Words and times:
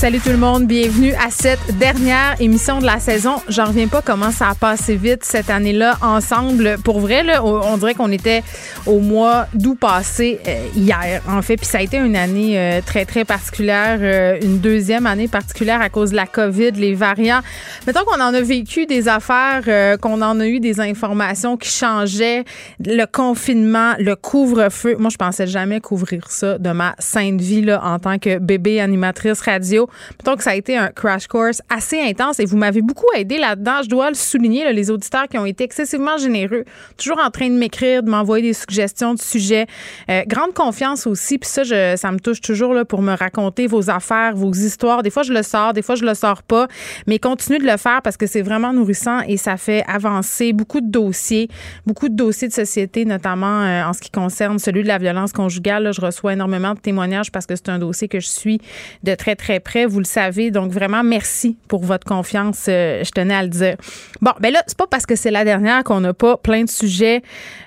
Salut 0.00 0.18
tout 0.18 0.30
le 0.30 0.38
monde, 0.38 0.66
bienvenue 0.66 1.12
à 1.22 1.28
cette 1.28 1.76
dernière 1.76 2.34
émission 2.40 2.78
de 2.78 2.86
la 2.86 2.98
saison. 2.98 3.34
J'en 3.48 3.66
reviens 3.66 3.86
pas 3.86 4.00
comment 4.00 4.30
ça 4.30 4.48
a 4.48 4.54
passé 4.54 4.96
vite 4.96 5.24
cette 5.24 5.50
année-là 5.50 5.98
ensemble. 6.00 6.78
Pour 6.82 7.00
vrai, 7.00 7.22
là, 7.22 7.44
on 7.44 7.76
dirait 7.76 7.92
qu'on 7.92 8.10
était 8.10 8.42
au 8.86 9.00
mois 9.00 9.46
d'août 9.52 9.76
passé 9.78 10.40
euh, 10.48 10.68
hier, 10.74 11.20
en 11.28 11.42
fait. 11.42 11.58
Puis 11.58 11.66
ça 11.66 11.78
a 11.78 11.82
été 11.82 11.98
une 11.98 12.16
année 12.16 12.58
euh, 12.58 12.80
très, 12.80 13.04
très 13.04 13.26
particulière, 13.26 13.98
euh, 14.00 14.38
une 14.40 14.58
deuxième 14.60 15.04
année 15.04 15.28
particulière 15.28 15.82
à 15.82 15.90
cause 15.90 16.12
de 16.12 16.16
la 16.16 16.26
COVID, 16.26 16.70
les 16.70 16.94
variants. 16.94 17.40
Mettons 17.86 18.06
qu'on 18.06 18.22
en 18.22 18.32
a 18.32 18.40
vécu 18.40 18.86
des 18.86 19.06
affaires, 19.06 19.98
qu'on 20.00 20.22
en 20.22 20.40
a 20.40 20.46
eu 20.46 20.60
des 20.60 20.80
informations 20.80 21.58
qui 21.58 21.68
changeaient, 21.68 22.44
le 22.82 23.04
confinement, 23.04 23.92
le 23.98 24.16
couvre-feu. 24.16 24.96
Moi, 24.98 25.10
je 25.10 25.18
pensais 25.18 25.46
jamais 25.46 25.82
couvrir 25.82 26.30
ça 26.30 26.56
de 26.56 26.70
ma 26.70 26.94
sainte 26.98 27.42
vie 27.42 27.60
là, 27.60 27.82
en 27.84 27.98
tant 27.98 28.18
que 28.18 28.38
bébé 28.38 28.80
animatrice 28.80 29.42
radio. 29.42 29.89
Mettons 30.18 30.36
que 30.36 30.42
ça 30.42 30.50
a 30.50 30.54
été 30.54 30.76
un 30.76 30.88
crash 30.88 31.26
course 31.26 31.62
assez 31.68 32.00
intense 32.00 32.40
et 32.40 32.44
vous 32.44 32.56
m'avez 32.56 32.82
beaucoup 32.82 33.06
aidé 33.16 33.38
là-dedans. 33.38 33.82
Je 33.82 33.88
dois 33.88 34.08
le 34.08 34.14
souligner, 34.14 34.72
les 34.72 34.90
auditeurs 34.90 35.28
qui 35.28 35.38
ont 35.38 35.46
été 35.46 35.64
excessivement 35.64 36.18
généreux, 36.18 36.64
toujours 36.96 37.20
en 37.20 37.30
train 37.30 37.48
de 37.48 37.54
m'écrire, 37.54 38.02
de 38.02 38.10
m'envoyer 38.10 38.48
des 38.48 38.54
suggestions 38.54 39.14
de 39.14 39.20
sujets. 39.20 39.66
Euh, 40.08 40.22
grande 40.26 40.54
confiance 40.54 41.06
aussi, 41.06 41.38
puis 41.38 41.48
ça, 41.48 41.64
ça 41.96 42.12
me 42.12 42.18
touche 42.18 42.40
toujours 42.40 42.74
pour 42.88 43.02
me 43.02 43.14
raconter 43.14 43.66
vos 43.66 43.90
affaires, 43.90 44.34
vos 44.34 44.52
histoires. 44.52 45.02
Des 45.02 45.10
fois, 45.10 45.22
je 45.22 45.32
le 45.32 45.42
sors, 45.42 45.72
des 45.72 45.82
fois, 45.82 45.94
je 45.94 46.04
le 46.04 46.14
sors 46.14 46.42
pas, 46.42 46.68
mais 47.06 47.18
continuez 47.18 47.58
de 47.58 47.66
le 47.66 47.76
faire 47.76 48.02
parce 48.02 48.16
que 48.16 48.26
c'est 48.26 48.42
vraiment 48.42 48.72
nourrissant 48.72 49.20
et 49.26 49.36
ça 49.36 49.56
fait 49.56 49.84
avancer 49.86 50.52
beaucoup 50.52 50.80
de 50.80 50.90
dossiers, 50.90 51.48
beaucoup 51.86 52.08
de 52.08 52.16
dossiers 52.16 52.48
de 52.48 52.52
société, 52.52 53.04
notamment 53.04 53.62
euh, 53.62 53.84
en 53.84 53.92
ce 53.92 54.00
qui 54.00 54.10
concerne 54.10 54.58
celui 54.58 54.82
de 54.82 54.88
la 54.88 54.98
violence 54.98 55.32
conjugale. 55.32 55.92
je 55.92 56.00
reçois 56.00 56.32
énormément 56.32 56.74
de 56.74 56.80
témoignages 56.80 57.30
parce 57.30 57.46
que 57.46 57.56
c'est 57.56 57.68
un 57.68 57.78
dossier 57.78 58.08
que 58.08 58.20
je 58.20 58.28
suis 58.28 58.60
de 59.02 59.14
très, 59.14 59.36
très 59.36 59.60
près 59.60 59.79
vous 59.86 59.98
le 59.98 60.04
savez. 60.04 60.50
Donc, 60.50 60.72
vraiment, 60.72 61.02
merci 61.02 61.56
pour 61.68 61.84
votre 61.84 62.06
confiance. 62.06 62.66
Euh, 62.68 63.02
je 63.04 63.10
tenais 63.10 63.34
à 63.34 63.42
le 63.42 63.48
dire. 63.48 63.76
Bon, 64.20 64.32
ben 64.40 64.52
là, 64.52 64.62
c'est 64.66 64.76
pas 64.76 64.86
parce 64.86 65.06
que 65.06 65.16
c'est 65.16 65.30
la 65.30 65.44
dernière 65.44 65.84
qu'on 65.84 66.00
n'a 66.00 66.14
pas 66.14 66.36
plein 66.36 66.64
de 66.64 66.70
sujets 66.70 67.22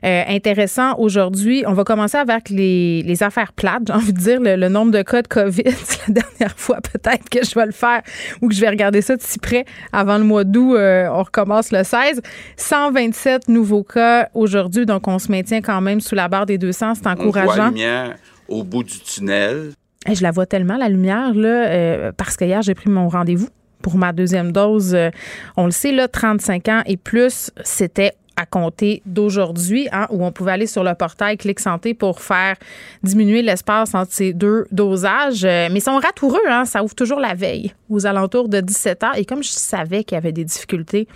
euh, 0.05 0.23
intéressants 0.27 0.95
aujourd'hui. 0.97 1.63
On 1.67 1.73
va 1.73 1.83
commencer 1.83 2.17
avec 2.17 2.49
les, 2.49 3.03
les 3.03 3.23
affaires 3.23 3.53
plates, 3.53 3.83
j'ai 3.87 3.93
envie 3.93 4.13
de 4.13 4.19
dire, 4.19 4.39
le, 4.41 4.69
nombre 4.69 4.91
de 4.91 5.01
cas 5.01 5.21
de 5.21 5.27
COVID. 5.27 5.63
C'est 5.83 6.07
la 6.07 6.21
dernière 6.21 6.57
fois 6.57 6.79
peut-être 6.81 7.29
que 7.29 7.45
je 7.45 7.53
vais 7.55 7.65
le 7.65 7.71
faire 7.71 8.01
ou 8.41 8.47
que 8.47 8.55
je 8.55 8.61
vais 8.61 8.69
regarder 8.69 9.01
ça 9.01 9.15
de 9.15 9.21
si 9.21 9.39
près 9.39 9.65
avant 9.91 10.17
le 10.17 10.23
mois 10.23 10.43
d'août. 10.43 10.75
Euh, 10.75 11.07
on 11.11 11.23
recommence 11.23 11.71
le 11.71 11.83
16. 11.83 12.21
127 12.57 13.47
nouveaux 13.49 13.83
cas 13.83 14.29
aujourd'hui, 14.33 14.85
donc 14.85 15.07
on 15.07 15.19
se 15.19 15.31
maintient 15.31 15.61
quand 15.61 15.81
même 15.81 16.01
sous 16.01 16.15
la 16.15 16.27
barre 16.27 16.45
des 16.45 16.57
200. 16.57 16.95
C'est 16.95 17.07
encourageant. 17.07 17.51
On 17.51 17.55
voit 17.55 17.67
lumière 17.69 18.15
au 18.47 18.63
bout 18.63 18.83
du 18.83 18.99
tunnel 18.99 19.71
je 20.11 20.21
la 20.21 20.31
vois 20.31 20.45
tellement, 20.45 20.77
la 20.77 20.89
lumière, 20.89 21.33
là, 21.33 21.67
euh, 21.67 22.11
parce 22.15 22.35
que 22.35 22.45
hier, 22.45 22.61
j'ai 22.61 22.75
pris 22.75 22.89
mon 22.89 23.07
rendez-vous 23.07 23.49
pour 23.81 23.97
ma 23.97 24.13
deuxième 24.13 24.51
dose. 24.51 24.95
Euh, 24.95 25.09
on 25.57 25.65
le 25.65 25.71
sait, 25.71 25.91
là, 25.91 26.07
35 26.07 26.67
ans 26.69 26.81
et 26.85 26.97
plus, 26.97 27.51
c'était 27.63 28.13
à 28.35 28.45
compter 28.45 29.03
d'aujourd'hui, 29.05 29.87
hein, 29.91 30.07
où 30.09 30.25
on 30.25 30.31
pouvait 30.31 30.53
aller 30.53 30.65
sur 30.65 30.83
le 30.83 30.95
portail 30.95 31.37
Clic 31.37 31.59
Santé 31.59 31.93
pour 31.93 32.19
faire 32.19 32.55
diminuer 33.03 33.43
l'espace 33.43 33.93
entre 33.93 34.11
ces 34.11 34.33
deux 34.33 34.65
dosages. 34.71 35.45
Euh, 35.45 35.67
mais 35.71 35.79
ils 35.79 35.83
sont 35.83 35.97
ratoureux, 35.97 36.41
hein, 36.49 36.65
ça 36.65 36.83
ouvre 36.83 36.95
toujours 36.95 37.19
la 37.19 37.35
veille, 37.35 37.73
aux 37.89 38.05
alentours 38.07 38.49
de 38.49 38.59
17 38.59 39.01
h. 39.01 39.19
Et 39.19 39.25
comme 39.25 39.43
je 39.43 39.49
savais 39.49 40.03
qu'il 40.03 40.15
y 40.15 40.17
avait 40.17 40.31
des 40.31 40.45
difficultés, 40.45 41.07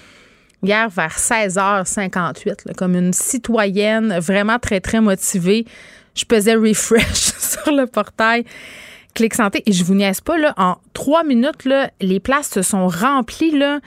hier 0.62 0.90
vers 0.90 1.18
16h58, 1.18 2.75
comme 2.75 2.96
une 2.96 3.14
citoyenne 3.14 4.19
vraiment 4.19 4.59
très, 4.59 4.80
très 4.80 5.02
motivée, 5.02 5.66
je 6.18 6.26
pesais 6.26 6.56
refresh 6.56 7.32
sur 7.38 7.72
le 7.72 7.86
portail 7.86 8.44
Clic 9.14 9.34
Santé 9.34 9.64
et 9.66 9.72
je 9.72 9.84
vous 9.84 9.96
niaise 9.96 10.22
pas, 10.22 10.38
là, 10.38 10.54
en 10.58 10.78
trois 10.94 11.24
minutes, 11.24 11.66
là, 11.66 11.90
les 12.02 12.20
places 12.20 12.52
se 12.52 12.62
sont 12.62 12.88
remplies. 12.88 13.52
Là. 13.52 13.80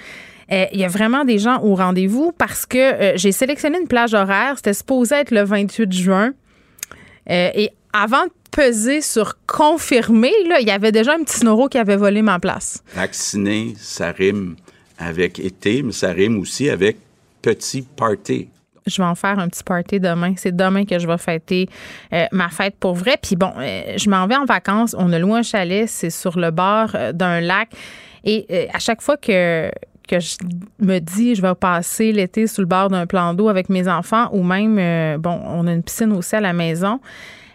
Euh, 0.51 0.65
il 0.73 0.81
y 0.81 0.85
a 0.85 0.89
vraiment 0.89 1.25
des 1.25 1.39
gens 1.39 1.63
au 1.63 1.77
rendez-vous 1.77 2.33
parce 2.37 2.67
que 2.67 2.79
euh, 2.79 3.13
j'ai 3.17 3.31
sélectionné 3.31 3.79
une 3.81 3.87
plage 3.87 4.15
horaire. 4.15 4.55
C'était 4.57 4.75
supposé 4.75 5.15
être 5.15 5.31
le 5.31 5.45
28 5.45 5.93
juin. 5.93 6.33
Euh, 7.31 7.51
et 7.55 7.71
avant 7.93 8.25
de 8.25 8.33
peser 8.51 9.01
sur 9.01 9.37
confirmer, 9.47 10.33
il 10.61 10.67
y 10.67 10.73
avait 10.73 10.91
déjà 10.91 11.15
un 11.15 11.23
petit 11.23 11.45
noro 11.45 11.69
qui 11.69 11.79
avait 11.79 11.97
volé 11.97 12.23
ma 12.23 12.41
place. 12.41 12.83
Vacciné, 12.95 13.75
ça 13.79 14.11
rime 14.11 14.57
avec 14.99 15.39
été, 15.39 15.83
mais 15.83 15.93
ça 15.93 16.11
rime 16.11 16.39
aussi 16.41 16.69
avec 16.69 16.97
petit 17.41 17.83
party 17.83 18.49
je 18.91 19.01
vais 19.01 19.09
en 19.09 19.15
faire 19.15 19.39
un 19.39 19.49
petit 19.49 19.65
party 19.65 20.01
demain. 20.01 20.35
C'est 20.37 20.55
demain 20.55 20.85
que 20.85 20.99
je 20.99 21.07
vais 21.07 21.19
fêter 21.19 21.69
euh, 22.13 22.27
ma 22.33 22.49
fête 22.49 22.77
pour 22.79 22.95
vrai. 22.95 23.17
Puis 23.21 23.37
bon, 23.37 23.53
euh, 23.59 23.95
je 23.97 24.11
m'en 24.11 24.27
vais 24.27 24.37
en 24.37 24.45
vacances. 24.45 24.95
On 24.99 25.13
a 25.13 25.19
loué 25.19 25.39
un 25.39 25.43
chalet, 25.43 25.89
c'est 25.89 26.11
sur 26.11 26.39
le 26.39 26.51
bord 26.51 26.91
euh, 26.95 27.13
d'un 27.13 27.41
lac. 27.41 27.71
Et 28.25 28.69
à 28.75 28.79
chaque 28.79 29.01
fois 29.01 29.17
que 29.17 29.71
que 30.07 30.19
je 30.19 30.37
me 30.81 30.99
dis 30.99 31.37
je 31.37 31.41
vais 31.41 31.55
passer 31.55 32.13
l'été 32.13 32.47
sous 32.49 32.61
le 32.61 32.67
bord 32.67 32.91
d'un 32.91 33.07
plan 33.07 33.33
d'eau 33.33 33.49
avec 33.49 33.71
mes 33.71 33.89
enfants 33.89 34.29
ou 34.33 34.43
même 34.43 35.19
bon 35.19 35.41
on 35.47 35.67
a 35.69 35.73
une 35.73 35.85
piscine 35.85 36.13
aussi 36.13 36.35
à 36.35 36.41
la 36.41 36.53
maison 36.53 37.01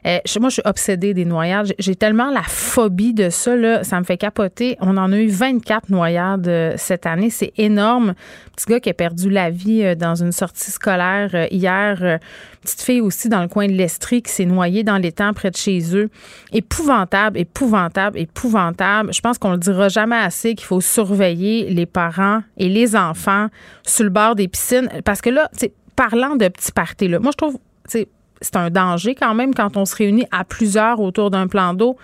euh, 0.06 0.20
moi, 0.40 0.50
je 0.50 0.54
suis 0.54 0.62
obsédée 0.66 1.14
des 1.14 1.26
noyades. 1.26 1.74
J'ai 1.80 1.96
tellement 1.96 2.30
la 2.30 2.44
phobie 2.44 3.14
de 3.14 3.30
ça, 3.30 3.56
là, 3.56 3.84
ça 3.84 4.00
me 4.00 4.06
fait 4.06 4.18
capoter. 4.18 4.78
On 4.80 4.98
en 4.98 5.12
a 5.12 5.18
eu 5.18 5.28
24 5.28 5.90
noyades 5.90 6.48
euh, 6.48 6.74
cette 6.78 7.06
année. 7.06 7.30
C'est 7.30 7.54
énorme. 7.58 8.14
Petit 8.56 8.66
gars 8.68 8.80
qui 8.80 8.90
a 8.90 8.94
perdu 8.94 9.30
la 9.30 9.50
vie 9.50 9.84
euh, 9.84 9.96
dans 9.96 10.16
une 10.16 10.32
sortie 10.32 10.70
scolaire 10.70 11.48
hier. 11.52 12.20
Petite 12.62 12.82
fille 12.82 13.02
aussi 13.02 13.30
dans 13.30 13.42
le 13.42 13.48
coin 13.48 13.68
de 13.68 13.74
l'Estrie 13.74 14.22
qui 14.22 14.32
s'est 14.32 14.46
noyée 14.46 14.84
dans 14.84 14.98
l'étang 14.98 15.34
près 15.34 15.50
de 15.50 15.58
chez 15.58 15.96
eux. 15.96 16.10
Épouvantable, 16.52 17.40
épouvantable, 17.40 18.20
épouvantable. 18.20 19.14
Je 19.14 19.22
pense 19.22 19.40
qu'on 19.40 19.52
le 19.52 19.58
dira 19.58 19.90
jamais 19.90 20.18
assez 20.18 20.54
qu'il 20.54 20.68
faut 20.68 20.82
surveiller 20.82 21.70
les 21.70 21.86
parents 21.88 22.42
et 22.58 22.70
les 22.70 22.96
enfants 22.96 23.48
sur 23.84 24.04
le 24.04 24.12
bord 24.12 24.36
des 24.36 24.48
piscines. 24.48 24.90
Parce 25.04 25.22
que 25.22 25.32
là, 25.32 25.50
parlant 25.96 26.36
de 26.36 26.48
petits 26.48 26.72
parties, 26.72 27.08
là, 27.08 27.20
moi, 27.20 27.32
je 27.32 27.38
trouve, 27.38 27.58
c'est 28.42 28.56
un 28.56 28.70
danger 28.70 29.16
quand 29.16 29.34
même 29.34 29.54
quand 29.54 29.78
on 29.78 29.86
se 29.86 29.96
réunit 29.96 30.26
à 30.32 30.44
plusieurs 30.44 31.00
autour 31.00 31.32
d'un 31.32 31.48
plan 31.48 31.74
d'eau. 31.74 31.98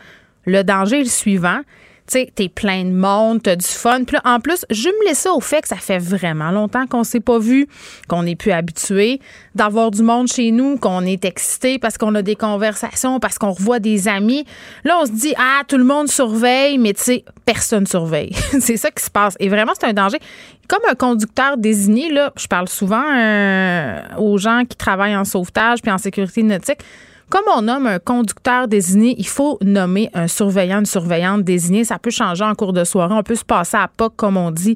Le 0.46 0.64
danger 0.64 1.02
est 1.02 1.03
le 1.03 1.09
suivant. 1.09 1.62
Sais, 2.11 2.29
t'es 2.35 2.49
plein 2.49 2.83
de 2.83 2.91
monde, 2.91 3.41
t'as 3.41 3.55
du 3.55 3.66
fun. 3.66 4.03
Puis 4.03 4.17
en 4.25 4.41
plus, 4.41 4.66
je 4.69 4.89
me 4.89 5.07
laisse 5.07 5.19
ça 5.19 5.31
au 5.31 5.39
fait 5.39 5.61
que 5.61 5.69
ça 5.69 5.77
fait 5.77 5.97
vraiment 5.97 6.51
longtemps 6.51 6.85
qu'on 6.85 7.05
s'est 7.05 7.22
pas 7.22 7.39
vu, 7.39 7.69
qu'on 8.09 8.23
n'est 8.23 8.35
plus 8.35 8.51
habitué 8.51 9.22
d'avoir 9.55 9.91
du 9.91 10.03
monde 10.03 10.27
chez 10.27 10.51
nous, 10.51 10.75
qu'on 10.77 11.05
est 11.05 11.23
excité 11.23 11.79
parce 11.79 11.97
qu'on 11.97 12.13
a 12.16 12.22
des 12.22 12.35
conversations, 12.35 13.22
parce 13.22 13.38
qu'on 13.38 13.51
revoit 13.51 13.79
des 13.79 14.09
amis. 14.09 14.44
Là, 14.83 14.97
on 15.01 15.05
se 15.05 15.11
dit, 15.11 15.33
ah, 15.38 15.61
tout 15.69 15.77
le 15.77 15.85
monde 15.85 16.09
surveille, 16.09 16.77
mais 16.77 16.91
tu 16.91 17.01
sais, 17.01 17.23
personne 17.45 17.88
surveille. 17.88 18.35
c'est 18.59 18.75
ça 18.75 18.91
qui 18.91 19.05
se 19.05 19.09
passe. 19.09 19.35
Et 19.39 19.47
vraiment, 19.47 19.72
c'est 19.79 19.88
un 19.88 19.93
danger 19.93 20.19
comme 20.67 20.83
un 20.89 20.95
conducteur 20.95 21.55
désigné, 21.55 22.11
là, 22.11 22.33
je 22.38 22.47
parle 22.47 22.67
souvent 22.67 23.05
euh, 23.05 23.99
aux 24.17 24.38
gens 24.38 24.63
qui 24.67 24.75
travaillent 24.75 25.16
en 25.16 25.23
sauvetage 25.23 25.81
puis 25.81 25.91
en 25.93 25.97
sécurité 25.97 26.43
nautique. 26.43 26.79
Comme 27.31 27.46
on 27.56 27.62
nomme 27.62 27.88
un 27.88 28.00
conducteur 28.00 28.68
désigné, 28.68 29.16
il 29.18 29.25
faut 29.25 29.58
nommer 29.62 30.09
un 30.14 30.28
surveillant, 30.28 30.80
une 30.80 30.86
surveillante 30.86 31.46
désignée. 31.46 31.86
Ça 31.86 31.97
peut 31.97 32.09
changer 32.09 32.44
en 32.44 32.53
cours 32.56 32.74
de 32.74 32.84
soirée. 32.84 33.14
On 33.14 33.24
peut 33.24 33.36
se 33.36 33.46
passer 33.46 33.78
à 33.78 33.88
POC, 33.88 34.14
comme 34.18 34.36
on 34.36 34.52
dit 34.52 34.75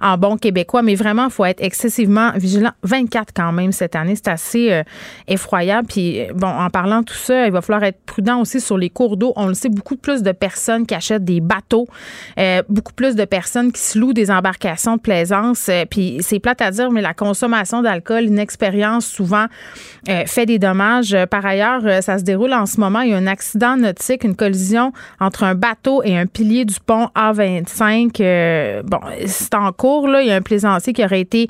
en 0.00 0.18
bon 0.18 0.36
québécois, 0.36 0.82
mais 0.82 0.94
vraiment, 0.94 1.24
il 1.24 1.30
faut 1.30 1.44
être 1.44 1.62
excessivement 1.62 2.32
vigilant. 2.36 2.72
24 2.82 3.32
quand 3.34 3.52
même 3.52 3.72
cette 3.72 3.96
année, 3.96 4.14
c'est 4.16 4.28
assez 4.28 4.72
euh, 4.72 4.82
effroyable. 5.28 5.88
Puis, 5.88 6.20
euh, 6.20 6.32
bon, 6.34 6.48
en 6.48 6.70
parlant 6.70 7.00
de 7.00 7.06
tout 7.06 7.14
ça, 7.14 7.46
il 7.46 7.52
va 7.52 7.60
falloir 7.60 7.84
être 7.84 8.00
prudent 8.04 8.40
aussi 8.40 8.60
sur 8.60 8.78
les 8.78 8.90
cours 8.90 9.16
d'eau. 9.16 9.32
On 9.36 9.46
le 9.46 9.54
sait, 9.54 9.68
beaucoup 9.68 9.96
plus 9.96 10.22
de 10.22 10.32
personnes 10.32 10.86
qui 10.86 10.94
achètent 10.94 11.24
des 11.24 11.40
bateaux, 11.40 11.86
euh, 12.38 12.62
beaucoup 12.68 12.92
plus 12.92 13.14
de 13.14 13.24
personnes 13.24 13.72
qui 13.72 13.80
se 13.80 13.98
louent 13.98 14.12
des 14.12 14.30
embarcations 14.30 14.96
de 14.96 15.00
plaisance. 15.00 15.70
puis, 15.90 16.18
c'est 16.20 16.38
plate 16.38 16.60
à 16.60 16.70
dire, 16.70 16.90
mais 16.90 17.02
la 17.02 17.14
consommation 17.14 17.82
d'alcool, 17.82 18.24
une 18.24 18.38
expérience 18.38 19.06
souvent 19.06 19.46
fait 20.26 20.46
des 20.46 20.58
dommages. 20.58 21.16
Par 21.30 21.44
ailleurs, 21.44 22.02
ça 22.02 22.18
se 22.18 22.22
déroule 22.22 22.52
en 22.52 22.66
ce 22.66 22.78
moment. 22.80 23.00
Il 23.00 23.10
y 23.10 23.14
a 23.14 23.16
un 23.16 23.26
accident 23.26 23.76
nautique, 23.76 24.24
une 24.24 24.36
collision 24.36 24.92
entre 25.20 25.44
un 25.44 25.54
bateau 25.54 26.02
et 26.04 26.16
un 26.16 26.26
pilier 26.26 26.64
du 26.64 26.76
pont 26.84 27.08
A25. 27.16 28.82
bon, 28.84 29.00
c'est 29.26 29.54
en 29.54 29.72
cours 29.72 29.85
il 30.22 30.26
y 30.26 30.30
a 30.30 30.36
un 30.36 30.42
plaisancier 30.42 30.92
qui 30.92 31.04
aurait 31.04 31.20
été 31.20 31.48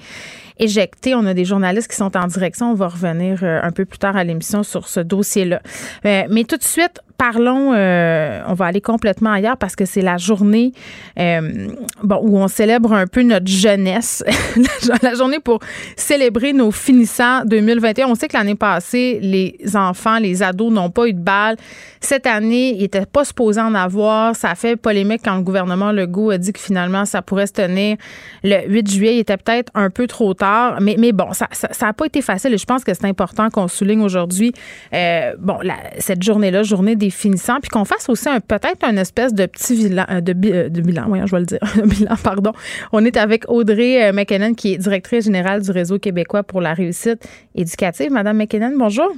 On 0.58 1.26
a 1.26 1.34
des 1.34 1.44
journalistes 1.44 1.90
qui 1.90 1.96
sont 1.96 2.16
en 2.16 2.26
direction. 2.26 2.70
On 2.70 2.74
va 2.74 2.88
revenir 2.88 3.42
un 3.42 3.70
peu 3.70 3.84
plus 3.84 3.98
tard 3.98 4.16
à 4.16 4.24
l'émission 4.24 4.62
sur 4.62 4.88
ce 4.88 5.00
dossier-là. 5.00 5.60
mais 6.04 6.44
tout 6.44 6.56
de 6.56 6.62
suite, 6.62 7.00
parlons, 7.16 7.72
euh, 7.74 8.42
on 8.46 8.54
va 8.54 8.66
aller 8.66 8.80
complètement 8.80 9.32
ailleurs 9.32 9.56
parce 9.56 9.76
que 9.76 9.84
c'est 9.84 10.02
la 10.02 10.16
journée 10.16 10.72
euh, 11.18 11.68
bon, 12.02 12.20
où 12.22 12.38
on 12.38 12.48
célèbre 12.48 12.92
un 12.92 13.06
peu 13.06 13.22
notre 13.22 13.46
jeunesse, 13.46 14.24
la 15.02 15.14
journée 15.14 15.40
pour 15.40 15.60
célébrer 15.96 16.52
nos 16.52 16.70
finissants 16.70 17.44
2021. 17.44 18.08
On 18.08 18.14
sait 18.14 18.28
que 18.28 18.36
l'année 18.36 18.54
passée, 18.54 19.18
les 19.22 19.56
enfants, 19.74 20.18
les 20.18 20.42
ados 20.42 20.72
n'ont 20.72 20.90
pas 20.90 21.06
eu 21.06 21.12
de 21.12 21.20
balles. 21.20 21.56
Cette 22.00 22.26
année, 22.26 22.74
ils 22.74 22.82
n'étaient 22.82 23.06
pas 23.06 23.24
supposés 23.24 23.60
en 23.60 23.74
avoir. 23.74 24.36
Ça 24.36 24.50
a 24.50 24.54
fait 24.54 24.76
polémique 24.76 25.22
quand 25.24 25.36
le 25.36 25.42
gouvernement 25.42 25.92
Legault 25.92 26.30
a 26.30 26.38
dit 26.38 26.52
que 26.52 26.60
finalement, 26.60 27.04
ça 27.04 27.22
pourrait 27.22 27.46
se 27.46 27.54
tenir 27.54 27.96
le 28.44 28.68
8 28.68 28.90
juillet. 28.90 29.14
Il 29.16 29.20
était 29.20 29.36
peut-être 29.36 29.72
un 29.74 29.90
peu 29.90 30.06
trop 30.06 30.34
tard, 30.34 30.45
mais, 30.80 31.12
bon, 31.12 31.32
ça 31.32 31.48
n'a 31.80 31.92
pas 31.92 32.06
été 32.06 32.22
facile 32.22 32.54
et 32.54 32.58
je 32.58 32.64
pense 32.64 32.84
que 32.84 32.94
c'est 32.94 33.06
important 33.06 33.50
qu'on 33.50 33.68
souligne 33.68 34.00
aujourd'hui, 34.00 34.52
euh, 34.92 35.32
bon, 35.38 35.58
cette 35.98 36.22
journée-là, 36.22 36.62
journée 36.62 36.96
des 36.96 37.10
finissants, 37.10 37.60
puis 37.60 37.70
qu'on 37.70 37.84
fasse 37.84 38.08
aussi 38.08 38.28
un 38.28 38.40
peut-être 38.40 38.84
un 38.84 38.96
espèce 38.96 39.34
de 39.34 39.46
petit 39.46 39.76
bilan, 39.76 40.06
euh, 40.10 40.20
de, 40.20 40.34
euh, 40.46 40.68
de 40.68 40.80
bilan, 40.80 41.26
je 41.26 41.32
vais 41.32 41.40
le 41.40 41.46
dire, 41.46 41.58
bilan, 41.84 42.16
pardon. 42.22 42.52
On 42.92 43.04
est 43.04 43.16
avec 43.16 43.44
Audrey 43.48 44.12
McKinnon, 44.12 44.54
qui 44.54 44.74
est 44.74 44.78
directrice 44.78 45.24
générale 45.24 45.62
du 45.62 45.70
Réseau 45.70 45.98
québécois 45.98 46.42
pour 46.42 46.60
la 46.60 46.74
réussite 46.74 47.26
éducative. 47.54 48.10
Madame 48.10 48.36
McKinnon, 48.36 48.72
bonjour. 48.76 49.12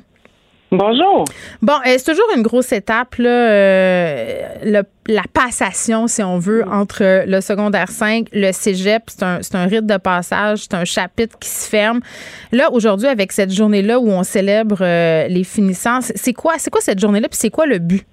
Bonjour. 0.70 1.25
Bon, 1.62 1.75
c'est 1.85 2.05
toujours 2.05 2.29
une 2.37 2.43
grosse 2.43 2.73
étape, 2.73 3.15
là, 3.17 4.53
la 4.62 5.23
passation, 5.32 6.06
si 6.06 6.23
on 6.23 6.38
veut, 6.38 6.62
entre 6.69 7.25
le 7.26 7.41
secondaire 7.41 7.88
5, 7.88 8.29
le 8.32 8.53
cégep. 8.53 9.05
C'est 9.06 9.23
un, 9.23 9.41
un, 9.55 9.67
rite 9.67 9.87
de 9.87 9.97
passage, 9.97 10.59
c'est 10.59 10.75
un 10.75 10.85
chapitre 10.85 11.38
qui 11.38 11.49
se 11.49 11.69
ferme. 11.69 12.00
Là, 12.53 12.70
aujourd'hui, 12.70 13.09
avec 13.09 13.32
cette 13.32 13.50
journée-là 13.50 13.99
où 13.99 14.11
on 14.11 14.23
célèbre 14.23 14.81
les 15.29 15.44
finissants, 15.44 16.00
c'est 16.03 16.35
quoi, 16.35 16.55
c'est 16.59 16.71
quoi 16.71 16.82
cette 16.82 16.99
journée-là, 16.99 17.29
puis 17.29 17.38
c'est 17.38 17.50
quoi 17.50 17.64
le 17.64 17.79
but? 17.79 18.05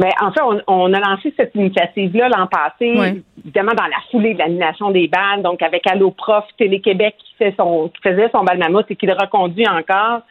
Mais 0.00 0.10
en 0.20 0.30
fait, 0.32 0.40
on, 0.66 0.92
a 0.92 1.00
lancé 1.00 1.32
cette 1.36 1.54
initiative-là 1.54 2.28
l'an 2.28 2.46
passé, 2.46 3.22
évidemment 3.46 3.72
dans 3.76 3.84
la 3.84 4.00
foulée 4.10 4.34
de 4.34 4.38
l'annulation 4.40 4.90
des 4.90 5.06
balles, 5.06 5.42
donc 5.42 5.62
avec 5.62 5.86
Allo 5.86 6.10
Prof, 6.10 6.44
Télé-Québec 6.58 7.14
qui, 7.18 7.34
fait 7.38 7.54
son, 7.56 7.88
qui 7.88 8.02
faisait 8.02 8.28
son 8.32 8.42
bal 8.42 8.58
mammouth 8.58 8.86
et 8.90 8.96
qui 8.96 9.06
le 9.06 9.12
reconduit 9.12 9.68
encore. 9.68 10.22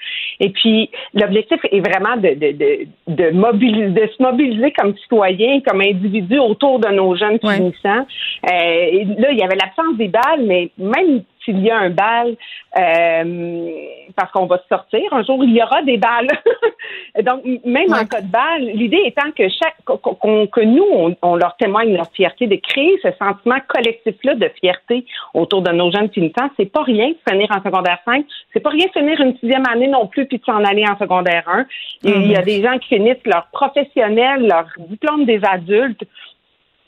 Et 0.41 0.49
puis, 0.49 0.89
l'objectif 1.13 1.59
est 1.71 1.79
vraiment 1.79 2.17
de, 2.17 2.33
de, 2.33 2.51
de, 2.51 2.87
de, 3.07 3.31
mobiliser, 3.31 3.89
de 3.89 4.07
se 4.07 4.21
mobiliser 4.21 4.71
comme 4.73 4.95
citoyen, 4.97 5.61
comme 5.61 5.79
individu 5.81 6.37
autour 6.39 6.79
de 6.79 6.89
nos 6.89 7.15
jeunes 7.15 7.39
finissants. 7.39 8.05
Euh, 8.51 9.05
là, 9.17 9.31
il 9.31 9.37
y 9.37 9.43
avait 9.43 9.55
l'absence 9.55 9.95
des 9.97 10.09
balles, 10.09 10.43
mais 10.45 10.69
même 10.77 11.23
s'il 11.45 11.61
y 11.61 11.69
a 11.69 11.77
un 11.77 11.91
bal, 11.91 12.35
euh, 12.77 13.69
parce 14.15 14.31
qu'on 14.31 14.47
va 14.47 14.59
sortir 14.67 15.01
un 15.13 15.23
jour, 15.23 15.43
il 15.43 15.53
y 15.53 15.61
aura 15.61 15.83
des 15.83 15.97
balles. 15.97 16.27
Donc, 17.23 17.43
même 17.63 17.93
en 17.93 18.05
cas 18.05 18.21
de 18.21 18.31
balle, 18.31 18.63
l'idée 18.73 19.01
étant 19.05 19.31
que 19.31 19.47
chaque 19.47 19.75
que 19.85 20.61
nous, 20.61 21.15
on, 21.21 21.35
leur 21.35 21.55
témoigne 21.57 21.95
leur 21.95 22.11
fierté 22.11 22.47
de 22.47 22.55
créer 22.55 22.99
ce 23.05 23.17
sentiment 23.17 23.59
collectif-là 23.67 24.35
de 24.35 24.49
fierté 24.59 25.05
autour 25.33 25.61
de 25.61 25.71
nos 25.71 25.91
jeunes 25.91 26.09
finissants. 26.09 26.49
C'est 26.57 26.71
pas 26.71 26.83
rien 26.83 27.09
de 27.09 27.17
finir 27.29 27.49
en 27.51 27.61
secondaire 27.63 27.99
5. 28.05 28.25
C'est 28.53 28.59
pas 28.59 28.69
rien 28.69 28.87
de 28.87 28.91
finir 28.91 29.19
une 29.21 29.37
sixième 29.37 29.63
année 29.71 29.87
non 29.87 30.07
plus 30.07 30.25
puis 30.25 30.39
de 30.39 30.43
s'en 30.43 30.63
aller 30.63 30.85
en 30.87 30.97
secondaire 30.97 31.43
1. 31.47 31.65
il 32.03 32.31
y 32.31 32.35
a 32.35 32.41
des 32.41 32.61
gens 32.61 32.77
qui 32.79 32.95
finissent 32.95 33.25
leur 33.25 33.47
professionnel, 33.51 34.47
leur 34.47 34.65
diplôme 34.89 35.25
des 35.25 35.39
adultes 35.43 36.03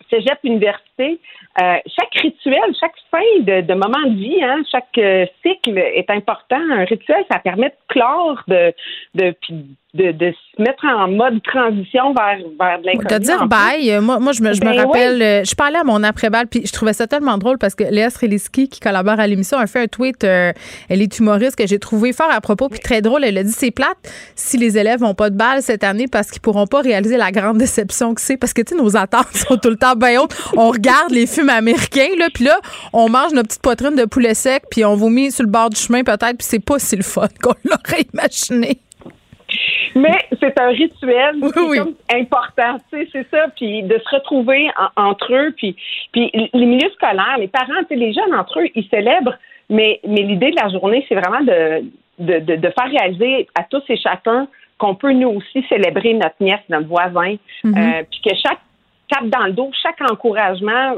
cégep, 0.10 0.40
université, 0.44 0.87
euh, 0.99 1.77
chaque 1.88 2.13
rituel, 2.21 2.75
chaque 2.79 2.94
fin 3.09 3.41
de, 3.41 3.61
de 3.61 3.73
moment 3.73 4.03
de 4.05 4.15
vie, 4.15 4.44
hein, 4.44 4.61
chaque 4.71 4.97
euh, 4.97 5.25
cycle 5.44 5.77
est 5.77 6.09
important. 6.09 6.59
Un 6.71 6.85
rituel, 6.85 7.25
ça 7.31 7.39
permet 7.39 7.69
de 7.69 7.75
clore, 7.88 8.44
de, 8.47 8.73
de, 9.15 9.33
de, 9.95 10.11
de, 10.11 10.31
se 10.31 10.61
mettre 10.61 10.85
en 10.85 11.07
mode 11.07 11.41
transition 11.41 12.13
vers, 12.13 12.38
vers 12.59 12.79
de 12.79 12.85
l'inconnu. 12.85 13.07
De 13.07 13.17
dire 13.17 13.47
bye. 13.47 13.99
Moi, 14.01 14.19
moi, 14.19 14.33
je 14.33 14.44
me, 14.44 14.53
je 14.53 14.61
me 14.61 14.71
ben 14.71 14.85
rappelle, 14.85 15.21
euh, 15.21 15.44
je 15.44 15.55
parlais 15.55 15.79
à 15.79 15.83
mon 15.83 16.03
après-balle, 16.03 16.47
puis 16.47 16.61
je 16.65 16.71
trouvais 16.71 16.94
ça 16.94 17.07
tellement 17.07 17.39
drôle 17.39 17.57
parce 17.57 17.73
que 17.73 17.85
Léa 17.85 18.09
Streliski, 18.09 18.69
qui 18.69 18.79
collabore 18.79 19.19
à 19.19 19.25
l'émission, 19.25 19.57
a 19.57 19.65
fait 19.65 19.81
un 19.81 19.88
tweet. 19.88 20.23
Euh, 20.23 20.51
elle 20.89 21.01
est 21.01 21.19
humoriste 21.19 21.55
que 21.55 21.65
j'ai 21.65 21.79
trouvé 21.79 22.13
fort 22.13 22.29
à 22.31 22.41
propos, 22.41 22.69
puis 22.69 22.79
très 22.79 23.01
drôle. 23.01 23.23
Elle 23.23 23.38
a 23.38 23.44
dit 23.44 23.51
c'est 23.51 23.71
plate 23.71 23.97
si 24.35 24.57
les 24.57 24.77
élèves 24.77 25.01
n'ont 25.01 25.15
pas 25.15 25.31
de 25.31 25.38
balle 25.38 25.63
cette 25.63 25.83
année 25.83 26.05
parce 26.11 26.29
qu'ils 26.29 26.41
pourront 26.41 26.67
pas 26.67 26.81
réaliser 26.81 27.17
la 27.17 27.31
grande 27.31 27.57
déception 27.57 28.13
que 28.13 28.21
c'est. 28.21 28.38
Parce 28.38 28.53
que, 28.53 28.61
tu 28.61 28.75
sais, 28.75 28.81
nos 28.81 28.95
attentes 28.95 29.27
sont 29.33 29.57
tout 29.57 29.69
le 29.69 29.77
temps 29.77 29.95
bien 29.95 30.21
hautes. 30.21 30.35
On 30.55 30.69
regarde 30.69 30.87
les 31.10 31.28
films 31.28 31.50
américains, 31.50 32.16
là, 32.18 32.28
puis 32.34 32.45
là, 32.45 32.57
on 32.94 33.10
mange 33.10 33.34
nos 33.34 33.44
petites 33.44 33.62
poitrines 33.62 33.95
de 33.95 34.06
poulet 34.06 34.34
sec, 34.34 34.63
puis 34.69 34.86
on 34.86 34.95
vomit 34.95 35.31
sur 35.31 35.44
le 35.44 35.51
bord 35.51 35.69
du 35.69 35.80
chemin 35.80 36.04
peut-être, 36.04 36.38
puis 36.38 36.48
c'est 36.48 36.63
pas 36.63 36.80
si 36.80 36.95
le 36.95 37.04
fun 37.04 37.28
qu'on 37.42 37.56
l'aurait 37.63 38.06
imaginé. 38.13 38.80
Mais 39.95 40.18
c'est 40.39 40.60
un 40.60 40.68
rituel 40.68 41.38
oui, 41.42 41.80
important, 42.13 42.78
tu 42.92 42.98
sais, 42.98 43.10
c'est 43.12 43.28
ça. 43.31 43.48
Puis 43.56 43.84
de 43.84 43.98
se 43.98 44.16
retrouver 44.16 44.68
entre 44.95 45.34
eux, 45.34 45.54
puis, 45.56 45.75
puis 46.12 46.30
les 46.34 46.66
milieux 46.66 46.90
scolaires, 46.95 47.38
les 47.40 47.48
parents, 47.48 47.81
les 47.90 48.13
jeunes 48.13 48.36
entre 48.36 48.60
eux, 48.60 48.68
ils 48.75 48.88
célèbrent. 48.90 49.36
Mais, 49.69 50.00
mais 50.07 50.22
l'idée 50.22 50.51
de 50.51 50.56
la 50.56 50.69
journée, 50.69 51.06
c'est 51.10 51.16
vraiment 51.16 51.42
de, 51.42 51.83
de, 52.19 52.56
de, 52.56 52.69
faire 52.69 52.90
réaliser 52.90 53.48
à 53.56 53.63
tous 53.63 53.83
et 53.90 53.98
chacun 53.98 54.48
qu'on 54.78 54.95
peut 54.95 55.12
nous 55.12 55.30
aussi 55.30 55.66
célébrer 55.68 56.13
notre 56.13 56.36
nièce, 56.40 56.62
notre 56.69 56.88
voisin, 56.88 57.36
mm-hmm. 57.63 58.00
euh, 58.00 58.04
puis 58.10 58.22
que 58.24 58.36
chaque 58.36 58.60
cap 59.07 59.25
dans 59.27 59.45
le 59.45 59.54
dos, 59.54 59.69
chaque 59.81 60.01
encouragement 60.01 60.95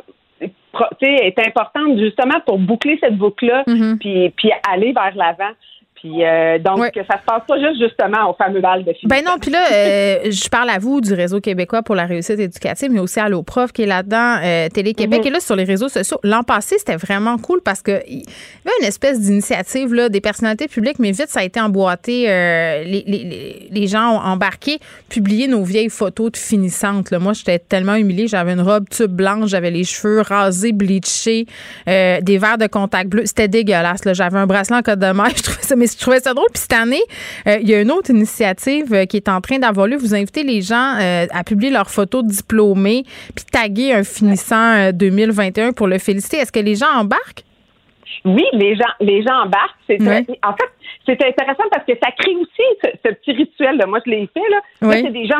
est 1.01 1.39
important 1.39 1.97
justement 1.97 2.39
pour 2.45 2.59
boucler 2.59 2.97
cette 3.01 3.17
boucle-là, 3.17 3.63
puis, 3.99 4.29
puis 4.29 4.51
aller 4.69 4.93
vers 4.93 5.15
l'avant. 5.15 5.51
Puis 6.01 6.23
euh, 6.23 6.59
donc, 6.59 6.79
ça 6.95 7.01
ça 7.09 7.19
se 7.19 7.25
passe 7.25 7.41
pas 7.45 7.59
juste 7.59 7.81
justement 7.81 8.29
au 8.29 8.33
fameux 8.33 8.61
bal 8.61 8.85
de 8.85 8.93
Ben 9.05 9.23
non, 9.25 9.37
puis 9.39 9.51
là, 9.51 9.63
euh, 9.71 10.31
je 10.31 10.47
parle 10.47 10.69
à 10.69 10.79
vous 10.79 11.01
du 11.01 11.13
réseau 11.13 11.41
québécois 11.41 11.83
pour 11.83 11.95
la 11.95 12.05
réussite 12.05 12.39
éducative, 12.39 12.89
mais 12.89 13.01
aussi 13.01 13.19
à 13.19 13.27
l'OPROF 13.27 13.73
qui 13.73 13.81
est 13.81 13.85
là-dedans, 13.85 14.37
euh, 14.41 14.69
Télé-Québec. 14.69 15.21
Mhm. 15.21 15.27
Et 15.27 15.29
là, 15.31 15.39
sur 15.41 15.57
les 15.57 15.65
réseaux 15.65 15.89
sociaux, 15.89 16.19
l'an 16.23 16.43
passé, 16.43 16.77
c'était 16.77 16.95
vraiment 16.95 17.37
cool 17.37 17.61
parce 17.61 17.81
qu'il 17.81 17.95
y 17.95 18.23
avait 18.65 18.77
une 18.79 18.87
espèce 18.87 19.19
d'initiative 19.19 19.93
là, 19.93 20.07
des 20.07 20.21
personnalités 20.21 20.69
publiques, 20.69 20.99
mais 20.99 21.11
vite, 21.11 21.27
ça 21.27 21.41
a 21.41 21.43
été 21.43 21.59
emboîté. 21.59 22.27
Les, 22.27 23.03
les, 23.05 23.67
les, 23.69 23.87
gens 23.87 24.15
ont 24.15 24.19
embarqué, 24.19 24.79
publié 25.09 25.47
nos 25.47 25.63
vieilles 25.63 25.89
photos 25.89 26.31
de 26.31 26.37
finissantes. 26.37 27.11
Là. 27.11 27.19
Moi, 27.19 27.33
j'étais 27.33 27.59
tellement 27.59 27.95
humiliée. 27.95 28.27
J'avais 28.27 28.53
une 28.53 28.61
robe 28.61 28.87
tube 28.89 29.11
blanche, 29.11 29.49
j'avais 29.49 29.71
les 29.71 29.83
cheveux 29.83 30.21
rasés, 30.21 30.71
bleachés, 30.71 31.45
des 31.87 32.37
verres 32.37 32.57
de 32.57 32.67
contact 32.67 33.09
bleu. 33.09 33.25
C'était 33.25 33.47
dégueulasse. 33.49 34.01
J'avais 34.13 34.37
un 34.37 34.47
bracelet 34.47 34.77
en 34.77 34.81
code 34.81 34.99
de 34.99 35.11
mer. 35.11 35.29
Je 35.35 35.43
trouvais 35.43 35.63
ça, 35.63 35.75
mais 35.75 35.88
je 35.97 36.01
trouvais 36.01 36.19
ça 36.19 36.33
drôle. 36.33 36.47
Puis 36.53 36.61
cette 36.61 36.73
année, 36.73 37.01
euh, 37.47 37.57
il 37.61 37.69
y 37.69 37.73
a 37.73 37.81
une 37.81 37.91
autre 37.91 38.09
initiative 38.11 38.93
euh, 38.93 39.05
qui 39.05 39.17
est 39.17 39.29
en 39.29 39.41
train 39.41 39.59
d'avoir 39.59 39.87
lieu. 39.87 39.97
Vous 39.97 40.15
invitez 40.15 40.43
les 40.43 40.61
gens 40.61 40.95
euh, 40.99 41.25
à 41.31 41.43
publier 41.43 41.71
leurs 41.71 41.89
photos 41.89 42.23
diplômées 42.23 43.03
puis 43.35 43.45
taguer 43.51 43.93
un 43.93 44.03
finissant 44.03 44.91
2021 44.91 45.73
pour 45.73 45.87
le 45.87 45.97
féliciter. 45.97 46.37
Est-ce 46.37 46.51
que 46.51 46.59
les 46.59 46.75
gens 46.75 46.89
embarquent? 46.95 47.43
Oui, 48.25 48.43
les 48.53 48.75
gens, 48.75 48.91
les 48.99 49.21
gens 49.23 49.43
embarquent. 49.45 49.77
C'est 49.87 50.01
En 50.01 50.53
fait, 50.53 50.69
c'est 51.05 51.25
intéressant 51.25 51.63
parce 51.71 51.85
que 51.85 51.93
ça 52.01 52.11
crée 52.17 52.35
aussi 52.35 52.61
ce, 52.83 53.09
petit 53.09 53.31
rituel. 53.31 53.77
Là. 53.77 53.85
Moi, 53.87 53.99
je 54.05 54.11
l'ai 54.11 54.29
fait. 54.33 54.49
Là. 54.49 54.91
c'est 54.93 55.11
des 55.11 55.25
gens 55.25 55.37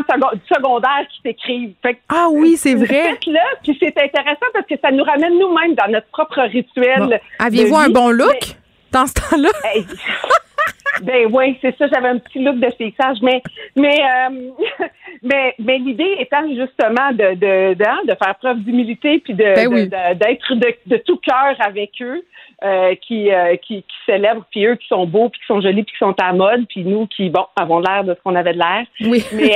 secondaires 0.51 1.05
qui 1.11 1.21
s'écrivent. 1.21 1.73
Ah 2.07 2.27
oui, 2.31 2.55
c'est 2.57 2.75
vrai. 2.75 3.17
là, 3.27 3.41
puis 3.63 3.77
c'est 3.79 3.97
intéressant 3.97 4.45
parce 4.53 4.65
que 4.65 4.75
ça 4.81 4.91
nous 4.91 5.03
ramène 5.03 5.37
nous-mêmes 5.37 5.75
dans 5.75 5.91
notre 5.91 6.07
propre 6.07 6.41
rituel. 6.41 7.19
Aviez-vous 7.39 7.75
un 7.75 7.89
bon 7.89 8.09
look 8.09 8.55
dans 8.91 9.05
ce 9.05 9.13
temps-là? 9.13 9.49
Ben 11.01 11.27
oui, 11.31 11.57
c'est 11.61 11.77
ça, 11.77 11.87
j'avais 11.87 12.09
un 12.09 12.17
petit 12.17 12.39
look 12.39 12.59
de 12.59 12.69
fixage, 12.77 13.17
mais 13.21 13.41
mais 13.75 13.99
euh, 14.01 14.49
mais, 15.23 15.55
mais 15.57 15.77
l'idée 15.77 16.15
étant 16.19 16.45
justement 16.49 17.11
de 17.13 17.35
de, 17.35 17.73
de, 17.73 17.85
hein, 17.85 17.99
de 18.05 18.15
faire 18.21 18.35
preuve 18.35 18.59
d'humilité 18.59 19.19
puis 19.19 19.33
de, 19.33 19.43
ben 19.43 20.15
d'être 20.15 20.55
de, 20.55 20.73
de, 20.87 20.97
tout 20.97 21.17
cœur 21.17 21.55
avec 21.59 21.91
eux. 22.01 22.23
Euh, 22.61 22.93
qui, 23.07 23.31
euh, 23.31 23.55
qui, 23.65 23.83
qui 23.83 23.95
célèbrent, 24.05 24.43
puis 24.51 24.65
eux 24.65 24.75
qui 24.75 24.85
sont 24.89 25.05
beaux, 25.05 25.29
puis 25.29 25.39
qui 25.39 25.45
sont 25.47 25.61
jolis, 25.61 25.83
puis 25.83 25.93
qui 25.93 25.97
sont 25.97 26.13
à 26.21 26.33
mode, 26.33 26.67
puis 26.67 26.83
nous 26.83 27.07
qui, 27.07 27.29
bon, 27.29 27.45
avons 27.55 27.79
l'air 27.79 28.03
de 28.03 28.13
ce 28.13 28.19
qu'on 28.21 28.35
avait 28.35 28.51
de 28.51 28.57
l'air. 28.57 28.85
Oui. 28.99 29.23
Mais, 29.31 29.55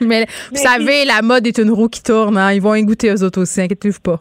mais, 0.00 0.26
vous 0.52 0.56
savez, 0.56 1.04
la 1.04 1.22
mode 1.22 1.44
est 1.48 1.58
une 1.58 1.70
roue 1.70 1.88
qui 1.88 2.04
tourne. 2.04 2.38
Hein? 2.38 2.52
Ils 2.52 2.62
vont 2.62 2.76
y 2.76 2.84
goûter 2.84 3.10
eux 3.10 3.24
autres 3.24 3.40
aussi, 3.40 3.62
inquiétez-vous 3.62 4.00
pas. 4.00 4.20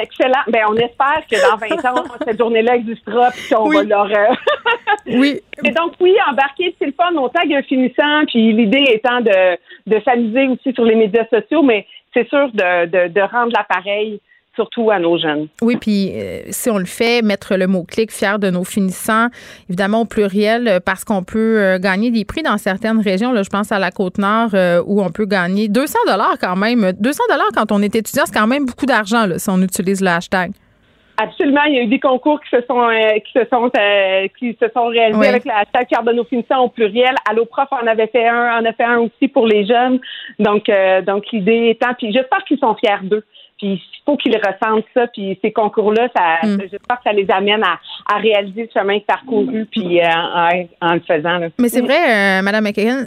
Excellent. 0.00 0.42
Ben, 0.48 0.64
on 0.68 0.74
espère 0.74 1.22
que 1.30 1.36
dans 1.40 1.56
20 1.56 1.84
ans, 1.90 2.04
cette 2.26 2.38
journée-là 2.38 2.76
existera 2.76 3.30
puis 3.30 3.54
qu'on 3.54 3.68
va 3.68 3.82
leur. 3.82 4.08
Oui. 5.08 5.40
Et 5.62 5.70
donc, 5.70 5.92
oui, 6.00 6.16
embarquer, 6.28 6.74
c'est 6.78 6.86
le 6.86 6.92
fun. 6.92 7.14
On 7.16 7.28
tag 7.28 7.52
un 7.52 7.62
finissant, 7.62 8.24
puis 8.26 8.52
l'idée 8.52 8.84
étant 8.88 9.20
de, 9.20 9.56
de 9.86 10.02
s'amuser 10.04 10.48
aussi 10.48 10.72
sur 10.74 10.84
les 10.84 10.96
médias 10.96 11.26
sociaux, 11.28 11.62
mais 11.62 11.86
c'est 12.12 12.28
sûr 12.28 12.50
de, 12.52 12.86
de, 12.86 13.08
de 13.12 13.20
rendre 13.20 13.52
l'appareil 13.56 14.20
surtout 14.56 14.90
à 14.90 14.98
nos 14.98 15.18
jeunes. 15.18 15.46
Oui, 15.62 15.76
puis 15.76 16.10
euh, 16.14 16.40
si 16.50 16.68
on 16.70 16.78
le 16.78 16.86
fait, 16.86 17.22
mettre 17.22 17.54
le 17.54 17.68
mot-clic 17.68 18.10
fier 18.10 18.38
de 18.38 18.50
nos 18.50 18.64
finissants, 18.64 19.28
évidemment 19.68 20.00
au 20.00 20.04
pluriel, 20.04 20.66
euh, 20.66 20.80
parce 20.84 21.04
qu'on 21.04 21.22
peut 21.22 21.60
euh, 21.60 21.78
gagner 21.78 22.10
des 22.10 22.24
prix 22.24 22.42
dans 22.42 22.58
certaines 22.58 23.00
régions. 23.00 23.32
Là, 23.32 23.42
je 23.44 23.50
pense 23.50 23.70
à 23.70 23.78
la 23.78 23.90
Côte-Nord 23.90 24.50
où 24.86 25.02
on 25.02 25.10
peut 25.10 25.26
gagner 25.26 25.68
200 25.68 25.98
dollars 26.06 26.36
quand 26.40 26.56
même. 26.56 26.92
200 26.92 27.22
dollars 27.28 27.48
quand 27.54 27.70
on 27.70 27.82
est 27.82 27.94
étudiant, 27.94 28.24
c'est 28.26 28.34
quand 28.34 28.46
même 28.46 28.64
beaucoup 28.64 28.86
d'argent 28.86 29.26
si 29.36 29.50
on 29.50 29.60
utilise 29.60 30.00
le 30.00 30.08
hashtag. 30.08 30.52
Absolument, 31.18 31.62
il 31.64 31.74
y 31.74 31.78
a 31.78 31.82
eu 31.82 31.86
des 31.86 31.98
concours 31.98 32.40
qui 32.42 32.50
se 32.50 32.62
sont 32.68 32.90
euh, 32.90 33.18
qui 33.20 33.32
se 33.32 33.46
sont 33.50 33.70
euh, 33.78 34.28
qui 34.38 34.56
se 34.60 34.68
sont 34.74 34.88
réalisés 34.88 35.28
avec 35.28 35.44
la 35.46 35.60
hashtag 35.60 35.86
Carbonofinition 35.88 36.58
au 36.58 36.68
pluriel. 36.68 37.14
Alloprof 37.28 37.72
en 37.72 37.86
avait 37.86 38.08
fait 38.08 38.28
un, 38.28 38.60
en 38.60 38.64
a 38.64 38.72
fait 38.74 38.84
un 38.84 38.98
aussi 38.98 39.28
pour 39.28 39.46
les 39.46 39.64
jeunes. 39.64 39.98
Donc 40.38 40.68
euh, 40.68 41.00
donc 41.00 41.24
l'idée 41.32 41.70
étant, 41.70 41.94
puis 41.96 42.12
j'espère 42.12 42.44
qu'ils 42.44 42.58
sont 42.58 42.74
fiers 42.74 43.02
d'eux. 43.02 43.24
Puis 43.58 43.72
il 43.74 44.02
faut 44.04 44.16
qu'ils 44.16 44.36
ressentent 44.36 44.84
ça. 44.94 45.06
Puis 45.08 45.38
ces 45.42 45.52
concours-là, 45.52 46.08
ça, 46.14 46.46
mm. 46.46 46.60
j'espère 46.70 46.96
que 46.98 47.02
ça 47.04 47.12
les 47.12 47.30
amène 47.30 47.62
à, 47.62 47.78
à 48.12 48.18
réaliser 48.18 48.62
le 48.62 48.68
chemin 48.72 48.98
parcouru, 49.00 49.66
puis 49.66 50.00
en, 50.04 50.66
en, 50.80 50.94
le 50.94 51.00
faisant. 51.00 51.40
Mais 51.58 51.68
c'est 51.68 51.80
vrai, 51.80 52.42
Madame 52.42 52.64
McKagan, 52.64 53.04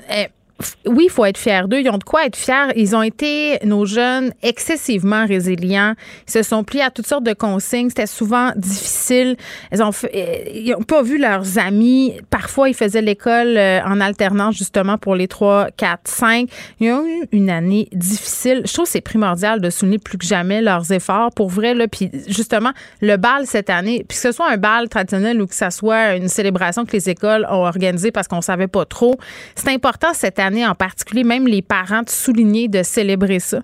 oui, 0.85 1.05
il 1.05 1.09
faut 1.09 1.25
être 1.25 1.37
fier 1.37 1.67
d'eux. 1.67 1.79
Ils 1.79 1.89
ont 1.89 1.97
de 1.97 2.03
quoi 2.03 2.25
être 2.25 2.35
fiers. 2.35 2.67
Ils 2.75 2.95
ont 2.95 3.01
été, 3.01 3.59
nos 3.63 3.85
jeunes, 3.85 4.33
excessivement 4.41 5.25
résilients. 5.25 5.93
Ils 6.27 6.31
se 6.31 6.43
sont 6.43 6.63
pliés 6.63 6.83
à 6.83 6.89
toutes 6.89 7.07
sortes 7.07 7.23
de 7.23 7.33
consignes. 7.33 7.89
C'était 7.89 8.07
souvent 8.07 8.51
difficile. 8.55 9.37
Ils 9.71 9.81
ont, 9.81 9.91
ils 10.13 10.73
ont 10.77 10.83
pas 10.83 11.01
vu 11.01 11.17
leurs 11.17 11.57
amis. 11.57 12.19
Parfois, 12.29 12.69
ils 12.69 12.75
faisaient 12.75 13.01
l'école 13.01 13.57
euh, 13.57 13.81
en 13.85 14.01
alternance, 14.01 14.57
justement, 14.57 14.97
pour 14.97 15.15
les 15.15 15.27
3, 15.27 15.69
4, 15.77 16.01
5. 16.05 16.49
Ils 16.79 16.91
ont 16.91 17.05
eu 17.05 17.27
une 17.31 17.49
année 17.49 17.87
difficile. 17.93 18.63
Je 18.65 18.73
trouve 18.73 18.85
que 18.85 18.91
c'est 18.91 19.01
primordial 19.01 19.61
de 19.61 19.69
souligner 19.69 19.99
plus 19.99 20.17
que 20.17 20.25
jamais 20.25 20.61
leurs 20.61 20.91
efforts. 20.91 21.31
Pour 21.31 21.49
vrai, 21.49 21.73
là, 21.73 21.87
puis 21.87 22.11
justement, 22.27 22.71
le 23.01 23.15
bal 23.15 23.45
cette 23.45 23.69
année, 23.69 24.03
puis 24.07 24.17
que 24.17 24.21
ce 24.21 24.31
soit 24.33 24.49
un 24.49 24.57
bal 24.57 24.89
traditionnel 24.89 25.41
ou 25.41 25.47
que 25.47 25.55
ce 25.55 25.69
soit 25.69 26.15
une 26.15 26.27
célébration 26.27 26.85
que 26.85 26.91
les 26.91 27.09
écoles 27.09 27.47
ont 27.49 27.65
organisée 27.65 28.11
parce 28.11 28.27
qu'on 28.27 28.41
savait 28.41 28.67
pas 28.67 28.85
trop, 28.85 29.17
c'est 29.55 29.69
important 29.69 30.09
cette 30.13 30.39
année 30.39 30.48
en 30.65 30.75
particulier, 30.75 31.23
même 31.23 31.47
les 31.47 31.61
parents, 31.61 32.01
de 32.01 32.09
souligner, 32.09 32.67
de 32.67 32.83
célébrer 32.83 33.39
ça? 33.39 33.59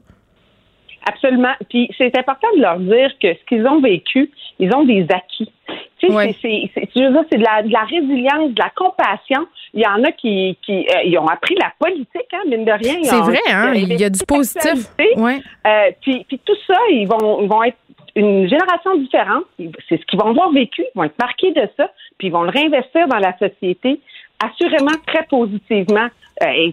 Absolument. 1.08 1.54
Puis 1.70 1.90
c'est 1.98 2.18
important 2.18 2.48
de 2.56 2.62
leur 2.62 2.80
dire 2.80 3.12
que 3.22 3.34
ce 3.34 3.46
qu'ils 3.48 3.66
ont 3.68 3.80
vécu, 3.80 4.32
ils 4.58 4.74
ont 4.74 4.86
des 4.86 5.06
acquis. 5.10 5.52
Tu 6.00 6.08
sais, 6.08 6.36
c'est, 6.42 6.72
c'est 6.76 7.38
de 7.38 7.44
la, 7.44 7.62
de 7.64 7.72
la 7.72 7.84
résilience, 7.84 8.52
de 8.52 8.60
la 8.60 8.72
compassion. 8.76 9.48
Il 9.74 9.82
y 9.82 9.88
en 9.88 10.04
a 10.04 10.12
qui, 10.12 10.58
qui 10.66 10.88
euh, 10.90 11.04
ils 11.06 11.18
ont 11.18 11.28
appris 11.28 11.56
la 11.56 11.72
politique, 11.80 12.28
hein, 12.34 12.42
mine 12.48 12.66
de 12.66 12.72
rien. 12.72 13.04
C'est 13.04 13.20
vrai, 13.20 13.40
hein? 13.52 13.74
Il 13.76 14.00
y 14.00 14.04
a 14.04 14.10
du 14.10 14.20
positif. 14.28 14.90
Ouais. 15.18 15.42
Euh, 15.68 15.92
puis, 16.02 16.26
puis 16.28 16.40
tout 16.44 16.56
ça, 16.68 16.78
ils 16.90 17.08
vont, 17.08 17.42
ils 17.42 17.50
vont 17.50 17.64
être 17.64 17.78
une 18.16 18.48
génération 18.48 18.96
différente. 18.98 19.44
C'est 19.90 20.00
ce 20.00 20.06
qu'ils 20.06 20.20
vont 20.20 20.30
avoir 20.30 20.52
vécu. 20.52 20.82
Ils 20.82 20.98
vont 20.98 21.04
être 21.04 21.20
marqués 21.20 21.52
de 21.52 21.68
ça. 21.78 21.92
Puis 22.18 22.28
ils 22.28 22.32
vont 22.32 22.44
le 22.44 22.52
réinvestir 22.52 23.08
dans 23.08 23.20
la 23.20 23.38
société 23.38 24.00
assurément 24.44 24.98
très 25.08 25.24
positivement. 25.24 26.08
Euh, 26.44 26.72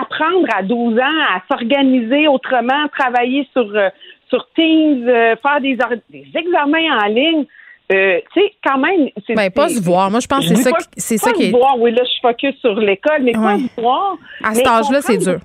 apprendre 0.00 0.46
à 0.56 0.62
12 0.62 0.98
ans 0.98 1.20
à 1.34 1.42
s'organiser 1.46 2.26
autrement, 2.26 2.88
travailler 2.88 3.46
sur, 3.52 3.70
euh, 3.74 3.90
sur 4.30 4.48
Teams, 4.56 5.06
euh, 5.06 5.36
faire 5.36 5.60
des, 5.60 5.76
des, 6.08 6.26
examens 6.34 7.02
en 7.02 7.06
ligne. 7.08 7.44
Euh, 7.92 8.18
tu 8.32 8.40
sais, 8.40 8.54
quand 8.64 8.78
même. 8.78 9.10
C'est, 9.26 9.34
ben, 9.34 9.50
pas 9.50 9.68
se 9.68 9.82
voir. 9.82 10.10
Moi, 10.10 10.20
je 10.20 10.26
pense 10.26 10.48
que 10.48 10.54
c'est 10.54 10.62
ça, 10.62 10.70
c'est 10.96 11.18
ça 11.18 11.32
qui 11.32 11.44
est. 11.44 11.50
voir, 11.50 11.78
oui, 11.78 11.90
là, 11.92 12.02
je 12.02 12.20
focus 12.26 12.58
sur 12.60 12.74
l'école, 12.76 13.22
mais 13.24 13.32
pas 13.32 13.58
se 13.58 13.80
voir. 13.80 14.16
À 14.42 14.54
cet 14.54 14.66
âge-là, 14.66 15.02
c'est 15.02 15.18
dur. 15.18 15.38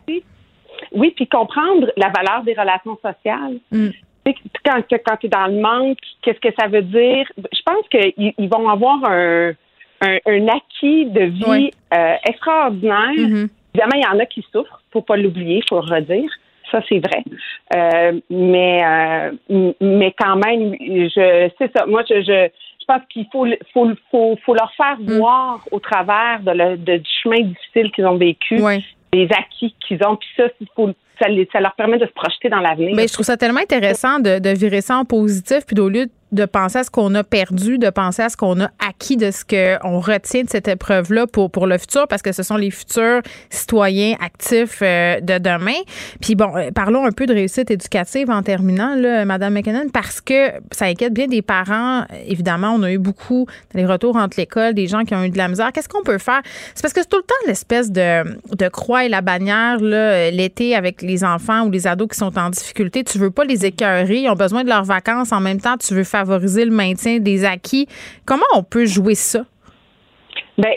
oui, 0.93 1.11
puis 1.13 1.27
comprendre 1.27 1.91
la 1.97 2.09
valeur 2.09 2.43
des 2.45 2.53
relations 2.53 2.97
sociales. 3.03 3.57
Mm. 3.71 3.89
Quand, 4.63 4.81
quand 4.89 5.17
tu 5.17 5.25
es 5.25 5.29
dans 5.29 5.47
le 5.47 5.59
manque, 5.59 5.97
qu'est-ce 6.21 6.39
que 6.39 6.53
ça 6.57 6.67
veut 6.67 6.83
dire? 6.83 7.25
Je 7.37 7.61
pense 7.65 7.87
qu'ils 7.89 8.49
vont 8.49 8.69
avoir 8.69 9.03
un 9.03 9.51
un, 10.01 10.47
acquis 10.47 11.05
de 11.05 11.25
vie 11.25 11.71
euh, 11.93 12.15
extraordinaire. 12.25 13.11
Mm-hmm. 13.11 13.49
Évidemment, 13.73 13.95
il 13.95 14.03
y 14.03 14.07
en 14.07 14.19
a 14.19 14.25
qui 14.25 14.45
souffrent, 14.51 14.81
faut 14.91 15.01
pas 15.01 15.17
l'oublier, 15.17 15.61
faut 15.67 15.81
le 15.81 15.93
redire. 15.93 16.29
Ça, 16.71 16.81
c'est 16.87 16.99
vrai. 16.99 17.23
Euh, 17.75 18.19
mais 18.29 18.83
euh, 18.85 19.71
mais 19.81 20.13
quand 20.17 20.35
même, 20.35 20.75
je 20.79 21.49
c'est 21.57 21.71
ça. 21.75 21.85
Moi, 21.85 22.03
je, 22.07 22.21
je, 22.21 22.85
pense 22.87 23.01
qu'il 23.09 23.27
faut, 23.31 23.45
faut, 23.73 23.89
faut, 24.11 24.37
faut 24.43 24.53
leur 24.53 24.71
faire 24.75 24.97
mm. 24.99 25.17
voir 25.17 25.59
au 25.71 25.79
travers 25.79 26.39
de 26.41 26.51
le, 26.51 26.77
de, 26.77 26.97
du 26.97 27.09
chemin 27.23 27.41
difficile 27.41 27.91
qu'ils 27.91 28.05
ont 28.05 28.17
vécu, 28.17 28.57
des 29.11 29.27
acquis 29.31 29.75
qu'ils 29.79 30.03
ont. 30.05 30.15
Puis 30.15 30.29
ça, 30.37 30.45
il 30.59 30.67
faut 30.75 30.91
ça, 31.19 31.27
ça, 31.51 31.59
leur 31.59 31.73
permet 31.75 31.97
de 31.97 32.05
se 32.05 32.11
projeter 32.11 32.49
dans 32.49 32.59
l'avenir. 32.59 32.95
Mais 32.95 33.07
je 33.07 33.13
trouve 33.13 33.25
ça 33.25 33.37
tellement 33.37 33.59
intéressant 33.59 34.19
de, 34.19 34.39
de 34.39 34.49
virer 34.49 34.81
ça 34.81 34.97
en 34.97 35.05
positif, 35.05 35.65
puis 35.67 35.79
au 35.79 35.89
lieu 35.89 36.05
de 36.05 36.11
penser 36.45 36.79
à 36.79 36.83
ce 36.83 36.91
qu'on 36.91 37.13
a 37.15 37.23
perdu, 37.23 37.77
de 37.77 37.89
penser 37.89 38.21
à 38.21 38.29
ce 38.29 38.37
qu'on 38.37 38.59
a 38.61 38.69
acquis, 38.87 39.17
de 39.17 39.31
ce 39.31 39.43
qu'on 39.43 39.99
retient 39.99 40.43
de 40.43 40.49
cette 40.49 40.67
épreuve-là 40.67 41.27
pour, 41.27 41.49
pour 41.49 41.67
le 41.67 41.77
futur, 41.77 42.07
parce 42.07 42.21
que 42.21 42.31
ce 42.31 42.43
sont 42.43 42.57
les 42.57 42.71
futurs 42.71 43.21
citoyens 43.49 44.15
actifs 44.23 44.79
euh, 44.81 45.19
de 45.21 45.37
demain. 45.37 45.79
Puis 46.21 46.35
bon, 46.35 46.55
euh, 46.55 46.71
parlons 46.71 47.05
un 47.05 47.11
peu 47.11 47.25
de 47.25 47.33
réussite 47.33 47.71
éducative 47.71 48.29
en 48.29 48.43
terminant, 48.43 48.95
là, 48.95 49.25
Madame 49.25 49.53
McKinnon, 49.53 49.89
parce 49.91 50.21
que 50.21 50.51
ça 50.71 50.85
inquiète 50.85 51.13
bien 51.13 51.27
des 51.27 51.41
parents. 51.41 52.05
Évidemment, 52.27 52.73
on 52.75 52.83
a 52.83 52.91
eu 52.91 52.97
beaucoup 52.97 53.47
les 53.73 53.85
retours 53.85 54.15
entre 54.15 54.39
l'école, 54.39 54.73
des 54.73 54.87
gens 54.87 55.03
qui 55.03 55.15
ont 55.15 55.23
eu 55.23 55.29
de 55.29 55.37
la 55.37 55.47
misère. 55.47 55.71
Qu'est-ce 55.71 55.89
qu'on 55.89 56.03
peut 56.03 56.17
faire? 56.17 56.41
C'est 56.75 56.81
parce 56.81 56.93
que 56.93 57.01
c'est 57.01 57.09
tout 57.09 57.17
le 57.17 57.23
temps 57.23 57.47
l'espèce 57.47 57.91
de, 57.91 58.23
de 58.55 58.67
croix 58.69 59.05
et 59.05 59.09
la 59.09 59.21
bannière, 59.21 59.77
l'été 59.79 60.75
avec 60.75 61.01
les 61.01 61.23
enfants 61.23 61.65
ou 61.65 61.71
les 61.71 61.87
ados 61.87 62.07
qui 62.09 62.17
sont 62.17 62.37
en 62.37 62.49
difficulté. 62.49 63.03
Tu 63.03 63.17
veux 63.17 63.31
pas 63.31 63.45
les 63.45 63.65
écœurer, 63.65 64.21
ils 64.21 64.29
ont 64.29 64.35
besoin 64.35 64.63
de 64.63 64.69
leurs 64.69 64.83
vacances. 64.83 65.31
En 65.31 65.39
même 65.39 65.59
temps, 65.59 65.77
tu 65.77 65.93
veux 65.93 66.03
faire 66.03 66.18
favoriser 66.19 66.65
le 66.65 66.71
maintien 66.71 67.19
des 67.19 67.45
acquis. 67.45 67.87
Comment 68.25 68.45
on 68.55 68.63
peut 68.63 68.85
jouer 68.85 69.15
ça? 69.15 69.41
Bien, 70.57 70.73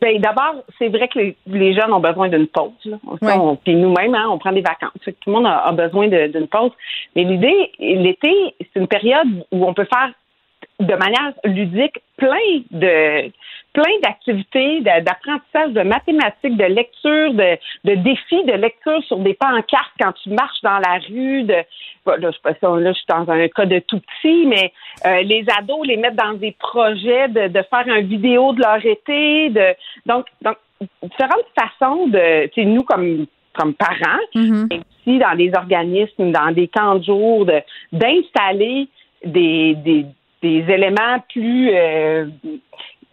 ben, 0.00 0.20
d'abord, 0.20 0.62
c'est 0.78 0.88
vrai 0.88 1.08
que 1.08 1.18
les, 1.46 1.74
jeunes 1.74 1.92
ont 1.92 2.00
besoin 2.00 2.28
d'une 2.28 2.46
pause. 2.46 2.70
Puis 3.64 3.74
nous-mêmes, 3.74 4.14
hein, 4.14 4.26
on 4.30 4.38
prend 4.38 4.52
des 4.52 4.60
vacances. 4.60 4.92
tout 5.04 5.12
le 5.26 5.32
monde 5.32 5.46
a, 5.46 5.72
besoin 5.72 6.08
d'une 6.08 6.46
pause. 6.46 6.70
Mais 7.14 7.24
l'idée, 7.24 7.72
l'été, 7.78 8.54
c'est 8.60 8.80
une 8.80 8.88
période 8.88 9.26
où 9.50 9.66
on 9.66 9.74
peut 9.74 9.86
faire 9.92 10.12
de 10.78 10.94
manière 10.94 11.32
ludique 11.44 11.98
plein 12.16 12.62
de 12.70 13.32
plein 13.76 13.98
d'activités, 14.02 14.80
d'apprentissage 14.80 15.72
de 15.72 15.82
mathématiques, 15.82 16.56
de 16.56 16.64
lecture, 16.64 17.34
de, 17.34 17.58
de, 17.84 17.94
défis 17.96 18.42
de 18.44 18.54
lecture 18.54 19.04
sur 19.04 19.18
des 19.18 19.34
pancartes 19.34 19.92
quand 20.00 20.12
tu 20.22 20.30
marches 20.30 20.62
dans 20.62 20.78
la 20.78 20.98
rue. 21.06 21.42
De, 21.42 21.56
là, 22.06 22.16
je, 22.16 22.66
là, 22.66 22.92
je 22.92 22.96
suis 22.96 23.06
dans 23.06 23.30
un 23.30 23.48
cas 23.48 23.66
de 23.66 23.80
tout 23.80 24.00
petit, 24.00 24.46
mais 24.46 24.72
euh, 25.04 25.20
les 25.20 25.44
ados 25.58 25.86
les 25.86 25.98
mettre 25.98 26.16
dans 26.16 26.32
des 26.32 26.52
projets 26.58 27.28
de, 27.28 27.48
de 27.48 27.62
faire 27.68 27.86
une 27.86 28.06
vidéo 28.06 28.54
de 28.54 28.62
leur 28.62 28.84
été. 28.84 29.50
De, 29.50 29.74
donc, 30.06 30.24
donc, 30.40 30.56
différentes 31.02 31.52
façons 31.54 32.06
de, 32.06 32.46
tu 32.46 32.64
nous 32.64 32.82
comme 32.82 33.26
comme 33.58 33.72
parents, 33.74 34.20
et 34.34 34.80
aussi 35.08 35.18
dans 35.18 35.34
des 35.34 35.50
organismes, 35.54 36.30
dans 36.30 36.52
des 36.52 36.68
camps 36.68 36.96
de 36.96 37.04
jour, 37.04 37.46
d'installer 37.90 38.86
des, 39.24 39.74
des, 39.76 40.04
des 40.42 40.64
éléments 40.68 41.20
plus 41.30 41.70
euh, 41.72 42.26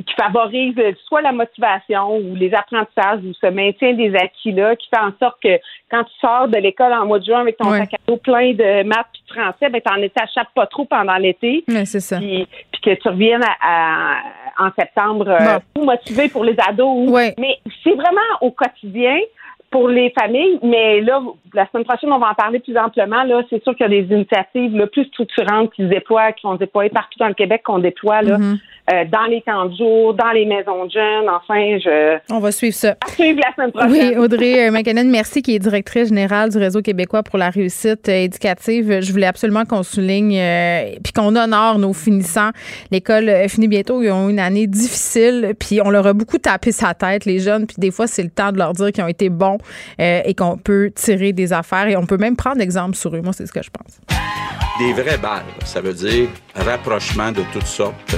qui 0.05 0.13
favorisent 0.15 0.75
soit 1.07 1.21
la 1.21 1.31
motivation 1.31 2.17
ou 2.17 2.35
les 2.35 2.53
apprentissages 2.53 3.19
ou 3.23 3.33
ce 3.33 3.47
maintien 3.47 3.93
des 3.93 4.15
acquis-là, 4.15 4.75
qui 4.75 4.87
fait 4.89 5.01
en 5.01 5.11
sorte 5.19 5.41
que 5.41 5.59
quand 5.89 6.03
tu 6.03 6.13
sors 6.19 6.47
de 6.47 6.57
l'école 6.57 6.93
en 6.93 7.05
mois 7.05 7.19
de 7.19 7.25
juin 7.25 7.41
avec 7.41 7.57
ton 7.57 7.71
sac 7.71 7.93
à 7.93 7.97
dos 8.07 8.17
plein 8.17 8.53
de 8.53 8.83
maths 8.83 9.07
et 9.15 9.33
de 9.33 9.39
français, 9.39 9.69
ben 9.69 9.81
t'en 9.81 9.95
t'échappes 9.95 10.53
pas 10.55 10.67
trop 10.67 10.85
pendant 10.85 11.15
l'été. 11.17 11.63
c'est 11.85 11.99
ça. 11.99 12.17
Puis, 12.17 12.47
que 12.83 12.93
tu 12.95 13.07
reviennes 13.07 13.45
à, 13.61 14.17
en 14.59 14.69
septembre 14.77 15.29
euh, 15.29 15.59
motivé 15.81 16.29
pour 16.29 16.43
les 16.43 16.55
ados. 16.67 17.09
Mais 17.37 17.59
c'est 17.83 17.93
vraiment 17.93 18.19
au 18.41 18.51
quotidien 18.51 19.17
pour 19.71 19.89
les 19.89 20.11
familles, 20.11 20.59
mais 20.61 21.01
là, 21.01 21.19
la 21.51 21.67
semaine 21.67 21.83
prochaine, 21.83 22.11
on 22.11 22.19
va 22.19 22.29
en 22.29 22.35
parler 22.35 22.59
plus 22.59 22.77
amplement. 22.77 23.23
Là, 23.23 23.41
c'est 23.49 23.63
sûr 23.63 23.75
qu'il 23.75 23.83
y 23.83 23.97
a 23.97 24.01
des 24.01 24.13
initiatives 24.13 24.77
là, 24.77 24.85
plus 24.85 25.05
structurantes 25.05 25.73
qui 25.73 25.81
se 25.81 25.87
déploient, 25.87 26.31
qui 26.33 26.45
vont 26.45 26.53
déployer 26.53 26.91
partout 26.91 27.17
dans 27.17 27.27
le 27.27 27.33
Québec, 27.33 27.63
qu'on 27.63 27.79
déploie 27.79 28.21
là, 28.21 28.37
mm-hmm. 28.37 28.59
Euh, 28.91 29.05
dans 29.11 29.25
les 29.25 29.41
camps 29.41 29.65
de 29.65 29.75
jour, 29.75 30.13
dans 30.13 30.31
les 30.31 30.45
maisons 30.45 30.85
de 30.85 30.91
jeunes. 30.91 31.29
Enfin, 31.29 31.77
je. 31.79 32.17
On 32.31 32.39
va 32.39 32.51
suivre 32.51 32.75
ça. 32.75 32.95
À 33.05 33.09
suivre 33.09 33.39
la 33.39 33.53
semaine 33.53 33.71
prochaine. 33.71 33.91
Oui, 33.91 34.17
Audrey 34.17 34.67
euh, 34.67 34.71
McKinnon, 34.71 35.05
merci, 35.05 35.41
qui 35.41 35.55
est 35.55 35.59
directrice 35.59 36.09
générale 36.09 36.49
du 36.49 36.57
Réseau 36.57 36.81
québécois 36.81 37.23
pour 37.23 37.37
la 37.37 37.49
réussite 37.49 38.09
euh, 38.09 38.25
éducative. 38.25 38.99
Je 39.01 39.11
voulais 39.11 39.27
absolument 39.27 39.65
qu'on 39.65 39.83
souligne 39.83 40.39
puis 41.03 41.13
qu'on 41.13 41.35
honore 41.35 41.79
nos 41.79 41.93
finissants. 41.93 42.51
L'école 42.91 43.31
finit 43.47 43.67
bientôt. 43.67 44.01
Ils 44.01 44.11
ont 44.11 44.29
une 44.29 44.39
année 44.39 44.67
difficile, 44.67 45.53
puis 45.59 45.79
on 45.81 45.89
leur 45.89 46.05
a 46.07 46.13
beaucoup 46.13 46.37
tapé 46.37 46.71
sa 46.71 46.93
tête, 46.93 47.25
les 47.25 47.39
jeunes. 47.39 47.65
Puis 47.67 47.77
des 47.77 47.91
fois, 47.91 48.07
c'est 48.07 48.23
le 48.23 48.29
temps 48.29 48.51
de 48.51 48.57
leur 48.57 48.73
dire 48.73 48.91
qu'ils 48.91 49.03
ont 49.03 49.07
été 49.07 49.29
bons 49.29 49.57
euh, 49.99 50.21
et 50.25 50.33
qu'on 50.33 50.57
peut 50.57 50.91
tirer 50.93 51.33
des 51.33 51.53
affaires 51.53 51.87
et 51.87 51.95
on 51.95 52.05
peut 52.05 52.17
même 52.17 52.35
prendre 52.35 52.61
exemple 52.61 52.95
sur 52.95 53.15
eux. 53.15 53.21
Moi, 53.21 53.33
c'est 53.33 53.45
ce 53.45 53.53
que 53.53 53.63
je 53.63 53.69
pense. 53.69 53.99
Des 54.79 54.93
vraies 54.93 55.17
balles, 55.17 55.43
ça 55.65 55.81
veut 55.81 55.93
dire 55.93 56.27
rapprochement 56.55 57.31
de 57.31 57.41
toutes 57.53 57.67
sortes 57.67 58.15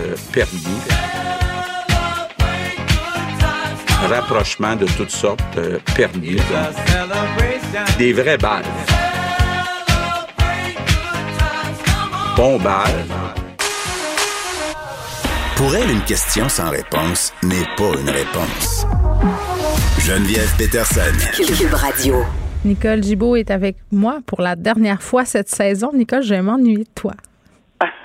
Rapprochement 4.10 4.76
de 4.76 4.86
toutes 4.98 5.10
sortes 5.10 5.42
euh, 5.58 5.80
permis. 5.96 6.38
Des 7.98 8.14
vraies 8.14 8.38
balles. 8.38 8.64
Bon 12.36 12.58
bal. 12.60 12.92
Pour 15.56 15.74
elle, 15.76 15.90
une 15.90 16.02
question 16.02 16.50
sans 16.50 16.70
réponse 16.70 17.34
n'est 17.42 17.66
pas 17.78 17.98
une 18.00 18.10
réponse. 18.10 18.86
Geneviève 20.00 20.54
Peterson. 20.58 21.16
Cube 21.34 21.74
Radio. 21.74 22.24
Nicole 22.66 23.02
Gibault 23.02 23.36
est 23.38 23.52
avec 23.52 23.78
moi 23.92 24.20
pour 24.26 24.42
la 24.42 24.56
dernière 24.56 25.02
fois 25.02 25.24
cette 25.24 25.50
saison. 25.50 25.92
Nicole, 25.94 26.24
je 26.24 26.36
vais 26.36 26.42
m'ennuyer 26.42 26.84
de 26.84 26.90
toi. 26.94 27.14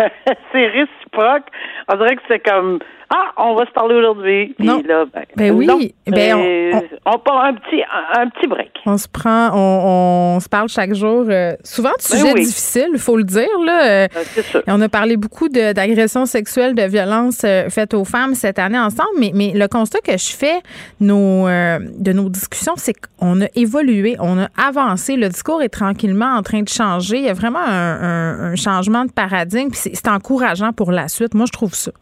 c'est 0.53 0.67
réciproque. 0.67 1.47
On 1.93 1.97
dirait 1.97 2.17
que 2.17 2.23
c'est 2.29 2.41
comme 2.41 2.79
ah, 3.13 3.33
on 3.39 3.57
va 3.57 3.67
se 3.67 3.73
parler 3.73 3.97
aujourd'hui. 3.97 4.55
Non. 4.61 4.81
Là, 4.87 5.05
ben, 5.13 5.25
ben 5.37 5.51
oui. 5.53 5.95
Ben 6.07 6.37
on, 6.37 7.15
on, 7.15 7.19
part 7.19 7.43
un 7.43 7.55
petit, 7.55 7.83
un, 8.17 8.29
petit 8.29 8.47
break. 8.47 8.71
On 8.87 8.97
se 8.97 9.09
prend, 9.09 9.51
on, 9.53 10.37
on 10.37 10.41
se 10.41 10.49
parle 10.49 10.69
chaque 10.69 10.95
jour. 10.95 11.25
Euh, 11.29 11.57
souvent 11.65 11.91
de 11.91 11.95
ben 11.97 12.19
sujets 12.19 12.35
difficiles, 12.35 12.91
il 12.93 13.01
faut 13.01 13.17
le 13.17 13.25
dire. 13.25 13.49
Là. 13.67 14.05
Euh, 14.05 14.09
ben, 14.15 14.23
c'est 14.27 14.45
sûr. 14.45 14.63
on 14.69 14.81
a 14.81 14.89
parlé 14.89 15.17
beaucoup 15.17 15.49
d'agressions 15.49 16.25
sexuelles, 16.25 16.77
de 16.77 16.85
violences 16.85 17.43
euh, 17.43 17.69
faites 17.69 17.95
aux 17.95 18.05
femmes 18.05 18.37
cette 18.37 18.61
année 18.61 18.79
ensemble, 18.79 19.11
mais, 19.19 19.33
mais 19.35 19.53
le 19.57 19.67
constat 19.67 19.99
que 19.99 20.17
je 20.17 20.31
fais 20.31 20.61
nos, 21.01 21.49
de 21.49 22.13
nos 22.13 22.29
discussions, 22.29 22.75
c'est 22.77 22.95
qu'on 23.19 23.43
a 23.43 23.47
évolué, 23.57 24.15
on 24.21 24.39
a 24.39 24.47
avancé. 24.57 25.17
Le 25.17 25.29
discours 25.29 25.63
est 25.63 25.69
tranquillement 25.69 26.37
en 26.37 26.43
train 26.43 26.63
de 26.63 26.69
changer. 26.69 27.17
Il 27.19 27.25
y 27.25 27.29
a 27.29 27.35
vraiment 27.35 27.59
un, 27.59 28.03
un, 28.03 28.53
un 28.53 28.55
changement 28.55 29.05
de 29.05 29.11
paradigme. 29.11 29.71
C'est 29.73 30.07
encourageant 30.07 30.73
pour 30.73 30.93
la 30.93 31.09
suite. 31.09 31.35
Moi, 31.35 31.47
je 31.47 31.53
trouve 31.53 31.75
ça. 31.81 31.93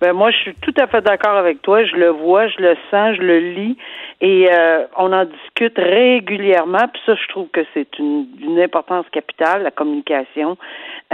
Ben 0.00 0.12
moi, 0.12 0.30
je 0.30 0.36
suis 0.36 0.54
tout 0.56 0.74
à 0.80 0.86
fait 0.86 1.00
d'accord 1.00 1.36
avec 1.36 1.60
toi. 1.62 1.84
Je 1.84 1.96
le 1.96 2.08
vois, 2.10 2.46
je 2.48 2.58
le 2.58 2.76
sens, 2.90 3.16
je 3.16 3.22
le 3.22 3.38
lis, 3.38 3.76
et 4.20 4.48
euh, 4.52 4.84
on 4.96 5.12
en 5.12 5.24
discute 5.24 5.76
régulièrement. 5.76 6.86
Puis 6.92 7.02
ça, 7.04 7.14
je 7.14 7.28
trouve 7.28 7.48
que 7.48 7.60
c'est 7.74 7.98
une, 7.98 8.26
une, 8.40 8.60
importance 8.60 9.06
capitale, 9.10 9.62
la 9.62 9.70
communication. 9.72 10.56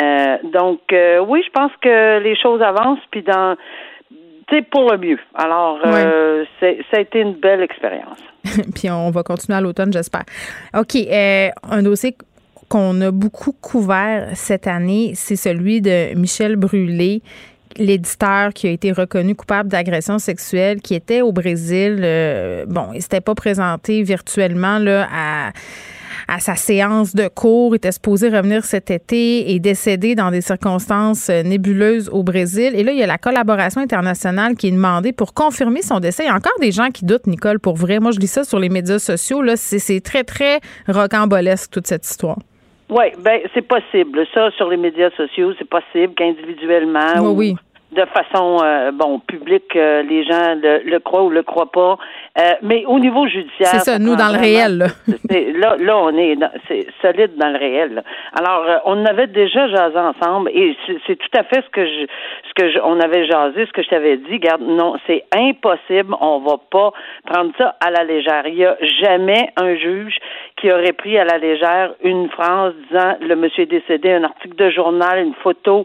Euh, 0.02 0.36
donc, 0.44 0.80
euh, 0.92 1.18
oui, 1.20 1.42
je 1.46 1.50
pense 1.50 1.72
que 1.80 2.18
les 2.20 2.36
choses 2.36 2.60
avancent. 2.60 3.04
Puis 3.10 3.22
dans, 3.22 3.56
sais, 4.50 4.62
pour 4.62 4.90
le 4.90 4.98
mieux. 4.98 5.18
Alors, 5.34 5.78
euh, 5.84 6.44
c'est, 6.60 6.78
ça 6.90 6.98
a 6.98 7.00
été 7.00 7.20
une 7.20 7.34
belle 7.34 7.62
expérience. 7.62 8.18
puis 8.74 8.90
on 8.90 9.10
va 9.10 9.22
continuer 9.22 9.56
à 9.56 9.60
l'automne, 9.60 9.92
j'espère. 9.92 10.24
Ok, 10.76 10.96
euh, 10.96 11.48
un 11.70 11.82
dossier 11.82 12.16
qu'on 12.68 13.00
a 13.00 13.10
beaucoup 13.10 13.52
couvert 13.52 14.30
cette 14.34 14.66
année, 14.66 15.12
c'est 15.14 15.36
celui 15.36 15.80
de 15.80 16.14
Michel 16.14 16.56
Brûlé 16.56 17.22
l'éditeur 17.76 18.52
qui 18.52 18.66
a 18.66 18.70
été 18.70 18.92
reconnu 18.92 19.34
coupable 19.34 19.68
d'agression 19.68 20.18
sexuelle, 20.18 20.80
qui 20.80 20.94
était 20.94 21.22
au 21.22 21.32
Brésil. 21.32 22.00
Euh, 22.02 22.64
bon, 22.66 22.88
il 22.94 23.02
s'était 23.02 23.20
pas 23.20 23.34
présenté 23.34 24.02
virtuellement 24.02 24.78
là, 24.78 25.08
à 26.28 26.40
sa 26.40 26.56
séance 26.56 27.14
de 27.14 27.28
cours, 27.28 27.74
il 27.74 27.76
était 27.76 27.92
supposé 27.92 28.28
revenir 28.28 28.64
cet 28.64 28.90
été 28.90 29.52
et 29.52 29.60
décédé 29.60 30.14
dans 30.14 30.30
des 30.30 30.40
circonstances 30.40 31.28
euh, 31.28 31.42
nébuleuses 31.42 32.08
au 32.10 32.22
Brésil. 32.22 32.72
Et 32.74 32.82
là, 32.82 32.92
il 32.92 32.98
y 32.98 33.02
a 33.02 33.06
la 33.06 33.18
collaboration 33.18 33.80
internationale 33.80 34.54
qui 34.56 34.68
est 34.68 34.72
demandée 34.72 35.12
pour 35.12 35.34
confirmer 35.34 35.82
son 35.82 36.00
décès. 36.00 36.24
Il 36.24 36.26
y 36.26 36.30
a 36.30 36.34
encore 36.34 36.58
des 36.60 36.72
gens 36.72 36.90
qui 36.90 37.04
doutent, 37.04 37.26
Nicole, 37.26 37.60
pour 37.60 37.76
vrai. 37.76 38.00
Moi, 38.00 38.12
je 38.12 38.20
lis 38.20 38.26
ça 38.26 38.44
sur 38.44 38.58
les 38.58 38.68
médias 38.68 38.98
sociaux. 38.98 39.42
Là, 39.42 39.56
c'est 39.56 40.00
très, 40.00 40.24
très 40.24 40.60
rocambolesque, 40.88 41.70
toute 41.70 41.86
cette 41.86 42.06
histoire. 42.06 42.38
Oui, 42.90 43.04
ben 43.18 43.40
c'est 43.54 43.66
possible. 43.66 44.26
Ça, 44.34 44.50
sur 44.52 44.68
les 44.68 44.76
médias 44.76 45.10
sociaux, 45.16 45.52
c'est 45.58 45.68
possible 45.68 46.14
qu'individuellement 46.14 47.32
oui, 47.34 47.56
de 47.94 48.04
façon 48.06 48.58
euh, 48.62 48.90
bon 48.92 49.20
publique, 49.20 49.74
euh, 49.76 50.02
les 50.02 50.24
gens 50.24 50.54
le, 50.60 50.82
le, 50.84 50.98
croient 50.98 51.22
ou 51.22 51.30
le 51.30 51.42
croient 51.42 51.70
pas. 51.70 51.96
Euh, 52.38 52.52
mais 52.62 52.84
au 52.86 52.98
niveau 52.98 53.26
judiciaire, 53.26 53.68
c'est 53.68 53.90
ça. 53.90 53.98
Nous 53.98 54.16
dans 54.16 54.32
le 54.32 54.38
réel. 54.38 54.78
Là. 54.78 54.86
là, 55.54 55.76
là, 55.78 55.98
on 55.98 56.16
est 56.16 56.36
c'est 56.68 56.86
solide 57.00 57.36
dans 57.36 57.50
le 57.50 57.58
réel. 57.58 58.02
Alors, 58.38 58.82
on 58.84 59.04
avait 59.06 59.28
déjà 59.28 59.68
jasé 59.68 59.98
ensemble 59.98 60.50
et 60.52 60.76
c'est 61.06 61.16
tout 61.16 61.38
à 61.38 61.44
fait 61.44 61.62
ce 61.64 61.70
que 61.70 61.86
je, 61.86 62.06
ce 62.48 62.54
que 62.54 62.72
je, 62.72 62.78
on 62.82 62.98
avait 63.00 63.26
jasé, 63.26 63.66
ce 63.66 63.72
que 63.72 63.82
je 63.82 63.88
t'avais 63.88 64.16
dit. 64.16 64.38
Garde, 64.38 64.62
non, 64.62 64.96
c'est 65.06 65.24
impossible. 65.34 66.14
On 66.20 66.40
va 66.40 66.56
pas 66.70 66.92
prendre 67.26 67.52
ça 67.56 67.76
à 67.80 67.90
la 67.90 68.04
légère. 68.04 68.42
Il 68.46 68.56
y 68.56 68.64
a 68.64 68.76
jamais 69.00 69.50
un 69.56 69.76
juge 69.76 70.16
qui 70.56 70.70
aurait 70.70 70.92
pris 70.92 71.18
à 71.18 71.24
la 71.24 71.38
légère 71.38 71.94
une 72.02 72.28
phrase 72.30 72.74
disant 72.88 73.16
le 73.20 73.34
monsieur 73.34 73.64
est 73.64 73.66
décédé, 73.66 74.12
un 74.12 74.24
article 74.24 74.54
de 74.54 74.70
journal, 74.70 75.18
une 75.18 75.34
photo, 75.34 75.84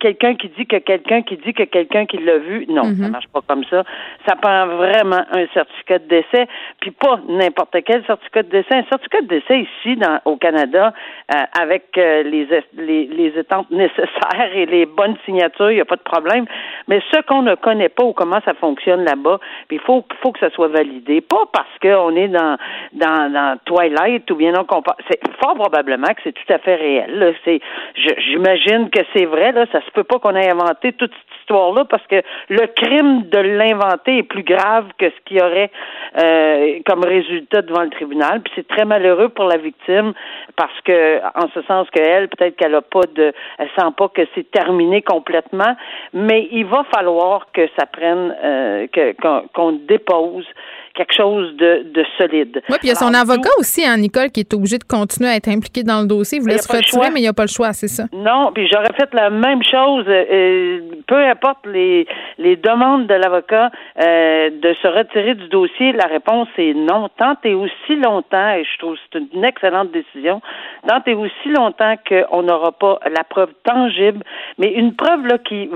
quelqu'un 0.00 0.34
qui 0.34 0.48
dit 0.50 0.66
que 0.66 0.76
quelqu'un 0.76 1.22
qui 1.22 1.36
dit 1.38 1.54
que 1.54 1.64
quelqu'un 1.64 2.06
qui 2.06 2.18
l'a 2.18 2.38
vu. 2.38 2.66
Non, 2.68 2.84
ça 2.84 2.90
mhm. 2.90 3.10
marche 3.10 3.28
pas 3.28 3.40
comme 3.46 3.64
ça. 3.64 3.84
Ça 4.28 4.36
prend 4.36 4.66
vraiment 4.66 5.22
un 5.32 5.46
certificat 5.54 5.98
de 5.98 6.08
décès, 6.08 6.46
puis 6.80 6.90
pas 6.90 7.20
n'importe 7.28 7.76
quel 7.84 8.04
certificat 8.04 8.42
de 8.42 8.50
décès. 8.50 8.74
Un 8.74 8.84
certificat 8.84 9.22
de 9.22 9.28
décès 9.28 9.60
ici, 9.60 9.96
dans, 9.96 10.20
au 10.24 10.36
Canada, 10.36 10.92
euh, 11.34 11.38
avec 11.60 11.96
euh, 11.96 12.22
les, 12.22 12.46
les, 12.76 13.06
les 13.06 13.38
étampes 13.38 13.66
nécessaires 13.70 14.50
et 14.54 14.66
les 14.66 14.86
bonnes 14.86 15.16
signatures, 15.24 15.70
il 15.70 15.76
n'y 15.76 15.80
a 15.80 15.86
pas 15.86 15.96
de 15.96 16.02
problème. 16.02 16.44
Mais 16.88 17.00
ce 17.12 17.20
qu'on 17.22 17.42
ne 17.42 17.54
connaît 17.54 17.88
pas 17.88 18.04
ou 18.04 18.12
comment 18.12 18.40
ça 18.44 18.54
fonctionne 18.54 19.04
là-bas, 19.04 19.38
il 19.70 19.80
faut, 19.80 20.04
faut 20.22 20.32
que 20.32 20.40
ça 20.40 20.50
soit 20.50 20.68
validé. 20.68 21.20
Pas 21.20 21.44
parce 21.52 21.78
qu'on 21.80 22.14
est 22.14 22.28
dans, 22.28 22.56
dans, 22.92 23.21
dans 23.30 23.58
Twilight 23.64 24.30
ou 24.30 24.36
bien 24.36 24.52
non, 24.52 24.66
c'est 25.10 25.20
fort 25.42 25.54
probablement 25.54 26.08
que 26.08 26.20
c'est 26.24 26.32
tout 26.32 26.52
à 26.52 26.58
fait 26.58 26.74
réel. 26.74 27.34
C'est, 27.44 27.60
j'imagine 27.94 28.90
que 28.90 29.00
c'est 29.14 29.26
vrai. 29.26 29.52
Là, 29.52 29.66
ça 29.72 29.80
se 29.80 29.90
peut 29.92 30.04
pas 30.04 30.18
qu'on 30.18 30.34
ait 30.34 30.50
inventé 30.50 30.92
toute 30.92 31.12
cette 31.12 31.40
histoire-là 31.40 31.84
parce 31.84 32.06
que 32.06 32.22
le 32.48 32.66
crime 32.68 33.28
de 33.28 33.38
l'inventer 33.38 34.18
est 34.18 34.22
plus 34.22 34.42
grave 34.42 34.86
que 34.98 35.10
ce 35.10 35.14
qu'il 35.24 35.38
y 35.38 35.42
aurait 35.42 35.70
euh, 36.18 36.80
comme 36.86 37.04
résultat 37.04 37.62
devant 37.62 37.82
le 37.82 37.90
tribunal. 37.90 38.40
Puis 38.42 38.52
c'est 38.56 38.68
très 38.68 38.84
malheureux 38.84 39.28
pour 39.28 39.44
la 39.44 39.56
victime 39.56 40.12
parce 40.56 40.80
que, 40.84 41.20
en 41.34 41.48
ce 41.54 41.62
sens 41.62 41.88
qu'elle, 41.90 42.28
peut-être 42.28 42.56
qu'elle 42.56 42.74
a 42.74 42.82
pas 42.82 43.06
de, 43.14 43.32
elle 43.58 43.68
sent 43.76 43.88
pas 43.96 44.08
que 44.08 44.22
c'est 44.34 44.50
terminé 44.50 45.02
complètement, 45.02 45.76
mais 46.12 46.48
il 46.50 46.66
va 46.66 46.84
falloir 46.94 47.46
que 47.52 47.68
ça 47.78 47.86
prenne, 47.86 48.34
euh, 48.42 48.86
que 48.92 49.14
qu'on 49.54 49.72
dépose 49.72 50.46
quelque 50.94 51.14
chose 51.14 51.56
de, 51.56 51.84
de 51.92 52.04
solide. 52.18 52.62
Oui, 52.68 52.76
puis 52.78 52.84
il 52.84 52.88
y 52.88 52.92
a 52.92 52.94
son 52.94 53.14
avocat 53.14 53.50
aussi, 53.58 53.84
hein, 53.84 53.96
Nicole, 53.96 54.30
qui 54.30 54.40
est 54.40 54.54
obligé 54.54 54.78
de 54.78 54.84
continuer 54.84 55.30
à 55.30 55.36
être 55.36 55.48
impliqué 55.48 55.82
dans 55.82 56.00
le 56.00 56.06
dossier. 56.06 56.38
Il 56.38 56.42
voulait 56.42 56.58
se 56.58 56.70
retirer, 56.70 57.10
mais 57.10 57.20
il 57.20 57.22
n'y 57.22 57.28
a 57.28 57.32
pas 57.32 57.44
le 57.44 57.48
choix, 57.48 57.72
c'est 57.72 57.88
ça? 57.88 58.04
Non, 58.12 58.50
puis 58.52 58.68
j'aurais 58.70 58.92
fait 58.94 59.12
la 59.14 59.30
même 59.30 59.62
chose. 59.62 60.04
Euh, 60.08 60.80
peu 61.06 61.16
importe 61.16 61.66
les, 61.66 62.06
les 62.38 62.56
demandes 62.56 63.06
de 63.06 63.14
l'avocat 63.14 63.70
euh, 64.00 64.50
de 64.50 64.74
se 64.82 64.88
retirer 64.88 65.34
du 65.34 65.48
dossier, 65.48 65.92
la 65.92 66.06
réponse 66.06 66.48
est 66.58 66.74
non. 66.74 67.08
Tant 67.16 67.36
et 67.44 67.54
aussi 67.54 67.96
longtemps, 67.96 68.50
et 68.54 68.64
je 68.64 68.78
trouve 68.78 68.94
que 68.94 69.00
c'est 69.12 69.34
une 69.34 69.44
excellente 69.44 69.90
décision, 69.92 70.40
tant 70.86 71.02
et 71.06 71.14
aussi 71.14 71.48
longtemps 71.48 71.94
qu'on 72.08 72.42
n'aura 72.42 72.72
pas 72.72 73.00
la 73.14 73.24
preuve 73.24 73.50
tangible, 73.64 74.22
mais 74.58 74.72
une 74.72 74.94
preuve 74.94 75.26
là, 75.26 75.38
qui, 75.38 75.70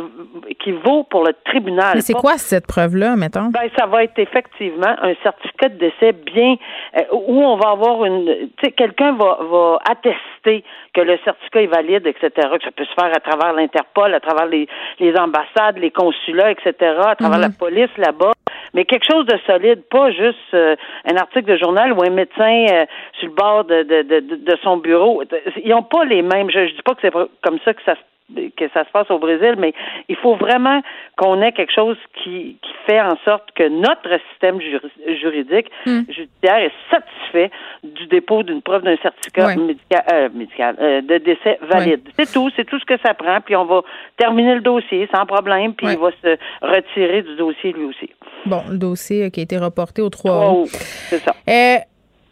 qui 0.62 0.72
vaut 0.72 1.04
pour 1.04 1.24
le 1.24 1.34
tribunal. 1.44 1.92
Mais 1.94 2.00
c'est 2.00 2.12
quoi 2.12 2.38
cette 2.38 2.66
preuve-là, 2.66 3.16
mettons? 3.16 3.46
Ben, 3.46 3.68
ça 3.78 3.86
va 3.86 4.04
être 4.04 4.18
effectivement 4.18 4.94
un 5.06 5.14
certificat 5.22 5.68
de 5.68 5.78
décès 5.78 6.12
bien 6.12 6.56
euh, 6.96 7.02
où 7.12 7.42
on 7.42 7.56
va 7.56 7.70
avoir 7.70 8.04
une 8.04 8.26
tu 8.26 8.64
sais 8.64 8.72
quelqu'un 8.72 9.12
va 9.12 9.38
va 9.40 9.78
attester 9.88 10.64
que 10.94 11.00
le 11.00 11.18
certificat 11.24 11.62
est 11.62 11.66
valide 11.66 12.06
etc 12.06 12.30
que 12.34 12.64
ça 12.64 12.70
peut 12.70 12.84
se 12.84 12.94
faire 12.94 13.12
à 13.14 13.20
travers 13.20 13.52
l'Interpol 13.52 14.14
à 14.14 14.20
travers 14.20 14.46
les 14.46 14.68
les 14.98 15.16
ambassades 15.16 15.78
les 15.78 15.90
consulats 15.90 16.50
etc 16.50 16.72
à 17.06 17.16
travers 17.16 17.38
la 17.38 17.48
mhm. 17.48 17.56
police 17.58 17.96
là-bas 17.96 18.32
mais 18.74 18.84
quelque 18.84 19.06
chose 19.10 19.26
de 19.26 19.38
solide 19.46 19.82
pas 19.90 20.10
juste 20.10 20.54
euh, 20.54 20.76
un 21.10 21.16
article 21.16 21.52
de 21.52 21.56
journal 21.56 21.92
ou 21.92 22.02
un 22.02 22.10
médecin 22.10 22.66
euh, 22.72 22.86
sur 23.18 23.28
le 23.28 23.34
bord 23.34 23.64
de 23.64 23.82
de, 23.82 24.02
de, 24.02 24.20
de 24.20 24.56
son 24.62 24.76
bureau 24.76 25.22
ils 25.62 25.70
n'ont 25.70 25.82
pas 25.82 26.04
les 26.04 26.22
mêmes 26.22 26.50
je, 26.50 26.66
je 26.66 26.74
dis 26.74 26.82
pas 26.82 26.94
que 26.94 27.00
c'est 27.02 27.12
comme 27.12 27.58
ça 27.64 27.74
que 27.74 27.82
ça 27.84 27.94
se 27.94 28.15
que 28.34 28.68
ça 28.74 28.84
se 28.84 28.90
passe 28.90 29.10
au 29.10 29.18
Brésil, 29.18 29.54
mais 29.58 29.72
il 30.08 30.16
faut 30.16 30.34
vraiment 30.34 30.82
qu'on 31.16 31.40
ait 31.42 31.52
quelque 31.52 31.72
chose 31.72 31.96
qui, 32.22 32.58
qui 32.60 32.72
fait 32.86 33.00
en 33.00 33.16
sorte 33.24 33.50
que 33.54 33.68
notre 33.68 34.18
système 34.30 34.60
juridique 34.60 35.70
hmm. 35.86 36.00
judiciaire 36.08 36.58
est 36.58 36.72
satisfait 36.90 37.50
du 37.84 38.06
dépôt 38.06 38.42
d'une 38.42 38.62
preuve 38.62 38.82
d'un 38.82 38.96
certificat 38.96 39.50
euh, 39.50 40.28
médical, 40.34 40.76
euh, 40.80 41.00
de 41.02 41.18
décès 41.18 41.58
valide. 41.62 42.08
C'est 42.18 42.32
tout, 42.32 42.50
c'est 42.56 42.64
tout 42.64 42.78
ce 42.78 42.84
que 42.84 42.98
ça 43.04 43.14
prend, 43.14 43.40
puis 43.40 43.54
on 43.54 43.64
va 43.64 43.82
terminer 44.16 44.56
le 44.56 44.60
dossier 44.60 45.08
sans 45.14 45.24
problème, 45.26 45.74
puis 45.74 45.86
il 45.88 45.98
va 45.98 46.10
se 46.22 46.36
retirer 46.62 47.22
du 47.22 47.36
dossier 47.36 47.72
lui 47.72 47.84
aussi. 47.84 48.10
Bon, 48.44 48.62
le 48.68 48.78
dossier 48.78 49.30
qui 49.30 49.40
a 49.40 49.42
été 49.44 49.58
reporté 49.58 50.02
au 50.02 50.10
3 50.10 50.52
août. 50.52 50.68
c'est 50.68 51.18
ça. 51.18 51.32
Euh, 51.48 51.78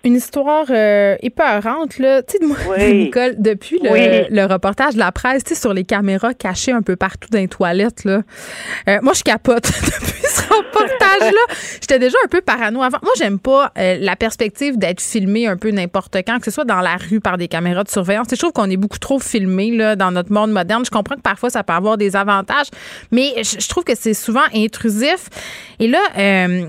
une 0.05 0.17
histoire 0.17 0.67
euh, 0.69 1.17
épeurante, 1.23 1.99
là. 1.99 2.23
Tu 2.23 2.37
sais, 2.39 2.45
moi, 2.45 2.59
Nicole, 2.79 3.35
depuis 3.39 3.81
le, 3.83 4.45
reportage 4.47 4.95
de 4.95 4.99
la 4.99 5.11
presse, 5.13 5.45
tu 5.45 5.55
sais, 5.55 5.61
sur 5.61 5.73
les 5.73 5.85
caméras 5.85 6.35
cachées 6.35 6.73
un 6.73 6.83
peu 6.83 6.95
partout 6.95 7.29
dans 7.31 7.39
les 7.39 7.49
toilettes, 7.49 8.05
là. 8.05 8.21
Euh, 8.89 8.99
moi, 9.03 9.15
je 9.15 9.23
capote 9.23 9.65
depuis 9.83 10.23
ce 10.23 10.43
reportage-là. 10.43 11.55
J'étais 11.81 11.99
déjà 11.99 12.19
un 12.25 12.29
peu 12.29 12.43
parano 12.43 12.83
avant. 12.83 12.99
Moi, 13.03 13.13
j'aime 13.17 13.39
pas 13.39 13.73
euh, 13.79 13.97
la 13.99 14.15
perspective 14.15 14.79
d'être 14.79 15.01
filmé 15.01 15.47
un 15.47 15.57
peu 15.57 15.71
n'importe 15.71 16.17
quand, 16.27 16.39
que 16.39 16.45
ce 16.45 16.51
soit 16.51 16.65
dans 16.65 16.81
la 16.81 16.97
rue 16.97 17.21
par 17.21 17.39
des 17.39 17.49
caméras 17.49 17.85
de 17.85 17.91
surveillance. 17.91 18.27
Je 18.31 18.37
trouve 18.37 18.53
qu'on 18.53 18.71
est 18.71 18.77
beaucoup 18.77 18.99
trop 18.99 19.19
filmé, 19.19 19.71
là, 19.71 19.97
dans 19.97 20.11
notre 20.11 20.33
monde 20.33 20.53
moderne. 20.53 20.85
Je 20.85 20.91
comprends 20.91 21.17
que 21.17 21.23
parfois, 21.23 21.49
ça 21.49 21.63
peut 21.63 21.73
avoir 21.73 21.97
des 21.97 22.15
avantages, 22.15 22.69
mais 23.11 23.33
je 23.43 23.69
trouve 23.69 23.85
que 23.85 23.95
c'est 23.95 24.15
souvent 24.15 24.45
intrusif. 24.55 25.29
Et 25.81 25.89
là, 25.89 26.01
euh, 26.19 26.67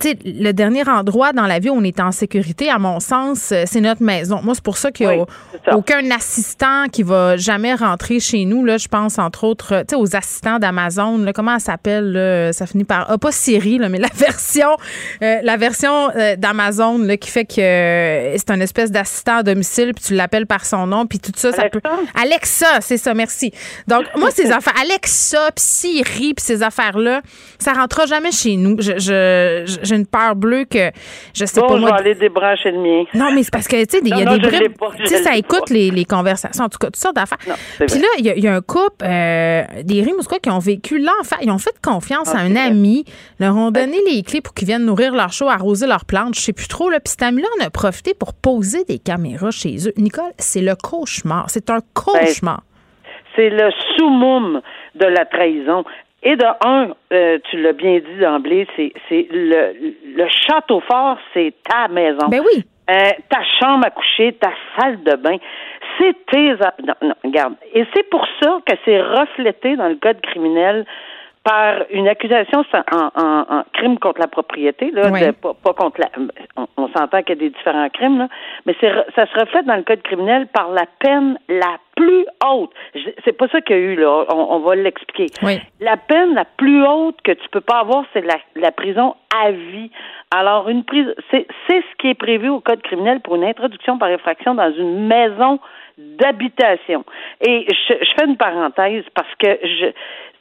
tu 0.00 0.10
sais, 0.10 0.18
le 0.24 0.52
dernier 0.52 0.88
endroit 0.88 1.32
dans 1.32 1.46
la 1.46 1.58
vie 1.58 1.70
où 1.70 1.74
on 1.74 1.84
est 1.84 2.00
en 2.00 2.12
sécurité, 2.12 2.70
à 2.74 2.78
mon 2.78 3.00
sens, 3.00 3.50
euh, 3.52 3.64
c'est 3.66 3.80
notre 3.80 4.02
maison. 4.02 4.40
Moi, 4.42 4.54
c'est 4.54 4.64
pour 4.64 4.76
ça 4.76 4.90
qu'il 4.90 5.06
n'y 5.08 5.12
a 5.14 5.76
aucun 5.76 6.10
assistant 6.10 6.86
qui 6.92 7.02
va 7.02 7.36
jamais 7.36 7.74
rentrer 7.74 8.20
chez 8.20 8.44
nous. 8.44 8.64
Là, 8.64 8.76
je 8.78 8.88
pense, 8.88 9.18
entre 9.18 9.44
autres, 9.44 9.84
aux 9.96 10.16
assistants 10.16 10.58
d'Amazon. 10.58 11.24
Comment 11.34 11.58
ça 11.58 11.72
s'appelle? 11.72 12.50
Ça 12.52 12.66
finit 12.66 12.84
par... 12.84 13.06
Ah, 13.10 13.18
pas 13.18 13.32
Siri, 13.32 13.78
là, 13.78 13.88
mais 13.88 13.98
la 13.98 14.08
version, 14.14 14.68
euh, 15.22 15.38
la 15.42 15.56
version 15.56 16.10
euh, 16.16 16.36
d'Amazon 16.36 16.98
là, 16.98 17.16
qui 17.16 17.30
fait 17.30 17.44
que 17.44 17.60
euh, 17.60 18.34
c'est 18.36 18.50
un 18.50 18.60
espèce 18.60 18.90
d'assistant 18.90 19.38
à 19.38 19.42
domicile, 19.42 19.92
puis 19.94 20.04
tu 20.04 20.14
l'appelles 20.14 20.46
par 20.46 20.64
son 20.64 20.86
nom, 20.86 21.06
puis 21.06 21.18
tout 21.18 21.32
ça, 21.36 21.52
ça 21.52 21.68
peut. 21.68 21.80
Alexa, 22.20 22.80
c'est 22.80 22.96
ça, 22.98 23.14
merci. 23.14 23.52
Donc, 23.88 24.04
moi, 24.16 24.30
ces 24.30 24.50
affaires, 24.52 24.74
Alexa, 24.80 25.50
puis 25.54 25.64
Siri, 25.64 26.34
puis 26.34 26.44
ces 26.44 26.62
affaires-là, 26.62 27.22
ça 27.58 27.72
rentrera 27.72 28.06
jamais 28.06 28.32
chez 28.32 28.56
nous. 28.56 28.76
Je, 28.80 28.98
je- 28.98 29.78
j'ai 29.82 29.96
une 29.96 30.06
peur 30.06 30.36
bleue 30.36 30.64
que 30.64 30.90
je 31.34 31.44
sais 31.44 31.60
Bon, 31.60 31.68
pas 31.68 31.74
je 31.76 31.80
moi. 31.80 31.90
vais 31.92 31.96
aller 31.98 32.14
débrancher 32.14 32.63
le 32.72 32.78
mien. 32.78 33.04
Non, 33.14 33.30
mais 33.34 33.42
c'est 33.42 33.50
parce 33.52 33.68
que, 33.68 33.76
tu 33.84 33.98
sais, 33.98 34.00
il 34.04 34.08
y 34.08 34.12
a 34.12 34.24
Non, 34.24 34.32
des 34.36 34.38
bribes. 34.40 34.72
Tu 34.98 35.06
sais, 35.06 35.22
ça 35.22 35.36
écoute 35.36 35.70
les, 35.70 35.90
les 35.90 36.04
conversations, 36.04 36.64
en 36.64 36.68
tout 36.68 36.78
cas, 36.78 36.86
toutes 36.88 36.96
sortes 36.96 37.16
d'affaires. 37.16 37.38
Puis 37.38 37.98
là, 38.00 38.06
il 38.18 38.24
y, 38.26 38.30
a- 38.30 38.36
il 38.36 38.42
y 38.44 38.48
a 38.48 38.54
un 38.54 38.60
couple, 38.60 39.04
euh, 39.04 39.62
des 39.82 40.02
rimes 40.02 40.16
ou 40.20 40.24
quoi, 40.24 40.38
qui 40.38 40.50
ont 40.50 40.58
vécu 40.58 40.98
l'enfer. 40.98 41.38
Ils 41.42 41.50
ont 41.50 41.58
fait 41.58 41.74
confiance 41.82 42.30
Ah, 42.34 42.38
à 42.38 42.40
un 42.42 42.46
c'est 42.48 42.52
vrai. 42.54 42.60
ami, 42.62 43.04
leur 43.40 43.56
ont 43.56 43.70
donné 43.70 43.96
les 44.10 44.22
clés 44.22 44.40
pour 44.40 44.54
qu'ils 44.54 44.68
viennent 44.68 44.84
nourrir 44.86 45.14
leur 45.14 45.32
show, 45.32 45.48
arroser 45.48 45.86
leurs 45.86 46.04
plantes, 46.04 46.34
je 46.34 46.40
sais 46.40 46.52
plus 46.52 46.68
trop. 46.68 46.90
Là. 46.90 47.00
Puis 47.00 47.10
cet 47.10 47.22
ami-là 47.22 47.48
en 47.60 47.64
a 47.66 47.70
profité 47.70 48.14
pour 48.14 48.34
poser 48.34 48.84
des 48.84 48.98
caméras 48.98 49.50
chez 49.50 49.76
eux. 49.88 49.92
Nicole, 49.96 50.32
c'est 50.38 50.60
le 50.62 50.74
cauchemar. 50.76 51.46
C'est 51.48 51.70
un 51.70 51.80
cauchemar. 51.94 52.62
C'est 53.36 53.50
le 53.50 53.68
summum 53.96 54.60
de 54.94 55.06
la 55.06 55.24
trahison. 55.24 55.84
Et 56.26 56.36
de 56.36 56.46
un, 56.64 56.88
euh, 57.12 57.38
tu 57.50 57.60
l'as 57.60 57.74
bien 57.74 57.98
dit 57.98 58.20
d'emblée, 58.20 58.66
c'est 58.76 58.92
c'est 59.08 59.28
le, 59.30 59.94
le 60.16 60.26
château 60.28 60.80
fort, 60.80 61.18
c'est 61.34 61.52
ta 61.68 61.88
maison. 61.88 62.28
Ben 62.28 62.40
oui. 62.40 62.64
Euh, 62.90 63.10
ta 63.30 63.42
chambre 63.60 63.86
à 63.86 63.90
coucher, 63.90 64.32
ta 64.34 64.50
salle 64.76 65.02
de 65.04 65.16
bain, 65.16 65.36
c'est 65.98 66.14
tes... 66.26 66.50
Non, 66.82 66.94
non, 67.00 67.14
regarde. 67.24 67.54
Et 67.72 67.84
c'est 67.94 68.08
pour 68.10 68.26
ça 68.42 68.58
que 68.66 68.74
c'est 68.84 69.00
reflété 69.00 69.76
dans 69.76 69.88
le 69.88 69.96
code 69.96 70.20
criminel 70.20 70.84
par 71.44 71.84
une 71.90 72.08
accusation 72.08 72.64
en, 72.92 73.22
en- 73.22 73.56
en 73.58 73.64
crime 73.74 73.98
contre 73.98 74.18
la 74.20 74.28
propriété, 74.28 74.90
là, 74.92 75.10
de- 75.26 75.30
pas, 75.32 75.52
pas 75.52 75.74
contre 75.74 76.00
la... 76.00 76.08
On, 76.56 76.66
on 76.78 76.88
s'entend 76.88 77.20
qu'il 77.22 77.36
y 77.36 77.38
a 77.38 77.40
des 77.42 77.50
différents 77.50 77.88
crimes, 77.90 78.18
là, 78.18 78.28
mais 78.64 78.74
c'est, 78.80 78.90
ça 79.14 79.26
se 79.26 79.38
reflète 79.38 79.66
dans 79.66 79.76
le 79.76 79.82
code 79.82 80.00
criminel 80.02 80.46
par 80.48 80.70
la 80.70 80.86
peine 81.00 81.38
la 81.50 81.76
plus 81.96 82.24
haute. 82.46 82.70
Je- 82.94 83.10
C'est 83.26 83.36
pas 83.36 83.46
ça 83.48 83.60
qu'il 83.60 83.76
y 83.76 83.78
a 83.78 83.82
eu, 83.82 83.96
là. 83.96 84.24
On, 84.32 84.54
on 84.54 84.58
va 84.60 84.74
l'expliquer. 84.74 85.26
Oui. 85.42 85.60
La 85.80 85.98
peine 85.98 86.34
la 86.34 86.46
plus 86.46 86.82
haute 86.86 87.20
que 87.22 87.32
tu 87.32 87.48
peux 87.50 87.60
pas 87.60 87.80
avoir, 87.80 88.04
c'est 88.14 88.22
la, 88.24 88.36
la 88.56 88.72
prison 88.72 89.14
à 89.44 89.50
vie. 89.50 89.90
Alors, 90.34 90.70
une 90.70 90.82
prison, 90.84 91.12
c'est, 91.30 91.46
c'est 91.68 91.80
ce 91.82 91.96
qui 91.98 92.08
est 92.08 92.14
prévu 92.14 92.48
au 92.48 92.60
code 92.60 92.80
criminel 92.82 93.20
pour 93.20 93.36
une 93.36 93.44
introduction 93.44 93.98
par 93.98 94.08
effraction 94.08 94.54
dans 94.54 94.72
une 94.72 95.06
maison 95.06 95.60
d'habitation. 96.18 97.04
Et 97.40 97.66
je, 97.68 97.94
je 98.00 98.10
fais 98.18 98.26
une 98.26 98.36
parenthèse 98.36 99.04
parce 99.14 99.32
que 99.38 99.58
je, 99.62 99.86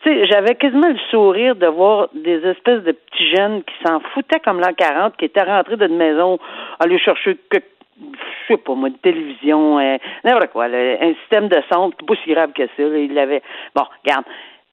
j'avais 0.06 0.56
quasiment 0.56 0.90
le 0.90 0.98
sourire 1.10 1.56
de 1.56 1.68
voir 1.68 2.10
des 2.14 2.46
espèces 2.46 2.84
de 2.84 2.92
petits 2.92 3.30
jeunes 3.36 3.64
qui 3.64 3.74
s'en 3.86 4.00
foutaient 4.14 4.40
comme 4.40 4.60
l'an 4.60 4.74
40, 4.76 5.18
qui 5.18 5.26
étaient 5.26 5.44
rentrés 5.44 5.78
d'une 5.78 5.98
maison, 5.98 6.40
aller 6.80 7.00
chercher 7.00 7.38
que 7.50 7.60
je 8.00 8.54
sais 8.54 8.58
pas 8.58 8.74
moi, 8.74 8.90
une 8.90 8.98
télévision, 8.98 9.80
euh, 9.80 9.98
n'importe 10.24 10.52
quoi, 10.52 10.66
un 10.66 11.14
système 11.22 11.48
de 11.48 11.62
son, 11.72 11.92
c'est 11.92 12.06
pas 12.06 12.16
si 12.24 12.34
grave 12.34 12.52
que 12.54 12.66
ça. 12.66 12.84
Là, 12.84 12.98
il 12.98 13.18
avait. 13.18 13.42
Bon, 13.76 13.84
regarde. 14.04 14.26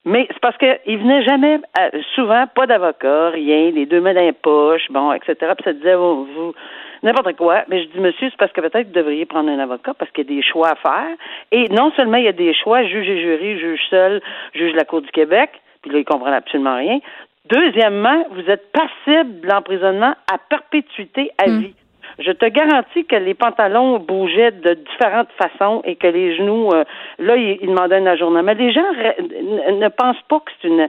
Mais 0.03 0.27
c'est 0.31 0.39
parce 0.39 0.57
qu'il 0.57 0.97
venait 0.97 1.23
jamais, 1.23 1.59
euh, 1.79 2.01
souvent, 2.15 2.45
pas 2.47 2.65
d'avocat, 2.65 3.29
rien, 3.29 3.69
les 3.69 3.85
deux 3.85 4.01
mains 4.01 4.15
dans 4.15 4.21
les 4.21 4.31
poches, 4.31 4.89
bon, 4.89 5.13
etc. 5.13 5.35
Puis 5.55 5.63
ça 5.63 5.73
disait, 5.73 5.93
oh, 5.93 6.27
vous, 6.35 6.53
n'importe 7.03 7.35
quoi. 7.35 7.63
Mais 7.67 7.83
je 7.83 7.89
dis, 7.89 7.99
monsieur, 7.99 8.29
c'est 8.29 8.37
parce 8.37 8.51
que 8.51 8.61
peut-être 8.61 8.87
vous 8.87 8.93
devriez 8.93 9.25
prendre 9.25 9.49
un 9.49 9.59
avocat 9.59 9.93
parce 9.93 10.11
qu'il 10.11 10.29
y 10.29 10.33
a 10.33 10.35
des 10.35 10.43
choix 10.43 10.69
à 10.69 10.75
faire. 10.75 11.15
Et 11.51 11.67
non 11.69 11.91
seulement 11.95 12.17
il 12.17 12.25
y 12.25 12.29
a 12.29 12.33
des 12.33 12.53
choix, 12.53 12.83
juge 12.83 13.09
et 13.09 13.21
jury, 13.21 13.59
juge 13.59 13.81
seul, 13.89 14.21
juge 14.53 14.71
de 14.71 14.77
la 14.77 14.85
Cour 14.85 15.01
du 15.01 15.11
Québec, 15.11 15.49
puis 15.81 15.91
là, 15.91 15.99
ils 15.99 16.05
comprennent 16.05 16.33
absolument 16.33 16.75
rien. 16.75 16.99
Deuxièmement, 17.49 18.25
vous 18.31 18.49
êtes 18.49 18.71
passible 18.71 19.41
de 19.41 19.47
l'emprisonnement 19.47 20.13
à 20.31 20.37
perpétuité 20.37 21.31
à 21.43 21.49
vie. 21.49 21.73
Je 22.19 22.31
te 22.31 22.45
garantis 22.45 23.05
que 23.05 23.15
les 23.15 23.33
pantalons 23.33 23.97
bougeaient 23.97 24.51
de 24.51 24.73
différentes 24.73 25.29
façons 25.41 25.81
et 25.85 25.95
que 25.95 26.07
les 26.07 26.35
genoux, 26.35 26.69
euh, 26.71 26.83
là, 27.19 27.35
ils, 27.35 27.57
ils 27.61 27.67
demandaient 27.67 27.95
un 27.95 28.05
ajournement. 28.05 28.51
Les 28.51 28.71
gens 28.71 28.83
ne, 28.91 29.79
ne 29.79 29.87
pensent 29.87 30.21
pas 30.27 30.39
que 30.39 30.51
c'est 30.61 30.67
une, 30.67 30.87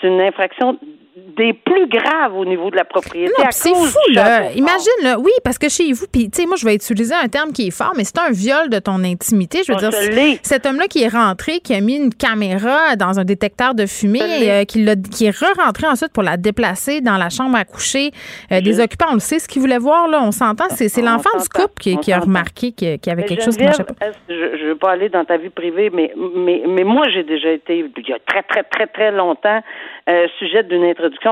c'est 0.00 0.08
une 0.08 0.20
infraction 0.20 0.78
des 1.16 1.52
plus 1.52 1.86
graves 1.88 2.36
au 2.36 2.44
niveau 2.44 2.70
de 2.70 2.76
la 2.76 2.84
propriété. 2.84 3.32
C'est 3.50 3.74
fou, 3.74 3.98
là. 4.12 4.50
Imagine, 4.52 5.02
là. 5.02 5.18
Oui, 5.18 5.30
parce 5.44 5.58
que 5.58 5.68
chez 5.68 5.92
vous, 5.92 6.06
puis, 6.10 6.28
tu 6.30 6.42
sais, 6.42 6.46
moi, 6.46 6.56
je 6.56 6.64
vais 6.64 6.74
utiliser 6.74 7.14
un 7.14 7.28
terme 7.28 7.52
qui 7.52 7.68
est 7.68 7.70
fort, 7.70 7.92
mais 7.96 8.04
c'est 8.04 8.18
un 8.18 8.30
viol 8.30 8.68
de 8.68 8.78
ton 8.78 9.02
intimité. 9.04 9.60
Je 9.66 9.72
veux 9.72 9.78
On 9.78 9.88
dire, 9.88 10.38
cet 10.42 10.66
homme-là 10.66 10.86
qui 10.88 11.02
est 11.02 11.08
rentré, 11.08 11.60
qui 11.60 11.74
a 11.74 11.80
mis 11.80 11.96
une 11.96 12.12
caméra 12.12 12.96
dans 12.96 13.20
un 13.20 13.24
détecteur 13.24 13.74
de 13.74 13.86
fumée, 13.86 14.20
euh, 14.22 14.64
qui, 14.64 14.82
l'a- 14.82 14.96
qui 14.96 15.26
est 15.26 15.36
re-rentré 15.36 15.86
ensuite 15.86 16.12
pour 16.12 16.22
la 16.22 16.36
déplacer 16.36 17.00
dans 17.00 17.16
la 17.16 17.30
chambre 17.30 17.56
à 17.56 17.64
coucher 17.64 18.10
euh, 18.50 18.60
des 18.60 18.80
occupants. 18.80 19.06
On 19.10 19.14
le 19.14 19.20
sait, 19.20 19.38
ce 19.38 19.46
qu'il 19.46 19.60
voulait 19.60 19.78
voir, 19.78 20.08
là. 20.08 20.20
On 20.22 20.32
s'entend. 20.32 20.64
C'est, 20.70 21.02
l'enfant 21.02 21.38
du 21.40 21.48
couple 21.48 21.74
qui, 21.80 22.12
a 22.12 22.18
remarqué 22.18 22.72
qu'il 22.72 22.88
y 23.06 23.10
avait 23.10 23.22
Mais 23.22 23.28
quelque 23.28 23.44
chose 23.44 23.56
qui 23.56 23.64
marchait 23.64 23.84
pas. 23.84 23.94
Je 24.28 24.34
ne 24.34 24.68
veux 24.68 24.76
pas 24.76 24.92
aller 24.92 25.08
dans 25.08 25.24
ta 25.24 25.36
vie 25.36 25.50
privée, 25.50 25.90
mais, 25.92 26.12
mais, 26.34 26.62
mais 26.66 26.84
moi, 26.84 27.06
j'ai 27.12 27.22
déjà 27.22 27.50
été, 27.50 27.78
il 27.96 28.08
y 28.08 28.12
a 28.12 28.18
très, 28.26 28.42
très, 28.42 28.62
très, 28.64 28.86
très 28.86 29.12
longtemps, 29.12 29.60
euh, 30.08 30.26
sujet 30.38 30.62
d'une 30.62 30.84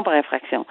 par 0.02 0.14
infraction. 0.14 0.66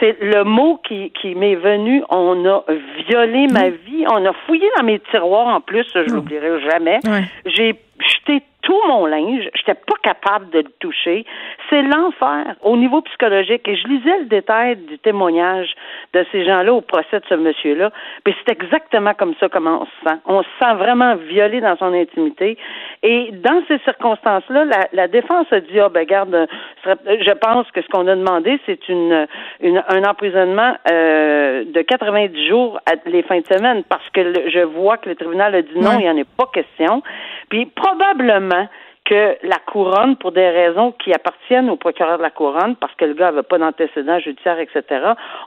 C'est 0.00 0.16
le 0.20 0.44
mot 0.44 0.80
qui, 0.86 1.10
qui 1.10 1.34
m'est 1.34 1.56
venu. 1.56 2.02
On 2.10 2.44
a 2.46 2.64
violé 3.08 3.46
ma 3.48 3.70
vie. 3.70 4.04
On 4.10 4.24
a 4.24 4.32
fouillé 4.46 4.68
dans 4.76 4.84
mes 4.84 5.00
tiroirs 5.10 5.48
en 5.48 5.60
plus. 5.60 5.86
Je 5.94 6.12
l'oublierai 6.12 6.60
jamais. 6.70 6.98
Ouais. 7.04 7.24
J'ai 7.46 7.74
jeté 7.98 8.42
tout 8.64 8.80
mon 8.88 9.06
linge. 9.06 9.48
J'étais 9.54 9.74
pas 9.74 9.94
capable 10.02 10.50
de 10.50 10.58
le 10.58 10.70
toucher. 10.80 11.24
C'est 11.70 11.82
l'enfer 11.82 12.56
au 12.62 12.76
niveau 12.76 13.00
psychologique. 13.02 13.66
Et 13.68 13.76
je 13.76 13.86
lisais 13.86 14.18
le 14.20 14.24
détail 14.26 14.76
du 14.76 14.98
témoignage 14.98 15.68
de 16.14 16.24
ces 16.32 16.44
gens-là 16.44 16.72
au 16.74 16.80
procès 16.80 17.20
de 17.20 17.24
ce 17.28 17.34
monsieur-là. 17.34 17.90
Puis 18.24 18.34
c'est 18.38 18.52
exactement 18.52 19.14
comme 19.14 19.34
ça 19.38 19.48
comment 19.48 19.82
on 19.82 19.84
se 19.84 20.10
sent. 20.10 20.18
On 20.26 20.42
se 20.42 20.48
sent 20.60 20.74
vraiment 20.78 21.14
violé 21.16 21.60
dans 21.60 21.76
son 21.76 21.92
intimité. 21.94 22.56
Et 23.02 23.30
dans 23.32 23.62
ces 23.68 23.78
circonstances-là, 23.80 24.64
la, 24.64 24.88
la 24.92 25.08
défense 25.08 25.46
a 25.52 25.60
dit, 25.60 25.78
ah 25.78 25.88
ben 25.90 26.04
garde, 26.06 26.46
je 26.86 27.32
pense 27.32 27.70
que 27.70 27.82
ce 27.82 27.88
qu'on 27.88 28.06
a 28.08 28.16
demandé, 28.16 28.58
c'est 28.66 28.88
une, 28.88 29.26
une- 29.60 29.82
un 29.88 30.04
emprisonnement 30.04 30.74
euh, 30.90 31.64
de 31.66 31.82
90 31.82 32.48
jours 32.48 32.80
à 32.86 32.92
les 33.06 33.22
fins 33.22 33.40
de 33.40 33.46
semaine, 33.46 33.82
parce 33.88 34.08
que 34.10 34.20
le- 34.22 34.48
je 34.48 34.60
vois 34.60 34.96
que 34.96 35.10
le 35.10 35.16
tribunal 35.16 35.54
a 35.54 35.60
dit 35.62 35.78
non, 35.78 35.90
il 35.98 36.04
n'y 36.04 36.10
en 36.10 36.16
a 36.18 36.24
pas 36.36 36.48
question. 36.52 37.02
Puis 37.50 37.66
probablement 37.66 38.53
que 39.04 39.36
la 39.42 39.58
couronne, 39.58 40.16
pour 40.16 40.32
des 40.32 40.48
raisons 40.48 40.92
qui 40.92 41.12
appartiennent 41.12 41.68
au 41.68 41.76
procureur 41.76 42.16
de 42.16 42.22
la 42.22 42.30
couronne, 42.30 42.74
parce 42.76 42.94
que 42.94 43.04
le 43.04 43.12
gars 43.12 43.26
n'avait 43.26 43.42
pas 43.42 43.58
d'antécédent 43.58 44.18
judiciaire, 44.18 44.58
etc., 44.58 44.82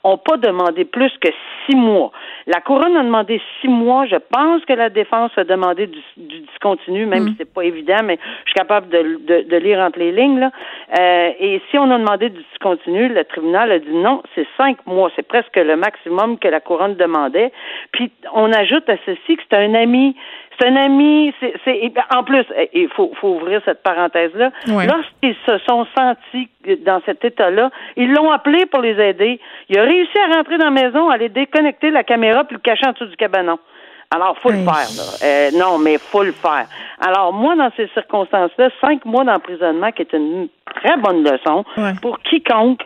ont 0.03 0.17
pas 0.17 0.37
demandé 0.37 0.85
plus 0.85 1.11
que 1.19 1.29
six 1.65 1.75
mois. 1.75 2.11
La 2.45 2.61
couronne 2.61 2.95
a 2.95 3.03
demandé 3.03 3.41
six 3.59 3.67
mois. 3.67 4.05
Je 4.05 4.17
pense 4.31 4.63
que 4.65 4.73
la 4.73 4.89
défense 4.89 5.31
a 5.37 5.43
demandé 5.43 5.87
du, 5.87 5.99
du 6.17 6.39
discontinu, 6.41 7.07
même 7.07 7.29
si 7.29 7.35
c'est 7.39 7.51
pas 7.51 7.63
évident, 7.63 8.03
mais 8.03 8.19
je 8.45 8.51
suis 8.51 8.59
capable 8.59 8.89
de, 8.89 9.19
de, 9.25 9.49
de 9.49 9.57
lire 9.57 9.79
entre 9.79 9.97
les 9.97 10.11
lignes. 10.11 10.39
Là. 10.39 10.51
Euh, 10.99 11.31
et 11.39 11.59
si 11.71 11.79
on 11.79 11.89
a 11.89 11.97
demandé 11.97 12.29
du 12.29 12.43
discontinu, 12.51 13.09
le 13.09 13.23
tribunal 13.25 13.71
a 13.71 13.79
dit 13.79 13.91
non, 13.91 14.21
c'est 14.35 14.47
cinq 14.55 14.85
mois. 14.85 15.09
C'est 15.15 15.27
presque 15.27 15.55
le 15.55 15.75
maximum 15.75 16.37
que 16.37 16.47
la 16.47 16.59
couronne 16.59 16.95
demandait. 16.95 17.51
Puis 17.91 18.11
on 18.35 18.53
ajoute 18.53 18.87
à 18.87 18.97
ceci 19.03 19.35
que 19.35 19.41
c'est 19.49 19.57
un 19.57 19.73
ami 19.73 20.15
c'est 20.59 20.67
un 20.67 20.75
ami, 20.75 21.33
c'est, 21.39 21.53
c'est, 21.63 21.89
ben, 21.89 22.03
en 22.15 22.23
plus, 22.23 22.45
eh, 22.57 22.69
il 22.73 22.89
faut, 22.89 23.11
faut 23.21 23.35
ouvrir 23.35 23.61
cette 23.65 23.83
parenthèse-là. 23.83 24.51
Ouais. 24.67 24.87
Lorsqu'ils 24.87 25.35
se 25.45 25.57
sont 25.67 25.85
sentis 25.97 26.49
dans 26.85 27.01
cet 27.05 27.23
état-là, 27.23 27.69
ils 27.95 28.11
l'ont 28.11 28.31
appelé 28.31 28.65
pour 28.65 28.81
les 28.81 28.99
aider. 29.01 29.39
Il 29.69 29.77
a 29.77 29.83
réussi 29.83 30.17
à 30.19 30.35
rentrer 30.35 30.57
dans 30.57 30.69
la 30.69 30.71
maison, 30.83 31.09
aller 31.09 31.29
déconnecter 31.29 31.91
la 31.91 32.03
caméra 32.03 32.43
puis 32.43 32.55
le 32.55 32.61
cacher 32.61 32.87
en 32.87 32.91
dessous 32.93 33.05
du 33.05 33.15
cabanon. 33.15 33.59
Alors, 34.09 34.37
faut 34.39 34.49
le 34.51 34.59
faire, 34.59 34.73
là. 34.73 35.03
Euh, 35.21 35.49
non, 35.59 35.77
mais 35.79 35.97
faut 35.97 36.23
le 36.23 36.31
faire. 36.31 36.65
Alors, 37.05 37.33
moi, 37.33 37.55
dans 37.57 37.69
ces 37.75 37.87
circonstances-là, 37.89 38.69
cinq 38.79 39.03
mois 39.03 39.25
d'emprisonnement, 39.25 39.91
qui 39.91 40.03
est 40.03 40.13
une 40.13 40.47
très 40.75 40.95
bonne 40.97 41.23
leçon 41.29 41.65
pour 42.01 42.17
quiconque, 42.19 42.79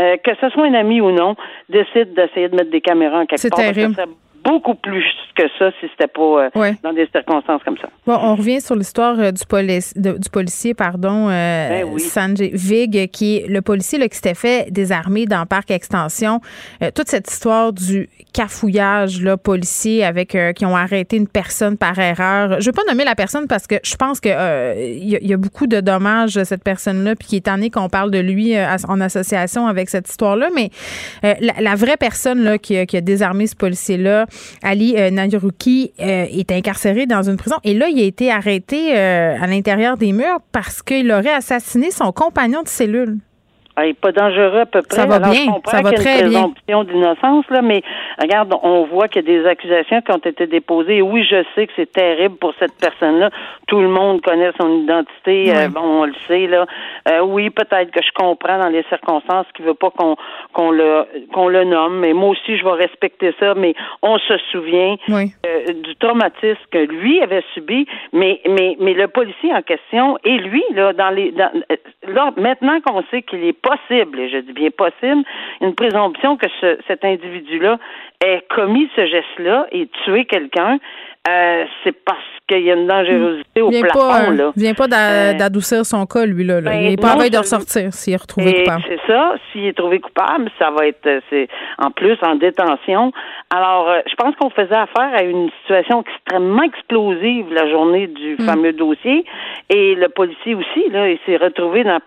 euh, 0.00 0.16
que 0.18 0.30
ce 0.40 0.48
soit 0.50 0.66
un 0.66 0.74
ami 0.74 1.00
ou 1.00 1.10
non, 1.10 1.34
décide 1.68 2.14
d'essayer 2.14 2.48
de 2.48 2.54
mettre 2.54 2.70
des 2.70 2.80
caméras 2.80 3.18
en 3.18 3.26
quelque 3.26 3.40
C'est 3.40 3.50
part. 3.50 3.58
parce 3.58 3.70
que 3.70 3.74
terrible. 3.74 3.94
ça 3.96 4.04
beaucoup 4.48 4.74
plus 4.74 5.04
que 5.36 5.42
ça 5.58 5.70
si 5.80 5.86
c'était 5.92 6.08
pas 6.12 6.20
euh, 6.22 6.48
Ouais. 6.54 6.74
dans 6.82 6.92
des 6.92 7.06
circonstances 7.14 7.62
comme 7.64 7.76
ça. 7.78 7.88
Bon, 8.06 8.18
on 8.20 8.34
revient 8.34 8.60
sur 8.60 8.74
l'histoire 8.74 9.18
euh, 9.20 9.30
du, 9.30 9.44
police, 9.46 9.92
de- 9.96 10.16
du 10.18 10.30
policier, 10.30 10.74
pardon, 10.74 11.28
euh, 11.28 11.68
Ben 11.68 11.84
oui. 11.92 12.00
Sanjay 12.00 12.50
Vig, 12.54 13.10
qui 13.10 13.36
est 13.38 13.46
le 13.48 13.62
policier 13.62 13.98
là, 13.98 14.08
qui 14.08 14.16
s'était 14.16 14.34
fait 14.34 14.70
désarmer 14.70 15.26
dans 15.26 15.44
Parc 15.46 15.70
Extension. 15.70 16.40
Euh, 16.82 16.90
toute 16.94 17.08
cette 17.08 17.30
histoire 17.30 17.72
du 17.72 18.08
cafouillage 18.32 19.20
là, 19.22 19.36
policier 19.36 20.04
avec 20.04 20.34
euh, 20.34 20.52
qui 20.52 20.64
ont 20.64 20.76
arrêté 20.76 21.16
une 21.16 21.28
personne 21.28 21.76
par 21.76 21.98
erreur. 21.98 22.60
Je 22.60 22.66
veux 22.66 22.72
pas 22.72 22.82
nommer 22.88 23.04
la 23.04 23.14
personne 23.14 23.46
parce 23.46 23.66
que 23.66 23.76
je 23.84 23.96
pense 23.96 24.20
que 24.20 24.28
il 24.28 25.08
y, 25.08 25.16
a- 25.16 25.18
il 25.20 25.28
y 25.28 25.32
a 25.34 25.36
beaucoup 25.36 25.66
de 25.66 25.80
dommages 25.80 26.34
de 26.34 26.44
cette 26.44 26.64
personne-là, 26.64 27.14
puis 27.16 27.28
qui 27.28 27.36
est 27.36 27.40
tanné 27.46 27.70
qu'on 27.70 27.88
parle 27.88 28.10
de 28.10 28.18
lui 28.18 28.54
en 28.88 29.00
association 29.00 29.66
avec 29.66 29.88
cette 29.90 30.08
histoire-là. 30.08 30.48
Mais 30.54 30.70
la, 31.22 31.52
la 31.60 31.74
vraie 31.74 31.96
personne 31.96 32.42
là, 32.42 32.58
qui 32.58 32.76
a 32.78 33.00
désarmé 33.00 33.46
ce 33.46 33.56
policier-là, 33.56 34.26
Ali 34.62 34.94
euh, 34.96 35.10
Nayuruki, 35.10 35.92
euh, 36.00 36.26
est 36.30 36.50
incarcéré 36.52 37.06
dans 37.06 37.22
une 37.22 37.36
prison. 37.36 37.56
Et 37.64 37.74
là, 37.74 37.88
il 37.88 38.00
a 38.00 38.04
été 38.04 38.30
arrêté 38.30 38.96
euh, 38.96 39.36
à 39.40 39.46
l'intérieur 39.46 39.96
des 39.96 40.12
murs 40.12 40.40
parce 40.52 40.82
qu'il 40.82 41.10
aurait 41.12 41.34
assassiné 41.34 41.90
son 41.90 42.12
compagnon 42.12 42.62
de 42.62 42.68
cellule. 42.68 43.18
N'est 43.82 43.94
pas 43.94 44.12
dangereux 44.12 44.60
à 44.60 44.66
peu 44.66 44.82
près. 44.82 44.96
Ça 44.96 45.06
va 45.06 45.18
bien. 45.18 45.46
ça 45.66 45.82
va 45.82 45.92
très 45.92 46.20
une 46.20 46.30
présomption 46.30 46.84
d'innocence, 46.84 47.44
là, 47.50 47.62
mais 47.62 47.82
regarde, 48.20 48.54
on 48.62 48.84
voit 48.84 49.08
qu'il 49.08 49.26
y 49.26 49.30
a 49.30 49.40
des 49.40 49.46
accusations 49.46 50.00
qui 50.00 50.12
ont 50.12 50.18
été 50.18 50.46
déposées. 50.46 51.02
oui, 51.02 51.24
je 51.24 51.44
sais 51.54 51.66
que 51.66 51.72
c'est 51.76 51.92
terrible 51.92 52.36
pour 52.36 52.54
cette 52.58 52.74
personne-là. 52.80 53.30
Tout 53.66 53.80
le 53.80 53.88
monde 53.88 54.22
connaît 54.22 54.50
son 54.60 54.82
identité. 54.82 55.54
Euh, 55.54 55.68
bon, 55.68 56.02
on 56.02 56.04
le 56.04 56.14
sait, 56.26 56.46
là. 56.46 56.66
Euh, 57.08 57.20
oui, 57.20 57.50
peut-être 57.50 57.90
que 57.90 58.00
je 58.02 58.10
comprends 58.14 58.58
dans 58.58 58.68
les 58.68 58.84
circonstances 58.84 59.46
qu'il 59.54 59.64
veut 59.64 59.74
pas 59.74 59.90
qu'on 59.90 60.16
qu'on 60.52 60.70
le 60.70 61.06
qu'on 61.32 61.48
le 61.48 61.64
nomme, 61.64 61.98
mais 62.00 62.12
moi 62.12 62.30
aussi, 62.30 62.56
je 62.56 62.64
vais 62.64 62.72
respecter 62.72 63.34
ça. 63.38 63.54
Mais 63.54 63.74
on 64.02 64.18
se 64.18 64.36
souvient 64.50 64.96
euh, 65.10 65.24
du 65.84 65.96
traumatisme 65.96 66.60
que 66.70 66.78
lui 66.78 67.20
avait 67.20 67.44
subi, 67.54 67.86
mais 68.12 68.40
mais 68.48 68.76
mais 68.80 68.94
le 68.94 69.08
policier 69.08 69.52
en 69.52 69.62
question 69.62 70.18
et 70.24 70.38
lui, 70.38 70.62
là, 70.74 70.92
dans 70.92 71.10
les 71.10 71.32
dans, 71.32 71.50
là, 72.06 72.32
maintenant 72.36 72.80
qu'on 72.80 73.02
sait 73.10 73.22
qu'il 73.22 73.44
est 73.44 73.52
possible, 73.68 74.18
et 74.20 74.30
je 74.30 74.38
dis 74.38 74.52
bien 74.52 74.70
possible, 74.70 75.22
une 75.60 75.74
présomption 75.74 76.36
que 76.36 76.46
ce, 76.60 76.78
cet 76.86 77.04
individu-là 77.04 77.78
ait 78.24 78.42
commis 78.54 78.88
ce 78.96 79.06
geste-là 79.06 79.66
et 79.72 79.88
tué 80.04 80.24
quelqu'un, 80.24 80.78
euh, 81.28 81.64
c'est 81.84 81.92
parce 82.04 82.18
qu'il 82.46 82.62
y 82.62 82.70
a 82.70 82.74
une 82.74 82.86
dangerosité 82.86 83.60
au 83.60 83.68
plafond. 83.68 84.08
Pas, 84.08 84.30
là. 84.30 84.52
vient 84.56 84.72
pas 84.72 84.86
euh, 84.86 85.34
d'adoucir 85.34 85.84
son 85.84 86.06
cas, 86.06 86.24
lui. 86.24 86.44
Là, 86.44 86.62
ben, 86.62 86.72
il 86.80 86.90
n'est 86.90 86.96
pas 86.96 87.14
en 87.14 87.18
de 87.18 87.36
ressortir 87.36 87.92
s'il 87.92 88.14
est 88.14 88.16
retrouvé 88.16 88.64
coupable. 88.64 88.84
C'est 88.88 89.12
ça. 89.12 89.34
S'il 89.52 89.66
est 89.66 89.76
trouvé 89.76 90.00
coupable, 90.00 90.50
ça 90.58 90.70
va 90.70 90.86
être 90.86 91.06
euh, 91.06 91.20
c'est 91.28 91.48
en 91.78 91.90
plus 91.90 92.16
en 92.22 92.36
détention. 92.36 93.12
Alors, 93.54 93.92
je 94.06 94.14
pense 94.14 94.34
qu'on 94.36 94.50
faisait 94.50 94.74
affaire 94.74 95.12
à 95.12 95.22
une 95.22 95.50
situation 95.60 96.02
extrêmement 96.02 96.62
explosive 96.62 97.52
la 97.52 97.68
journée 97.68 98.06
du 98.06 98.36
mm. 98.38 98.46
fameux 98.46 98.72
dossier. 98.72 99.24
Et 99.68 99.94
le 99.94 100.08
policier 100.08 100.54
aussi, 100.54 100.88
là, 100.90 101.10
il 101.10 101.18
s'est 101.26 101.36
retrouvé 101.36 101.84
dans 101.84 102.00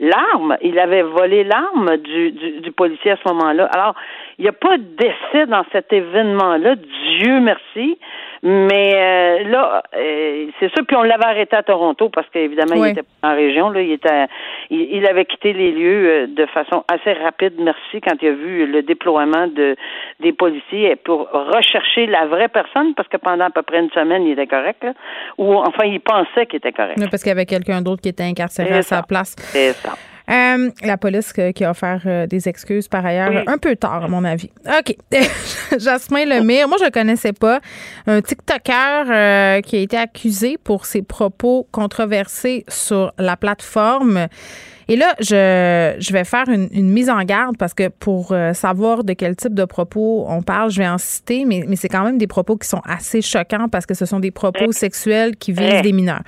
l'arme, 0.00 0.56
il 0.62 0.78
avait 0.78 1.02
volé 1.02 1.44
l'arme 1.44 1.96
du, 1.98 2.32
du, 2.32 2.72
policier 2.72 3.12
à 3.12 3.16
ce 3.16 3.32
moment-là. 3.32 3.66
Alors, 3.66 3.94
il 4.38 4.42
n'y 4.42 4.48
a 4.48 4.52
pas 4.52 4.76
de 4.78 4.82
décès 4.82 5.46
dans 5.46 5.64
cet 5.72 5.92
événement-là, 5.92 6.76
Dieu 7.20 7.40
merci. 7.40 7.98
Mais 8.46 8.92
euh, 8.94 9.48
là, 9.48 9.82
euh, 9.96 10.48
c'est 10.60 10.68
ça. 10.74 10.82
Puis 10.86 10.94
on 10.94 11.02
l'avait 11.02 11.24
arrêté 11.24 11.56
à 11.56 11.62
Toronto 11.62 12.10
parce 12.10 12.28
qu'évidemment, 12.28 12.84
il 12.84 12.90
était 12.90 13.06
en 13.22 13.34
région. 13.34 13.70
Là, 13.70 13.80
il 13.80 13.92
était, 13.92 14.26
il, 14.68 15.06
avait 15.06 15.24
quitté 15.24 15.54
les 15.54 15.72
lieux 15.72 16.10
euh, 16.10 16.26
de 16.26 16.44
façon 16.46 16.84
assez 16.92 17.14
rapide. 17.14 17.54
Merci 17.58 18.02
quand 18.02 18.14
il 18.20 18.28
a 18.28 18.32
vu 18.32 18.70
le 18.70 18.82
déploiement 18.82 19.46
de 19.46 19.76
des 20.20 20.34
policiers 20.34 20.94
pour 20.96 21.30
rechercher 21.32 22.04
la 22.04 22.26
vraie 22.26 22.48
personne 22.48 22.92
parce 22.94 23.08
que 23.08 23.16
pendant 23.16 23.46
à 23.46 23.50
peu 23.50 23.62
près 23.62 23.80
une 23.80 23.90
semaine, 23.92 24.24
il 24.24 24.32
était 24.32 24.46
correct. 24.46 24.84
Ou 25.38 25.54
enfin, 25.54 25.86
il 25.86 26.00
pensait 26.00 26.44
qu'il 26.44 26.58
était 26.58 26.72
correct. 26.72 26.98
parce 27.10 27.22
qu'il 27.22 27.30
y 27.30 27.32
avait 27.32 27.46
quelqu'un 27.46 27.80
d'autre 27.80 28.02
qui 28.02 28.10
était 28.10 28.24
incarcéré 28.24 28.74
à 28.74 28.82
sa 28.82 29.02
place. 29.02 29.36
C'est 29.38 29.72
ça. 29.72 29.94
Euh, 30.30 30.70
la 30.82 30.96
police 30.96 31.32
qui 31.32 31.64
a 31.64 31.70
offert 31.70 32.00
euh, 32.06 32.26
des 32.26 32.48
excuses 32.48 32.88
par 32.88 33.04
ailleurs, 33.04 33.44
un 33.46 33.58
peu 33.58 33.76
tard 33.76 34.04
à 34.04 34.08
mon 34.08 34.24
avis. 34.24 34.50
OK. 34.66 34.96
Jasmin 35.78 36.24
Lemire, 36.24 36.66
moi 36.66 36.78
je 36.80 36.86
le 36.86 36.90
connaissais 36.90 37.34
pas, 37.34 37.60
un 38.06 38.22
TikToker 38.22 39.04
euh, 39.10 39.60
qui 39.60 39.76
a 39.76 39.80
été 39.80 39.98
accusé 39.98 40.56
pour 40.56 40.86
ses 40.86 41.02
propos 41.02 41.68
controversés 41.70 42.64
sur 42.68 43.12
la 43.18 43.36
plateforme. 43.36 44.28
Et 44.88 44.96
là, 44.96 45.14
je, 45.20 45.96
je 45.98 46.12
vais 46.12 46.24
faire 46.24 46.44
une, 46.48 46.90
mise 46.90 47.08
en 47.08 47.22
garde 47.24 47.56
parce 47.56 47.74
que 47.74 47.88
pour 47.88 48.32
euh, 48.32 48.52
savoir 48.52 49.04
de 49.04 49.12
quel 49.14 49.36
type 49.36 49.54
de 49.54 49.64
propos 49.64 50.26
on 50.28 50.42
parle, 50.42 50.70
je 50.70 50.78
vais 50.78 50.88
en 50.88 50.98
citer, 50.98 51.44
mais, 51.44 51.64
mais 51.66 51.76
c'est 51.76 51.88
quand 51.88 52.04
même 52.04 52.18
des 52.18 52.26
propos 52.26 52.56
qui 52.56 52.68
sont 52.68 52.82
assez 52.84 53.22
choquants 53.22 53.68
parce 53.68 53.86
que 53.86 53.94
ce 53.94 54.06
sont 54.06 54.20
des 54.20 54.30
propos 54.30 54.72
sexuels 54.72 55.36
qui 55.36 55.52
visent 55.52 55.82
des 55.82 55.92
mineurs. 55.92 56.22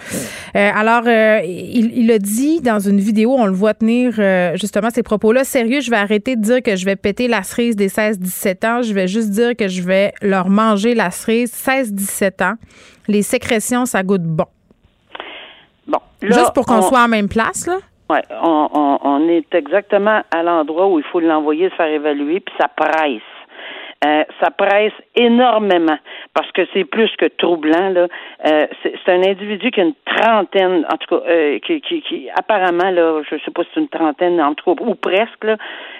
Euh, 0.56 0.70
alors, 0.74 1.02
euh, 1.06 1.40
il, 1.44 1.92
il 1.96 2.10
a 2.10 2.18
dit 2.18 2.60
dans 2.60 2.80
une 2.80 3.00
vidéo, 3.00 3.34
on 3.36 3.46
le 3.46 3.52
voit 3.52 3.74
tenir 3.74 4.12
justement 4.56 4.88
ces 4.90 5.02
propos-là. 5.02 5.44
Sérieux, 5.44 5.80
je 5.80 5.90
vais 5.90 5.96
arrêter 5.96 6.36
de 6.36 6.42
dire 6.42 6.62
que 6.62 6.76
je 6.76 6.84
vais 6.84 6.96
péter 6.96 7.28
la 7.28 7.42
cerise 7.42 7.76
des 7.76 7.88
16-17 7.88 8.66
ans. 8.66 8.82
Je 8.82 8.94
vais 8.94 9.08
juste 9.08 9.30
dire 9.30 9.54
que 9.56 9.68
je 9.68 9.82
vais 9.82 10.12
leur 10.22 10.48
manger 10.48 10.94
la 10.94 11.10
cerise 11.10 11.52
16-17 11.52 12.44
ans. 12.44 12.54
Les 13.08 13.22
sécrétions, 13.22 13.86
ça 13.86 14.02
goûte 14.02 14.22
bon. 14.22 14.46
Bon. 15.86 15.98
Juste 16.22 16.52
pour 16.54 16.66
qu'on 16.66 16.82
soit 16.82 17.04
en 17.04 17.08
même 17.08 17.28
place, 17.28 17.66
là? 17.66 17.78
Oui, 18.08 18.18
on, 18.30 18.68
on, 18.72 18.98
on, 19.02 19.28
est 19.28 19.52
exactement 19.54 20.22
à 20.30 20.42
l'endroit 20.42 20.86
où 20.86 20.98
il 20.98 21.04
faut 21.04 21.18
l'envoyer 21.18 21.70
se 21.70 21.74
faire 21.74 21.88
évaluer, 21.88 22.40
puis 22.40 22.54
ça 22.58 22.68
presse. 22.68 23.20
Euh, 24.04 24.24
ça 24.40 24.50
presse 24.50 24.92
énormément 25.14 25.96
parce 26.34 26.52
que 26.52 26.62
c'est 26.72 26.84
plus 26.84 27.10
que 27.16 27.24
troublant. 27.24 27.88
Là. 27.88 28.06
Euh, 28.46 28.66
c'est 28.82 29.08
un 29.08 29.22
individu 29.22 29.70
qui 29.70 29.80
a 29.80 29.84
une 29.84 29.94
trentaine, 30.04 30.86
en 30.92 30.96
tout 30.98 31.16
cas, 31.16 31.22
euh, 31.28 31.58
qui, 31.60 31.80
qui, 31.80 32.02
qui, 32.02 32.28
apparemment, 32.38 32.90
là, 32.90 33.22
je 33.28 33.36
sais 33.44 33.50
pas 33.50 33.64
si 33.64 33.70
c'est 33.74 33.80
une 33.80 33.88
trentaine, 33.88 34.40
en 34.40 34.54
tout 34.54 34.74
cas, 34.74 34.82
ou 34.84 34.94
presque, 34.94 35.44
là, 35.44 35.56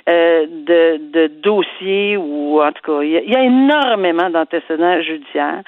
euh, 0.09 0.47
de, 0.47 0.99
de 1.11 1.27
dossiers 1.43 2.17
ou 2.19 2.61
en 2.63 2.71
tout 2.71 2.83
cas, 2.83 3.03
il 3.03 3.11
y 3.11 3.35
a, 3.35 3.43
énormément 3.43 4.31
d'antécédents 4.31 5.01
judiciaires. 5.01 5.63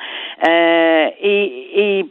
Euh, 0.47 1.09
et, 1.21 1.99
et 1.99 2.07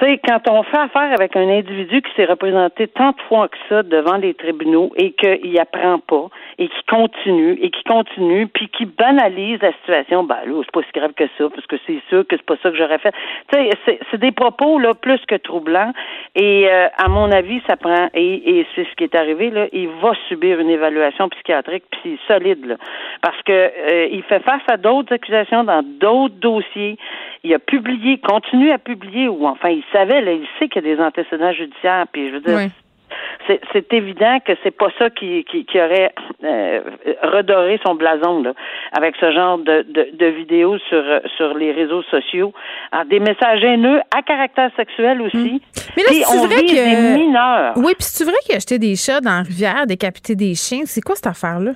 tu 0.00 0.06
sais, 0.06 0.20
quand 0.26 0.48
on 0.48 0.62
fait 0.62 0.78
affaire 0.78 1.12
avec 1.12 1.36
un 1.36 1.46
individu 1.48 2.00
qui 2.00 2.10
s'est 2.16 2.24
représenté 2.24 2.88
tant 2.88 3.10
de 3.10 3.20
fois 3.28 3.48
que 3.48 3.56
ça 3.68 3.82
devant 3.82 4.16
les 4.16 4.32
tribunaux 4.32 4.90
et 4.96 5.12
qu'il 5.12 5.58
apprend 5.60 5.98
pas 5.98 6.28
et 6.58 6.68
qui 6.68 6.82
continue 6.88 7.58
et 7.60 7.70
qui 7.70 7.82
continue 7.84 8.46
puis 8.46 8.68
qui 8.68 8.86
banalise 8.86 9.60
la 9.60 9.72
situation, 9.72 10.24
ben 10.24 10.38
là, 10.46 10.62
c'est 10.64 10.72
pas 10.72 10.80
si 10.82 10.98
grave 10.98 11.12
que 11.12 11.24
ça 11.36 11.50
parce 11.54 11.66
que 11.66 11.76
c'est 11.86 12.00
sûr 12.08 12.26
que 12.26 12.36
c'est 12.36 12.46
pas 12.46 12.56
ça 12.62 12.70
que 12.70 12.76
j'aurais 12.76 12.98
fait. 12.98 13.12
Tu 13.52 13.58
sais, 13.84 14.00
c'est 14.10 14.20
des 14.20 14.32
propos 14.32 14.78
là 14.78 14.94
plus 14.94 15.20
que 15.26 15.34
troublants 15.34 15.92
et 16.34 16.66
euh, 16.70 16.88
à 16.96 17.08
mon 17.08 17.30
avis, 17.30 17.60
ça 17.68 17.76
prend 17.76 18.08
et, 18.14 18.58
et 18.58 18.66
c'est 18.74 18.84
ce 18.84 18.94
qui 18.96 19.04
est 19.04 19.14
arrivé 19.14 19.50
là, 19.50 19.66
il 19.72 19.88
va 20.02 20.12
subir 20.28 20.60
une 20.60 20.70
évaluation 20.70 21.28
psychiatrique 21.28 21.84
puis 21.90 22.18
solide 22.26 22.64
là 22.64 22.76
parce 23.20 23.40
que 23.42 23.52
euh, 23.52 24.08
il 24.10 24.22
fait 24.22 24.40
face 24.40 24.62
à 24.70 24.78
d'autres 24.78 25.12
accusations 25.12 25.64
dans 25.64 25.82
d'autres 25.82 26.36
dossiers. 26.36 26.96
Il 27.42 27.54
a 27.54 27.58
publié, 27.58 28.18
continue 28.18 28.70
à 28.70 28.78
publier 28.78 29.28
ou 29.28 29.46
enfin 29.46 29.70
il 29.70 29.82
savait, 29.92 30.20
là, 30.20 30.32
il 30.32 30.46
sait 30.58 30.68
qu'il 30.68 30.84
y 30.84 30.90
a 30.90 30.96
des 30.96 31.02
antécédents 31.02 31.52
judiciaires, 31.52 32.06
puis 32.12 32.28
je 32.28 32.34
veux 32.34 32.40
dire, 32.40 32.70
c'est 33.72 33.92
évident 33.92 34.38
que 34.44 34.52
c'est 34.62 34.70
pas 34.70 34.88
ça 34.98 35.10
qui, 35.10 35.44
qui, 35.44 35.80
aurait 35.80 36.12
euh, 36.44 36.80
redoré 37.22 37.80
son 37.84 37.94
blason 37.94 38.42
là, 38.42 38.52
avec 38.92 39.16
ce 39.20 39.32
genre 39.32 39.58
de, 39.58 39.82
de, 39.82 40.16
de 40.16 40.26
vidéos 40.26 40.78
sur, 40.88 41.02
sur 41.36 41.54
les 41.54 41.72
réseaux 41.72 42.02
sociaux. 42.04 42.52
Alors, 42.92 43.06
des 43.06 43.20
messages 43.20 43.62
haineux 43.64 44.00
à 44.16 44.22
caractère 44.22 44.70
sexuel 44.76 45.22
aussi. 45.22 45.36
Hmm. 45.36 45.58
Mais 45.96 46.02
là, 46.02 46.08
c'est 46.12 46.46
vrai 46.46 46.62
que... 46.62 47.14
des 47.14 47.18
mineurs. 47.18 47.72
Oui, 47.76 47.92
puis 47.98 48.06
c'est 48.06 48.24
vrai 48.24 48.36
qu'il 48.44 48.54
a 48.54 48.56
acheté 48.56 48.78
des 48.78 48.96
chats 48.96 49.20
dans 49.20 49.30
la 49.30 49.42
rivière, 49.42 49.86
décapité 49.86 50.36
des 50.36 50.54
chiens? 50.54 50.82
C'est 50.84 51.00
quoi 51.00 51.16
cette 51.16 51.26
affaire-là? 51.26 51.72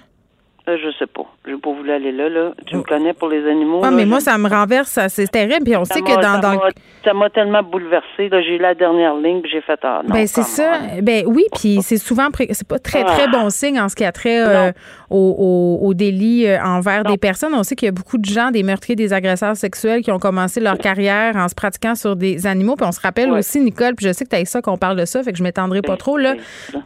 Euh, 0.66 0.78
je 0.82 0.90
sais 0.98 1.06
pas. 1.06 1.26
Je 1.44 1.52
n'ai 1.52 1.58
pas 1.58 1.72
voulu 1.72 1.92
aller 1.92 2.10
là, 2.10 2.28
là. 2.30 2.52
Tu 2.66 2.76
me 2.76 2.80
oh. 2.80 2.84
connais 2.84 3.12
pour 3.12 3.28
les 3.28 3.46
animaux. 3.46 3.82
Ah, 3.84 3.90
mais 3.90 4.06
moi, 4.06 4.20
ça 4.20 4.38
me 4.38 4.48
renverse. 4.48 4.98
C'est 5.08 5.30
terrible. 5.30 5.64
Puis 5.64 5.76
on 5.76 5.84
sait 5.84 6.00
que 6.00 6.14
dans. 6.14 6.40
Ça 6.40 6.70
ça 7.04 7.12
m'a 7.12 7.28
tellement 7.28 7.62
bouleversé. 7.62 8.30
J'ai 8.30 8.56
eu 8.56 8.58
la 8.58 8.74
dernière 8.74 9.14
ligne, 9.14 9.42
puis 9.42 9.50
j'ai 9.50 9.60
fait. 9.60 9.78
Ah, 9.82 10.00
non, 10.02 10.14
ben, 10.14 10.26
c'est 10.26 10.42
ça. 10.42 10.78
Ben 11.02 11.24
oui, 11.26 11.44
puis 11.54 11.80
c'est 11.82 11.98
souvent. 11.98 12.28
C'est 12.50 12.66
pas 12.66 12.78
très, 12.78 13.04
très 13.04 13.24
ah. 13.24 13.30
bon 13.30 13.50
signe 13.50 13.78
en 13.78 13.88
ce 13.88 13.94
qui 13.94 14.04
a 14.04 14.12
trait 14.12 14.40
euh, 14.40 14.72
au, 15.10 15.78
au, 15.82 15.94
délit 15.94 16.46
euh, 16.46 16.58
envers 16.62 17.04
des 17.04 17.18
personnes. 17.18 17.54
On 17.54 17.62
sait 17.62 17.76
qu'il 17.76 17.86
y 17.86 17.88
a 17.90 17.92
beaucoup 17.92 18.16
de 18.16 18.24
gens, 18.24 18.50
des 18.50 18.62
meurtriers, 18.62 18.96
des 18.96 19.12
agresseurs 19.12 19.56
sexuels 19.56 20.02
qui 20.02 20.10
ont 20.10 20.18
commencé 20.18 20.60
leur 20.60 20.78
carrière 20.78 21.36
en 21.36 21.48
se 21.48 21.54
pratiquant 21.54 21.94
sur 21.94 22.16
des 22.16 22.46
animaux. 22.46 22.76
Puis 22.76 22.86
on 22.86 22.92
se 22.92 23.00
rappelle 23.00 23.30
aussi, 23.32 23.60
Nicole, 23.60 23.94
puis 23.94 24.06
je 24.06 24.12
sais 24.12 24.24
que 24.24 24.30
tu 24.30 24.36
as 24.36 24.44
ça 24.46 24.62
qu'on 24.62 24.78
parle 24.78 24.96
de 24.96 25.04
ça, 25.04 25.22
fait 25.22 25.32
que 25.32 25.38
je 25.38 25.42
m'étendrai 25.42 25.82
pas 25.82 25.96
trop. 25.96 26.16
Là. 26.16 26.34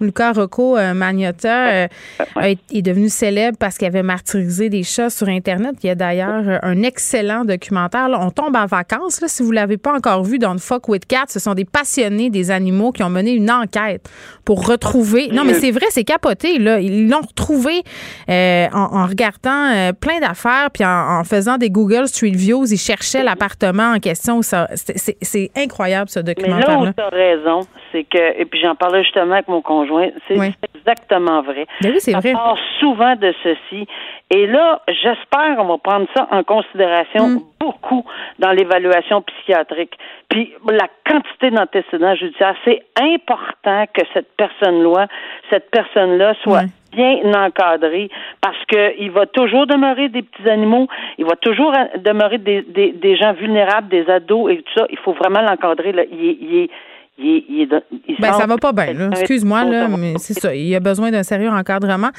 Lucas 0.01 0.33
Rocco 0.33 0.77
Magnotta 0.95 1.89
est 2.41 2.83
devenu 2.83 3.09
célèbre 3.09 3.57
parce 3.69 3.77
qu'il 3.77 3.87
avait 3.87 4.03
martyrisé 4.03 4.71
des 4.71 4.83
chats 4.83 5.11
sur 5.11 5.29
Internet. 5.29 5.75
Il 5.83 5.89
y 5.89 5.91
a 5.91 5.95
d'ailleurs 5.95 6.49
euh, 6.49 6.59
un 6.63 6.83
excellent 6.85 7.45
documentaire. 7.45 8.09
on 8.19 8.31
tombe 8.31 8.57
en 8.57 8.65
vacances. 8.65 9.21
Là, 9.21 9.29
si 9.29 9.43
vous 9.43 9.51
ne 9.51 9.57
l'avez 9.57 9.77
pas 9.77 9.93
encore 9.93 10.23
vu, 10.23 10.39
dans 10.39 10.57
Fuck 10.57 10.89
with 10.89 11.05
Cats, 11.05 11.27
ce 11.29 11.39
sont 11.39 11.53
des 11.53 11.67
passionnés 11.67 12.31
des 12.31 12.51
animaux 12.51 12.93
qui 12.93 13.03
ont 13.03 13.11
mené 13.11 13.33
une 13.33 13.51
enquête 13.51 14.09
pour 14.47 14.67
retrouver. 14.67 15.29
Non, 15.35 15.45
mais 15.45 15.53
c'est 15.53 15.71
vrai, 15.71 15.85
c'est 15.91 16.05
capoté. 16.05 16.59
Là. 16.59 16.81
Ils 16.81 17.11
l'ont 17.11 17.21
retrouvé 17.21 17.83
euh, 18.31 18.69
en, 18.73 19.05
regardant 19.05 19.71
euh, 19.71 19.93
plein 19.93 20.19
d'affaires, 20.19 20.71
puis 20.73 20.87
en, 20.87 21.23
faisant 21.25 21.59
des 21.59 21.69
Google 21.69 22.09
Street 22.09 22.31
Views. 22.31 22.73
Ils 22.73 22.79
cherchaient 22.79 23.23
l'appartement 23.23 23.93
en 23.93 23.99
question. 23.99 24.41
C'est 24.41 25.51
incroyable, 25.55 26.09
ce 26.09 26.21
documentaire. 26.21 26.69
Mais 26.69 26.87
là 26.87 26.91
où 26.91 26.93
tu 26.95 27.03
as 27.03 27.09
raison, 27.11 27.61
c'est 27.93 28.05
que, 28.05 28.41
et 28.41 28.45
puis 28.45 28.61
j'en 28.61 28.75
parlais 28.75 29.03
justement 29.03 29.35
avec 29.35 29.49
mon 29.49 29.63
conjoint, 29.63 30.09
c'est 30.27 30.37
exactement 30.75 31.43
vrai. 31.43 31.67
Ben 31.81 31.93
oui, 31.93 32.01
c'est 32.01 32.13
vrai. 32.13 32.33
On 32.35 32.37
parle 32.37 32.59
souvent 32.81 33.17
de 33.17 33.35
ceci. 33.43 33.87
Et 34.31 34.47
là, 34.47 34.83
j'espère 34.89 35.57
qu'on 35.57 35.65
va 35.65 35.79
prendre 35.79 36.07
ça 36.15 36.29
en 36.31 36.43
considération 36.43 37.29
mm. 37.29 37.41
beaucoup 37.61 38.05
dans 38.39 38.53
l'évaluation 38.53 39.23
psychiatrique. 39.23 39.97
Puis 40.29 40.53
la 40.69 40.89
quantité 41.07 41.51
d'antécédents 41.51 42.15
judiciaires, 42.15 42.57
c'est 42.65 42.83
important 43.01 43.85
que 43.93 44.03
cette 44.13 44.29
personne-là, 44.37 45.09
cette 45.51 45.71
personne-là 45.71 46.35
soit 46.43 46.65
bien 46.93 47.21
encadrée 47.35 48.11
parce 48.41 48.59
qu'il 48.67 49.11
va 49.11 49.27
toujours 49.27 49.67
demeurer 49.67 50.09
des 50.09 50.23
petits 50.23 50.49
animaux, 50.49 50.89
il 51.19 51.25
va 51.25 51.37
toujours 51.37 51.73
demeurer 51.99 52.39
des, 52.39 52.63
des, 52.63 52.93
des 52.93 53.17
gens 53.17 53.33
vulnérables, 53.33 53.89
des 53.89 54.09
ados 54.11 54.53
et 54.53 54.57
tout 54.59 54.73
ça. 54.75 54.87
Il 54.91 54.99
faut 54.99 55.13
vraiment 55.13 55.43
l'encadrer. 55.43 55.95
Il, 56.13 56.39
il, 56.41 56.57
est 56.65 56.71
il, 57.19 57.69
il, 58.09 58.17
ben, 58.21 58.33
ça 58.33 58.47
va 58.47 58.57
pas 58.57 58.73
bien. 58.73 59.11
Excuse-moi, 59.11 59.65
là, 59.65 59.89
mais 59.89 60.15
c'est 60.19 60.35
ça. 60.35 60.55
Il 60.55 60.69
y 60.69 60.77
a 60.77 60.81
besoin 60.81 61.11
d'un 61.11 61.23
sérieux 61.23 61.51
encadrement. 61.51 62.11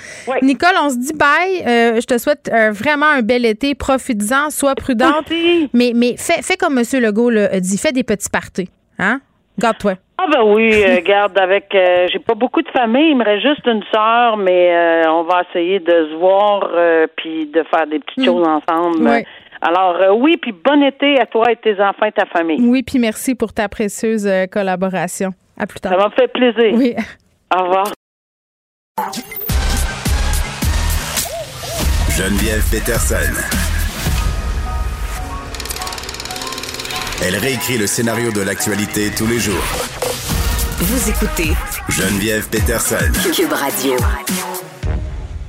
Nicole, 0.41 0.75
on 0.81 0.89
se 0.89 0.97
dit 0.97 1.13
bye. 1.13 1.63
Euh, 1.65 2.01
je 2.01 2.05
te 2.05 2.17
souhaite 2.17 2.49
euh, 2.53 2.71
vraiment 2.71 3.05
un 3.05 3.21
bel 3.21 3.45
été. 3.45 3.75
Profites-en, 3.75 4.49
sois 4.49 4.75
prudente. 4.75 5.31
Mais, 5.73 5.93
mais 5.95 6.15
fais, 6.17 6.41
fais 6.41 6.57
comme 6.57 6.77
M. 6.77 6.83
Legault 7.01 7.29
a 7.29 7.59
dit, 7.59 7.77
fais 7.77 7.91
des 7.91 8.03
petits 8.03 8.29
parties. 8.29 8.69
Hein? 8.97 9.21
Garde-toi. 9.57 9.93
Ah 10.17 10.25
ben 10.31 10.43
oui, 10.43 10.71
euh, 10.83 10.99
garde 11.05 11.38
avec 11.39 11.67
j'ai 11.71 12.19
pas 12.19 12.35
beaucoup 12.35 12.62
de 12.62 12.69
famille, 12.69 13.12
il 13.12 13.17
me 13.17 13.23
reste 13.23 13.47
juste 13.47 13.65
une 13.67 13.83
sœur, 13.93 14.35
mais 14.35 15.05
on 15.07 15.23
va 15.23 15.43
essayer 15.49 15.79
de 15.79 16.09
se 16.12 16.15
voir 16.15 16.69
puis 17.15 17.45
de 17.47 17.63
faire 17.63 17.88
des 17.88 17.99
petites 17.99 18.17
hmm. 18.17 18.25
choses 18.25 18.47
ensemble. 18.47 19.23
Alors 19.62 19.95
euh, 19.98 20.13
oui, 20.13 20.38
puis 20.38 20.54
bon 20.54 20.82
été 20.82 21.19
à 21.19 21.26
toi 21.26 21.52
et 21.52 21.56
tes 21.58 21.80
enfants 21.82 22.06
et 22.06 22.12
ta 22.12 22.26
famille. 22.26 22.60
Oui, 22.62 22.84
puis 22.84 23.00
merci 23.00 23.36
pour 23.36 23.54
ta 23.54 23.67
précieuse 23.67 24.26
euh, 24.26 24.45
collaboration. 24.48 25.32
À 25.58 25.67
plus 25.67 25.80
tard. 25.80 25.91
Ça 25.91 25.98
m'a 25.98 26.10
fait 26.12 26.32
plaisir. 26.32 26.74
Oui. 26.74 26.95
Au 27.54 27.63
revoir. 27.63 27.91
Geneviève 32.17 32.63
Peterson. 32.72 33.15
Elle 37.26 37.36
réécrit 37.36 37.78
le 37.78 37.88
scénario 37.88 38.32
de 38.32 38.41
l'actualité 38.41 39.12
tous 39.17 39.28
les 39.28 39.39
jours. 39.39 39.63
Vous 40.80 41.10
écoutez 41.10 41.52
Geneviève 41.89 42.50
Peterson. 42.50 43.12
Cube 43.34 43.52
Radio 43.52 43.95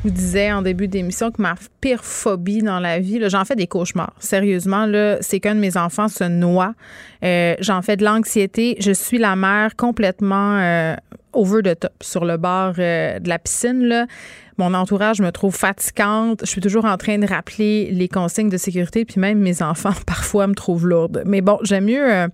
vous 0.05 0.11
disais 0.11 0.51
en 0.51 0.63
début 0.63 0.89
d'émission 0.89 1.31
que 1.31 1.43
ma 1.43 1.55
pire 1.81 2.05
phobie 2.05 2.63
dans 2.63 2.81
la 2.81 2.99
vie, 3.01 3.21
j'en 3.29 3.45
fais 3.45 3.57
des 3.57 3.67
cauchemars. 3.67 4.15
Sérieusement, 4.19 4.87
là, 4.87 5.19
c'est 5.21 5.41
qu'un 5.41 5.55
de 5.55 5.61
mes 5.61 5.77
enfants 5.77 6.09
se 6.09 6.25
noie. 6.25 6.75
Euh, 7.23 7.55
j'en 7.61 7.83
fais 7.83 7.97
de 7.97 8.05
l'anxiété. 8.05 8.77
Je 8.81 8.93
suis 8.93 9.19
la 9.19 9.37
mère 9.37 9.77
complètement 9.77 10.59
euh, 10.59 10.97
over 11.35 11.63
the 11.63 11.79
top 11.79 11.93
sur 12.01 12.25
le 12.25 12.39
bord 12.39 12.75
euh, 12.79 13.19
de 13.19 13.29
la 13.29 13.39
piscine. 13.39 14.07
Mon 14.57 14.73
entourage 14.73 15.21
me 15.21 15.31
trouve 15.33 15.55
fatigante. 15.55 16.41
Je 16.43 16.51
suis 16.51 16.61
toujours 16.63 16.87
en 16.87 16.97
train 16.97 17.19
de 17.19 17.27
rappeler 17.27 17.91
les 17.91 18.09
consignes 18.09 18.51
de 18.51 18.57
sécurité, 18.57 19.05
puis 19.05 19.21
même 19.21 19.39
mes 19.39 19.63
enfants 19.63 19.95
parfois 20.07 20.47
me 20.47 20.55
trouvent 20.55 20.87
lourde. 20.87 21.23
Mais 21.27 21.43
bon, 21.43 21.59
j'aime 21.63 21.85
mieux 21.85 22.29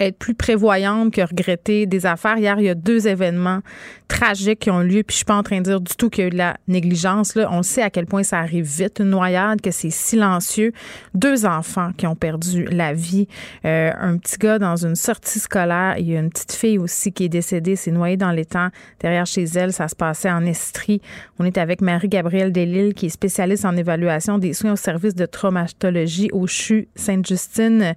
être 0.00 0.18
plus 0.18 0.34
prévoyante 0.34 1.12
que 1.12 1.20
regretter 1.20 1.86
des 1.86 2.06
affaires. 2.06 2.38
Hier, 2.38 2.58
il 2.58 2.64
y 2.64 2.68
a 2.68 2.74
deux 2.74 3.06
événements 3.06 3.60
tragiques 4.08 4.60
qui 4.60 4.70
ont 4.70 4.80
lieu, 4.80 5.02
puis 5.02 5.12
je 5.12 5.16
suis 5.16 5.24
pas 5.24 5.36
en 5.36 5.42
train 5.42 5.58
de 5.58 5.64
dire 5.64 5.80
du 5.80 5.94
tout 5.94 6.10
qu'il 6.10 6.22
y 6.22 6.24
a 6.24 6.28
eu 6.28 6.30
de 6.30 6.38
la 6.38 6.56
négligence. 6.66 7.34
Là. 7.36 7.48
On 7.52 7.62
sait 7.62 7.82
à 7.82 7.90
quel 7.90 8.06
point 8.06 8.22
ça 8.22 8.38
arrive 8.38 8.64
vite, 8.64 8.98
une 8.98 9.10
noyade, 9.10 9.60
que 9.60 9.70
c'est 9.70 9.90
silencieux. 9.90 10.72
Deux 11.14 11.46
enfants 11.46 11.92
qui 11.96 12.06
ont 12.06 12.16
perdu 12.16 12.64
la 12.64 12.92
vie. 12.92 13.28
Euh, 13.64 13.92
un 13.98 14.16
petit 14.16 14.38
gars 14.38 14.58
dans 14.58 14.84
une 14.84 14.96
sortie 14.96 15.38
scolaire. 15.38 15.96
Il 15.98 16.10
y 16.10 16.16
a 16.16 16.20
une 16.20 16.30
petite 16.30 16.52
fille 16.52 16.78
aussi 16.78 17.12
qui 17.12 17.24
est 17.24 17.28
décédée, 17.28 17.76
s'est 17.76 17.90
noyée 17.90 18.16
dans 18.16 18.30
temps 18.44 18.68
derrière 19.00 19.26
chez 19.26 19.44
elle. 19.44 19.72
Ça 19.72 19.86
se 19.88 19.94
passait 19.94 20.30
en 20.30 20.44
Estrie. 20.46 21.02
On 21.38 21.44
est 21.44 21.58
avec 21.58 21.82
Marie-Gabrielle 21.82 22.52
Delille, 22.52 22.94
qui 22.94 23.06
est 23.06 23.10
spécialiste 23.10 23.64
en 23.64 23.76
évaluation 23.76 24.38
des 24.38 24.54
soins 24.54 24.72
au 24.72 24.76
service 24.76 25.14
de 25.14 25.26
traumatologie 25.26 26.30
au 26.32 26.46
CHU 26.46 26.88
Sainte-Justine. 26.94 27.94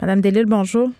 Madame 0.00 0.20
Delille, 0.20 0.46
bonjour. 0.46 0.90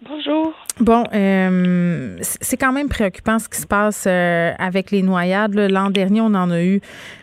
Bonjour. 0.00 0.54
Bon, 0.78 1.02
euh, 1.12 2.16
c'est 2.20 2.56
quand 2.56 2.72
même 2.72 2.88
préoccupant 2.88 3.40
ce 3.40 3.48
qui 3.48 3.60
se 3.60 3.66
passe 3.66 4.04
euh, 4.06 4.52
avec 4.56 4.92
les 4.92 5.02
noyades. 5.02 5.54
L'an 5.54 5.90
dernier, 5.90 6.20
on 6.20 6.34
en 6.34 6.52
a 6.52 6.62
eu 6.62 6.80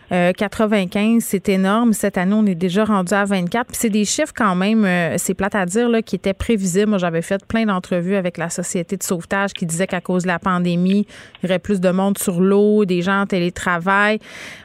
95, 0.09 1.15
euh, 1.15 1.19
c'est 1.21 1.47
énorme. 1.47 1.93
Cette 1.93 2.17
année, 2.17 2.33
on 2.33 2.45
est 2.45 2.53
déjà 2.53 2.83
rendu 2.83 3.13
à 3.13 3.23
24. 3.23 3.67
Puis 3.67 3.77
c'est 3.79 3.89
des 3.89 4.03
chiffres 4.03 4.33
quand 4.35 4.55
même, 4.55 4.85
c'est 5.17 5.33
plate 5.33 5.55
à 5.55 5.65
dire, 5.65 5.89
qui 6.05 6.17
étaient 6.17 6.33
prévisibles. 6.33 6.89
Moi, 6.89 6.97
j'avais 6.97 7.21
fait 7.21 7.45
plein 7.45 7.65
d'entrevues 7.65 8.15
avec 8.15 8.37
la 8.37 8.49
Société 8.49 8.97
de 8.97 9.03
sauvetage 9.03 9.53
qui 9.53 9.65
disait 9.65 9.87
qu'à 9.87 10.01
cause 10.01 10.23
de 10.23 10.27
la 10.27 10.39
pandémie, 10.39 11.07
il 11.41 11.45
y 11.45 11.49
aurait 11.49 11.59
plus 11.59 11.79
de 11.79 11.89
monde 11.91 12.17
sur 12.17 12.41
l'eau, 12.41 12.83
des 12.83 13.01
gens 13.01 13.21
en 13.21 13.25
télétravail. 13.25 14.19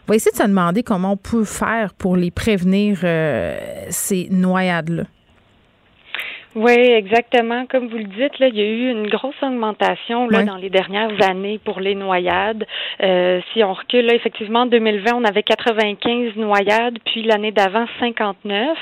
On 0.08 0.12
va 0.12 0.16
essayer 0.16 0.32
de 0.32 0.36
se 0.36 0.48
demander 0.48 0.82
comment 0.82 1.12
on 1.12 1.16
peut 1.16 1.44
faire 1.44 1.94
pour 1.94 2.16
les 2.16 2.32
prévenir, 2.32 2.98
ces 3.90 4.26
noyades-là. 4.32 5.04
Oui, 6.56 6.72
exactement. 6.72 7.64
Comme 7.66 7.86
vous 7.88 7.98
le 7.98 8.04
dites, 8.04 8.38
là, 8.40 8.48
il 8.48 8.56
y 8.56 8.60
a 8.60 8.64
eu 8.64 8.90
une 8.90 9.06
grosse 9.06 9.40
augmentation 9.40 10.28
là, 10.28 10.42
dans 10.42 10.56
les 10.56 10.68
dernières 10.68 11.22
années 11.22 11.60
pour 11.64 11.78
les 11.78 11.94
noyades. 11.94 12.66
Euh, 13.02 13.40
si 13.52 13.62
on 13.62 13.72
recule, 13.72 14.06
là, 14.06 14.14
effectivement, 14.14 14.60
en 14.60 14.66
2020, 14.66 15.12
on 15.14 15.24
avait 15.24 15.44
95 15.44 16.34
noyades, 16.36 16.98
puis 17.04 17.22
l'année 17.22 17.52
d'avant, 17.52 17.86
59. 18.00 18.76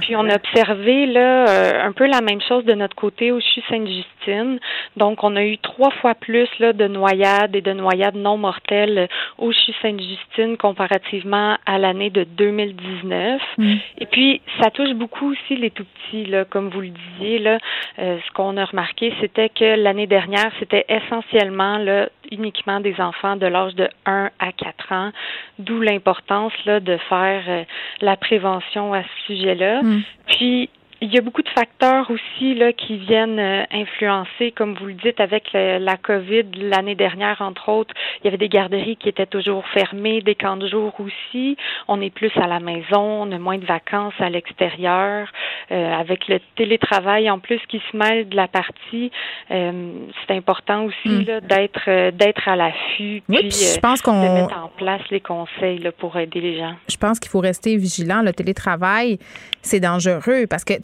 Puis 0.00 0.14
on 0.14 0.28
a 0.28 0.34
observé 0.34 1.06
là, 1.06 1.48
euh, 1.48 1.86
un 1.86 1.92
peu 1.92 2.06
la 2.06 2.20
même 2.20 2.42
chose 2.42 2.64
de 2.66 2.74
notre 2.74 2.96
côté 2.96 3.32
au 3.32 3.40
CHU 3.40 3.62
Sainte-Justine. 3.70 4.58
Donc, 4.96 5.24
on 5.24 5.36
a 5.36 5.44
eu 5.44 5.56
trois 5.58 5.90
fois 6.02 6.14
plus 6.14 6.48
là, 6.58 6.74
de 6.74 6.86
noyades 6.86 7.56
et 7.56 7.62
de 7.62 7.72
noyades 7.72 8.16
non 8.16 8.36
mortelles 8.36 9.08
au 9.38 9.52
CHU 9.52 9.72
Sainte-Justine 9.80 10.58
comparativement 10.58 11.56
à 11.64 11.78
l'année 11.78 12.10
de 12.10 12.24
2019. 12.24 13.40
Mm. 13.56 13.74
Et 14.00 14.06
puis, 14.06 14.42
ça 14.60 14.70
touche 14.70 14.92
beaucoup 14.92 15.30
aussi 15.32 15.56
les 15.56 15.70
tout-petits, 15.70 16.26
là, 16.26 16.44
comme 16.44 16.68
vous 16.68 16.82
le 16.82 16.88
dites 16.88 17.05
là, 17.20 17.58
euh, 17.98 18.18
ce 18.26 18.32
qu'on 18.32 18.56
a 18.56 18.64
remarqué, 18.64 19.12
c'était 19.20 19.48
que 19.48 19.76
l'année 19.76 20.06
dernière, 20.06 20.50
c'était 20.58 20.84
essentiellement 20.88 21.78
là, 21.78 22.08
uniquement 22.30 22.80
des 22.80 23.00
enfants 23.00 23.36
de 23.36 23.46
l'âge 23.46 23.74
de 23.74 23.88
1 24.06 24.30
à 24.38 24.52
4 24.52 24.92
ans, 24.92 25.10
d'où 25.58 25.80
l'importance 25.80 26.52
là, 26.64 26.80
de 26.80 26.96
faire 27.08 27.42
euh, 27.48 27.64
la 28.00 28.16
prévention 28.16 28.92
à 28.92 29.02
ce 29.02 29.26
sujet-là. 29.26 29.82
Mm. 29.82 30.02
Puis, 30.26 30.70
il 31.00 31.12
y 31.12 31.18
a 31.18 31.20
beaucoup 31.20 31.42
de 31.42 31.48
facteurs 31.50 32.10
aussi 32.10 32.54
là 32.54 32.72
qui 32.72 32.96
viennent 32.96 33.38
euh, 33.38 33.64
influencer, 33.70 34.52
comme 34.52 34.74
vous 34.74 34.86
le 34.86 34.94
dites, 34.94 35.20
avec 35.20 35.50
la 35.52 35.96
COVID 35.96 36.44
l'année 36.56 36.94
dernière, 36.94 37.40
entre 37.40 37.68
autres. 37.68 37.94
Il 38.20 38.24
y 38.24 38.28
avait 38.28 38.38
des 38.38 38.48
garderies 38.48 38.96
qui 38.96 39.08
étaient 39.08 39.26
toujours 39.26 39.66
fermées, 39.68 40.20
des 40.20 40.34
camps 40.34 40.56
de 40.56 40.68
jour 40.68 40.92
aussi. 40.98 41.56
On 41.88 42.00
est 42.00 42.10
plus 42.10 42.30
à 42.36 42.46
la 42.46 42.60
maison, 42.60 43.22
on 43.22 43.32
a 43.32 43.38
moins 43.38 43.58
de 43.58 43.66
vacances 43.66 44.14
à 44.18 44.30
l'extérieur. 44.30 45.28
Euh, 45.72 45.92
avec 45.92 46.28
le 46.28 46.40
télétravail 46.56 47.28
en 47.30 47.38
plus 47.38 47.60
qui 47.68 47.82
se 47.90 47.96
mêle 47.96 48.28
de 48.28 48.36
la 48.36 48.46
partie, 48.48 49.10
euh, 49.50 49.92
c'est 50.26 50.34
important 50.34 50.84
aussi 50.84 51.24
là, 51.24 51.40
d'être 51.40 52.10
d'être 52.10 52.48
à 52.48 52.56
l'affût. 52.56 53.22
Oui, 53.28 53.38
puis, 53.40 53.50
je 53.50 53.80
pense 53.80 54.00
qu'on 54.00 54.22
de 54.22 54.42
mettre 54.42 54.56
en 54.56 54.68
place 54.68 55.02
les 55.10 55.20
conseils 55.20 55.78
là, 55.78 55.90
pour 55.92 56.16
aider 56.16 56.40
les 56.40 56.58
gens. 56.58 56.74
Je 56.88 56.96
pense 56.96 57.18
qu'il 57.18 57.30
faut 57.30 57.40
rester 57.40 57.76
vigilant. 57.76 58.22
Le 58.22 58.32
télétravail, 58.32 59.18
c'est 59.60 59.80
dangereux 59.80 60.46
parce 60.48 60.64
que 60.64 60.74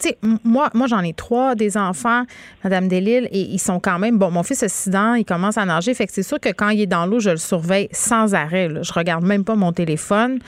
moi, 0.43 0.69
j'en 0.87 1.01
ai 1.01 1.13
trois 1.13 1.55
des 1.55 1.77
enfants, 1.77 2.23
Madame 2.63 2.87
Delille, 2.87 3.27
et 3.31 3.41
ils 3.41 3.59
sont 3.59 3.79
quand 3.79 3.99
même. 3.99 4.17
Bon, 4.17 4.31
mon 4.31 4.43
fils 4.43 4.63
a 4.63 4.69
6 4.69 4.95
ans, 4.95 5.13
il 5.13 5.25
commence 5.25 5.57
à 5.57 5.65
nager. 5.65 5.93
Fait 5.93 6.07
que 6.07 6.13
c'est 6.13 6.23
sûr 6.23 6.39
que 6.39 6.49
quand 6.49 6.69
il 6.69 6.81
est 6.81 6.87
dans 6.87 7.05
l'eau, 7.05 7.19
je 7.19 7.31
le 7.31 7.37
surveille 7.37 7.89
sans 7.91 8.33
arrêt. 8.33 8.69
Là. 8.69 8.81
Je 8.83 8.93
regarde 8.93 9.23
même 9.23 9.43
pas 9.43 9.55
mon 9.55 9.71
téléphone. 9.71 10.39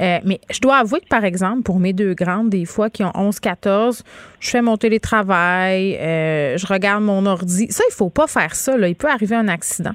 Euh, 0.00 0.18
mais 0.24 0.40
je 0.50 0.60
dois 0.60 0.76
avouer 0.78 1.00
que, 1.00 1.08
par 1.08 1.24
exemple, 1.24 1.62
pour 1.62 1.80
mes 1.80 1.92
deux 1.92 2.14
grandes, 2.14 2.50
des 2.50 2.64
fois 2.64 2.90
qui 2.90 3.04
ont 3.04 3.12
11, 3.14 3.40
14, 3.40 4.02
je 4.40 4.50
fais 4.50 4.62
mon 4.62 4.76
télétravail, 4.76 5.96
euh, 5.96 6.56
je 6.56 6.66
regarde 6.66 7.02
mon 7.02 7.26
ordi. 7.26 7.66
Ça, 7.70 7.84
il 7.88 7.94
faut 7.94 8.10
pas 8.10 8.26
faire 8.26 8.54
ça. 8.54 8.76
Il 8.76 8.94
peut 8.94 9.10
arriver 9.10 9.36
un 9.36 9.48
accident. 9.48 9.94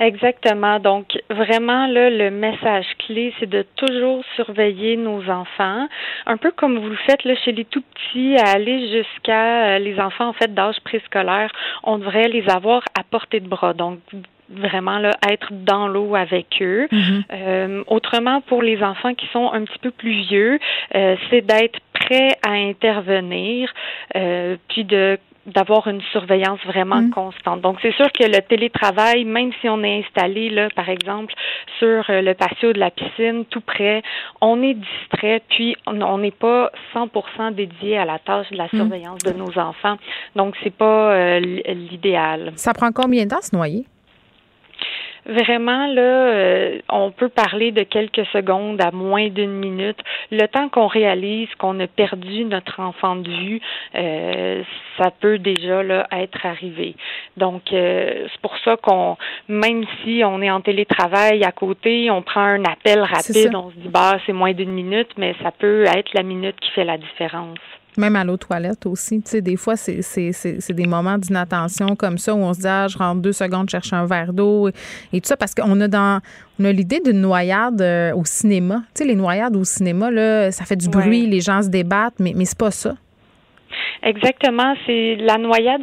Exactement. 0.00 0.78
Donc, 0.78 1.06
vraiment, 1.30 1.86
là, 1.86 2.10
le 2.10 2.30
message 2.30 2.86
clé, 3.06 3.32
c'est 3.38 3.48
de 3.48 3.64
toujours 3.76 4.22
surveiller 4.36 4.96
nos 4.96 5.28
enfants, 5.30 5.88
un 6.26 6.36
peu 6.36 6.50
comme 6.50 6.78
vous 6.78 6.90
le 6.90 6.98
faites 7.06 7.24
là, 7.24 7.34
chez 7.44 7.52
les 7.52 7.64
tout 7.64 7.82
petits, 7.82 8.36
à 8.36 8.52
aller 8.52 8.88
jusqu'à 8.90 9.74
euh, 9.74 9.78
les 9.78 9.98
enfants, 10.00 10.28
en 10.28 10.32
fait, 10.32 10.52
d'âge 10.52 10.80
préscolaire. 10.84 11.50
On 11.82 11.98
devrait 11.98 12.28
les 12.28 12.48
avoir 12.48 12.82
à 12.98 13.02
portée 13.04 13.40
de 13.40 13.48
bras. 13.48 13.72
Donc, 13.72 13.98
vraiment 14.48 14.98
là, 14.98 15.10
être 15.28 15.48
dans 15.52 15.88
l'eau 15.88 16.14
avec 16.14 16.46
eux. 16.60 16.86
Mm-hmm. 16.90 17.22
Euh, 17.32 17.84
autrement, 17.86 18.40
pour 18.42 18.62
les 18.62 18.82
enfants 18.82 19.14
qui 19.14 19.26
sont 19.28 19.50
un 19.52 19.64
petit 19.64 19.78
peu 19.78 19.90
plus 19.90 20.22
vieux, 20.28 20.58
euh, 20.94 21.16
c'est 21.30 21.42
d'être 21.42 21.80
prêt 21.92 22.36
à 22.46 22.52
intervenir, 22.52 23.72
euh, 24.16 24.56
puis 24.68 24.84
de 24.84 25.18
d'avoir 25.46 25.86
une 25.88 26.00
surveillance 26.12 26.60
vraiment 26.66 27.02
mm. 27.02 27.10
constante. 27.10 27.60
Donc, 27.60 27.78
c'est 27.82 27.94
sûr 27.94 28.10
que 28.12 28.24
le 28.24 28.40
télétravail, 28.42 29.24
même 29.24 29.52
si 29.60 29.68
on 29.68 29.82
est 29.82 30.04
installé, 30.04 30.50
là, 30.50 30.68
par 30.74 30.88
exemple, 30.88 31.34
sur 31.78 32.08
euh, 32.08 32.22
le 32.22 32.34
patio 32.34 32.72
de 32.72 32.78
la 32.78 32.90
piscine, 32.90 33.44
tout 33.46 33.60
près, 33.60 34.02
on 34.40 34.62
est 34.62 34.74
distrait, 34.74 35.42
puis 35.48 35.76
on 35.86 36.18
n'est 36.18 36.30
pas 36.30 36.70
100% 36.94 37.54
dédié 37.54 37.98
à 37.98 38.04
la 38.04 38.18
tâche 38.18 38.50
de 38.50 38.56
la 38.56 38.66
mm. 38.66 38.76
surveillance 38.76 39.18
de 39.20 39.32
nos 39.32 39.58
enfants. 39.58 39.96
Donc, 40.36 40.54
c'est 40.62 40.74
pas 40.74 41.12
euh, 41.12 41.40
l'idéal. 41.40 42.52
Ça 42.56 42.72
prend 42.72 42.92
combien 42.92 43.24
de 43.24 43.30
temps 43.30 43.42
se 43.42 43.54
noyer? 43.54 43.84
Vraiment, 45.26 45.86
là, 45.86 46.02
euh, 46.02 46.78
on 46.90 47.10
peut 47.10 47.30
parler 47.30 47.72
de 47.72 47.82
quelques 47.82 48.26
secondes 48.26 48.80
à 48.82 48.90
moins 48.90 49.28
d'une 49.28 49.52
minute. 49.52 49.98
Le 50.30 50.46
temps 50.46 50.68
qu'on 50.68 50.86
réalise 50.86 51.48
qu'on 51.58 51.80
a 51.80 51.86
perdu 51.86 52.44
notre 52.44 52.80
enfant 52.80 53.16
de 53.16 53.30
vue, 53.30 53.60
euh, 53.94 54.62
ça 54.98 55.10
peut 55.10 55.38
déjà 55.38 55.82
là, 55.82 56.06
être 56.12 56.44
arrivé. 56.44 56.94
Donc, 57.38 57.72
euh, 57.72 58.26
c'est 58.30 58.40
pour 58.42 58.56
ça 58.58 58.76
qu'on, 58.76 59.16
même 59.48 59.84
si 60.02 60.22
on 60.24 60.42
est 60.42 60.50
en 60.50 60.60
télétravail 60.60 61.42
à 61.42 61.52
côté, 61.52 62.10
on 62.10 62.20
prend 62.20 62.42
un 62.42 62.64
appel 62.64 63.00
rapide, 63.00 63.54
on 63.54 63.70
se 63.70 63.76
dit, 63.76 63.88
bah, 63.88 64.18
c'est 64.26 64.32
moins 64.32 64.52
d'une 64.52 64.72
minute, 64.72 65.10
mais 65.16 65.34
ça 65.42 65.50
peut 65.52 65.84
être 65.84 66.12
la 66.12 66.22
minute 66.22 66.56
qui 66.60 66.70
fait 66.72 66.84
la 66.84 66.98
différence. 66.98 67.58
Même 67.96 68.16
à 68.16 68.24
l'eau 68.24 68.36
toilette 68.36 68.86
aussi. 68.86 69.22
Tu 69.22 69.30
sais, 69.30 69.40
des 69.40 69.56
fois, 69.56 69.76
c'est 69.76 70.72
des 70.72 70.86
moments 70.86 71.18
d'inattention 71.18 71.94
comme 71.94 72.18
ça 72.18 72.34
où 72.34 72.38
on 72.38 72.52
se 72.52 72.60
dit, 72.60 72.66
ah, 72.66 72.88
je 72.88 72.98
rentre 72.98 73.20
deux 73.20 73.32
secondes 73.32 73.70
chercher 73.70 73.96
un 73.96 74.06
verre 74.06 74.32
d'eau 74.32 74.68
et, 75.12 75.20
tout 75.20 75.28
ça 75.28 75.36
parce 75.36 75.54
qu'on 75.54 75.80
a 75.80 75.88
dans 75.88 76.20
on 76.60 76.64
a 76.64 76.72
l'idée 76.72 77.00
d'une 77.04 77.20
noyade 77.20 77.80
euh, 77.80 78.14
au 78.14 78.24
cinéma. 78.24 78.82
Tu 78.94 79.02
sais, 79.02 79.04
les 79.04 79.16
noyades 79.16 79.56
au 79.56 79.64
cinéma, 79.64 80.10
là, 80.10 80.52
ça 80.52 80.64
fait 80.64 80.76
du 80.76 80.88
bruit, 80.88 81.26
les 81.26 81.40
gens 81.40 81.62
se 81.62 81.68
débattent, 81.68 82.14
mais, 82.20 82.32
mais 82.36 82.44
c'est 82.44 82.58
pas 82.58 82.70
ça. 82.70 82.94
Exactement, 84.04 84.74
c'est 84.84 85.16
la 85.18 85.38
noyade, 85.38 85.80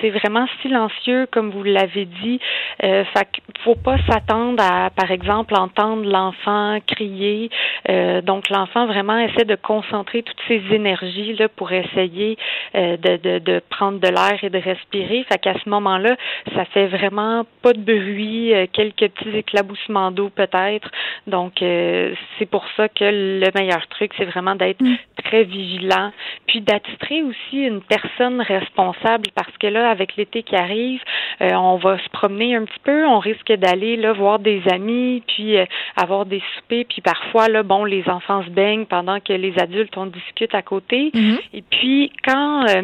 c'est 0.00 0.10
vraiment 0.10 0.46
silencieux, 0.62 1.26
comme 1.32 1.50
vous 1.50 1.64
l'avez 1.64 2.04
dit. 2.04 2.38
Euh, 2.84 3.04
fait 3.06 3.26
faut 3.64 3.74
pas 3.74 3.96
s'attendre 4.08 4.62
à, 4.62 4.90
par 4.90 5.10
exemple, 5.10 5.54
entendre 5.56 6.08
l'enfant 6.08 6.78
crier. 6.86 7.50
Euh, 7.88 8.20
donc 8.20 8.48
l'enfant 8.50 8.86
vraiment 8.86 9.18
essaie 9.18 9.44
de 9.44 9.56
concentrer 9.56 10.22
toutes 10.22 10.40
ses 10.46 10.62
énergies 10.72 11.34
là 11.34 11.48
pour 11.48 11.72
essayer 11.72 12.38
euh, 12.76 12.96
de, 12.96 13.16
de, 13.16 13.38
de, 13.40 13.60
prendre 13.68 13.98
de 13.98 14.06
l'air 14.06 14.38
et 14.44 14.50
de 14.50 14.58
respirer. 14.58 15.24
Fait 15.28 15.38
qu'à 15.38 15.54
ce 15.54 15.68
moment-là, 15.68 16.14
ça 16.54 16.64
fait 16.66 16.86
vraiment 16.86 17.44
pas 17.62 17.72
de 17.72 17.80
bruit, 17.80 18.54
euh, 18.54 18.66
quelques 18.72 19.08
petits 19.08 19.36
éclaboussements 19.36 20.12
d'eau 20.12 20.28
peut-être. 20.28 20.88
Donc 21.26 21.62
euh, 21.62 22.14
c'est 22.38 22.46
pour 22.46 22.64
ça 22.76 22.88
que 22.88 23.04
le 23.04 23.50
meilleur 23.56 23.84
truc, 23.88 24.12
c'est 24.16 24.26
vraiment 24.26 24.54
d'être 24.54 24.80
mm. 24.80 24.96
très 25.24 25.42
vigilant, 25.42 26.12
puis 26.46 26.60
d'attitrer 26.60 27.22
aussi 27.22 27.55
une 27.64 27.80
personne 27.80 28.40
responsable 28.40 29.30
parce 29.34 29.56
que 29.58 29.66
là, 29.66 29.90
avec 29.90 30.16
l'été 30.16 30.42
qui 30.42 30.56
arrive, 30.56 31.00
euh, 31.40 31.50
on 31.52 31.76
va 31.76 31.98
se 31.98 32.08
promener 32.10 32.54
un 32.56 32.64
petit 32.64 32.78
peu, 32.82 33.06
on 33.06 33.18
risque 33.18 33.52
d'aller 33.52 33.96
là 33.96 34.12
voir 34.12 34.38
des 34.38 34.62
amis, 34.70 35.22
puis 35.26 35.56
euh, 35.56 35.64
avoir 35.96 36.26
des 36.26 36.42
soupers, 36.54 36.84
puis 36.84 37.00
parfois 37.00 37.48
là, 37.48 37.62
bon, 37.62 37.84
les 37.84 38.08
enfants 38.08 38.42
se 38.44 38.50
baignent 38.50 38.86
pendant 38.86 39.20
que 39.20 39.32
les 39.32 39.58
adultes 39.58 39.96
on 39.96 40.06
discute 40.06 40.54
à 40.54 40.62
côté. 40.62 41.10
Mm-hmm. 41.14 41.40
Et 41.54 41.62
puis 41.62 42.12
quand 42.24 42.68
euh, 42.68 42.82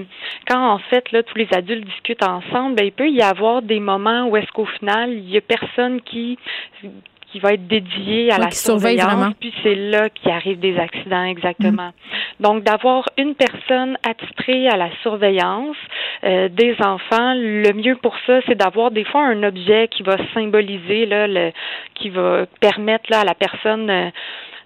quand 0.49 0.73
en 0.73 0.79
fait 0.79 1.11
là 1.13 1.23
tous 1.23 1.39
les 1.39 1.49
adultes 1.53 1.85
discutent 1.85 2.27
ensemble, 2.27 2.77
ben, 2.77 2.87
il 2.87 2.93
peut 2.93 3.11
y 3.11 3.23
avoir 3.23 3.63
des 3.63 3.81
moments 3.81 4.27
où 4.27 4.37
est-ce 4.37 4.51
qu'au 4.53 4.67
final 4.67 5.13
il 5.13 5.31
y 5.31 5.37
a 5.37 5.41
personne 5.41 6.01
qui 6.03 6.39
qui 7.33 7.39
va 7.39 7.55
être 7.55 7.67
dédié 7.67 8.31
à 8.31 8.39
la 8.39 8.51
surveillance. 8.51 9.35
Puis 9.41 9.53
c'est 9.63 9.75
là 9.75 10.11
qu'il 10.11 10.31
arrive 10.31 10.61
des 10.61 10.79
accidents 10.79 11.25
exactement. 11.25 11.91
Donc 12.41 12.63
d'avoir 12.63 13.09
une 13.17 13.35
personne 13.35 13.97
attitrée 14.07 14.69
à 14.69 14.77
la 14.77 14.91
surveillance 15.03 15.77
euh, 16.25 16.49
des 16.49 16.77
enfants, 16.81 17.35
le 17.35 17.73
mieux 17.73 17.97
pour 17.97 18.15
ça, 18.27 18.41
c'est 18.47 18.55
d'avoir 18.55 18.91
des 18.91 19.05
fois 19.05 19.25
un 19.25 19.43
objet 19.43 19.89
qui 19.89 20.03
va 20.03 20.17
symboliser 20.35 21.07
là, 21.07 21.27
le, 21.27 21.53
qui 21.95 22.11
va 22.11 22.47
permettre 22.61 23.05
là 23.11 23.21
à 23.21 23.25
la 23.25 23.35
personne 23.35 23.89
euh, 23.89 24.11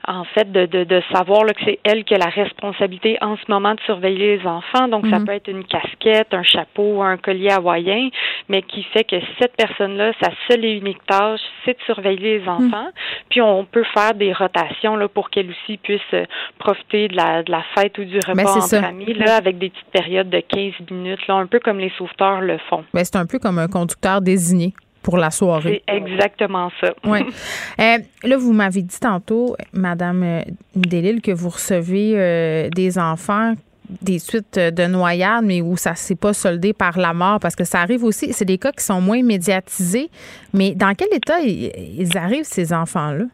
en 0.07 0.25
fait, 0.25 0.51
de, 0.51 0.67
de, 0.67 0.85
de 0.85 1.03
savoir 1.13 1.45
là, 1.45 1.53
que 1.53 1.61
c'est 1.65 1.81
elle 1.85 2.05
qui 2.05 2.15
a 2.15 2.19
la 2.19 2.31
responsabilité 2.31 3.19
en 3.21 3.37
ce 3.37 3.43
moment 3.49 3.75
de 3.75 3.81
surveiller 3.81 4.37
les 4.37 4.47
enfants. 4.47 4.89
Donc, 4.89 5.07
ça 5.09 5.19
mhm. 5.19 5.27
peut 5.27 5.33
être 5.33 5.49
une 5.49 5.65
casquette, 5.65 6.33
un 6.33 6.43
chapeau, 6.43 7.03
un 7.03 7.17
collier 7.17 7.51
hawaïen, 7.51 8.11
mais 8.49 8.63
qui 8.63 8.83
fait 8.85 9.05
que 9.05 9.17
cette 9.41 9.57
personne-là, 9.57 10.13
sa 10.23 10.31
seule 10.49 10.65
et 10.65 10.73
unique 10.73 11.05
tâche, 11.07 11.41
c'est 11.65 11.77
de 11.79 11.83
surveiller 11.85 12.39
les 12.39 12.45
mhm. 12.45 12.49
enfants. 12.49 12.89
Puis, 13.31 13.41
on 13.41 13.65
peut 13.65 13.85
faire 13.95 14.15
des 14.15 14.33
rotations 14.33 14.97
là, 14.97 15.09
pour 15.09 15.31
qu'elle 15.31 15.51
aussi 15.51 15.77
puisse 15.79 16.01
euh, 16.15 16.25
profiter 16.59 17.09
de 17.09 17.17
la, 17.17 17.43
de 17.43 17.51
la 17.51 17.65
fête 17.75 17.99
ou 17.99 18.05
du 18.05 18.19
repas 18.19 18.57
en 18.57 18.61
famille, 18.61 19.15
là, 19.15 19.37
avec 19.37 19.59
des 19.59 19.71
petites 19.71 19.91
périodes 19.91 20.31
de 20.31 20.41
15 20.41 20.73
minutes, 20.91 21.27
là, 21.27 21.35
un 21.35 21.47
peu 21.47 21.59
comme 21.59 21.79
les 21.79 21.93
sauveteurs 21.99 22.41
le 22.41 22.59
font. 22.71 22.85
Mais 22.95 23.05
c'est 23.05 23.17
un 23.17 23.27
peu 23.27 23.39
comme 23.39 23.59
un 23.59 23.69
conducteur 23.69 24.21
désigné 24.21 24.73
pour 25.07 25.19
la 25.19 25.31
soirée. 25.31 25.85
C'est 25.89 25.95
exactement 25.95 26.71
ça. 26.81 26.93
Oui. 27.05 27.21
Euh, 27.79 27.99
là, 28.25 28.37
vous 28.39 28.53
m'avez 28.53 28.83
dit 28.83 28.99
tantôt, 28.99 29.55
Madame 29.73 30.23
euh, 30.23 30.41
Delille, 30.75 31.21
que 31.21 31.31
vous 31.31 31.51
recevez 31.51 32.15
euh, 32.17 32.69
des 32.71 32.99
enfants 32.99 33.55
des 34.03 34.19
suites 34.19 34.59
de 34.59 34.87
noyades, 34.87 35.45
mais 35.45 35.61
où 35.61 35.77
ça 35.77 35.95
s'est 35.95 36.17
pas 36.17 36.33
soldé 36.33 36.73
par 36.73 36.99
la 36.99 37.13
mort, 37.13 37.39
parce 37.39 37.55
que 37.55 37.65
ça 37.65 37.81
arrive 37.81 38.03
aussi. 38.03 38.33
C'est 38.33 38.47
des 38.47 38.59
cas 38.59 38.73
qui 38.73 38.83
sont 38.83 39.01
moins 39.01 39.23
médiatisés. 39.23 40.09
Mais 40.53 40.75
dans 40.75 40.93
quel 40.95 41.09
état 41.15 41.39
ils 41.41 42.17
arrivent, 42.17 42.45
ces 42.45 42.73
enfants-là? 42.73 43.27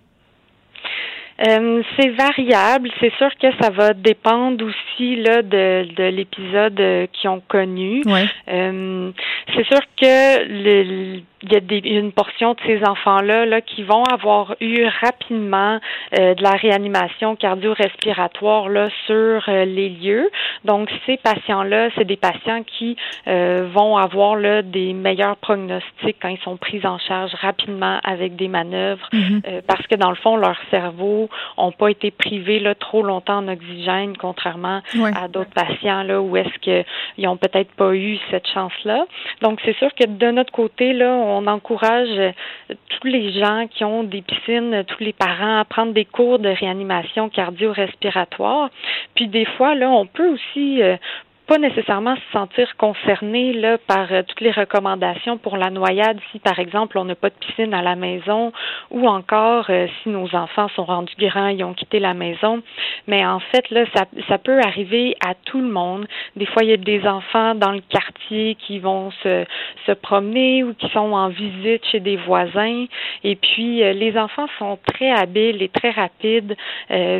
Euh, 1.46 1.82
c'est 1.96 2.10
variable. 2.10 2.90
C'est 3.00 3.12
sûr 3.14 3.30
que 3.40 3.48
ça 3.60 3.70
va 3.70 3.94
dépendre 3.94 4.64
aussi 4.64 5.16
là 5.16 5.42
de, 5.42 5.92
de 5.94 6.04
l'épisode 6.04 7.08
qu'ils 7.12 7.30
ont 7.30 7.42
connu. 7.48 8.02
Euh, 8.48 9.10
c'est 9.54 9.66
sûr 9.66 9.80
que 10.00 10.46
le, 10.48 11.20
il 11.42 11.52
y 11.52 11.56
a 11.56 11.60
des, 11.60 11.78
une 11.78 12.12
portion 12.12 12.54
de 12.54 12.60
ces 12.66 12.84
enfants-là 12.84 13.46
là, 13.46 13.60
qui 13.60 13.82
vont 13.82 14.04
avoir 14.04 14.54
eu 14.60 14.84
rapidement 15.00 15.80
euh, 16.18 16.34
de 16.34 16.42
la 16.42 16.52
réanimation 16.52 17.36
cardio-respiratoire 17.36 18.68
là, 18.68 18.88
sur 19.06 19.42
euh, 19.48 19.64
les 19.64 19.88
lieux. 19.88 20.30
Donc, 20.64 20.90
ces 21.06 21.16
patients-là, 21.16 21.90
c'est 21.96 22.04
des 22.04 22.16
patients 22.16 22.62
qui 22.62 22.96
euh, 23.26 23.68
vont 23.72 23.96
avoir 23.96 24.36
là, 24.36 24.62
des 24.62 24.92
meilleurs 24.92 25.36
prognostics 25.36 26.16
quand 26.20 26.28
ils 26.28 26.40
sont 26.40 26.56
pris 26.56 26.84
en 26.86 26.98
charge 26.98 27.32
rapidement 27.34 27.98
avec 28.04 28.36
des 28.36 28.48
manœuvres 28.48 29.08
mm-hmm. 29.12 29.62
parce 29.62 29.86
que, 29.86 29.96
dans 29.96 30.10
le 30.10 30.16
fond, 30.16 30.36
leurs 30.36 30.60
cerveaux 30.70 31.28
n'ont 31.58 31.72
pas 31.72 31.88
été 31.88 32.10
privés 32.10 32.60
là, 32.60 32.74
trop 32.74 33.02
longtemps 33.02 33.38
en 33.38 33.48
oxygène, 33.48 34.16
contrairement 34.16 34.80
à 35.14 35.28
d'autres 35.28 35.50
patients 35.50 36.02
là, 36.02 36.20
où 36.20 36.36
est-ce 36.36 36.58
qu'ils 36.60 36.84
n'ont 37.24 37.36
peut-être 37.36 37.72
pas 37.72 37.94
eu 37.94 38.18
cette 38.30 38.46
chance-là. 38.48 39.06
Donc, 39.40 39.60
c'est 39.64 39.76
sûr 39.76 39.88
que 39.94 40.06
de 40.06 40.30
notre 40.30 40.52
côté, 40.52 40.92
là, 40.92 41.10
on 41.10 41.31
encourage 41.46 42.08
euh, 42.10 42.32
tous 42.68 43.06
les 43.06 43.32
gens 43.32 43.66
qui 43.68 43.84
ont 43.84 44.02
des 44.04 44.22
piscines, 44.22 44.84
tous 44.86 45.02
les 45.02 45.12
parents 45.12 45.58
à 45.58 45.64
prendre 45.64 45.92
des 45.92 46.04
cours 46.04 46.38
de 46.38 46.48
réanimation 46.48 47.28
cardio-respiratoire. 47.28 48.70
Puis 49.14 49.28
des 49.28 49.44
fois, 49.44 49.74
là, 49.74 49.90
on 49.90 50.06
peut 50.06 50.28
aussi 50.28 50.82
euh, 50.82 50.96
pas 51.52 51.58
nécessairement 51.58 52.16
se 52.16 52.32
sentir 52.32 52.66
concerné 52.78 53.52
là 53.52 53.76
par 53.76 54.10
euh, 54.10 54.22
toutes 54.26 54.40
les 54.40 54.52
recommandations 54.52 55.36
pour 55.36 55.58
la 55.58 55.68
noyade 55.68 56.18
si 56.30 56.38
par 56.38 56.58
exemple 56.58 56.96
on 56.96 57.04
n'a 57.04 57.14
pas 57.14 57.28
de 57.28 57.34
piscine 57.34 57.74
à 57.74 57.82
la 57.82 57.94
maison 57.94 58.54
ou 58.90 59.06
encore 59.06 59.66
euh, 59.68 59.86
si 60.02 60.08
nos 60.08 60.34
enfants 60.34 60.68
sont 60.74 60.84
rendus 60.84 61.12
grands 61.18 61.48
ils 61.48 61.62
ont 61.62 61.74
quitté 61.74 61.98
la 61.98 62.14
maison. 62.14 62.62
Mais 63.06 63.26
en 63.26 63.38
fait 63.38 63.68
là 63.68 63.84
ça, 63.94 64.06
ça 64.28 64.38
peut 64.38 64.60
arriver 64.60 65.14
à 65.22 65.34
tout 65.34 65.60
le 65.60 65.68
monde. 65.68 66.06
Des 66.36 66.46
fois 66.46 66.62
il 66.62 66.70
y 66.70 66.72
a 66.72 66.78
des 66.78 67.06
enfants 67.06 67.54
dans 67.54 67.72
le 67.72 67.82
quartier 67.86 68.54
qui 68.54 68.78
vont 68.78 69.10
se, 69.22 69.44
se 69.84 69.92
promener 69.92 70.64
ou 70.64 70.72
qui 70.72 70.88
sont 70.88 71.12
en 71.12 71.28
visite 71.28 71.84
chez 71.92 72.00
des 72.00 72.16
voisins. 72.16 72.86
Et 73.24 73.36
puis 73.36 73.82
euh, 73.82 73.92
les 73.92 74.16
enfants 74.16 74.46
sont 74.58 74.78
très 74.86 75.10
habiles 75.10 75.60
et 75.60 75.68
très 75.68 75.90
rapides. 75.90 76.56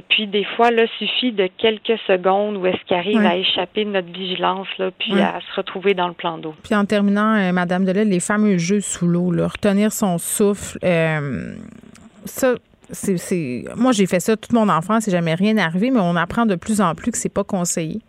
Puis 0.09 0.27
des 0.27 0.45
fois 0.45 0.71
là 0.71 0.85
suffit 0.99 1.33
de 1.33 1.49
quelques 1.59 1.99
secondes 2.07 2.57
où 2.57 2.67
est-ce 2.67 2.83
qu'ils 2.87 2.97
arrivent 2.97 3.27
à 3.27 3.37
échapper 3.37 3.85
de 3.85 3.91
notre 3.91 4.09
vigilance, 4.23 4.69
là, 4.79 4.91
puis 4.99 5.21
à 5.21 5.41
se 5.41 5.57
retrouver 5.57 5.95
dans 5.95 6.09
le 6.09 6.15
plan 6.15 6.39
d'eau. 6.39 6.55
Puis 6.63 6.75
en 6.75 6.85
terminant, 6.85 7.35
euh, 7.35 7.53
Madame 7.53 7.85
Delay, 7.85 8.05
les 8.05 8.21
fameux 8.21 8.59
jeux 8.59 8.81
sous 8.81 9.07
l'eau, 9.07 9.31
retenir 9.31 9.93
son 9.93 10.19
souffle, 10.19 10.79
euh, 10.85 11.55
ça, 12.25 12.55
c'est, 12.91 13.65
moi 13.77 13.93
j'ai 13.93 14.07
fait 14.07 14.21
ça 14.21 14.37
toute 14.37 14.53
mon 14.53 14.69
enfance, 14.69 15.05
c'est 15.05 15.11
jamais 15.11 15.35
rien 15.35 15.57
arrivé, 15.57 15.91
mais 15.91 16.01
on 16.01 16.17
apprend 16.17 16.47
de 16.47 16.55
plus 16.55 16.81
en 16.81 16.95
plus 16.95 17.11
que 17.11 17.19
c'est 17.19 17.29
pas 17.29 17.45
conseillé. 17.45 18.01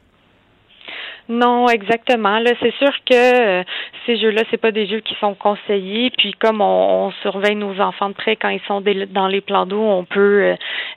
Non, 1.29 1.69
exactement. 1.69 2.39
Là, 2.39 2.51
c'est 2.61 2.73
sûr 2.75 2.91
que 3.09 3.13
euh, 3.61 3.63
ces 4.05 4.17
jeux-là, 4.17 4.41
c'est 4.51 4.57
pas 4.57 4.71
des 4.71 4.87
jeux 4.87 4.99
qui 4.99 5.15
sont 5.21 5.35
conseillés. 5.35 6.11
Puis 6.17 6.33
comme 6.33 6.59
on, 6.59 7.11
surveille 7.21 7.55
nos 7.55 7.79
enfants 7.79 8.09
de 8.09 8.13
près 8.13 8.35
quand 8.35 8.49
ils 8.49 8.61
sont 8.67 8.83
dans 9.11 9.27
les 9.27 9.39
plans 9.39 9.65
d'eau, 9.65 9.81
on 9.81 10.03
peut 10.03 10.43
euh, 10.43 10.55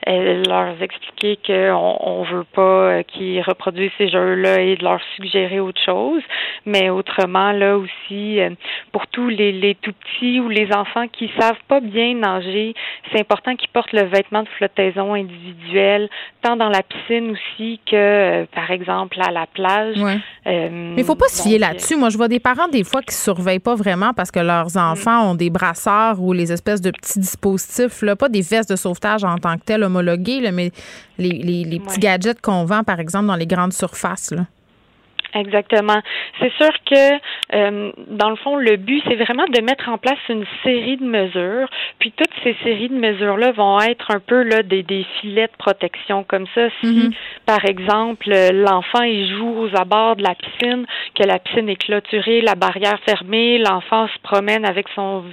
euh, 0.08 0.42
leur 0.48 0.82
expliquer 0.82 1.38
qu'on 1.46 1.96
on 2.00 2.22
veut 2.24 2.44
pas 2.52 3.04
qu'ils 3.04 3.40
reproduisent 3.42 3.92
ces 3.98 4.08
jeux-là 4.08 4.60
et 4.60 4.76
de 4.76 4.82
leur 4.82 5.00
suggérer 5.14 5.60
autre 5.60 5.80
chose. 5.84 6.22
Mais 6.64 6.90
autrement, 6.90 7.52
là 7.52 7.76
aussi, 7.78 8.40
pour 8.90 9.06
tous 9.06 9.28
les, 9.28 9.52
les 9.52 9.76
tout 9.76 9.92
petits 9.92 10.40
ou 10.40 10.48
les 10.48 10.72
enfants 10.72 11.06
qui 11.06 11.30
savent 11.38 11.60
pas 11.68 11.78
bien 11.80 12.14
nager, 12.14 12.74
c'est 13.12 13.20
important 13.20 13.54
qu'ils 13.54 13.68
portent 13.68 13.92
le 13.92 14.02
vêtement 14.02 14.42
de 14.42 14.48
flottaison 14.48 15.14
individuel, 15.14 16.08
tant 16.42 16.56
dans 16.56 16.68
la 16.68 16.82
piscine 16.82 17.30
aussi 17.30 17.80
que, 17.86 18.44
par 18.46 18.72
exemple, 18.72 19.20
à 19.20 19.30
la 19.30 19.46
plage. 19.46 19.96
Euh, 20.46 20.68
Mais 20.70 21.02
il 21.02 21.04
faut 21.04 21.14
pas 21.14 21.28
se 21.28 21.42
fier 21.42 21.58
là-dessus. 21.58 21.96
Moi, 21.96 22.10
je 22.10 22.16
vois 22.16 22.28
des 22.28 22.40
parents, 22.40 22.68
des 22.68 22.84
fois, 22.84 23.02
qui 23.02 23.14
surveillent 23.14 23.58
pas 23.58 23.74
vraiment 23.74 24.12
parce 24.14 24.30
que 24.30 24.40
leurs 24.40 24.74
mm. 24.74 24.78
enfants 24.78 25.30
ont 25.30 25.34
des 25.34 25.50
brasseurs 25.50 26.20
ou 26.20 26.32
les 26.32 26.52
espèces 26.52 26.80
de 26.80 26.90
petits 26.90 27.20
dispositifs, 27.20 28.02
là, 28.02 28.16
pas 28.16 28.28
des 28.28 28.42
vestes 28.42 28.70
de 28.70 28.76
sauvetage 28.76 29.24
en 29.24 29.36
tant 29.36 29.56
que 29.56 29.64
telles 29.64 29.82
homologuées, 29.82 30.50
mais 30.52 30.70
les, 31.18 31.80
petits 31.84 32.00
gadgets 32.00 32.40
qu'on 32.40 32.64
vend, 32.64 32.84
par 32.84 33.00
exemple, 33.00 33.26
dans 33.26 33.36
les 33.36 33.46
grandes 33.46 33.72
surfaces. 33.72 34.34
Exactement. 35.36 36.00
C'est 36.40 36.52
sûr 36.54 36.70
que, 36.90 37.14
euh, 37.54 37.92
dans 38.08 38.30
le 38.30 38.36
fond, 38.36 38.56
le 38.56 38.76
but, 38.76 39.02
c'est 39.06 39.16
vraiment 39.16 39.44
de 39.46 39.60
mettre 39.60 39.88
en 39.88 39.98
place 39.98 40.18
une 40.28 40.44
série 40.64 40.96
de 40.96 41.04
mesures. 41.04 41.68
Puis 41.98 42.12
toutes 42.12 42.32
ces 42.42 42.54
séries 42.62 42.88
de 42.88 42.94
mesures-là 42.94 43.52
vont 43.52 43.80
être 43.80 44.10
un 44.14 44.20
peu 44.20 44.42
là 44.42 44.62
des, 44.62 44.82
des 44.82 45.04
filets 45.20 45.46
de 45.48 45.56
protection. 45.58 46.24
Comme 46.24 46.46
ça, 46.54 46.68
si, 46.80 46.86
Mhm. 46.86 47.10
par 47.46 47.64
exemple, 47.64 48.28
l'enfant 48.52 49.02
il 49.02 49.28
joue 49.36 49.54
aux 49.60 49.76
abords 49.76 50.16
de 50.16 50.22
la 50.22 50.34
piscine, 50.34 50.86
que 51.14 51.24
la 51.26 51.38
piscine 51.38 51.68
est 51.68 51.76
clôturée, 51.76 52.40
la 52.40 52.54
barrière 52.54 52.98
fermée, 53.06 53.58
l'enfant 53.58 54.06
se 54.08 54.18
promène 54.22 54.64
avec 54.64 54.86
son 54.94 55.24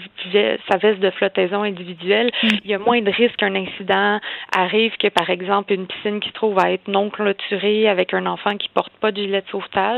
sa 0.70 0.78
veste 0.78 1.00
de 1.00 1.10
flottaison 1.12 1.64
individuelle, 1.64 2.30
il 2.64 2.70
y 2.72 2.74
a 2.74 2.80
moins 2.80 3.02
de 3.02 3.12
risques 3.12 3.38
qu'un 3.38 3.56
incident 3.56 4.20
arrive 4.56 4.96
que, 4.98 5.08
par 5.08 5.30
exemple, 5.30 5.74
une 5.74 5.86
piscine 5.88 6.20
qui 6.20 6.30
se 6.30 6.34
trouve 6.34 6.60
à 6.60 6.72
être 6.72 6.88
non 6.88 7.10
clôturée 7.10 7.88
avec 7.88 8.14
un 8.14 8.26
enfant 8.26 8.56
qui 8.58 8.70
porte 8.70 8.92
pas 9.00 9.12
de 9.12 9.18
gilet 9.22 9.42
de 9.42 9.48
sauvetage. 9.52 9.93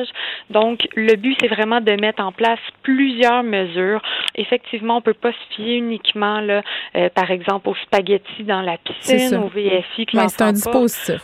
Donc, 0.49 0.87
le 0.95 1.15
but, 1.15 1.35
c'est 1.39 1.47
vraiment 1.47 1.81
de 1.81 1.91
mettre 1.99 2.21
en 2.23 2.31
place 2.31 2.59
plusieurs 2.83 3.43
mesures. 3.43 4.01
Effectivement, 4.35 4.97
on 4.97 5.01
peut 5.01 5.13
pas 5.13 5.31
se 5.31 5.55
fier 5.55 5.77
uniquement, 5.77 6.39
là, 6.41 6.61
euh, 6.95 7.09
par 7.13 7.31
exemple, 7.31 7.69
aux 7.69 7.75
spaghettis 7.75 8.43
dans 8.43 8.61
la 8.61 8.77
piscine, 8.77 9.37
au 9.37 9.47
VFI 9.47 10.05
que 10.05 10.17
Ouais, 10.17 10.27
c'est 10.29 10.41
un 10.43 10.53
dispositif. 10.53 11.21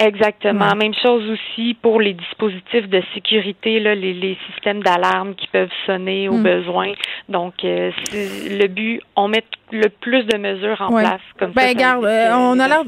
Exactement. 0.00 0.68
Ouais. 0.68 0.74
Même 0.76 0.94
chose 0.94 1.28
aussi 1.28 1.74
pour 1.82 2.00
les 2.00 2.14
dispositifs 2.14 2.88
de 2.88 3.02
sécurité, 3.14 3.80
là, 3.80 3.96
les, 3.96 4.14
les 4.14 4.38
systèmes 4.52 4.80
d'alarme 4.82 5.34
qui 5.34 5.48
peuvent 5.48 5.72
sonner 5.86 6.28
au 6.28 6.34
Mm. 6.34 6.42
besoin. 6.44 6.92
Donc, 7.28 7.54
euh, 7.64 7.90
le 8.12 8.66
but, 8.68 9.00
on 9.16 9.26
met 9.26 9.42
le 9.70 9.88
plus 10.00 10.24
de 10.24 10.36
mesures 10.38 10.80
en 10.80 10.92
Ouais. 10.94 11.02
place. 11.02 11.20
Comme 11.38 11.52
Ben, 11.52 11.62
ça, 11.62 11.68
regarde, 11.68 12.04
euh, 12.04 12.28
que 12.28 12.34
on 12.34 12.58
a 12.58 12.68
l'air, 12.68 12.82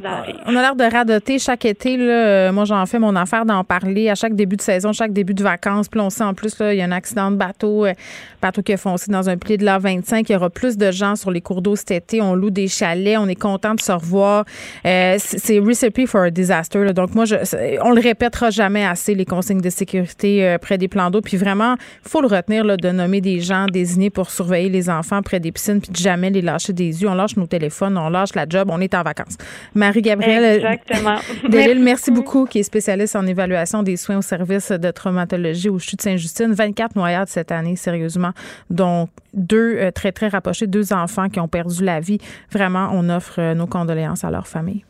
on 0.47 0.57
a 0.57 0.61
l'air 0.63 0.77
de 0.77 0.85
radoter 0.85 1.39
chaque 1.39 1.65
été. 1.65 1.97
Là, 1.97 2.05
Euh, 2.31 2.53
moi, 2.53 2.65
j'en 2.65 2.85
fais 2.87 2.99
mon 2.99 3.15
affaire 3.17 3.45
d'en 3.45 3.65
parler 3.65 4.09
à 4.09 4.15
chaque 4.15 4.35
début 4.35 4.57
de 4.57 4.63
saison, 4.63 4.93
chaque 4.93 5.13
début 5.13 5.35
de 5.35 5.43
vacances. 5.43 5.89
Puis 5.89 6.01
on 6.01 6.11
sait 6.11 6.25
en 6.25 6.33
plus, 6.35 6.59
là, 6.59 6.73
il 6.73 6.79
y 6.79 6.83
a 6.83 6.85
un 6.85 6.93
accident 6.93 7.31
de 7.31 7.37
bateau, 7.37 7.87
euh, 7.87 7.93
bateau 8.41 8.63
qui 8.63 8.73
a 8.73 8.77
foncé 8.77 9.11
dans 9.11 9.29
un 9.29 9.37
pli 9.37 9.57
de 9.59 9.65
la 9.65 9.79
25. 9.79 10.29
Il 10.29 10.33
y 10.33 10.37
aura 10.37 10.49
plus 10.51 10.77
de 10.79 10.91
gens 10.91 11.17
sur 11.17 11.31
les 11.31 11.41
cours 11.41 11.61
d'eau 11.63 11.77
cet 11.77 11.91
été. 11.91 12.21
On 12.23 12.35
loue 12.35 12.51
des 12.51 12.69
chalets. 12.69 13.19
On 13.19 13.29
est 13.29 13.35
content 13.41 13.75
de 13.75 13.81
se 13.81 13.93
revoir. 13.93 14.45
Euh, 14.87 15.17
c'est 15.19 15.59
recipe 15.59 16.07
for 16.07 16.23
a 16.23 16.31
disaster. 16.31 16.85
là. 16.85 16.93
Donc, 16.93 17.15
moi, 17.15 17.25
je, 17.27 17.37
on 17.83 17.91
le 17.91 18.01
répétera 18.01 18.51
jamais 18.51 18.85
assez, 18.87 19.15
les 19.15 19.25
consignes 19.27 19.61
de 19.61 19.71
sécurité 19.71 20.47
euh, 20.47 20.59
près 20.59 20.79
des 20.79 20.89
plans 20.89 21.11
d'eau. 21.11 21.21
Puis 21.21 21.37
vraiment, 21.37 21.75
il 22.05 22.09
faut 22.09 22.21
le 22.21 22.29
retenir 22.29 22.65
là, 22.65 22.77
de 22.77 22.91
nommer 22.91 23.21
des 23.21 23.41
gens 23.41 23.67
désignés 23.67 24.11
pour 24.11 24.31
surveiller 24.31 24.69
les 24.71 24.89
enfants 24.89 25.23
près 25.23 25.41
des 25.41 25.53
piscines 25.53 25.81
puis 25.81 25.91
de 25.91 25.97
jamais 25.97 26.31
les 26.31 26.43
lâcher 26.43 26.70
des 26.73 27.03
yeux. 27.03 27.09
On 27.09 27.15
lâche 27.15 27.37
nos 27.37 27.47
téléphones, 27.47 27.97
on 27.99 28.09
lâche 28.09 28.35
la 28.35 28.47
job, 28.49 28.69
on 28.71 28.81
est 28.81 28.95
en 28.95 29.03
vacances. 29.03 29.37
Marie-Gabrielle 29.75 30.57
Exactement. 30.57 31.17
Delille, 31.49 31.83
merci 31.83 32.11
beaucoup, 32.11 32.47
qui 32.47 32.61
est 32.61 32.63
spécialiste 32.63 33.17
en 33.17 33.27
évaluation 33.27 33.83
des 33.83 33.97
soins 33.97 34.19
au 34.19 34.23
service 34.23 34.71
de 34.71 34.91
traumatologie 34.91 35.69
au 35.69 35.79
CHU 35.79 35.97
de 35.97 36.03
Sainte-Justine. 36.03 36.53
24 36.53 36.97
noyades 36.97 37.29
cette 37.29 37.53
année, 37.53 37.77
sérieusement, 37.77 38.33
dont 38.69 39.09
deux 39.35 39.77
euh, 39.77 39.91
très, 39.91 40.13
très 40.13 40.29
rapprochés, 40.29 40.67
deux 40.67 40.93
enfants 40.93 41.29
qui 41.29 41.41
ont 41.41 41.49
perdu 41.49 41.85
la 41.85 42.01
vie. 42.01 42.19
Vraiment, 42.53 42.91
on 42.93 43.09
offre 43.09 43.41
euh, 43.41 43.55
nos 43.55 43.67
condoléances 43.67 44.25
à 44.25 44.31
leur 44.31 44.47
famille. 44.47 44.85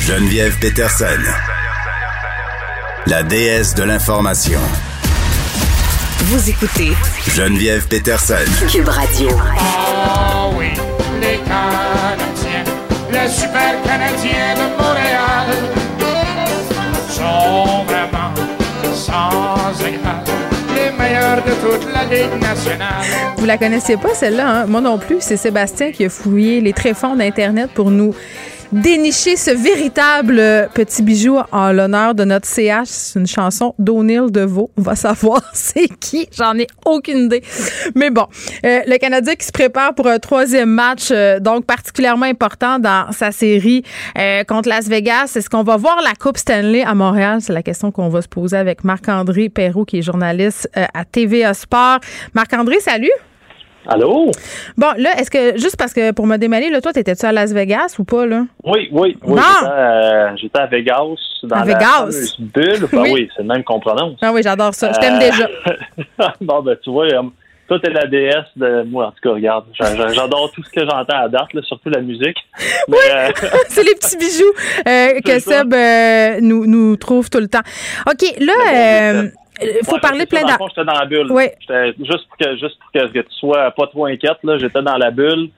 Geneviève 0.00 0.58
Peterson. 0.60 1.06
La 3.06 3.22
déesse 3.22 3.74
de 3.74 3.84
l'information. 3.84 4.60
Vous 6.26 6.48
écoutez 6.48 6.92
Geneviève 7.28 7.86
Peterson. 7.86 8.34
Cube 8.70 8.88
Radio. 8.88 9.28
Ah 9.58 10.48
oui, 10.56 10.68
les 11.20 11.36
Canadiens, 11.36 12.64
les 13.12 13.28
super 13.28 13.82
Canadiens 13.84 14.54
de 14.54 14.82
Montréal 14.82 15.48
sont 17.10 17.84
vraiment 17.84 18.32
sans 18.94 19.78
égal, 19.86 20.24
les 20.74 20.96
meilleurs 20.96 21.44
de 21.44 21.52
toute 21.60 21.92
la 21.92 22.04
Ligue 22.04 22.40
nationale. 22.40 23.04
Vous 23.36 23.44
la 23.44 23.58
connaissiez 23.58 23.98
pas, 23.98 24.14
celle-là? 24.14 24.62
Hein? 24.62 24.66
Moi 24.66 24.80
non 24.80 24.96
plus. 24.96 25.18
C'est 25.20 25.36
Sébastien 25.36 25.92
qui 25.92 26.06
a 26.06 26.08
fouillé 26.08 26.62
les 26.62 26.72
tréfonds 26.72 27.16
d'Internet 27.16 27.70
pour 27.74 27.90
nous 27.90 28.14
dénicher 28.72 29.36
ce 29.36 29.50
véritable 29.50 30.38
euh, 30.38 30.66
petit 30.72 31.02
bijou 31.02 31.38
en 31.52 31.72
l'honneur 31.72 32.14
de 32.14 32.24
notre 32.24 32.46
CH. 32.46 32.86
C'est 32.86 33.18
une 33.18 33.26
chanson 33.26 33.74
d'O'Neill 33.78 34.30
Deveau. 34.30 34.70
On 34.76 34.82
va 34.82 34.96
savoir 34.96 35.42
c'est 35.52 35.88
qui. 36.00 36.28
J'en 36.36 36.58
ai 36.58 36.66
aucune 36.84 37.24
idée. 37.26 37.42
Mais 37.94 38.10
bon, 38.10 38.26
euh, 38.64 38.80
le 38.86 38.98
Canadien 38.98 39.34
qui 39.34 39.46
se 39.46 39.52
prépare 39.52 39.94
pour 39.94 40.06
un 40.08 40.18
troisième 40.18 40.70
match, 40.70 41.08
euh, 41.10 41.40
donc 41.40 41.64
particulièrement 41.66 42.26
important 42.26 42.78
dans 42.78 43.10
sa 43.12 43.32
série 43.32 43.82
euh, 44.18 44.44
contre 44.44 44.68
Las 44.68 44.88
Vegas. 44.88 45.32
Est-ce 45.36 45.50
qu'on 45.50 45.62
va 45.62 45.76
voir 45.76 46.00
la 46.02 46.14
Coupe 46.14 46.38
Stanley 46.38 46.82
à 46.82 46.94
Montréal? 46.94 47.38
C'est 47.40 47.52
la 47.52 47.62
question 47.62 47.90
qu'on 47.90 48.08
va 48.08 48.22
se 48.22 48.28
poser 48.28 48.56
avec 48.56 48.84
Marc-André 48.84 49.48
Perrault, 49.48 49.84
qui 49.84 49.98
est 49.98 50.02
journaliste 50.02 50.68
euh, 50.76 50.84
à 50.94 51.04
TVA 51.04 51.54
Sport. 51.54 52.00
Marc-André, 52.34 52.80
salut! 52.80 53.10
Allô? 53.86 54.30
Bon, 54.76 54.88
là, 54.96 55.10
est-ce 55.18 55.30
que, 55.30 55.58
juste 55.58 55.76
parce 55.76 55.92
que 55.92 56.10
pour 56.12 56.26
me 56.26 56.36
démêler, 56.36 56.70
là, 56.70 56.80
toi, 56.80 56.92
t'étais-tu 56.92 57.26
à 57.26 57.32
Las 57.32 57.52
Vegas 57.52 57.96
ou 57.98 58.04
pas, 58.04 58.24
là? 58.26 58.44
Oui, 58.64 58.88
oui, 58.92 59.16
oui. 59.26 59.40
J'étais, 59.60 59.70
euh, 59.72 60.36
j'étais 60.36 60.58
à 60.60 60.66
Vegas, 60.66 61.00
dans 61.42 61.56
À 61.56 61.64
la 61.64 61.74
Vegas? 61.74 62.36
bulle. 62.38 62.88
Ben 62.90 63.00
Oui. 63.02 63.10
oui, 63.12 63.28
c'est 63.36 63.42
le 63.42 63.48
même 63.48 63.62
qu'on 63.64 63.80
prononce. 63.80 64.18
Ah 64.22 64.32
oui, 64.32 64.40
j'adore 64.42 64.74
ça. 64.74 64.92
Je 64.92 64.98
t'aime 65.00 65.16
Euh, 65.16 65.18
déjà. 65.18 65.48
bon, 66.40 66.62
ben, 66.62 66.76
tu 66.82 66.90
vois, 66.90 67.06
euh, 67.06 67.22
toi, 67.68 67.78
t'es 67.82 67.90
la 67.90 68.06
déesse 68.06 68.44
de 68.56 68.82
moi, 68.84 69.06
en 69.08 69.10
tout 69.10 69.20
cas, 69.22 69.30
regarde. 69.34 69.64
j'a- 69.78 69.94
j'a- 69.96 70.08
J'adore 70.12 70.50
tout 70.52 70.62
ce 70.62 70.70
que 70.70 70.80
j'entends 70.80 71.16
à 71.24 71.28
date, 71.28 71.52
là, 71.52 71.60
surtout 71.62 71.90
la 71.90 72.00
musique. 72.00 72.36
Mais, 72.88 72.96
euh, 73.12 73.28
C'est 73.68 73.82
les 73.84 73.94
petits 73.94 74.16
bijoux 74.16 74.52
que. 75.24 75.38
Seb 75.40 75.74
nous, 76.42 76.66
nous 76.66 76.96
trouve 76.96 77.28
tout 77.28 77.40
le 77.40 77.48
temps. 77.48 77.62
OK, 78.06 78.22
là, 78.40 79.24
il 79.62 79.84
faut 79.84 79.94
ouais, 79.94 80.00
parler 80.00 80.26
plein 80.26 80.46
fond, 80.58 80.66
J'étais 80.68 80.84
dans 80.84 80.98
la 80.98 81.06
bulle. 81.06 81.26
Oui. 81.30 81.44
Juste 81.98 82.26
pour 82.28 82.36
que, 82.38 82.56
juste 82.56 82.78
pour 82.80 82.92
que, 82.92 83.06
que 83.12 83.18
tu 83.20 83.34
sois 83.38 83.70
pas 83.70 83.86
trop 83.86 84.06
inquiète, 84.06 84.38
là, 84.42 84.58
j'étais 84.58 84.82
dans 84.82 84.96
la 84.96 85.10
bulle. 85.10 85.50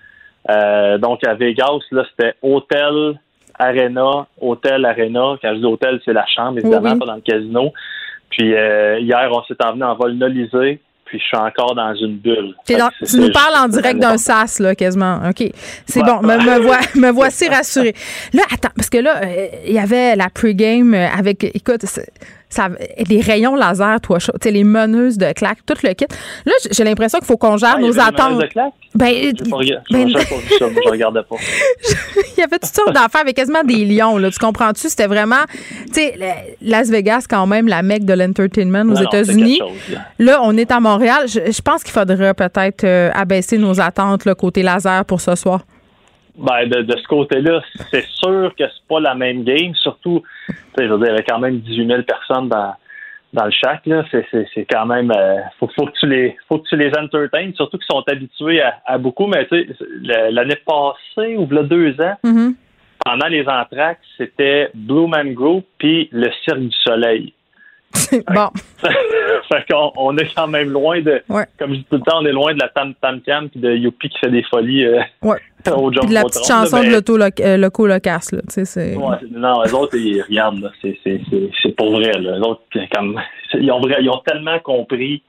Euh, 0.50 0.98
donc, 0.98 1.24
à 1.26 1.34
Vegas, 1.34 1.78
là, 1.90 2.04
c'était 2.10 2.34
hôtel, 2.42 3.18
arena, 3.58 4.26
hôtel, 4.40 4.84
arena. 4.84 5.36
Quand 5.42 5.54
je 5.54 5.58
dis 5.58 5.64
hôtel, 5.64 6.00
c'est 6.04 6.12
la 6.12 6.26
chambre, 6.26 6.58
évidemment, 6.58 6.92
Oui, 6.92 6.98
pas 6.98 7.06
dans 7.06 7.14
le 7.16 7.20
casino. 7.20 7.72
Puis, 8.30 8.54
euh, 8.54 8.98
hier, 9.00 9.28
on 9.32 9.42
s'est 9.44 9.56
emmené 9.64 9.84
en 9.84 9.94
vol 9.96 10.12
nolisé. 10.12 10.80
Puis, 11.06 11.20
je 11.20 11.24
suis 11.24 11.36
encore 11.36 11.74
dans 11.76 11.94
une 11.94 12.16
bulle. 12.16 12.54
Dans- 12.68 12.90
tu 13.06 13.20
nous 13.20 13.30
parles 13.30 13.54
en 13.64 13.68
direct 13.68 14.00
d'un 14.00 14.18
sas, 14.18 14.58
là, 14.58 14.74
quasiment. 14.74 15.20
OK. 15.28 15.50
C'est 15.86 16.00
Ouais. 16.02 16.06
bon. 16.06 16.20
Me, 16.20 16.36
me, 17.00 17.10
voici 17.12 17.48
rassurée. 17.48 17.94
Là, 18.34 18.42
attends, 18.52 18.70
parce 18.74 18.90
que 18.90 18.98
là, 18.98 19.20
euh, 19.22 19.46
il 19.66 19.72
y 19.72 19.78
avait 19.78 20.16
la 20.16 20.28
pre-game 20.30 20.94
euh, 20.94 21.06
avec, 21.16 21.44
écoute, 21.44 21.82
c'est- 21.84 22.10
ça, 22.48 22.68
des 23.06 23.20
rayons 23.20 23.54
laser, 23.56 24.00
toi, 24.00 24.18
chaud. 24.18 24.32
Tu 24.40 24.48
sais, 24.48 24.50
les 24.52 24.64
meneuses 24.64 25.18
de 25.18 25.32
claques, 25.32 25.58
tout 25.66 25.74
le 25.82 25.92
kit. 25.94 26.06
Là, 26.44 26.52
j'ai 26.70 26.84
l'impression 26.84 27.18
qu'il 27.18 27.26
faut 27.26 27.36
qu'on 27.36 27.56
gère 27.56 27.74
Ah, 27.76 27.80
nos 27.80 27.98
attentes. 27.98 28.40
de 28.40 28.46
claques? 28.46 28.72
Ben, 28.94 29.32
ben, 29.90 30.08
je 30.08 30.88
regardais 30.90 31.22
pas. 31.22 31.36
il 32.36 32.40
y 32.40 32.42
avait 32.42 32.58
toutes 32.58 32.74
sortes 32.74 32.94
d'affaires 32.94 33.20
avec 33.22 33.36
quasiment 33.36 33.62
des 33.62 33.84
lions. 33.84 34.16
Là, 34.16 34.30
tu 34.30 34.38
comprends-tu? 34.38 34.88
C'était 34.88 35.06
vraiment, 35.06 35.44
tu 35.88 35.94
sais, 35.94 36.14
Las 36.62 36.88
Vegas, 36.88 37.26
quand 37.28 37.46
même, 37.46 37.68
la 37.68 37.82
mecque 37.82 38.04
de 38.04 38.14
l'entertainment 38.14 38.90
aux 38.90 38.96
États-Unis. 38.96 39.60
là. 39.90 39.98
Là, 40.18 40.40
on 40.42 40.56
est 40.56 40.70
à 40.70 40.80
Montréal. 40.80 41.26
Je, 41.26 41.52
je 41.52 41.62
pense 41.62 41.82
qu'il 41.82 41.92
faudrait 41.92 42.32
peut-être 42.34 42.84
euh, 42.84 43.10
abaisser 43.14 43.58
nos 43.58 43.78
attentes 43.80 44.24
le 44.24 44.34
côté 44.34 44.62
laser 44.62 45.04
pour 45.04 45.20
ce 45.20 45.34
soir. 45.34 45.60
Ben, 46.38 46.68
de, 46.68 46.82
de 46.82 46.96
ce 46.98 47.06
côté-là, 47.08 47.62
c'est 47.90 48.04
sûr 48.06 48.52
que 48.58 48.64
c'est 48.64 48.86
pas 48.88 49.00
la 49.00 49.14
même 49.14 49.42
game. 49.44 49.74
Surtout, 49.74 50.22
je 50.78 50.84
veux 50.84 50.98
dire, 50.98 51.06
il 51.06 51.10
y 51.10 51.10
avait 51.10 51.24
quand 51.24 51.38
même 51.38 51.58
18 51.60 51.86
000 51.86 52.02
personnes 52.02 52.48
dans, 52.48 52.74
dans 53.32 53.44
le 53.46 53.50
shack, 53.50 53.86
là. 53.86 54.04
C'est, 54.10 54.26
c'est, 54.30 54.46
c'est 54.54 54.66
quand 54.70 54.84
même, 54.86 55.10
euh, 55.10 55.36
faut, 55.58 55.68
faut 55.74 55.86
que 55.86 55.92
tu 55.98 56.06
les, 56.06 56.36
faut 56.48 56.58
que 56.58 56.68
tu 56.68 56.76
les 56.76 56.90
entertaines, 56.98 57.54
surtout 57.54 57.78
qu'ils 57.78 57.86
sont 57.90 58.04
habitués 58.06 58.60
à, 58.60 58.80
à 58.84 58.98
beaucoup. 58.98 59.26
Mais 59.26 59.46
tu 59.46 59.66
sais, 59.66 60.30
l'année 60.30 60.58
passée, 60.66 61.36
ou 61.36 61.48
a 61.56 61.62
deux 61.62 61.98
ans, 62.00 62.16
Mhm. 62.22 62.54
pendant 63.04 63.28
les 63.28 63.46
entractes, 63.48 64.02
c'était 64.18 64.68
Blue 64.74 65.06
Man 65.06 65.32
Group 65.32 65.64
puis 65.78 66.08
le 66.12 66.28
Cirque 66.44 66.60
du 66.60 66.76
Soleil. 66.84 67.32
Bon, 68.34 68.48
fait 69.48 69.64
qu'on 69.70 69.92
on 69.96 70.16
est 70.16 70.34
quand 70.34 70.46
même 70.48 70.70
loin 70.70 71.00
de, 71.00 71.22
Ouais. 71.28 71.44
comme 71.58 71.70
je 71.72 71.78
dis 71.78 71.86
tout 71.90 71.96
le 71.96 72.02
temps, 72.02 72.18
on 72.20 72.26
est 72.26 72.32
loin 72.32 72.54
de 72.54 72.60
la 72.60 72.68
Tam 72.68 72.94
Tam 73.00 73.20
Tam 73.20 73.48
puis 73.48 73.60
de 73.60 73.72
Youpi 73.74 74.08
qui 74.08 74.18
fait 74.18 74.30
des 74.30 74.42
folies 74.44 74.84
euh, 74.84 75.00
ouais. 75.22 75.38
au 75.76 75.92
John 75.92 76.06
de 76.08 76.14
la 76.14 76.22
petite 76.24 76.48
là, 76.48 76.60
chanson 76.60 76.80
mais- 76.80 76.88
de 76.88 76.92
l'auto 76.94 77.18
euh, 77.18 77.56
locasse, 77.88 78.32
là. 78.32 78.40
Tu 78.48 78.54
sais, 78.54 78.64
c'est. 78.64 78.96
Ouais, 78.96 79.16
c'est- 79.20 79.30
non, 79.30 79.62
les 79.62 79.74
autres, 79.74 79.96
ils 79.96 80.22
regardent, 80.22 80.60
là. 80.60 80.70
C'est, 80.82 80.98
c'est, 81.02 81.20
c'est, 81.30 81.50
c'est 81.62 81.76
pour 81.76 81.92
vrai, 81.92 82.12
là. 82.12 82.36
Les 82.38 82.40
autres, 82.46 82.62
comme, 82.94 83.20
ils, 83.54 83.70
ont 83.70 83.80
ils 84.00 84.10
ont 84.10 84.22
tellement 84.24 84.58
compris 84.60 85.22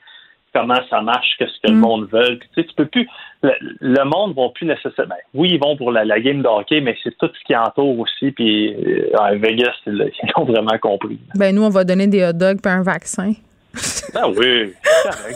comment 0.60 0.80
ça 0.90 1.02
marche, 1.02 1.28
qu'est-ce 1.38 1.60
que 1.64 1.72
le 1.72 1.78
Mm. 1.78 1.80
monde 1.80 2.08
veut. 2.12 2.38
Puis, 2.40 2.50
tu 2.56 2.62
sais, 2.62 2.68
tu 2.68 2.74
peux 2.76 2.86
plus. 2.86 3.08
Le, 3.44 3.52
le 3.82 4.04
monde 4.06 4.36
va 4.36 4.50
plus 4.54 4.66
nécessairement. 4.66 5.16
ben, 5.16 5.22
oui, 5.36 5.50
ils 5.54 5.60
vont 5.60 5.78
pour 5.78 5.92
la, 5.92 6.04
la 6.06 6.20
game 6.20 6.42
de 6.42 6.48
hockey, 6.48 6.82
mais 6.82 6.96
c'est 7.04 7.16
tout 7.18 7.30
ce 7.34 7.44
qui 7.46 7.56
entoure 7.56 8.00
aussi. 8.00 8.32
Puis, 8.32 8.74
euh, 8.74 9.10
à 9.20 9.36
Vegas, 9.36 9.74
ils 9.86 10.12
ont 10.38 10.46
vraiment 10.46 10.78
compris. 10.82 11.20
Ben, 11.36 11.54
nous, 11.56 11.64
on 11.64 11.70
va 11.70 11.84
donner 11.84 12.08
des 12.08 12.24
hot 12.26 12.34
dogs 12.34 12.60
puis 12.62 12.72
un 12.72 12.82
vaccin. 12.84 13.34
Ah 14.16 14.30
oui, 14.30 14.74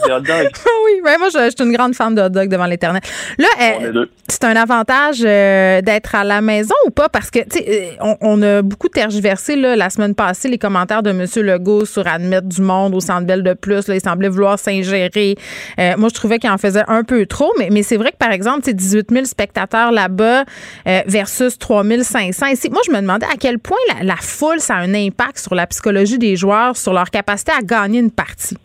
hot 0.04 0.20
dogs. 0.20 0.26
oui, 0.84 1.00
ben 1.04 1.18
moi, 1.18 1.28
je, 1.32 1.38
je 1.38 1.54
suis 1.56 1.64
une 1.64 1.72
grande 1.72 1.94
fan 1.94 2.14
de 2.14 2.22
hot 2.22 2.28
dog 2.28 2.48
devant 2.48 2.66
l'éternel. 2.66 3.02
Là, 3.38 3.48
euh, 3.60 4.06
c'est 4.28 4.44
un 4.44 4.56
avantage 4.56 5.22
euh, 5.24 5.80
d'être 5.82 6.14
à 6.14 6.24
la 6.24 6.40
maison 6.40 6.74
ou 6.86 6.90
pas? 6.90 7.08
Parce 7.08 7.30
que, 7.30 7.40
tu 7.40 7.58
sais, 7.58 7.66
euh, 7.68 7.96
on, 8.00 8.16
on 8.20 8.42
a 8.42 8.62
beaucoup 8.62 8.88
tergiversé 8.88 9.56
là, 9.56 9.76
la 9.76 9.90
semaine 9.90 10.14
passée 10.14 10.48
les 10.48 10.58
commentaires 10.58 11.02
de 11.02 11.10
M. 11.10 11.26
Legault 11.36 11.84
sur 11.84 12.06
admettre 12.06 12.48
du 12.48 12.62
monde 12.62 12.94
au 12.94 13.00
Centre 13.00 13.26
Bell 13.26 13.42
de 13.42 13.54
plus. 13.54 13.88
Là, 13.88 13.94
il 13.94 14.00
semblait 14.00 14.28
vouloir 14.28 14.58
s'ingérer. 14.58 15.36
Euh, 15.78 15.94
moi, 15.96 16.08
je 16.08 16.14
trouvais 16.14 16.38
qu'il 16.38 16.50
en 16.50 16.58
faisait 16.58 16.84
un 16.88 17.04
peu 17.04 17.26
trop, 17.26 17.52
mais, 17.58 17.68
mais 17.70 17.82
c'est 17.82 17.96
vrai 17.96 18.12
que, 18.12 18.16
par 18.16 18.32
exemple, 18.32 18.60
c'est 18.64 18.74
18 18.74 19.10
000 19.10 19.24
spectateurs 19.24 19.92
là-bas 19.92 20.44
euh, 20.86 21.00
versus 21.06 21.58
3 21.58 21.84
500 22.02 22.46
ici. 22.46 22.70
Moi, 22.70 22.80
je 22.86 22.92
me 22.92 23.00
demandais 23.00 23.26
à 23.26 23.36
quel 23.38 23.58
point 23.58 23.76
la, 23.94 24.04
la 24.04 24.16
foule, 24.16 24.60
ça 24.60 24.76
a 24.76 24.78
un 24.78 24.94
impact 24.94 25.38
sur 25.38 25.54
la 25.54 25.66
psychologie 25.66 26.18
des 26.18 26.36
joueurs, 26.36 26.76
sur 26.76 26.92
leur 26.92 27.10
capacité 27.10 27.52
à 27.52 27.62
gagner 27.62 27.98
une 27.98 28.10
partie. 28.10 28.56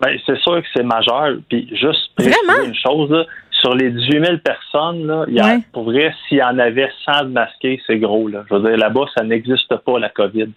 Ben, 0.00 0.18
c'est 0.24 0.38
sûr 0.38 0.62
que 0.62 0.68
c'est 0.74 0.82
majeur. 0.82 1.36
Puis 1.48 1.68
juste 1.76 2.14
préciser 2.16 2.36
Vraiment? 2.46 2.66
une 2.68 2.74
chose, 2.74 3.10
là, 3.10 3.24
sur 3.50 3.74
les 3.74 3.90
18 3.90 4.24
000 4.24 4.38
personnes, 4.38 5.06
là, 5.06 5.24
il 5.28 5.34
y 5.34 5.40
a, 5.40 5.44
Ouais. 5.46 5.58
pour 5.72 5.84
vrai, 5.84 6.14
s'il 6.28 6.38
y 6.38 6.42
en 6.42 6.58
avait 6.58 6.90
100 7.04 7.24
de 7.24 7.28
masqués, 7.30 7.80
c'est 7.86 7.98
gros. 7.98 8.28
Là. 8.28 8.44
Je 8.48 8.54
veux 8.54 8.68
dire, 8.68 8.78
là-bas, 8.78 9.04
ça 9.16 9.24
n'existe 9.24 9.76
pas, 9.76 9.98
la 9.98 10.08
COVID. 10.08 10.48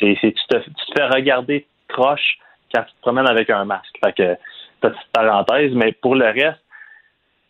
C'est, 0.00 0.16
tu, 0.20 0.32
te, 0.48 0.56
tu 0.58 0.70
te 0.70 0.92
fais 0.96 1.06
regarder 1.06 1.66
croche 1.88 2.38
quand 2.74 2.82
tu 2.82 2.92
te 2.92 3.00
promènes 3.02 3.28
avec 3.28 3.50
un 3.50 3.64
masque. 3.64 3.94
Fait 4.04 4.12
que, 4.12 4.36
petite 4.80 5.08
parenthèse, 5.12 5.72
mais 5.74 5.92
pour 5.92 6.14
le 6.14 6.26
reste, 6.26 6.62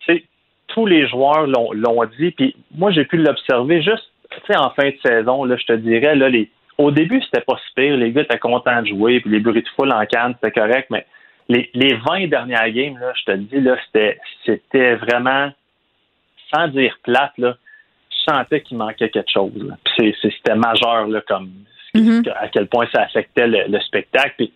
tu 0.01 0.15
sais, 0.15 0.25
tous 0.69 0.87
les 0.87 1.07
joueurs 1.09 1.47
l'ont, 1.47 1.73
l'ont 1.73 2.05
dit, 2.19 2.31
puis 2.33 2.57
moi, 2.75 2.91
j'ai 2.91 3.05
pu 3.05 3.17
l'observer 3.19 3.83
juste, 3.83 4.11
tu 4.31 4.39
sais, 4.47 4.57
en 4.59 4.71
fin 4.71 4.89
de 4.89 4.97
saison, 5.05 5.45
là, 5.45 5.57
je 5.57 5.67
te 5.67 5.73
dirais, 5.75 6.15
là, 6.17 6.29
les, 6.29 6.51
au 6.79 6.91
début, 6.91 7.21
c'était 7.23 7.43
pas 7.45 7.57
si 7.57 7.75
pire. 7.75 7.97
Les 7.97 8.13
gars 8.13 8.23
étaient 8.23 8.39
contents 8.39 8.81
de 8.83 8.87
jouer, 8.89 9.21
puis 9.21 9.31
les 9.31 9.41
bruits 9.41 9.63
de 9.63 9.69
foule 9.77 9.93
en 9.93 10.05
canne, 10.07 10.35
c'était 10.43 10.59
correct, 10.59 10.89
mais 10.91 11.07
les, 11.49 11.71
les 11.75 11.95
20 11.95 12.29
dernières 12.29 12.71
games, 12.71 12.99
là, 12.99 13.13
je 13.19 13.25
te 13.25 13.31
le 13.33 13.39
dis, 13.39 13.61
là, 13.61 13.77
c'était, 13.87 14.19
c'était 14.45 14.95
vraiment, 14.97 15.51
sans 16.55 16.69
dire 16.69 16.97
plate, 17.03 17.33
là, 17.39 17.57
tu 18.11 18.19
sentais 18.31 18.61
qu'il 18.63 18.77
manquait 18.77 19.09
quelque 19.11 19.31
chose. 19.31 19.53
là. 19.57 19.77
Puis 19.85 20.15
c'est, 20.21 20.31
c'était 20.31 20.55
majeur, 20.55 21.07
là, 21.09 21.21
comme 21.27 21.51
Mhm. 21.95 22.23
à 22.39 22.49
quel 22.49 22.67
point 22.67 22.87
ça 22.93 23.01
affectait 23.03 23.47
le, 23.47 23.65
le 23.67 23.81
spectacle. 23.81 24.35
Puis 24.37 24.53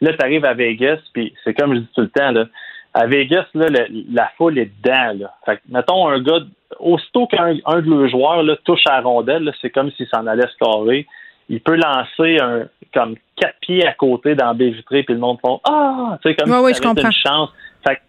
là, 0.00 0.12
tu 0.14 0.24
arrives 0.24 0.44
à 0.44 0.52
Vegas, 0.52 0.98
puis 1.14 1.32
c'est 1.44 1.54
comme 1.54 1.74
je 1.74 1.78
dis 1.80 1.88
tout 1.94 2.00
le 2.02 2.08
temps, 2.10 2.32
là, 2.32 2.46
à 2.92 3.06
Vegas, 3.06 3.46
là, 3.54 3.68
le- 3.68 4.04
la 4.12 4.30
foule 4.36 4.58
est 4.58 4.70
dedans. 4.82 5.12
Là. 5.20 5.34
Fait 5.46 5.56
que, 5.58 5.62
mettons, 5.68 6.08
un 6.08 6.20
gars, 6.20 6.40
aussitôt 6.80 7.26
qu'un 7.28 7.56
un 7.66 7.80
de 7.80 7.88
leurs 7.88 8.08
joueurs 8.08 8.42
là, 8.42 8.56
touche 8.64 8.84
à 8.86 8.96
la 8.96 9.00
rondelle, 9.02 9.44
là, 9.44 9.52
c'est 9.62 9.70
comme 9.70 9.90
s'il 9.92 10.08
s'en 10.08 10.26
allait 10.26 10.48
scorer. 10.48 11.06
Il 11.52 11.60
peut 11.60 11.76
lancer 11.76 12.38
un 12.40 12.66
comme 12.94 13.14
quatre 13.36 13.58
pieds 13.60 13.86
à 13.86 13.92
côté 13.92 14.34
dans 14.34 14.46
la 14.48 14.54
baie 14.54 14.70
vitrée, 14.70 15.02
puis 15.02 15.14
le 15.14 15.20
monde 15.20 15.38
font 15.40 15.60
Ah! 15.64 16.18
Tu 16.22 16.28
sais, 16.30 16.34
comme 16.34 16.50
Ouais, 16.50 16.72
si 16.74 16.80
une 17.06 17.12
chance. 17.12 17.50
Fait 17.86 17.96
que, 17.96 18.00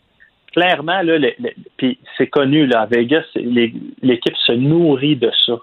clairement, 0.53 1.01
là, 1.01 1.17
le- 1.17 1.33
le- 1.39 1.51
puis 1.77 1.99
c'est 2.17 2.27
connu, 2.27 2.65
là, 2.65 2.81
à 2.81 2.85
Vegas, 2.85 3.23
l'équipe 3.35 4.35
se 4.37 4.53
nourrit 4.53 5.15
de 5.17 5.29
ça. 5.45 5.53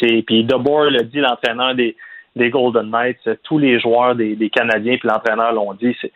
C'est- 0.00 0.22
Puis 0.26 0.44
DeBoer 0.44 0.90
l'a 0.90 1.02
dit, 1.04 1.18
l'entraîneur 1.18 1.74
des, 1.74 1.96
des 2.36 2.50
Golden 2.50 2.90
Knights, 2.90 3.28
tous 3.44 3.58
les 3.58 3.78
joueurs 3.80 4.14
des, 4.14 4.36
des 4.36 4.50
Canadiens 4.50 4.96
puis 4.98 5.08
l'entraîneur 5.08 5.52
l'ont 5.52 5.74
dit, 5.74 5.96
c'est, 6.00 6.12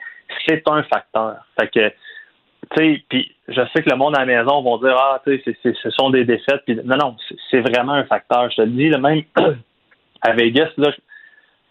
c'est 0.46 0.62
un 0.68 0.82
facteur. 0.84 1.36
Fait 1.58 1.68
que, 1.68 1.88
tu 2.76 2.76
sais, 2.76 3.02
puis 3.08 3.32
je 3.48 3.60
sais 3.74 3.82
que 3.82 3.90
le 3.90 3.96
monde 3.96 4.16
à 4.16 4.24
la 4.24 4.26
maison 4.26 4.60
vont 4.62 4.78
dire, 4.78 4.96
ah, 4.98 5.20
tu 5.24 5.40
sais, 5.44 5.56
ce 5.82 5.90
sont 5.90 6.10
des 6.10 6.24
défaites. 6.24 6.62
Puis 6.64 6.76
non, 6.84 6.96
non, 6.96 7.16
c'est, 7.28 7.36
c'est 7.50 7.60
vraiment 7.60 7.92
un 7.94 8.04
facteur. 8.04 8.50
Je 8.50 8.56
te 8.56 8.62
le 8.62 8.68
dis, 8.68 8.88
le 8.88 8.98
même 8.98 9.22
à 10.22 10.32
Vegas, 10.32 10.68
là, 10.78 10.90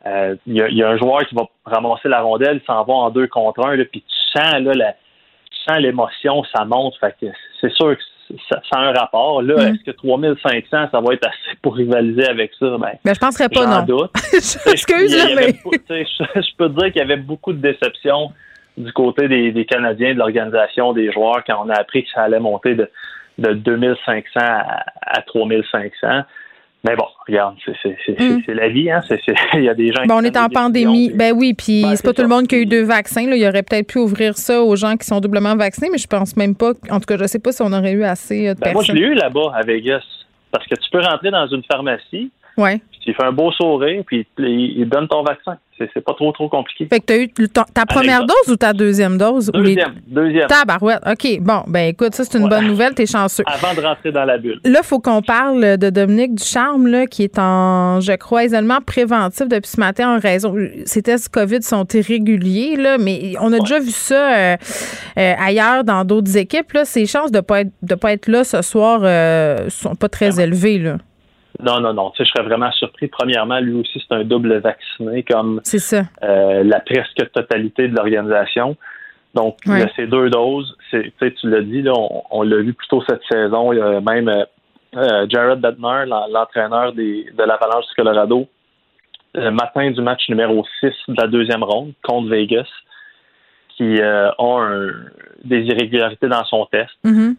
euh, 0.07 0.35
il 0.45 0.53
y, 0.53 0.61
a, 0.61 0.67
il 0.69 0.77
y 0.77 0.83
a 0.83 0.89
un 0.89 0.97
joueur 0.97 1.25
qui 1.27 1.33
va 1.35 1.43
ramasser 1.65 2.07
la 2.09 2.21
rondelle, 2.21 2.61
il 2.61 2.65
s'en 2.65 2.83
va 2.83 2.93
en 2.93 3.09
deux 3.09 3.27
contre 3.27 3.65
un, 3.65 3.75
là, 3.75 3.83
puis 3.85 4.01
tu 4.01 4.39
sens 4.39 4.53
là, 4.61 4.73
la, 4.73 4.93
tu 4.93 5.59
sens 5.67 5.77
l'émotion, 5.79 6.43
ça 6.55 6.63
monte. 6.65 6.95
Fait 6.99 7.15
que 7.19 7.25
c'est 7.59 7.71
sûr 7.73 7.97
que 7.97 8.03
ça, 8.49 8.61
ça 8.71 8.79
a 8.79 8.83
un 8.85 8.93
rapport. 8.93 9.41
Là, 9.41 9.55
Mm. 9.55 9.73
est-ce 9.75 9.83
que 9.83 9.91
3500, 9.91 10.89
ça 10.91 10.99
va 10.99 11.13
être 11.13 11.27
assez 11.27 11.57
pour 11.61 11.75
rivaliser 11.75 12.27
avec 12.27 12.51
ça? 12.59 12.77
Ben, 12.79 12.91
Mais 13.03 13.13
je 13.15 13.19
penserais 13.19 13.49
pas, 13.49 13.65
non. 13.65 13.83
doute. 13.85 14.11
Excuse, 14.33 15.11
Il 15.11 15.35
mais. 15.35 15.53
je, 15.53 16.55
peux 16.55 16.69
te 16.69 16.79
dire 16.79 16.91
qu'il 16.91 16.97
y 17.01 17.05
avait 17.05 17.17
beaucoup 17.17 17.53
de 17.53 17.59
déception 17.59 18.31
du 18.77 18.91
côté 18.93 19.27
des, 19.27 19.51
des 19.51 19.65
Canadiens, 19.65 20.13
de 20.13 20.19
l'organisation 20.19 20.91
des 20.93 21.11
joueurs, 21.11 21.43
quand 21.47 21.63
on 21.65 21.69
a 21.69 21.75
appris 21.79 22.03
que 22.03 22.09
ça 22.13 22.23
allait 22.23 22.39
monter 22.39 22.75
de, 22.75 22.89
de 23.37 23.53
2500 23.53 24.39
à, 24.39 24.83
à 25.01 25.21
3500. 25.21 26.21
Mais 26.87 26.95
bon, 26.95 27.05
regarde, 27.27 27.55
c'est 27.65 27.95
Mm. 28.19 28.41
c'est 28.45 28.53
la 28.53 28.69
vie, 28.69 28.91
hein. 28.91 29.01
Il 29.55 29.63
y 29.63 29.69
a 29.69 29.73
des 29.73 29.91
gens 29.91 30.03
qui 30.03 30.07
Bon, 30.07 30.15
on 30.15 30.17
prennent 30.19 30.25
est 30.27 30.37
en 30.37 30.49
pandémie. 30.49 31.11
Ben 31.15 31.33
oui, 31.35 31.53
puis 31.55 31.81
Ben, 31.83 31.95
c'est 31.95 32.05
pas 32.05 32.13
tout 32.13 32.21
le 32.21 32.27
monde 32.27 32.47
qui 32.47 32.55
a 32.55 32.57
eu 32.59 32.65
deux 32.67 32.83
vaccins. 32.83 33.27
Là. 33.27 33.35
Il 33.35 33.47
aurait 33.47 33.63
peut-être 33.63 33.87
pu 33.87 33.97
ouvrir 33.97 34.37
ça 34.37 34.61
aux 34.61 34.75
gens 34.75 34.95
qui 34.95 35.05
sont 35.07 35.19
doublement 35.19 35.55
vaccinés, 35.55 35.89
mais 35.91 35.97
je 35.97 36.07
pense 36.07 36.37
même 36.37 36.53
pas. 36.55 36.73
En 36.91 36.99
tout 36.99 37.05
cas, 37.07 37.17
je 37.17 37.25
sais 37.25 37.39
pas 37.39 37.51
si 37.51 37.61
on 37.63 37.73
aurait 37.73 37.93
eu 37.93 38.03
assez 38.03 38.49
euh, 38.49 38.53
de 38.53 38.59
Ben, 38.59 38.73
moi, 38.73 38.83
je 38.83 38.91
personnes. 38.91 38.95
l'ai 39.03 39.09
eu 39.09 39.13
là-bas 39.15 39.51
à 39.55 39.63
Vegas. 39.63 40.03
Parce 40.51 40.67
que 40.67 40.75
tu 40.75 40.89
peux 40.91 41.01
rentrer 41.01 41.31
dans 41.31 41.47
une 41.47 41.63
pharmacie, 41.63 42.31
Ouais. 42.57 42.81
puis 42.91 42.99
tu 43.05 43.13
fais 43.13 43.23
un 43.23 43.31
beau 43.31 43.51
sourire, 43.51 44.03
puis 44.05 44.25
il 44.37 44.85
donne 44.89 45.07
ton 45.07 45.23
vaccin. 45.23 45.57
C'est 45.77 45.99
pas 46.05 46.13
trop, 46.13 46.31
trop 46.31 46.47
compliqué. 46.47 46.87
Fait 46.89 47.01
que 47.01 47.05
t'as 47.05 47.17
eu 47.17 47.29
le- 47.37 47.49
ta, 47.49 47.65
ta 47.65 47.85
première 47.85 48.21
dose 48.25 48.47
ou 48.47 48.55
ta 48.55 48.71
deuxième 48.71 49.17
dose? 49.17 49.51
Ou 49.53 49.57
les- 49.57 49.75
Deuxième, 49.75 49.93
deuxième. 50.07 50.47
Tabarouette. 50.47 51.01
OK. 51.05 51.39
Bon, 51.41 51.63
ben 51.67 51.89
écoute, 51.89 52.15
ça, 52.15 52.23
c'est 52.23 52.37
une 52.37 52.45
Ouais. 52.45 52.49
bonne 52.49 52.67
nouvelle. 52.67 52.93
T'es 52.93 53.05
chanceux. 53.05 53.43
Avant 53.45 53.73
de 53.73 53.85
rentrer 53.85 54.13
dans 54.13 54.23
la 54.23 54.37
bulle. 54.37 54.61
Là, 54.63 54.79
il 54.81 54.85
faut 54.87 54.99
qu'on 54.99 55.21
parle 55.21 55.77
de 55.77 55.89
Dominique 55.89 56.35
Ducharme, 56.35 56.87
là, 56.87 57.07
qui 57.07 57.23
est 57.23 57.37
en, 57.37 57.99
je 57.99 58.13
crois, 58.13 58.45
isolement 58.45 58.79
préventif 58.79 59.49
depuis 59.49 59.69
ce 59.69 59.79
matin 59.81 60.15
en 60.15 60.19
raison. 60.19 60.55
Ces 60.85 61.01
tests 61.01 61.27
COVID 61.27 61.61
sont 61.61 61.85
irréguliers, 61.93 62.77
là, 62.77 62.97
mais 62.97 63.33
on 63.41 63.51
a 63.51 63.59
déjà 63.59 63.79
vu 63.79 63.91
ça 63.91 64.33
euh, 64.33 64.55
euh, 65.17 65.33
ailleurs 65.45 65.83
dans 65.83 66.05
d'autres 66.05 66.37
équipes. 66.37 66.71
Là. 66.71 66.85
Ses 66.85 67.05
chances 67.05 67.31
de 67.33 67.39
ne 67.39 67.41
pas, 67.41 67.61
être- 67.61 67.73
de 67.81 67.95
pas 67.95 68.13
être 68.13 68.29
là 68.29 68.45
ce 68.45 68.61
soir 68.61 69.01
euh, 69.03 69.69
sont 69.69 69.95
pas 69.95 70.07
très 70.07 70.39
élevées. 70.39 70.79
Là. 70.79 70.97
Non, 71.61 71.79
non, 71.79 71.93
non. 71.93 72.11
Tu 72.11 72.17
sais, 72.17 72.25
je 72.25 72.31
serais 72.31 72.47
vraiment 72.47 72.71
surpris. 72.73 73.07
Premièrement, 73.07 73.59
lui 73.59 73.73
aussi, 73.79 74.03
c'est 74.07 74.15
un 74.15 74.23
double 74.23 74.57
vacciné, 74.57 75.23
comme 75.23 75.61
ça. 75.63 76.03
euh, 76.23 76.63
la 76.63 76.79
presque 76.81 77.31
totalité 77.31 77.87
de 77.87 77.95
l'organisation. 77.95 78.75
Donc, 79.33 79.57
Ouais. 79.67 79.85
ces 79.95 80.07
deux 80.07 80.29
doses. 80.29 80.75
Tu 80.91 81.11
sais, 81.19 81.31
tu 81.33 81.49
l'as 81.49 81.61
dit, 81.61 81.81
là, 81.81 81.91
on, 81.95 82.23
on 82.31 82.41
l'a 82.43 82.57
vu 82.57 82.73
plus 82.73 82.87
tôt 82.87 83.03
cette 83.07 83.21
saison. 83.29 83.71
Il 83.73 83.79
y 83.79 83.81
a 83.81 83.99
même 84.01 84.29
euh, 84.29 84.45
euh, 84.95 85.25
Jared 85.29 85.61
l'en- 85.79 86.27
l'entraîneur 86.27 86.93
de 86.93 87.25
l'Avalanche 87.37 87.85
du 87.87 87.95
Colorado, 87.97 88.47
le 89.33 89.49
matin 89.51 89.91
du 89.91 90.01
match 90.01 90.29
numéro 90.29 90.65
6 90.79 90.93
de 91.09 91.21
la 91.21 91.27
deuxième 91.27 91.63
ronde 91.63 91.91
contre 92.03 92.29
Vegas, 92.29 92.67
qui 93.75 93.99
euh, 94.01 94.29
a 94.31 94.61
un- 94.61 94.91
des 95.43 95.63
irrégularités 95.63 96.27
dans 96.29 96.45
son 96.45 96.65
test. 96.67 96.91
Mhm. 97.03 97.35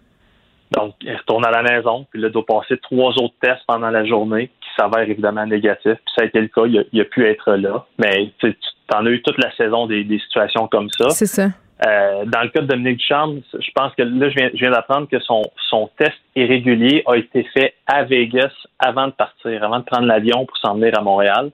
Donc, 0.73 0.95
il 1.01 1.15
retourne 1.15 1.47
à 1.47 1.51
la 1.51 1.63
maison, 1.63 2.07
puis 2.11 2.21
là, 2.21 2.29
il 2.29 2.33
doit 2.33 2.45
passer 2.45 2.77
trois 2.79 3.13
autres 3.13 3.35
tests 3.41 3.63
pendant 3.67 3.91
la 3.91 4.05
journée 4.05 4.49
qui 4.61 4.69
s'avèrent 4.77 5.09
évidemment 5.09 5.47
négatifs. 5.47 5.95
Puis 6.05 6.15
ça 6.17 6.23
a 6.23 6.25
été 6.25 6.41
le 6.41 6.49
cas, 6.49 6.67
il 6.67 6.79
a, 6.79 6.83
il 6.93 7.01
a 7.01 7.05
pu 7.05 7.27
être 7.27 7.55
là. 7.55 7.87
Mais 7.99 8.33
tu 8.41 8.55
en 8.93 9.07
as 9.07 9.11
eu 9.11 9.23
toute 9.23 9.39
la 9.39 9.55
saison 9.57 9.87
des, 9.87 10.05
des 10.05 10.19
situations 10.19 10.67
comme 10.69 10.89
ça. 10.91 11.11
C'est 11.11 11.27
ça. 11.27 11.49
Euh, 11.87 12.25
dans 12.25 12.41
le 12.41 12.49
cas 12.49 12.63
de 12.63 12.67
Dominique 12.67 12.99
Ducharme, 12.99 13.41
je 13.53 13.71
pense 13.75 13.95
que 13.95 14.03
là, 14.03 14.31
je 14.31 14.35
viens, 14.35 14.51
je 14.55 14.59
viens 14.59 14.71
d'apprendre 14.71 15.09
que 15.09 15.21
son, 15.21 15.43
son 15.69 15.91
test 15.99 16.17
irrégulier 16.35 17.03
a 17.07 17.17
été 17.17 17.45
fait 17.55 17.75
à 17.87 18.05
Vegas 18.05 18.53
avant 18.79 19.09
de 19.09 19.13
partir, 19.13 19.63
avant 19.63 19.81
de 19.81 19.85
prendre 19.85 20.07
l'avion 20.07 20.47
pour 20.47 20.57
s'en 20.57 20.75
venir 20.75 20.99
à 20.99 21.03
Montréal. 21.03 21.51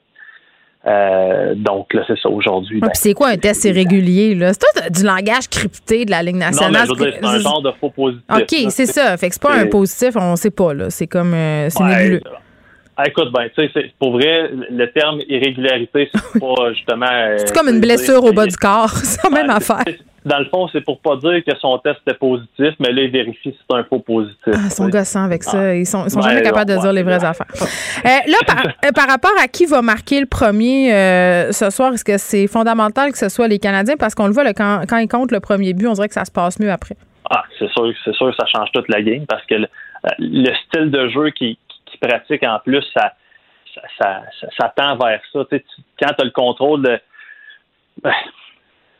Euh, 0.84 1.54
donc 1.54 1.94
là, 1.94 2.02
c'est 2.08 2.18
ça 2.18 2.28
aujourd'hui. 2.28 2.76
Ouais, 2.76 2.80
ben, 2.80 2.88
puis 2.88 2.98
c'est 3.00 3.14
quoi 3.14 3.28
un 3.28 3.36
test 3.36 3.64
irrégulier? 3.64 4.34
là? 4.34 4.52
C'est 4.52 4.58
tout 4.58 4.92
du 5.00 5.04
langage 5.06 5.48
crypté 5.48 6.04
de 6.04 6.10
la 6.10 6.22
Ligue 6.24 6.34
non, 6.34 6.40
mais 6.40 6.70
nationale. 6.70 6.88
c'est 6.98 7.24
un 7.24 7.38
genre 7.38 7.62
de 7.62 7.70
faux 7.80 7.90
positif. 7.90 8.24
OK, 8.28 8.70
c'est 8.70 8.86
ça. 8.86 9.16
Fait 9.16 9.28
que 9.28 9.34
c'est 9.34 9.42
pas 9.42 9.54
un 9.54 9.66
positif, 9.66 10.16
on 10.16 10.34
sait 10.34 10.50
pas. 10.50 10.74
là. 10.74 10.90
C'est 10.90 11.06
comme. 11.06 11.34
euh, 11.34 11.70
c'est 11.70 11.82
Ouais, 11.82 11.96
nébuleux. 12.02 12.20
ah, 12.96 13.04
écoute, 13.06 13.28
ben, 13.32 13.48
tu 13.56 13.68
sais, 13.72 13.92
pour 14.00 14.12
vrai, 14.12 14.50
le 14.70 14.86
terme 14.92 15.20
irrégularité, 15.28 16.10
c'est 16.12 16.40
pas 16.40 16.72
justement. 16.74 17.06
euh, 17.08 17.36
C'est 17.38 17.54
comme 17.54 17.68
une 17.68 17.80
blessure 17.80 18.24
au 18.24 18.32
bas 18.32 18.46
du 18.46 18.56
corps. 18.56 18.90
C'est 19.04 19.22
la 19.22 19.30
même 19.30 19.50
affaire. 19.50 19.84
Dans 20.24 20.38
le 20.38 20.44
fond, 20.46 20.68
c'est 20.72 20.80
pour 20.82 21.00
pas 21.00 21.16
dire 21.16 21.42
que 21.44 21.56
son 21.58 21.78
test 21.78 21.98
était 22.06 22.16
positif, 22.16 22.74
mais 22.78 22.92
là, 22.92 23.02
il 23.02 23.10
vérifie 23.10 23.50
si 23.50 23.58
c'est 23.68 23.76
un 23.76 23.82
faux 23.84 23.98
positif. 23.98 24.38
Ah, 24.46 24.58
ils 24.66 24.70
sont 24.70 24.88
gossants 24.88 25.24
avec 25.24 25.42
ça. 25.42 25.74
Ils 25.74 25.84
sont, 25.84 26.04
ils 26.04 26.10
sont 26.10 26.20
Ouais, 26.20 26.28
jamais 26.30 26.42
capables 26.42 26.70
de 26.70 26.76
dire 26.80 26.92
les 26.92 27.02
vraies 27.02 27.24
affaires. 27.24 27.46
Euh, 27.50 28.08
là, 28.30 28.36
par, 28.46 28.64
euh, 28.86 28.92
par 28.94 29.08
rapport 29.08 29.32
à 29.42 29.48
qui 29.48 29.66
va 29.66 29.82
marquer 29.82 30.20
le 30.20 30.26
premier 30.26 30.94
euh, 30.94 31.50
ce 31.52 31.70
soir, 31.70 31.92
est-ce 31.92 32.04
que 32.04 32.18
c'est 32.18 32.46
fondamental 32.46 33.10
que 33.10 33.18
ce 33.18 33.28
soit 33.28 33.48
les 33.48 33.58
Canadiens? 33.58 33.96
Parce 33.98 34.14
qu'on 34.14 34.26
le 34.28 34.32
voit, 34.32 34.44
là, 34.44 34.54
quand, 34.54 34.82
quand 34.88 34.98
ils 34.98 35.08
comptent 35.08 35.32
le 35.32 35.40
premier 35.40 35.72
but, 35.74 35.88
on 35.88 35.92
dirait 35.94 36.08
que 36.08 36.14
ça 36.14 36.24
se 36.24 36.30
passe 36.30 36.60
mieux 36.60 36.70
après. 36.70 36.94
Ah, 37.28 37.42
c'est 37.58 37.68
sûr, 37.72 37.92
c'est 38.04 38.14
sûr 38.14 38.30
que 38.30 38.36
ça 38.36 38.46
change 38.46 38.70
toute 38.72 38.88
la 38.88 39.02
game 39.02 39.26
parce 39.26 39.44
que 39.46 39.54
le, 39.56 39.66
le 40.18 40.50
style 40.66 40.90
de 40.90 41.08
jeu 41.08 41.30
qu'il 41.30 41.56
qu'il 41.86 41.98
pratique 42.00 42.42
en 42.44 42.58
plus, 42.64 42.82
ça, 42.94 43.12
ça, 43.74 43.80
ça, 43.98 44.22
ça- 44.40 44.48
ça 44.58 44.72
tend 44.76 44.96
vers 44.96 45.20
ça. 45.32 45.40
Tu 45.50 45.56
sais, 45.56 45.64
tu- 45.74 45.82
quand 46.00 46.12
tu 46.14 46.20
as 46.22 46.24
le 46.24 46.30
contrôle 46.30 46.82
de. 46.82 46.98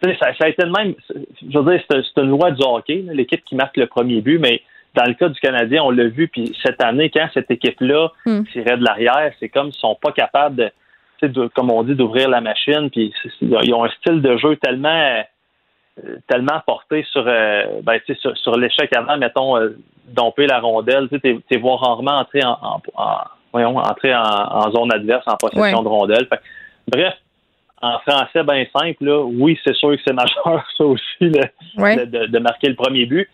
Ça, 0.03 0.35
ça 0.37 0.45
a 0.45 0.49
été 0.49 0.65
le 0.65 0.73
même. 0.73 0.95
Je 1.09 1.59
veux 1.59 1.71
dire, 1.77 1.83
c'est 1.89 2.21
une 2.23 2.31
loi 2.31 2.51
du 2.51 2.63
hockey, 2.65 3.05
l'équipe 3.13 3.45
qui 3.45 3.55
marque 3.55 3.77
le 3.77 3.87
premier 3.87 4.21
but, 4.21 4.39
mais 4.39 4.61
dans 4.95 5.05
le 5.05 5.15
cas 5.15 5.29
du 5.29 5.39
Canadien, 5.41 5.83
on 5.85 5.91
l'a 5.91 6.09
vu, 6.09 6.29
puis 6.29 6.55
cette 6.63 6.83
année, 6.83 7.09
quand 7.11 7.29
cette 7.33 7.51
équipe-là 7.51 8.11
Hmm. 8.27 8.43
tirait 8.53 8.77
de 8.77 8.85
l'arrière, 8.85 9.33
c'est 9.41 9.49
comme 9.49 9.71
s'ils 9.73 9.81
sont 9.81 9.95
pas 10.01 10.13
capables 10.13 10.57
de, 10.57 10.65
tu 10.67 10.73
sais, 11.21 11.29
de- 11.29 11.47
comme 11.49 11.71
on 11.71 11.83
dit, 11.83 11.95
d'ouvrir 11.95 12.29
la 12.29 12.41
machine, 12.41 12.91
puis 12.91 13.13
ils 13.41 13.75
ont 13.75 13.85
un 13.85 13.91
style 13.91 14.21
de 14.21 14.37
jeu 14.39 14.57
tellement 14.57 15.23
tellement 16.27 16.59
porté 16.67 17.05
sur, 17.13 17.23
euh, 17.27 17.65
ben, 17.83 17.99
sur, 18.19 18.35
sur 18.39 18.57
l'échec 18.57 18.91
avant, 18.97 19.19
mettons, 19.19 19.59
euh, 19.59 19.77
domper 20.09 20.47
la 20.47 20.59
rondelle. 20.59 21.07
Tu 21.11 21.21
sais, 21.21 21.39
t'es 21.49 21.57
voir 21.59 21.81
rarement 21.81 22.13
entrer 22.19 22.43
en, 22.45 22.57
en, 22.63 22.83
en 22.95 23.19
voyons, 23.53 23.77
entrer 23.77 24.15
en, 24.15 24.71
zone 24.71 24.91
adverse 24.91 25.25
en 25.27 25.37
possession 25.37 25.83
de 25.83 25.89
rondelle. 25.89 26.27
bref, 26.89 27.15
en 27.83 27.99
français 28.01 28.45
bien 28.45 28.65
simple, 28.75 29.05
là, 29.05 29.23
oui, 29.23 29.59
c'est 29.65 29.75
sûr 29.75 29.91
que 29.91 30.01
c'est 30.07 30.13
majeur, 30.13 30.65
ça 30.79 30.85
aussi, 30.85 31.05
de, 31.21 32.27
de, 32.27 32.39
marquer 32.39 32.69
le 32.69 32.77
premier 32.77 33.07
but. 33.07 33.29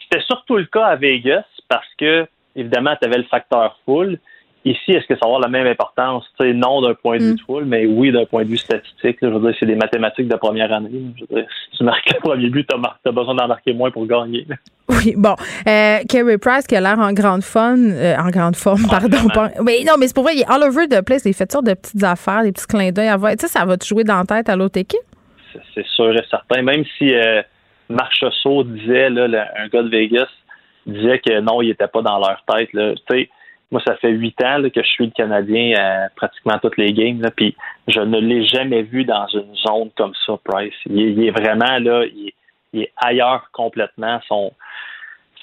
C'était 0.00 0.24
surtout 0.24 0.56
le 0.56 0.66
cas 0.66 0.86
à 0.86 0.96
Vegas 0.96 1.44
parce 1.68 1.88
que, 1.98 2.26
évidemment, 2.54 2.96
tu 3.00 3.06
avais 3.08 3.18
le 3.18 3.24
facteur 3.24 3.78
full. 3.84 4.18
Ici, 4.64 4.92
est-ce 4.92 5.06
que 5.06 5.14
ça 5.14 5.20
va 5.22 5.26
avoir 5.26 5.40
la 5.40 5.48
même 5.48 5.66
importance? 5.66 6.24
non 6.40 6.82
d'un 6.82 6.94
point 6.94 7.18
de 7.18 7.22
vue 7.22 7.32
mm. 7.32 7.36
de 7.36 7.40
foule, 7.40 7.64
mais 7.64 7.86
oui 7.86 8.12
d'un 8.12 8.26
point 8.26 8.44
de 8.44 8.48
vue 8.48 8.58
statistique. 8.58 9.18
je 9.20 9.26
veux 9.26 9.40
dire, 9.40 9.56
c'est 9.58 9.66
des 9.66 9.74
mathématiques 9.74 10.28
de 10.28 10.36
première 10.36 10.72
année. 10.72 10.90
Je 11.16 11.24
veux 11.28 11.40
dire, 11.40 11.48
si 11.70 11.78
tu 11.78 11.84
marques 11.84 12.08
le 12.12 12.20
premier 12.20 12.48
but, 12.48 12.68
tu 12.68 12.76
as, 13.08 13.12
besoin 13.12 13.34
d'en 13.34 13.48
marquer 13.48 13.72
moins 13.72 13.90
pour 13.90 14.06
gagner. 14.06 14.46
Oui, 14.88 15.14
bon. 15.16 15.34
Euh, 15.66 15.98
Kerry 16.08 16.38
Price 16.38 16.66
qui 16.66 16.76
a 16.76 16.80
l'air 16.80 16.98
en 16.98 17.12
grande 17.12 17.42
fun, 17.42 17.76
euh, 17.78 18.16
en 18.16 18.30
grande 18.30 18.56
forme, 18.56 18.82
pardon. 18.90 19.16
mais 19.64 19.84
non, 19.86 19.94
mais 19.98 20.06
c'est 20.06 20.14
pour 20.14 20.24
vrai, 20.24 20.34
il 20.34 20.40
est 20.42 20.50
all 20.50 20.62
over 20.62 20.86
the 20.86 21.02
place. 21.04 21.24
Il 21.24 21.34
fait 21.34 21.46
toutes 21.46 21.66
de 21.66 21.74
petites 21.74 22.02
affaires, 22.04 22.42
des 22.42 22.52
petits 22.52 22.66
clins 22.66 22.90
d'œil. 22.90 23.10
Tu 23.38 23.46
sais, 23.46 23.48
ça 23.48 23.64
va 23.64 23.76
te 23.76 23.86
jouer 23.86 24.04
dans 24.04 24.18
la 24.18 24.24
tête 24.24 24.48
à 24.48 24.56
l'autre 24.56 24.78
équipe? 24.78 25.00
C'est 25.74 25.86
sûr 25.86 26.12
et 26.12 26.24
certain. 26.30 26.62
Même 26.62 26.84
si 26.98 27.14
euh, 27.14 27.42
Marchessault 27.88 28.64
disait, 28.64 29.10
là, 29.10 29.48
un 29.56 29.68
gars 29.68 29.82
de 29.82 29.88
Vegas, 29.88 30.28
disait 30.86 31.20
que 31.20 31.40
non, 31.40 31.62
il 31.62 31.68
n'était 31.68 31.88
pas 31.88 32.02
dans 32.02 32.18
leur 32.18 32.42
tête. 32.46 32.70
Tu 32.72 32.94
sais, 33.10 33.30
moi, 33.72 33.80
ça 33.86 33.96
fait 33.96 34.10
huit 34.10 34.40
ans 34.44 34.62
que 34.62 34.82
je 34.82 34.88
suis 34.88 35.06
le 35.06 35.12
Canadien 35.12 35.74
à 35.78 36.08
pratiquement 36.14 36.58
toutes 36.60 36.76
les 36.76 36.92
games, 36.92 37.26
puis 37.34 37.56
je 37.88 38.00
ne 38.00 38.20
l'ai 38.20 38.44
jamais 38.44 38.82
vu 38.82 39.04
dans 39.04 39.26
une 39.28 39.56
zone 39.56 39.90
comme 39.96 40.12
ça, 40.26 40.34
Price. 40.44 40.74
Il, 40.86 41.24
est 41.24 41.30
vraiment 41.30 41.78
là, 41.78 42.04
il, 42.04 42.82
est 42.82 42.92
ailleurs 42.98 43.48
complètement. 43.52 44.20
Son, 44.28 44.52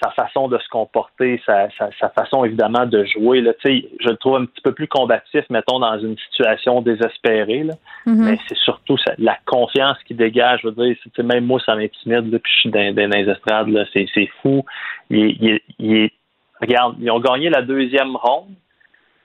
sa 0.01 0.11
façon 0.11 0.47
de 0.47 0.59
se 0.59 0.69
comporter, 0.69 1.41
sa, 1.43 1.69
façon 2.15 2.45
évidemment 2.45 2.85
de 2.85 3.03
jouer. 3.05 3.41
Là, 3.41 3.53
je 3.65 4.09
le 4.09 4.15
trouve 4.17 4.35
un 4.35 4.45
petit 4.45 4.61
peu 4.61 4.73
plus 4.73 4.87
combatif, 4.87 5.43
mettons, 5.49 5.79
dans 5.79 5.97
une 5.99 6.15
situation 6.29 6.81
désespérée. 6.81 7.63
Là. 7.63 7.73
Mm-hmm. 8.05 8.15
Mais 8.15 8.37
c'est 8.47 8.57
surtout 8.59 8.97
la 9.17 9.37
confiance 9.47 9.97
qu'il 10.05 10.17
dégage. 10.17 10.59
Je 10.61 10.67
veux 10.67 10.73
dire, 10.85 10.95
même 11.25 11.45
moi, 11.45 11.59
ça 11.65 11.75
m'intimide, 11.75 12.29
puis 12.29 12.53
je 12.53 12.59
suis 12.59 12.69
dans, 12.69 12.93
dans 12.93 13.09
les 13.09 13.27
estrades. 13.27 13.87
C'est 13.91 14.29
fou. 14.43 14.63
il, 15.09 15.59
est 15.79 16.13
Regarde, 16.61 16.95
ils 16.99 17.09
ont 17.11 17.19
gagné 17.19 17.49
la 17.49 17.61
deuxième 17.61 18.15
ronde. 18.15 18.53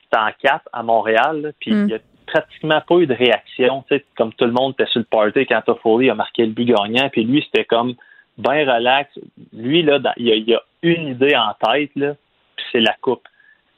C'était 0.05 0.19
en 0.19 0.31
quatre 0.41 0.69
à 0.73 0.83
Montréal. 0.83 1.53
puis 1.61 1.73
hmm. 1.73 1.81
il 1.81 1.87
n'y 1.87 1.95
a 1.95 1.99
pratiquement 2.27 2.81
pas 2.81 2.97
eu 2.97 3.07
de 3.07 3.15
réaction. 3.15 3.85
Comme 4.17 4.33
tout 4.35 4.45
le 4.45 4.53
monde 4.53 4.75
était 4.79 4.91
sur 4.91 5.01
le 5.01 5.07
party 5.07 5.47
quand 5.47 5.63
Toffoli 5.63 6.11
a 6.11 6.15
marqué 6.15 6.47
le 6.47 6.53
but 6.53 6.67
gagnant. 6.67 7.09
Puis 7.11 7.25
lui, 7.25 7.43
c'était 7.43 7.65
comme 7.65 7.95
bien 8.39 8.73
relax. 8.73 9.11
Lui, 9.53 9.83
là, 9.83 9.99
il, 10.17 10.49
y 10.49 10.55
a, 10.55 10.63
une 10.83 11.09
idée 11.09 11.37
en 11.37 11.55
tête, 11.55 11.91
là, 11.97 12.15
puis 12.57 12.67
c'est 12.73 12.81
la 12.81 12.95
coupe. 13.01 13.27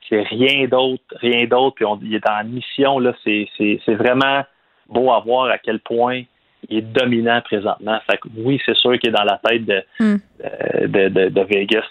C'est 0.08 0.22
rien 0.22 0.66
d'autre, 0.68 1.02
rien 1.20 1.46
d'autre. 1.46 1.74
Puis 1.76 1.84
on, 1.84 1.98
il 2.02 2.14
est 2.14 2.28
en 2.28 2.44
mission. 2.44 2.98
Là, 2.98 3.12
c'est, 3.24 3.48
c'est, 3.56 3.80
c'est 3.84 3.94
vraiment 3.94 4.44
beau 4.88 5.10
à 5.10 5.20
voir 5.20 5.50
à 5.50 5.58
quel 5.58 5.80
point 5.80 6.22
il 6.68 6.78
est 6.78 6.82
dominant 6.82 7.40
présentement. 7.42 7.98
Fait 8.10 8.16
que 8.18 8.28
oui, 8.36 8.60
c'est 8.64 8.76
sûr 8.76 8.98
qu'il 8.98 9.10
est 9.10 9.12
dans 9.12 9.24
la 9.24 9.40
tête 9.44 9.64
de, 9.64 9.82
hmm. 10.00 10.16
euh, 10.44 10.86
de, 10.86 11.28
de, 11.28 11.40
Vegas. 11.42 11.84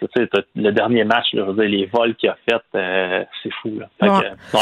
le 0.56 0.72
dernier 0.72 1.04
match, 1.04 1.28
là, 1.34 1.46
les 1.58 1.86
vols 1.86 2.16
qu'il 2.16 2.30
a 2.30 2.38
fait, 2.48 2.62
euh, 2.76 3.24
c'est 3.42 3.52
fou. 3.62 3.80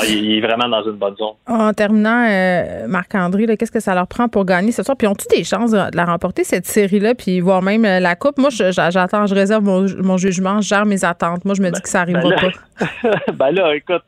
il, 0.07 0.37
est 0.37 0.41
vraiment 0.41 0.69
dans 0.69 0.83
une 0.83 0.97
bonne 0.97 1.15
zone. 1.15 1.33
En 1.47 1.73
terminant, 1.73 2.27
euh, 2.29 2.87
Marc-André, 2.87 3.57
qu'est-ce 3.57 3.71
que 3.71 3.79
ça 3.79 3.95
leur 3.95 4.07
prend 4.07 4.27
pour 4.27 4.45
gagner 4.45 4.71
ce 4.71 4.83
soir? 4.83 4.97
Puis 4.97 5.07
ont-ils 5.07 5.37
des 5.37 5.43
chances 5.43 5.71
de, 5.71 5.95
la 5.95 6.05
remporter, 6.05 6.43
cette 6.43 6.65
série-là, 6.65 7.15
puis 7.15 7.39
voir 7.39 7.61
même 7.61 7.83
la 7.83 8.15
Coupe? 8.15 8.37
Moi, 8.37 8.49
j'attends, 8.51 9.25
je 9.25 9.35
réserve 9.35 9.63
mon, 9.63 10.17
jugement, 10.17 10.61
je 10.61 10.67
gère 10.67 10.85
mes 10.85 11.03
attentes. 11.03 11.45
Moi, 11.45 11.55
je 11.55 11.61
me 11.61 11.71
dis 11.71 11.81
que 11.81 11.89
ça 11.89 12.05
n'arrivera 12.05 12.29
ben 12.29 12.51
pas. 12.51 13.31
ben 13.33 13.51
là, 13.51 13.75
écoute. 13.75 14.03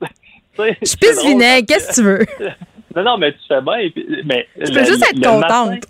Je 0.58 0.98
pisse 0.98 1.26
vinaigre, 1.26 1.66
qu'est-ce 1.68 1.90
que 1.90 1.96
tu 1.96 2.04
veux? 2.04 2.26
Non, 2.96 3.04
non, 3.04 3.18
mais 3.18 3.34
tu 3.34 3.40
fais 3.46 3.60
bien. 3.60 3.90
Mais 4.24 4.48
tu 4.66 4.72
peux 4.72 4.86
juste 4.86 5.04
être 5.04 5.22
contente. 5.22 5.84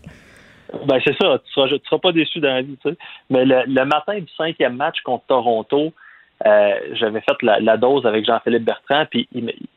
ben, 0.87 0.99
c'est 1.05 1.15
ça. 1.21 1.37
Tu 1.45 1.53
seras, 1.53 1.67
seras 1.87 1.99
pas 1.99 2.11
déçu 2.11 2.39
dans 2.39 2.49
la 2.49 2.61
vie, 2.63 2.77
tu 2.83 2.89
sais. 2.89 2.97
Mais 3.29 3.45
le, 3.45 3.85
matin 3.85 4.17
du 4.17 4.27
cinquième 4.35 4.75
match 4.75 5.01
contre 5.01 5.23
Toronto, 5.27 5.93
euh, 6.47 6.73
j'avais 6.93 7.21
fait 7.21 7.35
la, 7.43 7.77
dose 7.77 8.07
avec 8.07 8.25
Jean-Philippe 8.25 8.63
Bertrand, 8.63 9.05
puis 9.07 9.29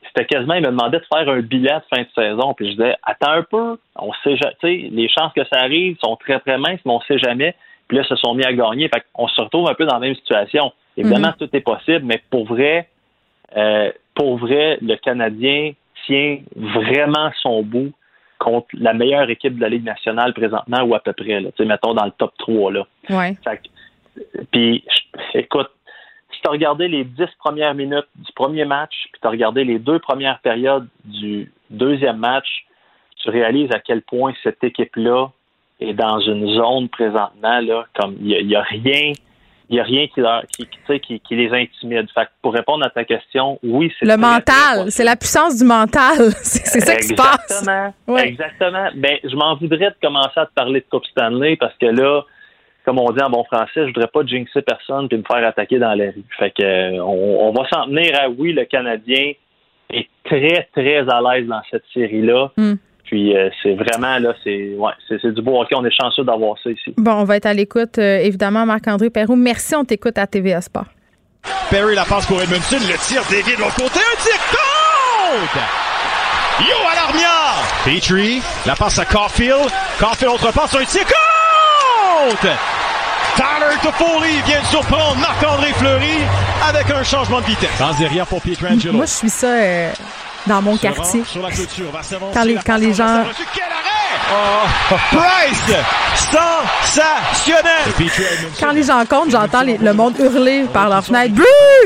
c'était 0.06 0.24
quasiment, 0.24 0.54
il 0.54 0.62
me 0.62 0.70
demandait 0.70 1.00
de 1.00 1.04
faire 1.12 1.28
un 1.28 1.40
billet 1.40 1.74
de 1.74 1.94
fin 1.94 2.02
de 2.02 2.08
saison, 2.14 2.54
puis 2.54 2.68
je 2.68 2.76
disais, 2.76 2.96
attends 3.02 3.32
un 3.32 3.42
peu, 3.42 3.78
on 3.96 4.12
sait, 4.24 4.36
tu 4.36 4.48
sais, 4.62 4.88
les 4.90 5.08
chances 5.10 5.34
que 5.34 5.44
ça 5.52 5.60
arrive 5.60 5.98
sont 6.02 6.16
très, 6.16 6.40
très 6.40 6.56
minces, 6.56 6.80
mais 6.86 6.92
on 6.92 7.00
sait 7.02 7.18
jamais. 7.18 7.54
Puis 7.88 7.98
là, 7.98 8.04
ils 8.04 8.08
se 8.08 8.16
sont 8.16 8.34
mis 8.34 8.44
à 8.44 8.52
gagner. 8.52 8.88
Fait 8.88 9.02
qu'on 9.12 9.28
se 9.28 9.40
retrouve 9.40 9.68
un 9.68 9.74
peu 9.74 9.84
dans 9.84 9.94
la 9.94 10.00
même 10.00 10.14
situation. 10.14 10.72
Évidemment, 10.96 11.28
mm-hmm. 11.28 11.38
tout 11.38 11.56
est 11.56 11.60
possible, 11.60 12.04
mais 12.04 12.22
pour 12.30 12.46
vrai, 12.46 12.88
euh, 13.56 13.90
pour 14.18 14.36
vrai, 14.36 14.78
le 14.82 14.96
Canadien 14.96 15.72
tient 16.04 16.40
vraiment 16.56 17.30
son 17.40 17.62
bout 17.62 17.92
contre 18.40 18.66
la 18.72 18.92
meilleure 18.92 19.30
équipe 19.30 19.56
de 19.56 19.60
la 19.60 19.68
Ligue 19.68 19.84
nationale 19.84 20.34
présentement 20.34 20.82
ou 20.82 20.94
à 20.94 21.00
peu 21.00 21.12
près, 21.12 21.40
là, 21.40 21.50
mettons 21.60 21.94
dans 21.94 22.04
le 22.04 22.10
top 22.10 22.32
3. 22.38 22.72
Là. 22.72 22.86
Ouais. 23.10 23.36
Puis, 24.50 24.84
écoute, 25.34 25.70
si 26.32 26.40
tu 26.40 26.48
as 26.48 26.50
regardé 26.50 26.88
les 26.88 27.04
dix 27.04 27.28
premières 27.38 27.74
minutes 27.74 28.08
du 28.16 28.32
premier 28.32 28.64
match, 28.64 28.94
puis 29.12 29.20
tu 29.20 29.26
as 29.28 29.30
regardé 29.30 29.62
les 29.62 29.78
deux 29.78 30.00
premières 30.00 30.40
périodes 30.40 30.88
du 31.04 31.52
deuxième 31.70 32.18
match, 32.18 32.66
tu 33.22 33.30
réalises 33.30 33.70
à 33.72 33.78
quel 33.78 34.02
point 34.02 34.32
cette 34.42 34.64
équipe-là 34.64 35.30
est 35.78 35.94
dans 35.94 36.18
une 36.18 36.54
zone 36.54 36.88
présentement, 36.88 37.60
là, 37.60 37.86
comme 37.94 38.16
il 38.20 38.46
n'y 38.46 38.56
a, 38.56 38.62
rien 38.62 39.12
il 39.70 39.74
n'y 39.74 39.80
a 39.80 39.84
rien 39.84 40.06
qui, 40.08 40.20
leur, 40.20 40.44
qui, 40.46 40.66
qui, 41.00 41.20
qui, 41.20 41.36
les 41.36 41.50
intimide. 41.50 42.06
Fait 42.14 42.28
pour 42.40 42.54
répondre 42.54 42.86
à 42.86 42.90
ta 42.90 43.04
question, 43.04 43.58
oui, 43.62 43.92
c'est 43.98 44.06
le 44.06 44.16
mental, 44.16 44.90
c'est 44.90 45.04
la 45.04 45.16
puissance 45.16 45.58
du 45.58 45.64
mental, 45.64 46.16
c'est 46.42 46.80
ça 46.80 46.96
qui 46.96 47.08
se 47.08 47.14
passe. 47.14 47.66
Exactement. 48.24 48.88
Ben, 48.94 49.18
je 49.22 49.36
m'en 49.36 49.56
voudrais 49.56 49.90
de 49.90 49.96
commencer 50.02 50.38
à 50.40 50.46
te 50.46 50.54
parler 50.54 50.80
de 50.80 50.86
Coupe 50.90 51.06
Stanley 51.06 51.56
parce 51.56 51.74
que 51.78 51.86
là, 51.86 52.22
comme 52.84 52.98
on 52.98 53.10
dit 53.10 53.22
en 53.22 53.28
bon 53.28 53.44
français, 53.44 53.82
je 53.82 53.86
voudrais 53.86 54.06
pas 54.06 54.24
jinxer 54.24 54.62
personne 54.62 55.08
puis 55.08 55.18
me 55.18 55.24
faire 55.24 55.46
attaquer 55.46 55.78
dans 55.78 55.94
la 55.94 56.06
rue. 56.06 56.24
Fait 56.38 56.50
que 56.50 56.62
euh, 56.62 57.02
on, 57.02 57.52
va 57.52 57.68
s'en 57.68 57.84
tenir 57.84 58.18
à 58.18 58.30
oui, 58.30 58.54
le 58.54 58.64
Canadien 58.64 59.32
est 59.90 60.08
très 60.24 60.68
très 60.72 61.06
à 61.08 61.20
l'aise 61.20 61.46
dans 61.46 61.62
cette 61.70 61.84
série 61.92 62.22
là. 62.22 62.50
Puis 63.08 63.34
euh, 63.34 63.48
c'est 63.62 63.72
vraiment 63.72 64.18
là, 64.18 64.34
c'est 64.44 64.74
ouais, 64.76 64.92
c'est 65.08 65.32
du 65.32 65.40
beau 65.40 65.62
hockey. 65.62 65.74
On 65.74 65.84
est 65.84 65.90
chanceux 65.90 66.24
d'avoir 66.24 66.56
ça 66.62 66.70
ici. 66.70 66.92
Bon, 66.98 67.12
on 67.12 67.24
va 67.24 67.36
être 67.36 67.46
à 67.46 67.54
l'écoute, 67.54 67.96
euh, 67.96 68.18
évidemment, 68.18 68.66
Marc-André 68.66 69.08
Perrault. 69.08 69.34
Merci, 69.34 69.74
on 69.74 69.84
t'écoute 69.84 70.18
à 70.18 70.26
TVA 70.26 70.60
Sport. 70.60 70.84
Perry 71.70 71.94
la 71.94 72.04
passe 72.04 72.26
pour 72.26 72.42
Edmondson, 72.42 72.76
le 72.80 72.98
tir 72.98 73.22
dévié 73.30 73.56
de 73.56 73.62
l'autre 73.62 73.76
côté, 73.76 73.98
un 73.98 74.22
tir 74.22 74.38
contre! 74.50 75.58
Yo 76.60 76.76
à 76.90 76.94
l'armière! 76.96 77.64
Petrie, 77.84 78.42
la 78.66 78.74
passe 78.74 78.98
à 78.98 79.06
Caulfield. 79.06 79.70
Caulfield, 79.98 80.34
autre 80.34 80.52
passe, 80.52 80.74
un 80.74 80.84
tir 80.84 81.04
contre! 81.04 82.58
Tyler 83.36 83.76
Toffoli 83.82 84.42
vient 84.44 84.60
de 84.60 84.66
surprendre 84.66 85.16
Marc-André 85.18 85.72
Fleury 85.74 86.18
avec 86.68 86.90
un 86.90 87.04
changement 87.04 87.40
de 87.40 87.46
vitesse. 87.46 87.70
Sans 87.78 87.98
derrière 87.98 88.26
pour 88.26 88.42
Pietrangelo. 88.42 88.92
Moi, 88.92 89.06
je 89.06 89.12
suis 89.12 89.30
ça... 89.30 89.46
Euh, 89.46 89.92
dans 90.48 90.62
mon 90.62 90.76
quartier. 90.76 91.22
Quand 92.34 92.44
les, 92.44 92.56
quand 92.56 92.76
les 92.76 92.94
gens. 92.94 93.24
Oh. 94.30 94.94
Price! 95.10 95.76
Sensationnel! 96.16 98.10
Quand 98.58 98.72
les 98.72 98.82
gens 98.82 99.04
comptent, 99.06 99.30
j'entends 99.30 99.62
le 99.62 99.92
monde 99.92 100.14
hurler 100.18 100.64
par 100.72 100.88
leur 100.88 101.04
fenêtre. 101.04 101.34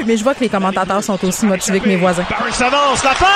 Mais 0.06 0.16
je 0.16 0.24
vois 0.24 0.34
que 0.34 0.40
les 0.40 0.48
commentateurs 0.48 1.02
sont 1.04 1.22
aussi 1.24 1.46
motivés 1.46 1.80
que 1.80 1.88
mes 1.88 1.96
voisins. 1.96 2.24
la 2.30 3.14
fin! 3.14 3.26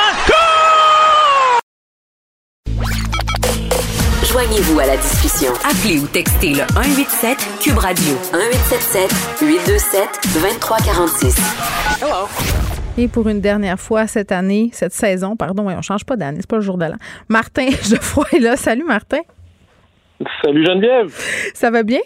Joignez-vous 4.36 4.80
à 4.80 4.86
la 4.86 4.96
discussion. 4.96 5.52
Appelez 5.64 5.98
ou 5.98 6.06
textez 6.08 6.50
le 6.50 6.64
187 6.74 7.38
Cube 7.60 7.78
Radio 7.78 8.14
1877 8.34 9.14
827 9.40 10.08
2346. 10.34 11.36
Hello. 12.02 12.75
Et 12.98 13.08
pour 13.08 13.28
une 13.28 13.42
dernière 13.42 13.78
fois 13.78 14.06
cette 14.06 14.32
année, 14.32 14.70
cette 14.72 14.92
saison, 14.92 15.36
pardon, 15.36 15.68
on 15.68 15.82
change 15.82 16.06
pas 16.06 16.16
d'année, 16.16 16.38
c'est 16.40 16.48
pas 16.48 16.56
le 16.56 16.62
jour 16.62 16.78
de 16.78 16.86
l'an. 16.86 16.96
Martin 17.28 17.66
Geoffroy 17.90 18.24
est 18.32 18.40
là. 18.40 18.56
Salut 18.56 18.84
Martin. 18.84 19.20
Salut 20.42 20.64
Geneviève. 20.64 21.08
Ça 21.52 21.70
va 21.70 21.82
bien? 21.82 22.00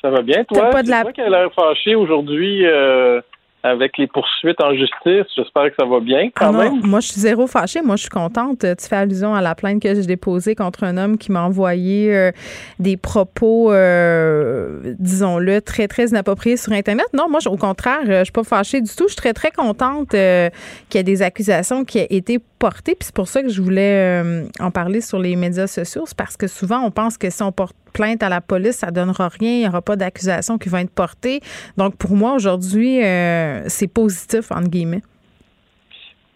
Ça 0.00 0.10
va 0.10 0.22
bien, 0.22 0.44
toi? 0.44 0.70
Pas 0.70 0.84
de 0.84 0.90
la... 0.90 1.04
qu'elle 1.12 1.34
a 1.34 1.42
l'air 1.42 1.52
fâchée 1.52 1.96
aujourd'hui 1.96 2.64
euh, 2.64 3.20
avec 3.66 3.98
les 3.98 4.06
poursuites 4.06 4.60
en 4.60 4.72
justice. 4.74 5.26
J'espère 5.36 5.64
que 5.70 5.74
ça 5.78 5.84
va 5.84 6.00
bien 6.00 6.30
quand 6.34 6.48
Ah 6.48 6.52
non, 6.52 6.58
même. 6.58 6.80
moi, 6.84 7.00
je 7.00 7.08
suis 7.08 7.20
zéro 7.20 7.46
fâchée. 7.46 7.82
Moi, 7.82 7.96
je 7.96 8.02
suis 8.02 8.10
contente. 8.10 8.60
Tu 8.60 8.86
fais 8.88 8.96
allusion 8.96 9.34
à 9.34 9.40
la 9.42 9.54
plainte 9.54 9.82
que 9.82 9.94
j'ai 9.94 10.06
déposée 10.06 10.54
contre 10.54 10.84
un 10.84 10.96
homme 10.96 11.18
qui 11.18 11.32
m'a 11.32 11.42
envoyé 11.42 12.14
euh, 12.14 12.30
des 12.78 12.96
propos, 12.96 13.72
euh, 13.72 14.94
disons-le, 14.98 15.60
très, 15.60 15.88
très 15.88 16.06
inappropriés 16.06 16.56
sur 16.56 16.72
Internet. 16.72 17.06
Non, 17.12 17.28
moi, 17.28 17.40
au 17.46 17.56
contraire, 17.56 18.00
euh, 18.06 18.18
je 18.20 18.24
suis 18.24 18.32
pas 18.32 18.44
fâchée 18.44 18.80
du 18.80 18.90
tout. 18.90 19.04
Je 19.04 19.12
suis 19.12 19.16
très, 19.16 19.32
très 19.32 19.50
contente 19.50 20.14
euh, 20.14 20.48
qu'il 20.88 20.98
y 20.98 21.00
ait 21.00 21.04
des 21.04 21.22
accusations 21.22 21.84
qui 21.84 21.98
aient 21.98 22.06
été 22.10 22.38
portées. 22.58 22.94
Puis 22.94 23.06
c'est 23.06 23.14
pour 23.14 23.28
ça 23.28 23.42
que 23.42 23.48
je 23.48 23.60
voulais 23.60 24.22
euh, 24.22 24.44
en 24.60 24.70
parler 24.70 25.00
sur 25.00 25.18
les 25.18 25.36
médias 25.36 25.66
sociaux. 25.66 26.04
C'est 26.06 26.16
parce 26.16 26.36
que 26.36 26.46
souvent, 26.46 26.80
on 26.80 26.90
pense 26.90 27.18
que 27.18 27.28
si 27.30 27.42
on 27.42 27.52
porte 27.52 27.76
plainte 27.92 28.22
à 28.22 28.28
la 28.28 28.42
police, 28.42 28.76
ça 28.76 28.90
donnera 28.90 29.28
rien. 29.28 29.52
Il 29.52 29.58
n'y 29.60 29.68
aura 29.68 29.80
pas 29.80 29.96
d'accusation 29.96 30.58
qui 30.58 30.68
va 30.68 30.82
être 30.82 30.90
portée. 30.90 31.40
Donc, 31.78 31.96
pour 31.96 32.14
moi, 32.14 32.34
aujourd'hui, 32.34 33.00
euh, 33.02 33.55
c'est 33.66 33.92
positif, 33.92 34.50
entre 34.50 34.68
guillemets? 34.68 35.02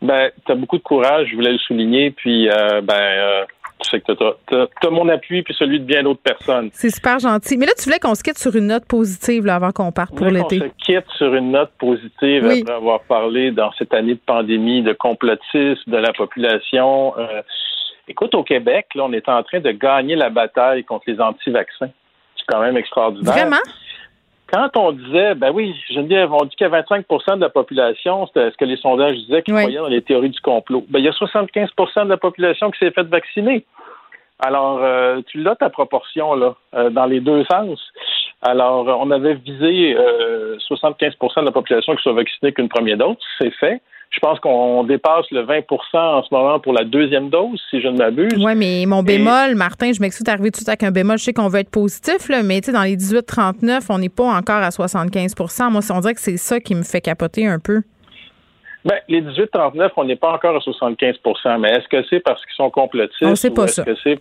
Ben, 0.03 0.31
tu 0.47 0.53
as 0.53 0.55
beaucoup 0.55 0.79
de 0.79 0.83
courage, 0.83 1.29
je 1.31 1.35
voulais 1.35 1.53
le 1.53 1.59
souligner, 1.59 2.11
puis 2.11 2.49
euh, 2.49 2.81
ben, 2.81 2.95
euh, 2.95 3.45
tu 3.81 3.91
sais 3.91 4.01
que 4.01 4.13
tu 4.13 4.87
as, 4.87 4.91
mon 4.91 5.09
appui 5.09 5.43
puis 5.43 5.55
celui 5.59 5.81
de 5.81 5.85
bien 5.85 6.03
d'autres 6.03 6.23
personnes. 6.23 6.71
C'est 6.73 6.91
super 6.91 7.19
gentil. 7.19 7.59
Mais 7.59 7.67
là, 7.67 7.73
tu 7.77 7.85
voulais 7.85 7.99
qu'on 7.99 8.15
se 8.15 8.23
quitte 8.23 8.39
sur 8.39 8.55
une 8.57 8.69
note 8.69 8.87
positive 8.87 9.45
là, 9.47 9.57
avant 9.57 9.73
qu'on 9.73 9.93
parte 9.93 10.15
pour 10.15 10.27
l'été. 10.27 10.59
se 10.59 10.85
quitte 10.85 11.07
sur 11.17 11.35
une 11.35 11.51
note 11.51 11.71
positive 11.79 12.45
Oui. 12.47 12.61
après 12.63 12.75
avoir 12.75 13.01
parlé 13.03 13.51
dans 13.51 13.73
cette 13.73 13.93
année 13.93 14.15
de 14.15 14.21
pandémie 14.25 14.83
de 14.83 14.93
complotisme 14.93 15.91
de 15.91 15.97
la 15.97 16.13
population. 16.13 17.15
Euh, 17.19 17.43
écoute, 18.09 18.35
au 18.35 18.43
Québec, 18.43 18.87
là, 18.95 19.05
on 19.05 19.13
est 19.13 19.29
en 19.29 19.43
train 19.43 19.61
de 19.61 19.71
gagner 19.71 20.17
la 20.17 20.31
bataille 20.31 20.85
contre 20.85 21.05
les 21.09 21.21
anti-vaccins. 21.21 21.91
C'est 22.37 22.47
quand 22.47 22.61
même 22.61 22.77
extraordinaire. 22.77 23.33
Vraiment? 23.33 23.63
Quand 24.53 24.77
on 24.77 24.93
disait, 24.93 25.35
ben 25.35 25.53
oui, 25.55 25.75
Geneviève, 25.91 26.33
on 26.33 26.45
dit 26.45 26.57
qu'il 26.57 26.67
y 26.67 26.75
a 26.75 26.83
25% 26.83 27.37
de 27.37 27.41
la 27.41 27.51
population, 27.51 28.27
c'était 28.27 28.51
ce 28.51 28.57
que 28.57 28.65
les 28.65 28.77
sondages 28.77 29.17
disaient, 29.17 29.43
qui 29.43 29.53
Oui. 29.53 29.61
croyaient 29.61 29.79
dans 29.79 29.87
les 29.87 30.03
théories 30.03 30.31
du 30.31 30.41
complot. 30.41 30.85
Ben, 30.89 30.99
il 30.99 31.05
y 31.05 31.09
a 31.09 31.13
75% 31.13 32.05
de 32.05 32.09
la 32.09 32.17
population 32.17 32.71
qui 32.71 32.79
s'est 32.81 32.91
faite 32.91 33.07
vacciner. 33.07 33.65
Alors, 34.41 34.81
euh, 34.83 35.21
tu 35.27 35.39
l'as 35.39 35.55
ta 35.55 35.71
proportion, 35.71 36.35
là, 36.35 36.57
euh, 36.75 36.91
dans 36.91 37.07
les 37.07 37.21
deux 37.21 37.45
sens. 37.45 37.79
Alors, 38.43 38.87
on 39.01 39.11
avait 39.11 39.35
visé 39.35 39.95
euh, 39.97 40.57
75% 40.69 41.41
de 41.41 41.45
la 41.45 41.53
population 41.53 41.95
qui 41.95 42.03
soit 42.03 42.15
vaccinée 42.15 42.53
qu'une 42.53 42.71
première 42.71 42.97
dose. 42.97 43.17
C'est 43.41 43.51
fait. 43.51 43.83
Je 44.11 44.19
pense 44.19 44.41
qu'on 44.41 44.83
dépasse 44.83 45.31
le 45.31 45.45
20% 45.45 45.65
en 45.95 46.23
ce 46.25 46.35
moment 46.35 46.59
pour 46.59 46.73
la 46.73 46.85
deuxième 46.85 47.31
dose, 47.31 47.63
si 47.71 47.81
je 47.81 47.87
ne 47.87 47.97
m'abuse. 47.97 48.35
Oui, 48.39 48.55
mais 48.57 48.85
mon 48.85 49.05
bémol, 49.05 49.55
Martin, 49.55 49.93
je 49.93 50.01
m'excuse 50.01 50.25
d'arriver 50.25 50.51
tout 50.51 50.53
de 50.53 50.57
suite 50.57 50.69
avec 50.69 50.83
un 50.83 50.91
bémol. 50.91 51.17
Je 51.17 51.25
sais 51.25 51.33
qu'on 51.33 51.49
veut 51.49 51.61
être 51.61 51.71
positif, 51.71 52.29
là, 52.29 52.43
mais 52.43 52.61
dans 52.61 52.83
les 52.83 52.97
18-39, 52.97 53.87
on 53.89 53.99
n'est 53.99 54.09
pas 54.09 54.25
encore 54.25 54.63
à 54.63 54.71
75% 54.71 55.71
Moi, 55.71 55.81
on 55.91 56.01
dirait 56.01 56.15
que 56.15 56.21
c'est 56.21 56.37
ça 56.39 56.59
qui 56.59 56.75
me 56.75 56.83
fait 56.83 57.01
capoter 57.01 57.47
un 57.47 57.61
peu. 57.61 57.83
Ben, 58.85 58.97
les 59.09 59.23
18-39, 59.23 59.91
on 59.97 60.05
n'est 60.05 60.17
pas 60.17 60.33
encore 60.33 60.57
à 60.57 60.59
75% 60.59 61.61
mais 61.61 61.71
est-ce 61.71 61.89
que 61.89 62.03
c'est 62.09 62.21
parce 62.21 62.45
qu'ils 62.45 62.55
sont 62.57 62.71
complotistes? 62.71 63.23
On 63.23 63.35
sait 63.37 63.51
pas 63.51 63.63
ou 63.63 63.65
est-ce 63.67 63.75
ça. 63.75 63.85
Que 63.85 63.95
c'est, 64.03 64.19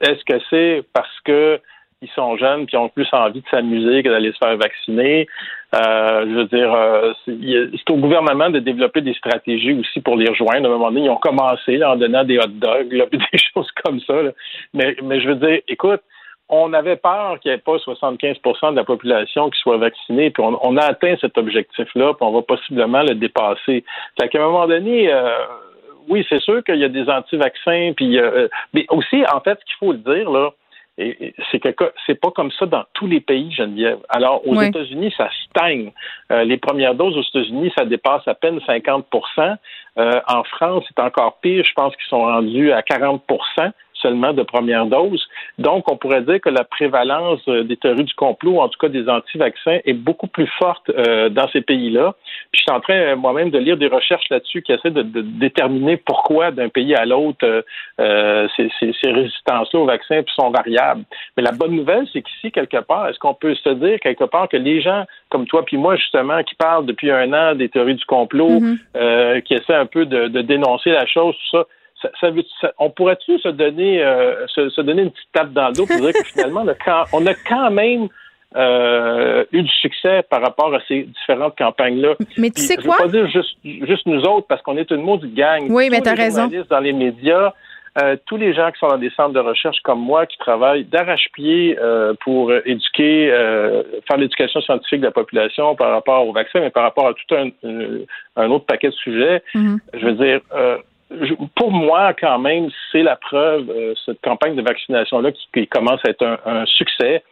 est-ce 0.00 0.24
que 0.24 0.42
c'est 0.50 0.84
parce 0.92 1.20
que 1.24 1.60
ils 2.02 2.10
sont 2.10 2.36
jeunes 2.36 2.66
puis 2.66 2.76
ont 2.76 2.88
plus 2.88 3.08
envie 3.12 3.40
de 3.40 3.48
s'amuser 3.48 4.02
que 4.02 4.08
d'aller 4.08 4.32
se 4.32 4.38
faire 4.38 4.56
vacciner? 4.56 5.26
Euh, 5.74 6.26
je 6.26 6.34
veux 6.34 6.44
dire, 6.46 6.72
euh, 6.72 7.12
c'est, 7.24 7.90
au 7.90 7.96
gouvernement 7.96 8.50
de 8.50 8.58
développer 8.58 9.00
des 9.00 9.14
stratégies 9.14 9.72
aussi 9.72 10.00
pour 10.00 10.16
les 10.16 10.28
rejoindre. 10.28 10.68
À 10.68 10.72
un 10.72 10.76
moment 10.76 10.90
donné, 10.90 11.06
ils 11.06 11.10
ont 11.10 11.16
commencé 11.16 11.78
là, 11.78 11.92
en 11.92 11.96
donnant 11.96 12.24
des 12.24 12.38
hot 12.38 12.48
dogs, 12.48 12.92
là, 12.92 13.06
des 13.12 13.38
choses 13.54 13.70
comme 13.82 14.00
ça. 14.00 14.20
là. 14.20 14.32
Mais, 14.74 14.96
mais 15.02 15.20
je 15.20 15.28
veux 15.28 15.36
dire, 15.36 15.60
écoute, 15.68 16.02
on 16.48 16.74
avait 16.74 16.96
peur 16.96 17.40
qu'il 17.40 17.50
n'y 17.50 17.56
ait 17.56 17.60
pas 17.60 17.76
75% 17.76 18.72
de 18.72 18.76
la 18.76 18.84
population 18.84 19.48
qui 19.48 19.58
soit 19.60 19.78
vaccinée, 19.78 20.30
puis 20.30 20.42
on, 20.42 20.58
on 20.62 20.76
a 20.76 20.82
atteint 20.82 21.14
cet 21.18 21.38
objectif-là, 21.38 22.12
puis 22.12 22.26
on 22.26 22.32
va 22.32 22.42
possiblement 22.42 23.02
le 23.02 23.14
dépasser. 23.14 23.84
Fait 24.20 24.28
qu'à 24.28 24.38
un 24.38 24.46
moment 24.46 24.66
donné, 24.66 25.10
euh, 25.10 25.30
oui, 26.08 26.26
c'est 26.28 26.42
sûr 26.42 26.62
qu'il 26.64 26.76
y 26.76 26.84
a 26.84 26.88
des 26.88 27.08
anti-vaccins, 27.08 27.92
puis 27.96 28.18
euh, 28.18 28.48
mais 28.74 28.84
aussi, 28.90 29.24
en 29.32 29.40
fait, 29.40 29.58
ce 29.60 29.64
qu'il 29.64 29.76
faut 29.78 29.92
le 29.92 29.98
dire, 29.98 30.30
là, 30.30 30.50
et- 30.98 31.34
c'est 31.50 31.60
c'est 32.06 32.20
pas 32.20 32.30
comme 32.30 32.50
ça 32.52 32.66
dans 32.66 32.84
tous 32.92 33.06
les 33.06 33.20
pays, 33.20 33.50
Geneviève. 33.52 33.98
Alors, 34.08 34.46
aux. 34.46 34.54
États-Unis, 34.68 35.12
ça 35.16 35.28
stagne. 35.48 35.92
Euh, 36.30 36.44
les 36.44 36.58
premières 36.58 36.94
doses 36.94 37.16
aux 37.16 37.22
États-Unis, 37.22 37.72
ça 37.76 37.84
dépasse 37.84 38.26
à 38.28 38.34
peine 38.34 38.60
50% 38.66 39.56
Euh, 39.98 40.20
En 40.26 40.42
France, 40.44 40.84
c'est 40.88 41.02
encore 41.02 41.38
pire. 41.40 41.64
Je 41.66 41.72
pense 41.74 41.94
qu'ils 41.96 42.06
sont 42.08 42.22
rendus 42.22 42.72
à 42.72 42.82
40 42.82 43.22
seulement 44.02 44.32
de 44.32 44.42
première 44.42 44.86
dose. 44.86 45.24
Donc, 45.58 45.90
on 45.90 45.96
pourrait 45.96 46.22
dire 46.22 46.40
que 46.40 46.48
la 46.50 46.64
prévalence 46.64 47.40
euh, 47.48 47.62
des 47.62 47.76
théories 47.76 48.04
du 48.04 48.14
complot, 48.14 48.60
en 48.60 48.68
tout 48.68 48.78
cas 48.78 48.88
des 48.88 49.08
anti-vaccins, 49.08 49.78
est 49.84 49.92
beaucoup 49.94 50.26
plus 50.26 50.48
forte 50.58 50.90
euh, 50.90 51.28
dans 51.28 51.48
ces 51.48 51.60
pays-là. 51.60 52.14
Puis, 52.50 52.58
je 52.58 52.62
suis 52.62 52.70
en 52.72 52.80
train 52.80 52.94
euh, 52.94 53.16
moi-même 53.16 53.50
de 53.50 53.58
lire 53.58 53.76
des 53.76 53.88
recherches 53.88 54.28
là-dessus 54.30 54.62
qui 54.62 54.72
essaient 54.72 54.90
de, 54.90 55.02
de 55.02 55.20
déterminer 55.22 55.96
pourquoi 55.96 56.50
d'un 56.50 56.68
pays 56.68 56.94
à 56.94 57.04
l'autre 57.04 57.64
euh, 58.00 58.48
ces, 58.56 58.68
ces- 58.78 58.94
ces 59.00 59.10
résistances-là 59.10 59.80
aux 59.80 59.86
vaccins 59.86 60.20
sont 60.34 60.50
variables. 60.50 61.04
Mais 61.36 61.42
la 61.42 61.52
bonne 61.52 61.74
nouvelle, 61.76 62.06
c'est 62.12 62.22
qu'ici, 62.22 62.50
quelque 62.50 62.78
part, 62.78 63.08
est-ce 63.08 63.18
qu'on 63.18 63.34
peut 63.34 63.54
se 63.54 63.70
dire 63.70 63.98
quelque 64.00 64.24
part 64.24 64.48
que 64.48 64.56
les 64.56 64.80
gens 64.80 65.04
comme 65.30 65.46
toi 65.46 65.64
puis 65.64 65.76
moi, 65.78 65.96
justement, 65.96 66.42
qui 66.42 66.54
parlent 66.54 66.84
depuis 66.86 67.10
un 67.10 67.32
an 67.32 67.54
des 67.54 67.68
théories 67.68 67.94
du 67.94 68.04
complot, 68.04 68.60
euh, 68.96 69.40
qui 69.40 69.54
essaient 69.54 69.74
un 69.74 69.86
peu 69.86 70.04
de, 70.04 70.28
de 70.28 70.42
dénoncer 70.42 70.90
la 70.90 71.06
chose, 71.06 71.34
tout 71.34 71.56
ça, 71.56 71.64
ça, 72.02 72.10
ça 72.20 72.30
veut- 72.30 72.44
ça- 72.60 72.72
on 72.78 72.90
pourrait-tu 72.90 73.38
se 73.38 73.48
donner 73.48 74.02
euh, 74.02 74.46
se, 74.48 74.68
se 74.68 74.80
donner 74.82 75.02
une 75.02 75.10
petite 75.12 75.32
tape 75.32 75.52
dans 75.52 75.68
le 75.68 75.74
dos 75.74 75.86
pour 75.86 75.96
dire 76.00 76.12
que 76.12 76.24
finalement, 76.24 76.62
on 76.64 76.68
a 76.68 76.74
quand, 76.74 77.04
on 77.14 77.26
a 77.26 77.34
quand 77.48 77.70
même 77.70 78.08
euh, 78.56 79.44
eu 79.52 79.62
du 79.62 79.70
succès 79.80 80.22
par 80.28 80.42
rapport 80.42 80.74
à 80.74 80.80
ces 80.86 81.04
différentes 81.04 81.56
campagnes-là. 81.56 82.14
Mais 82.36 82.48
tu 82.48 82.54
Puis, 82.54 82.62
sais 82.62 82.74
je 82.78 82.82
veux 82.82 82.88
quoi? 82.88 82.98
pas 82.98 83.08
dire 83.08 83.26
juste, 83.28 83.56
juste 83.64 84.04
nous 84.06 84.20
autres, 84.22 84.46
parce 84.46 84.60
qu'on 84.62 84.76
est 84.76 84.90
une 84.90 85.02
maudite 85.02 85.34
gang. 85.34 85.66
Oui, 85.70 85.88
mais 85.90 85.98
Tous 85.98 86.04
t'as 86.04 86.14
les 86.16 86.24
raison. 86.24 86.42
journalistes 86.42 86.70
dans 86.70 86.80
les 86.80 86.92
médias, 86.92 87.52
euh, 88.02 88.16
tous 88.26 88.36
les 88.36 88.52
gens 88.54 88.70
qui 88.70 88.78
sont 88.78 88.88
dans 88.88 88.98
des 88.98 89.10
centres 89.10 89.32
de 89.32 89.40
recherche 89.40 89.78
comme 89.84 90.00
moi, 90.00 90.26
qui 90.26 90.36
travaillent 90.38 90.84
d'arrache-pied 90.84 91.78
euh, 91.80 92.12
pour 92.22 92.52
éduquer, 92.66 93.30
euh, 93.32 93.82
faire 94.06 94.18
l'éducation 94.18 94.60
scientifique 94.60 95.00
de 95.00 95.06
la 95.06 95.12
population 95.12 95.74
par 95.74 95.90
rapport 95.90 96.26
au 96.28 96.32
vaccin, 96.32 96.60
mais 96.60 96.70
par 96.70 96.82
rapport 96.82 97.06
à 97.08 97.14
tout 97.14 97.34
un, 97.34 97.48
un 98.36 98.50
autre 98.50 98.66
paquet 98.66 98.88
de 98.88 98.94
sujets, 98.94 99.42
Mhm. 99.54 99.78
je 99.94 100.06
veux 100.06 100.12
dire, 100.12 100.40
je- 100.54 100.76
pour 101.56 101.70
moi, 101.70 102.14
quand 102.14 102.38
même, 102.38 102.68
c'est 102.90 103.02
la 103.02 103.16
preuve, 103.16 103.70
euh, 103.70 103.94
cette 104.04 104.20
campagne 104.22 104.54
de 104.54 104.62
vaccination-là 104.62 105.32
qui, 105.32 105.46
qui 105.54 105.66
commence 105.66 106.00
à 106.06 106.10
être 106.10 106.24
un, 106.24 106.38
un 106.44 106.66
succès, 106.66 107.22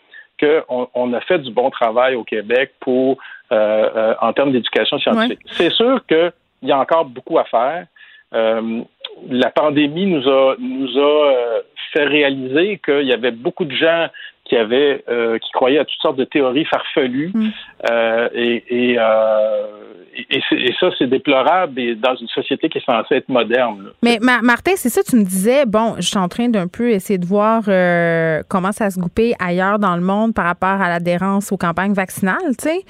qu'on 0.41 0.89
on 0.95 1.12
a 1.12 1.20
fait 1.20 1.39
du 1.39 1.51
bon 1.51 1.70
travail 1.70 2.14
au 2.14 2.24
Québec 2.24 2.72
pour 2.81 3.18
euh, 3.53 3.91
euh, 3.97 4.14
en 4.20 4.33
termes 4.33 4.53
d'éducation 4.53 4.99
scientifique. 4.99 5.41
C'est 5.53 5.72
sûr 5.72 6.05
qu'il 6.07 6.33
y 6.62 6.72
a 6.72 6.78
encore 6.78 7.05
beaucoup 7.05 7.39
à 7.39 7.45
faire. 7.45 7.87
La 8.33 9.51
pandémie 9.51 10.07
nous 10.07 10.28
a 10.28 10.55
nous 10.59 10.99
a 10.99 11.62
fait 11.93 12.05
réaliser 12.05 12.78
qu'il 12.78 13.03
y 13.03 13.12
avait 13.12 13.33
beaucoup 13.33 13.64
de 13.64 13.74
gens 13.74 14.07
qui 14.51 14.57
avaient 14.57 15.03
euh, 15.09 15.38
qui 15.38 15.51
croyaient 15.53 15.78
à 15.78 15.84
toutes 15.86 16.01
sortes 16.03 16.16
de 16.18 16.24
théories 16.24 16.66
farfelues 16.66 17.32
Euh, 17.90 18.28
et 18.34 18.62
et, 18.68 18.96
euh, 18.98 19.66
et, 20.28 20.72
ça 20.78 20.88
c'est 20.98 21.07
déplorable 21.07 21.80
et 21.80 21.94
dans 21.94 22.14
une 22.14 22.28
société 22.28 22.68
qui 22.68 22.76
est 22.78 22.84
censée 22.84 23.14
être 23.14 23.28
moderne. 23.30 23.84
là. 23.84 23.90
Mais 24.03 24.18
Ma- 24.20 24.42
Martin, 24.42 24.72
c'est 24.76 24.90
ça, 24.90 25.03
tu 25.03 25.16
me 25.16 25.24
disais, 25.24 25.64
bon, 25.66 25.94
je 25.96 26.03
suis 26.03 26.18
en 26.18 26.28
train 26.28 26.48
d'un 26.51 26.66
peu 26.66 26.90
essayer 26.90 27.18
de 27.18 27.24
voir 27.24 27.62
comment 28.48 28.72
ça 28.72 28.90
se 28.90 28.98
goupille 28.98 29.34
ailleurs 29.38 29.78
dans 29.78 29.94
le 29.96 30.03
monde 30.03 30.34
par 30.34 30.44
rapport 30.44 30.68
à 30.82 30.88
l'adhérence 30.90 31.53
aux 31.53 31.57
campagnes 31.57 31.94
vaccinales, 31.94 32.55
tu 32.59 32.68
sais. 32.68 32.80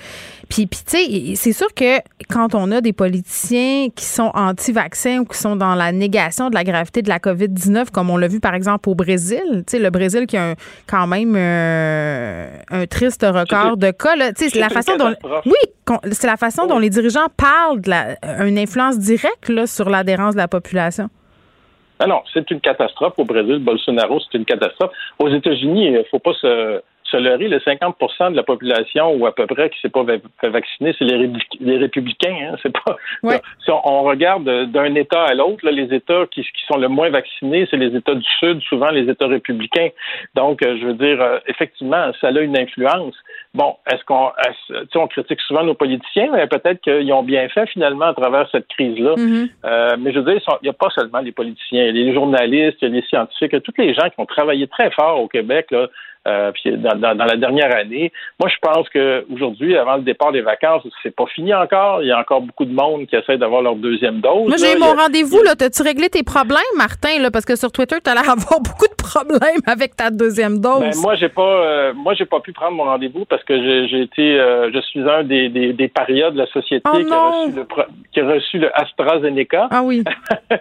Puis, 0.48 0.66
puis 0.66 0.80
tu 0.84 0.96
sais, 0.96 1.34
c'est 1.36 1.52
sûr 1.52 1.72
que 1.74 1.98
quand 2.28 2.56
on 2.56 2.72
a 2.72 2.80
des 2.80 2.92
politiciens 2.92 3.86
qui 3.94 4.04
sont 4.04 4.32
anti-vaccins 4.34 5.18
ou 5.20 5.24
qui 5.24 5.38
sont 5.38 5.54
dans 5.54 5.76
la 5.76 5.92
négation 5.92 6.50
de 6.50 6.54
la 6.56 6.64
gravité 6.64 7.02
de 7.02 7.08
la 7.08 7.18
COVID-19, 7.20 7.90
comme 7.92 8.11
on 8.11 8.16
l'a 8.16 8.26
vu 8.26 8.40
par 8.40 8.54
exemple 8.54 8.88
au 8.88 8.96
Brésil, 8.96 9.42
tu 9.58 9.62
sais, 9.68 9.78
le 9.78 9.90
Brésil 9.90 10.26
qui 10.26 10.36
a 10.36 10.50
un- 10.50 10.54
quand 10.88 11.06
même 11.06 11.36
un 12.70 12.86
triste 12.86 13.22
record 13.22 13.76
de 13.76 13.90
cas, 13.90 14.14
c'est 14.36 14.55
la 14.57 14.68
façon 14.68 14.96
dont... 14.96 15.14
Oui, 15.46 16.03
c'est 16.12 16.26
la 16.26 16.36
façon 16.36 16.66
dont 16.66 16.78
les 16.78 16.90
dirigeants 16.90 17.28
parlent 17.36 17.80
de 17.80 17.90
la, 17.90 18.46
une 18.46 18.59
influence 18.59 18.98
directe 18.98 19.48
là, 19.48 19.66
sur 19.66 19.90
l'adhérence 19.90 20.34
de 20.34 20.40
la 20.40 20.48
population. 20.48 21.09
Ah 21.98 22.07
non, 22.07 22.22
c'est 22.32 22.51
une 22.51 22.61
catastrophe 22.61 23.14
au 23.18 23.24
Brésil. 23.24 23.59
Bolsonaro, 23.59 24.20
c'est 24.20 24.38
une 24.38 24.46
catastrophe. 24.46 24.90
Aux 25.18 25.28
États-Unis, 25.28 25.86
il 25.86 25.92
ne 25.92 26.03
faut 26.11 26.18
pas 26.18 26.32
se, 26.32 26.80
se 27.11 27.16
leurrer. 27.16 27.48
Le 27.48 27.58
50% 27.58 28.32
de 28.32 28.36
la 28.36 28.42
population, 28.42 29.12
ou 29.14 29.26
à 29.26 29.34
peu 29.34 29.46
près, 29.46 29.70
qui 29.70 29.78
ne 29.78 29.80
s'est 29.80 29.88
pas 29.88 30.04
fait 30.40 30.48
vacciner, 30.48 30.94
c'est 30.98 31.04
les, 31.04 31.76
républicains. 31.76 32.36
Hein. 32.42 32.56
C'est 32.62 32.72
pas. 32.72 32.96
Ouais. 33.22 33.40
Si 33.64 33.70
on, 33.70 33.80
on 33.84 34.02
regarde 34.02 34.44
de- 34.44 34.64
d'un 34.64 34.94
État 34.94 35.24
à 35.24 35.34
l'autre, 35.34 35.68
les 35.68 35.94
États 35.94 36.26
qui, 36.30 36.42
qui 36.42 36.66
sont 36.66 36.78
le 36.78 36.88
moins 36.88 37.11
vaccinés, 37.11 37.66
c'est 37.70 37.76
les 37.76 37.94
États 37.96 38.14
du 38.14 38.28
Sud, 38.38 38.61
souvent 38.62 38.90
les 38.90 39.08
États 39.11 39.26
républicains. 39.26 39.88
Donc, 40.34 40.62
euh, 40.62 40.76
je 40.80 40.86
veux 40.86 40.94
dire, 40.94 41.20
euh, 41.20 41.38
effectivement, 41.46 42.11
ça 42.20 42.28
a 42.28 42.40
une 42.40 42.56
influence. 42.56 43.14
Bon, 43.54 43.76
est-ce 43.90 44.04
qu'on, 44.04 44.30
on 44.94 45.08
critique 45.08 45.40
souvent 45.40 45.64
nos 45.64 45.74
politiciens, 45.74 46.30
mais 46.32 46.46
peut-être 46.46 46.80
qu'ils 46.82 47.12
ont 47.12 47.22
bien 47.22 47.48
fait 47.48 47.66
finalement 47.66 48.06
à 48.06 48.14
travers 48.14 48.48
cette 48.50 48.68
crise-là. 48.68 49.14
Euh, 49.64 49.96
mais 49.98 50.12
je 50.12 50.20
veux 50.20 50.32
dire, 50.32 50.40
il 50.62 50.64
n'y 50.64 50.70
a 50.70 50.72
pas 50.74 50.90
seulement 50.90 51.18
les 51.18 51.32
politiciens, 51.32 51.84
il 51.84 51.96
y 51.96 52.02
a 52.02 52.04
les 52.04 52.14
journalistes, 52.14 52.78
il 52.82 52.88
y 52.88 52.90
a 52.92 52.94
les 52.94 53.02
scientifiques, 53.02 53.50
il 53.52 53.56
y 53.56 53.56
a 53.56 53.61
tous 53.61 53.74
les 53.78 53.94
gens 53.94 54.08
qui 54.08 54.18
ont 54.18 54.26
travaillé 54.26 54.66
très 54.68 54.90
fort 54.90 55.20
au 55.20 55.28
Québec 55.28 55.66
là, 55.70 55.88
euh, 56.29 56.53
puis 56.53 56.77
dans, 56.77 56.99
dans, 56.99 57.25
la 57.25 57.37
dernière 57.37 57.75
année. 57.75 58.12
Moi, 58.39 58.51
je 58.51 58.57
pense 58.61 58.89
que 58.91 59.25
aujourd'hui, 59.33 59.77
avant 59.77 59.97
le 59.97 60.03
départ 60.03 60.33
des 60.33 60.43
vacances, 60.43 60.83
c'est 61.03 61.14
pas 61.14 61.25
fini 61.27 61.55
encore. 61.55 62.03
Il 62.03 62.09
y 62.09 62.12
a 62.12 62.18
encore 62.18 62.43
beaucoup 62.43 62.66
de 62.66 62.75
monde 62.75 63.07
qui 63.07 63.16
essaie 63.16 63.39
d'avoir 63.39 63.62
leur 63.62 63.77
deuxième 63.77 64.21
dose. 64.21 64.47
Moi, 64.47 64.57
j'ai 64.59 64.79
mon 64.79 64.93
rendez-vous. 64.93 65.43
Là, 65.43 65.55
t'as-tu 65.57 65.83
réglé 65.83 66.11
tes 66.11 66.23
problèmes, 66.23 66.61
Martin? 66.77 67.18
Là, 67.21 67.31
parce 67.31 67.47
que 67.47 67.57
sur 67.57 67.73
Twitter, 67.73 67.97
t'as 68.03 68.14
l'air 68.14 68.25
d'avoir 68.25 68.61
beaucoup 68.61 68.87
de 68.87 68.97
problèmes 68.97 69.62
avec 69.66 69.97
ta 69.97 70.11
deuxième 70.11 70.59
dose. 70.59 70.81
Ben, 70.81 70.93
moi, 71.01 71.14
j'ai 71.14 71.31
pas, 71.31 71.43
euh, 71.43 71.95
moi, 71.95 72.12
j'ai 72.12 72.27
pas 72.27 72.41
pu 72.41 72.53
prendre 72.53 72.77
mon 72.77 72.85
rendez-vous 72.85 73.25
parce 73.25 73.43
que 73.45 73.87
j'ai 73.89 74.03
été, 74.03 74.39
euh, 74.39 74.71
je 74.75 74.81
suis 74.81 75.01
un 75.01 75.25
des, 75.25 75.49
des, 75.49 75.73
des 75.73 75.89
parias 75.89 76.31
de 76.31 76.39
la 76.39 76.47
société 76.49 76.83
oh 76.93 76.99
qui, 76.99 77.11
a 77.12 77.31
reçu 77.31 77.53
le, 77.57 77.66
qui 78.12 78.21
a 78.21 78.27
reçu 78.27 78.59
le 78.59 78.79
AstraZeneca. 78.79 79.68
Ah 79.71 79.83
oui. 79.83 80.05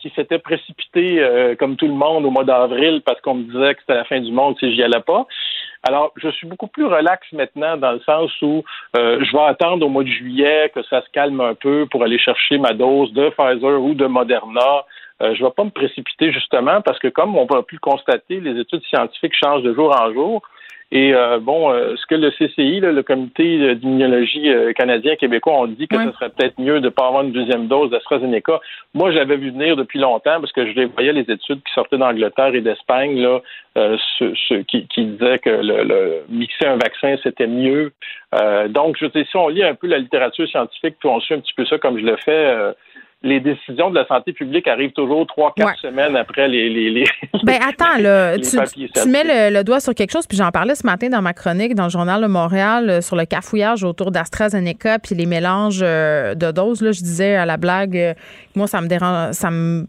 qui 0.00 0.10
s'était 0.16 0.38
précipité 0.38 1.20
euh, 1.20 1.54
comme 1.56 1.76
tout 1.76 1.86
le 1.86 1.94
monde 1.94 2.24
au 2.24 2.30
mois 2.30 2.44
d'avril 2.44 3.02
parce 3.04 3.20
qu'on 3.20 3.34
me 3.34 3.44
disait 3.44 3.74
que 3.74 3.80
c'était 3.80 3.94
la 3.94 4.04
fin 4.04 4.20
du 4.20 4.32
monde 4.32 4.56
si 4.58 4.74
j'y 4.74 4.82
allais 4.82 5.00
pas. 5.00 5.26
Alors, 5.82 6.12
je 6.16 6.28
suis 6.28 6.46
beaucoup 6.46 6.66
plus 6.66 6.84
relax 6.84 7.26
maintenant 7.32 7.76
dans 7.76 7.92
le 7.92 8.00
sens 8.00 8.30
où 8.42 8.62
euh, 8.96 9.24
je 9.24 9.32
vais 9.32 9.44
attendre 9.44 9.86
au 9.86 9.88
mois 9.88 10.02
de 10.02 10.08
juillet 10.08 10.70
que 10.74 10.82
ça 10.82 11.00
se 11.02 11.10
calme 11.10 11.40
un 11.40 11.54
peu 11.54 11.86
pour 11.90 12.02
aller 12.02 12.18
chercher 12.18 12.58
ma 12.58 12.74
dose 12.74 13.12
de 13.12 13.30
Pfizer 13.30 13.80
ou 13.80 13.94
de 13.94 14.06
Moderna. 14.06 14.84
Euh, 15.22 15.34
je 15.34 15.42
ne 15.42 15.48
vais 15.48 15.54
pas 15.54 15.64
me 15.64 15.70
précipiter 15.70 16.32
justement 16.32 16.82
parce 16.82 16.98
que 16.98 17.08
comme 17.08 17.36
on 17.36 17.46
va 17.46 17.62
plus 17.62 17.76
le 17.76 17.80
constater, 17.80 18.40
les 18.40 18.60
études 18.60 18.82
scientifiques 18.84 19.34
changent 19.34 19.62
de 19.62 19.74
jour 19.74 19.94
en 19.98 20.12
jour. 20.12 20.42
Et 20.92 21.14
euh, 21.14 21.38
bon, 21.38 21.72
euh, 21.72 21.94
ce 21.96 22.04
que 22.06 22.16
le 22.16 22.30
CCI, 22.32 22.80
le 22.80 23.02
comité 23.04 23.76
d'immunologie 23.76 24.48
euh, 24.48 24.72
canadien 24.72 25.14
québécois, 25.14 25.60
ont 25.60 25.68
dit 25.68 25.86
que 25.86 25.96
ce 25.96 26.10
serait 26.12 26.30
peut-être 26.30 26.58
mieux 26.58 26.80
de 26.80 26.86
ne 26.86 26.88
pas 26.88 27.06
avoir 27.06 27.22
une 27.22 27.30
deuxième 27.30 27.68
dose 27.68 27.90
d'AstraZeneca. 27.90 28.60
Moi, 28.94 29.12
j'avais 29.12 29.36
vu 29.36 29.50
venir 29.50 29.76
depuis 29.76 30.00
longtemps 30.00 30.40
parce 30.40 30.50
que 30.50 30.66
je 30.66 30.80
voyais 30.88 31.12
les 31.12 31.30
études 31.30 31.62
qui 31.62 31.72
sortaient 31.74 31.96
d'Angleterre 31.98 32.56
et 32.56 32.60
d'Espagne, 32.60 33.20
là, 33.20 33.40
ce, 33.76 34.62
qui, 34.62 34.88
qui, 34.88 35.04
disaient 35.04 35.38
que 35.38 35.50
le, 35.50 36.24
mixer 36.28 36.66
un 36.66 36.76
vaccin, 36.76 37.14
c'était 37.22 37.46
mieux. 37.46 37.92
donc, 38.70 38.96
je 38.98 39.06
sais, 39.10 39.24
si 39.24 39.36
on 39.36 39.46
lit 39.46 39.62
un 39.62 39.76
peu 39.76 39.86
la 39.86 39.98
littérature 39.98 40.48
scientifique, 40.48 40.96
puis 40.98 41.08
on 41.08 41.20
suit 41.20 41.34
un 41.34 41.40
petit 41.40 41.54
peu 41.54 41.64
ça 41.66 41.78
comme 41.78 42.00
je 42.00 42.04
le 42.04 42.16
fais 42.16 42.74
les 43.22 43.38
décisions 43.40 43.90
de 43.90 43.96
la 43.96 44.06
santé 44.06 44.32
publique 44.32 44.66
arrivent 44.66 44.92
toujours 44.92 45.26
trois, 45.26 45.52
quatre 45.54 45.78
semaines 45.80 46.16
après 46.16 46.48
les. 46.48 46.70
les, 46.70 46.90
les 46.90 47.04
ben 47.44 47.58
attends, 47.60 47.98
là, 47.98 48.38
tu, 48.38 48.56
mets 49.08 49.50
le, 49.50 49.62
doigt 49.62 49.80
sur 49.80 49.94
quelque 49.94 50.10
chose, 50.10 50.26
puis 50.26 50.38
j'en 50.38 50.50
parlais 50.50 50.74
ce 50.74 50.86
matin 50.86 51.10
dans 51.10 51.20
ma 51.20 51.34
chronique 51.34 51.74
dans 51.74 51.84
le 51.84 51.90
Journal 51.90 52.22
de 52.22 52.26
Montréal 52.26 52.88
euh, 52.88 53.00
sur 53.02 53.16
le 53.16 53.26
cafouillage 53.26 53.84
autour 53.84 54.10
d'AstraZeneca 54.10 54.98
puis 54.98 55.14
les 55.14 55.26
mélanges 55.26 55.80
euh, 55.82 56.34
de 56.34 56.50
doses. 56.50 56.80
Là, 56.80 56.92
je 56.92 57.00
disais 57.00 57.36
à 57.36 57.44
la 57.44 57.58
blague, 57.58 57.96
euh, 57.96 58.14
moi, 58.54 58.66
ça 58.66 58.80
me 58.80 58.86
dérange, 58.86 59.32
ça 59.32 59.50
me 59.50 59.86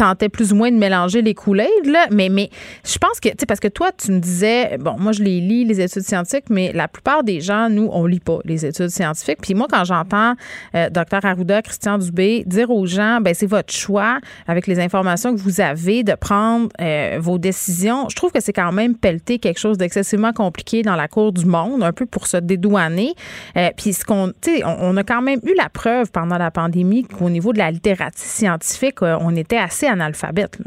tentait 0.00 0.30
plus 0.30 0.52
ou 0.52 0.56
moins 0.56 0.70
de 0.70 0.78
mélanger 0.78 1.20
les 1.20 1.34
coulées, 1.34 1.68
là. 1.84 2.06
Mais, 2.10 2.30
mais 2.30 2.48
je 2.86 2.96
pense 2.96 3.20
que, 3.20 3.28
tu 3.28 3.34
sais, 3.40 3.46
parce 3.46 3.60
que 3.60 3.68
toi, 3.68 3.90
tu 3.92 4.12
me 4.12 4.18
disais, 4.18 4.78
bon, 4.78 4.96
moi, 4.98 5.12
je 5.12 5.22
les 5.22 5.40
lis, 5.40 5.66
les 5.66 5.78
études 5.78 6.04
scientifiques, 6.04 6.48
mais 6.48 6.72
la 6.72 6.88
plupart 6.88 7.22
des 7.22 7.42
gens, 7.42 7.68
nous, 7.68 7.90
on 7.92 8.06
lit 8.06 8.18
pas 8.18 8.38
les 8.46 8.64
études 8.64 8.88
scientifiques. 8.88 9.40
Puis 9.42 9.52
moi, 9.52 9.66
quand 9.70 9.84
j'entends 9.84 10.36
euh, 10.74 10.88
Dr. 10.88 11.22
Arruda, 11.22 11.60
Christian 11.60 11.98
Dubé 11.98 12.44
dire 12.46 12.70
aux 12.70 12.86
gens, 12.86 13.20
ben 13.20 13.34
c'est 13.34 13.46
votre 13.46 13.74
choix, 13.74 14.20
avec 14.46 14.66
les 14.66 14.80
informations 14.80 15.34
que 15.34 15.40
vous 15.40 15.60
avez, 15.60 16.02
de 16.02 16.14
prendre 16.14 16.70
euh, 16.80 17.18
vos 17.20 17.36
décisions, 17.36 18.08
je 18.08 18.16
trouve 18.16 18.32
que 18.32 18.40
c'est 18.40 18.54
quand 18.54 18.72
même 18.72 18.96
pelleter 18.96 19.38
quelque 19.38 19.60
chose 19.60 19.76
d'excessivement 19.76 20.32
compliqué 20.32 20.80
dans 20.80 20.96
la 20.96 21.08
cour 21.08 21.32
du 21.32 21.44
monde, 21.44 21.82
un 21.82 21.92
peu 21.92 22.06
pour 22.06 22.26
se 22.26 22.38
dédouaner. 22.38 23.12
Euh, 23.58 23.68
puis 23.76 23.92
ce 23.92 24.06
qu'on, 24.06 24.32
tu 24.40 24.56
sais, 24.56 24.62
on, 24.64 24.96
a 24.96 25.04
quand 25.04 25.20
même 25.20 25.40
eu 25.44 25.54
la 25.58 25.68
preuve 25.68 26.10
pendant 26.10 26.38
la 26.38 26.50
pandémie 26.50 27.04
qu'au 27.04 27.28
niveau 27.28 27.52
de 27.52 27.58
la 27.58 27.70
littérature 27.70 28.24
scientifique, 28.24 29.02
on 29.02 29.36
était 29.36 29.58
assez 29.58 29.89
analphabète. 29.90 30.58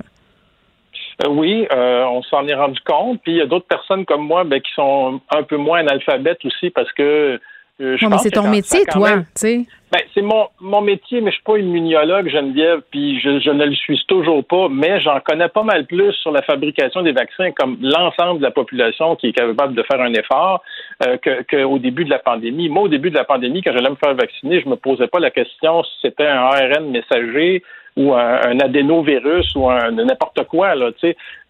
Euh, 1.23 1.29
oui, 1.29 1.67
euh, 1.71 2.03
on 2.05 2.23
s'en 2.23 2.47
est 2.47 2.55
rendu 2.55 2.79
compte. 2.85 3.21
Puis 3.23 3.33
il 3.33 3.37
y 3.37 3.41
a 3.41 3.45
d'autres 3.45 3.67
personnes 3.67 4.05
comme 4.05 4.25
moi 4.25 4.43
ben, 4.43 4.59
qui 4.61 4.71
sont 4.73 5.21
un 5.29 5.43
peu 5.43 5.57
moins 5.57 5.79
analphabètes 5.79 6.43
aussi 6.45 6.69
parce 6.69 6.91
que 6.93 7.39
euh, 7.81 7.97
je 7.97 8.05
mais 8.05 8.17
c'est 8.19 8.29
ton 8.29 8.49
métier, 8.49 8.85
toi, 8.85 9.17
tu 9.17 9.25
sais. 9.35 9.65
Ben, 9.91 9.99
c'est 10.13 10.21
mon, 10.21 10.47
mon 10.59 10.81
métier, 10.81 11.21
mais 11.21 11.31
je 11.31 11.35
suis 11.35 11.43
pas 11.43 11.57
immunologue, 11.57 12.29
Geneviève, 12.29 12.81
puis 12.91 13.19
je, 13.19 13.39
je 13.39 13.49
ne 13.49 13.65
le 13.65 13.73
suis 13.73 13.99
toujours 14.07 14.45
pas, 14.45 14.67
mais 14.69 15.01
j'en 15.01 15.19
connais 15.19 15.49
pas 15.49 15.63
mal 15.63 15.85
plus 15.87 16.13
sur 16.13 16.31
la 16.31 16.43
fabrication 16.43 17.01
des 17.01 17.13
vaccins 17.13 17.51
comme 17.51 17.77
l'ensemble 17.81 18.39
de 18.39 18.43
la 18.43 18.51
population 18.51 19.15
qui 19.15 19.29
est 19.29 19.33
capable 19.33 19.73
de 19.73 19.83
faire 19.83 20.01
un 20.01 20.13
effort 20.13 20.61
euh, 21.05 21.17
qu'au 21.49 21.79
début 21.79 22.05
de 22.05 22.11
la 22.11 22.19
pandémie. 22.19 22.69
Moi, 22.69 22.83
au 22.83 22.87
début 22.87 23.09
de 23.09 23.15
la 23.15 23.23
pandémie, 23.23 23.63
quand 23.63 23.71
j'allais 23.73 23.89
me 23.89 23.95
faire 23.95 24.13
vacciner, 24.13 24.61
je 24.61 24.69
me 24.69 24.75
posais 24.75 25.07
pas 25.07 25.19
la 25.19 25.31
question 25.31 25.83
si 25.83 25.91
c'était 26.03 26.27
un 26.27 26.43
ARN 26.43 26.91
messager 26.91 27.63
ou 27.95 28.13
un, 28.13 28.59
adénovirus 28.59 29.55
ou 29.55 29.69
un 29.69 29.91
n'importe 29.91 30.43
quoi. 30.47 30.75
Là, 30.75 30.91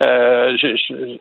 euh, 0.03 0.57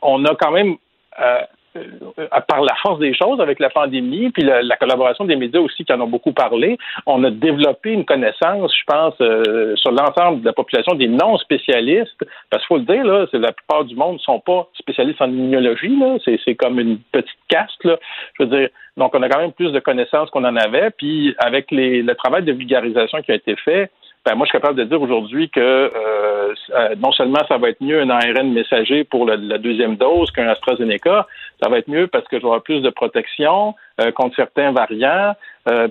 on 0.02 0.24
a 0.24 0.34
quand 0.34 0.50
même 0.50 0.76
euh, 1.20 1.42
euh, 1.74 2.28
par 2.48 2.60
la 2.60 2.74
force 2.82 2.98
des 2.98 3.14
choses 3.14 3.40
avec 3.40 3.58
la 3.58 3.70
pandémie, 3.70 4.28
puis 4.30 4.42
la, 4.42 4.76
collaboration 4.76 5.24
des 5.24 5.36
médias 5.36 5.60
aussi 5.60 5.84
qui 5.84 5.92
en 5.92 6.00
ont 6.02 6.06
beaucoup 6.06 6.32
parlé, 6.32 6.76
on 7.06 7.24
a 7.24 7.30
développé 7.30 7.92
une 7.92 8.04
connaissance, 8.04 8.74
je 8.76 8.84
pense, 8.86 9.14
euh, 9.22 9.74
sur 9.76 9.90
l'ensemble 9.90 10.40
de 10.40 10.46
la 10.46 10.52
population 10.52 10.94
des 10.94 11.08
non 11.08 11.38
spécialistes. 11.38 12.22
Parce 12.50 12.62
qu'il 12.62 12.68
faut 12.68 12.78
le 12.78 12.84
dire, 12.84 13.04
là, 13.04 13.26
c'est 13.30 13.38
la 13.38 13.52
plupart 13.52 13.84
du 13.84 13.94
monde 13.94 14.14
ne 14.14 14.18
sont 14.18 14.40
pas 14.40 14.68
spécialistes 14.78 15.22
en 15.22 15.30
immunologie. 15.30 15.96
Là, 15.98 16.18
c'est, 16.24 16.54
comme 16.56 16.78
une 16.78 16.98
petite 17.10 17.30
caste. 17.48 17.82
Là. 17.84 17.96
Je 18.38 18.44
veux 18.44 18.50
dire, 18.50 18.68
donc 18.98 19.14
on 19.14 19.22
a 19.22 19.28
quand 19.30 19.40
même 19.40 19.52
plus 19.52 19.72
de 19.72 19.80
connaissances 19.80 20.28
qu'on 20.28 20.44
en 20.44 20.56
avait. 20.56 20.90
Puis 20.90 21.34
avec 21.38 21.70
les, 21.70 22.02
le 22.02 22.14
travail 22.14 22.42
de 22.42 22.52
vulgarisation 22.52 23.22
qui 23.22 23.32
a 23.32 23.36
été 23.36 23.56
fait, 23.56 23.90
ben, 24.24 24.36
moi, 24.36 24.46
je 24.46 24.50
suis 24.50 24.58
capable 24.58 24.78
de 24.78 24.84
dire 24.84 25.02
aujourd'hui 25.02 25.50
que 25.50 25.60
euh, 25.60 26.54
euh, 26.70 26.94
non 27.02 27.10
seulement 27.10 27.40
ça 27.48 27.58
va 27.58 27.70
être 27.70 27.80
mieux 27.80 28.00
un 28.00 28.10
ARN 28.10 28.52
messager 28.52 29.02
pour 29.02 29.26
la, 29.26 29.58
deuxième 29.58 29.96
dose 29.96 30.30
qu'un 30.30 30.46
AstraZeneca, 30.46 31.26
ça 31.60 31.68
va 31.68 31.78
être 31.78 31.88
mieux 31.88 32.06
parce 32.06 32.26
que 32.28 32.38
j'aurai 32.38 32.60
plus 32.60 32.82
de 32.82 32.90
protection 32.90 33.74
euh, 34.00 34.12
contre 34.12 34.36
certains 34.36 34.70
variants. 34.70 35.34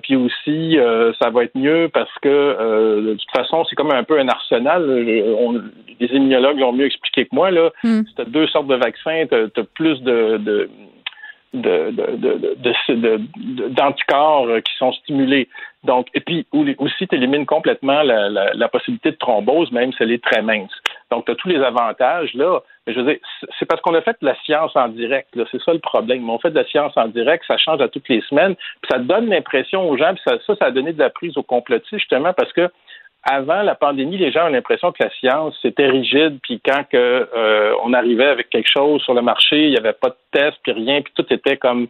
puis 0.03 0.15
aussi, 0.15 0.77
ça 1.19 1.29
va 1.29 1.43
être 1.43 1.55
mieux 1.55 1.89
parce 1.93 2.13
que 2.21 2.99
de 3.01 3.13
toute 3.13 3.31
façon, 3.35 3.65
c'est 3.65 3.75
comme 3.75 3.91
un 3.91 4.03
peu 4.03 4.19
un 4.19 4.27
arsenal. 4.27 4.81
les 4.89 6.07
immunologues 6.07 6.59
l'ont 6.59 6.73
mieux 6.73 6.85
expliqué 6.85 7.25
que 7.25 7.35
moi. 7.35 7.51
Là. 7.51 7.69
Mm. 7.83 8.01
Si 8.07 8.15
tu 8.15 8.21
as 8.21 8.25
deux 8.25 8.47
sortes 8.47 8.67
de 8.67 8.75
vaccins, 8.75 9.25
tu 9.29 9.35
as, 9.35 9.63
plus 9.75 10.01
de 10.03 10.37
de, 10.37 10.69
d'anticorps 13.69 14.47
euh, 14.47 14.61
qui 14.61 14.73
sont 14.77 14.93
stimulés. 14.93 15.49
Donc, 15.83 16.07
et 16.13 16.21
puis 16.21 16.45
aussi, 16.77 17.07
tu 17.07 17.15
élimines 17.15 17.45
complètement 17.45 18.03
la, 18.03 18.69
possibilité 18.69 19.11
de 19.11 19.17
thrombose, 19.17 19.71
même 19.71 19.91
si 19.93 20.03
elle 20.03 20.11
est 20.11 20.23
très 20.23 20.41
mince. 20.41 20.71
Donc, 21.09 21.25
tu 21.25 21.31
as 21.31 21.35
tous 21.35 21.49
les 21.49 21.61
avantages 21.61 22.33
là. 22.35 22.61
Mais 22.85 22.93
je 22.93 22.99
veux 22.99 23.05
dire, 23.05 23.19
c'est 23.59 23.65
parce 23.65 23.81
qu'on 23.81 23.95
a 23.95 24.01
fait 24.01 24.15
de 24.21 24.27
la 24.27 24.35
science 24.43 24.75
en 24.75 24.87
direct. 24.89 25.29
C'est 25.51 25.61
ça 25.61 25.73
le 25.73 25.79
problème. 25.79 26.29
On 26.29 26.39
fait 26.39 26.51
de 26.51 26.55
la 26.55 26.65
science 26.65 26.93
en 26.95 27.07
direct, 27.07 27.43
ça 27.47 27.57
change 27.57 27.81
à 27.81 27.89
toutes 27.89 28.07
les 28.09 28.21
semaines, 28.21 28.55
puis 28.55 28.91
ça 28.91 28.99
donne 28.99 29.27
l'impression 29.29 29.89
aux 29.89 29.97
gens, 29.97 30.13
puis 30.13 30.23
ça, 30.25 30.37
ça, 30.45 30.55
ça 30.55 30.65
a 30.65 30.71
donné 30.71 30.93
de 30.93 30.99
la 30.99 31.09
prise 31.09 31.35
au 31.37 31.43
complotistes, 31.43 31.97
justement, 31.97 32.33
parce 32.33 32.53
que 32.53 32.69
avant 33.23 33.61
la 33.61 33.75
pandémie, 33.75 34.17
les 34.17 34.31
gens 34.31 34.45
ont 34.45 34.49
l'impression 34.49 34.91
que 34.91 35.03
la 35.03 35.11
science 35.11 35.55
c'était 35.61 35.87
rigide, 35.87 36.39
puis 36.41 36.59
quand 36.63 36.83
que 36.89 36.97
euh, 37.35 37.73
on 37.83 37.93
arrivait 37.93 38.27
avec 38.27 38.49
quelque 38.49 38.69
chose 38.69 39.01
sur 39.03 39.13
le 39.13 39.21
marché, 39.21 39.65
il 39.65 39.71
n'y 39.71 39.77
avait 39.77 39.93
pas 39.93 40.09
de 40.09 40.17
test, 40.31 40.57
puis 40.63 40.71
rien, 40.71 41.01
puis 41.01 41.13
tout 41.15 41.25
était 41.31 41.57
comme 41.57 41.87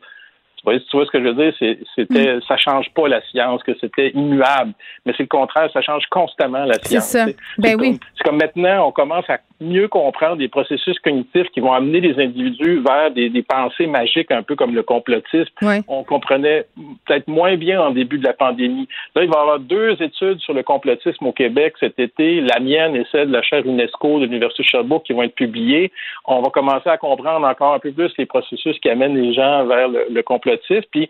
tu 0.63 0.95
vois, 0.95 1.05
ce 1.05 1.11
que 1.11 1.19
je 1.19 1.27
veux 1.27 1.33
dire, 1.33 1.53
c'était, 1.95 2.35
mm. 2.35 2.41
ça 2.47 2.55
change 2.57 2.91
pas 2.93 3.07
la 3.07 3.21
science, 3.23 3.63
que 3.63 3.71
c'était 3.79 4.09
immuable, 4.09 4.73
mais 5.05 5.13
c'est 5.17 5.23
le 5.23 5.27
contraire, 5.27 5.69
ça 5.73 5.81
change 5.81 6.05
constamment 6.11 6.65
la 6.65 6.75
science. 6.75 7.05
C'est 7.05 7.17
ça. 7.17 7.25
Ben 7.57 7.75
oui. 7.79 7.99
C'est 8.15 8.23
comme 8.23 8.37
maintenant, 8.37 8.87
on 8.87 8.91
commence 8.91 9.27
à 9.29 9.39
mieux 9.61 9.87
comprendre 9.87 10.37
des 10.37 10.47
processus 10.47 10.99
cognitifs 10.99 11.47
qui 11.53 11.59
vont 11.59 11.71
amener 11.71 12.01
les 12.01 12.21
individus 12.21 12.81
vers 12.85 13.11
des, 13.11 13.29
pensées 13.43 13.87
magiques, 13.87 14.31
un 14.31 14.43
peu 14.43 14.55
comme 14.55 14.73
le 14.73 14.83
complotisme. 14.83 15.53
On 15.87 16.03
comprenait 16.03 16.65
peut-être 17.05 17.27
moins 17.27 17.55
bien 17.55 17.81
en 17.81 17.91
début 17.91 18.17
de 18.17 18.25
la 18.25 18.33
pandémie. 18.33 18.87
Là, 19.15 19.23
il 19.23 19.29
va 19.29 19.37
y 19.37 19.41
avoir 19.41 19.59
deux 19.59 20.01
études 20.01 20.39
sur 20.39 20.53
le 20.53 20.63
complotisme 20.63 21.25
au 21.25 21.31
Québec 21.31 21.75
cet 21.79 21.99
été, 21.99 22.41
la 22.41 22.59
mienne 22.59 22.95
et 22.95 23.05
celle 23.11 23.27
de 23.27 23.33
la 23.33 23.41
chaire 23.41 23.65
UNESCO 23.65 24.19
de 24.19 24.25
l'Université 24.25 24.63
de 24.63 24.67
Sherbrooke 24.67 25.03
qui 25.03 25.13
vont 25.13 25.23
être 25.23 25.35
publiées. 25.35 25.91
On 26.25 26.41
va 26.41 26.49
commencer 26.49 26.89
à 26.89 26.97
comprendre 26.97 27.47
encore 27.47 27.73
un 27.73 27.79
peu 27.79 27.91
plus 27.91 28.11
les 28.17 28.25
processus 28.25 28.77
qui 28.79 28.89
amènent 28.89 29.15
les 29.15 29.33
gens 29.33 29.65
vers 29.65 29.87
le, 29.87 30.07
le 30.09 30.23
complotisme. 30.23 30.87
Puis, 30.91 31.09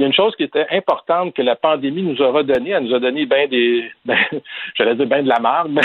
il 0.00 0.02
y 0.02 0.04
a 0.04 0.06
une 0.06 0.14
chose 0.14 0.34
qui 0.34 0.44
était 0.44 0.66
importante 0.70 1.34
que 1.34 1.42
la 1.42 1.56
pandémie 1.56 2.02
nous 2.02 2.22
a 2.22 2.30
redonné. 2.30 2.70
Elle 2.70 2.84
nous 2.84 2.94
a 2.94 3.00
donné 3.00 3.26
bien 3.26 3.46
des, 3.48 3.84
ben, 4.06 4.16
j'allais 4.74 4.94
dire 4.94 5.06
bien 5.06 5.22
de 5.22 5.28
la 5.28 5.40
marde, 5.40 5.78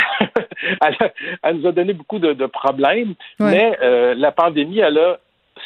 elle, 1.42 1.56
nous 1.56 1.66
a 1.66 1.72
donné 1.72 1.92
beaucoup 1.92 2.18
de, 2.18 2.46
problèmes. 2.46 3.14
Mais 3.38 3.76
euh, 3.82 4.14
la 4.16 4.32
pandémie, 4.32 4.78
elle 4.78 4.98
a 4.98 5.18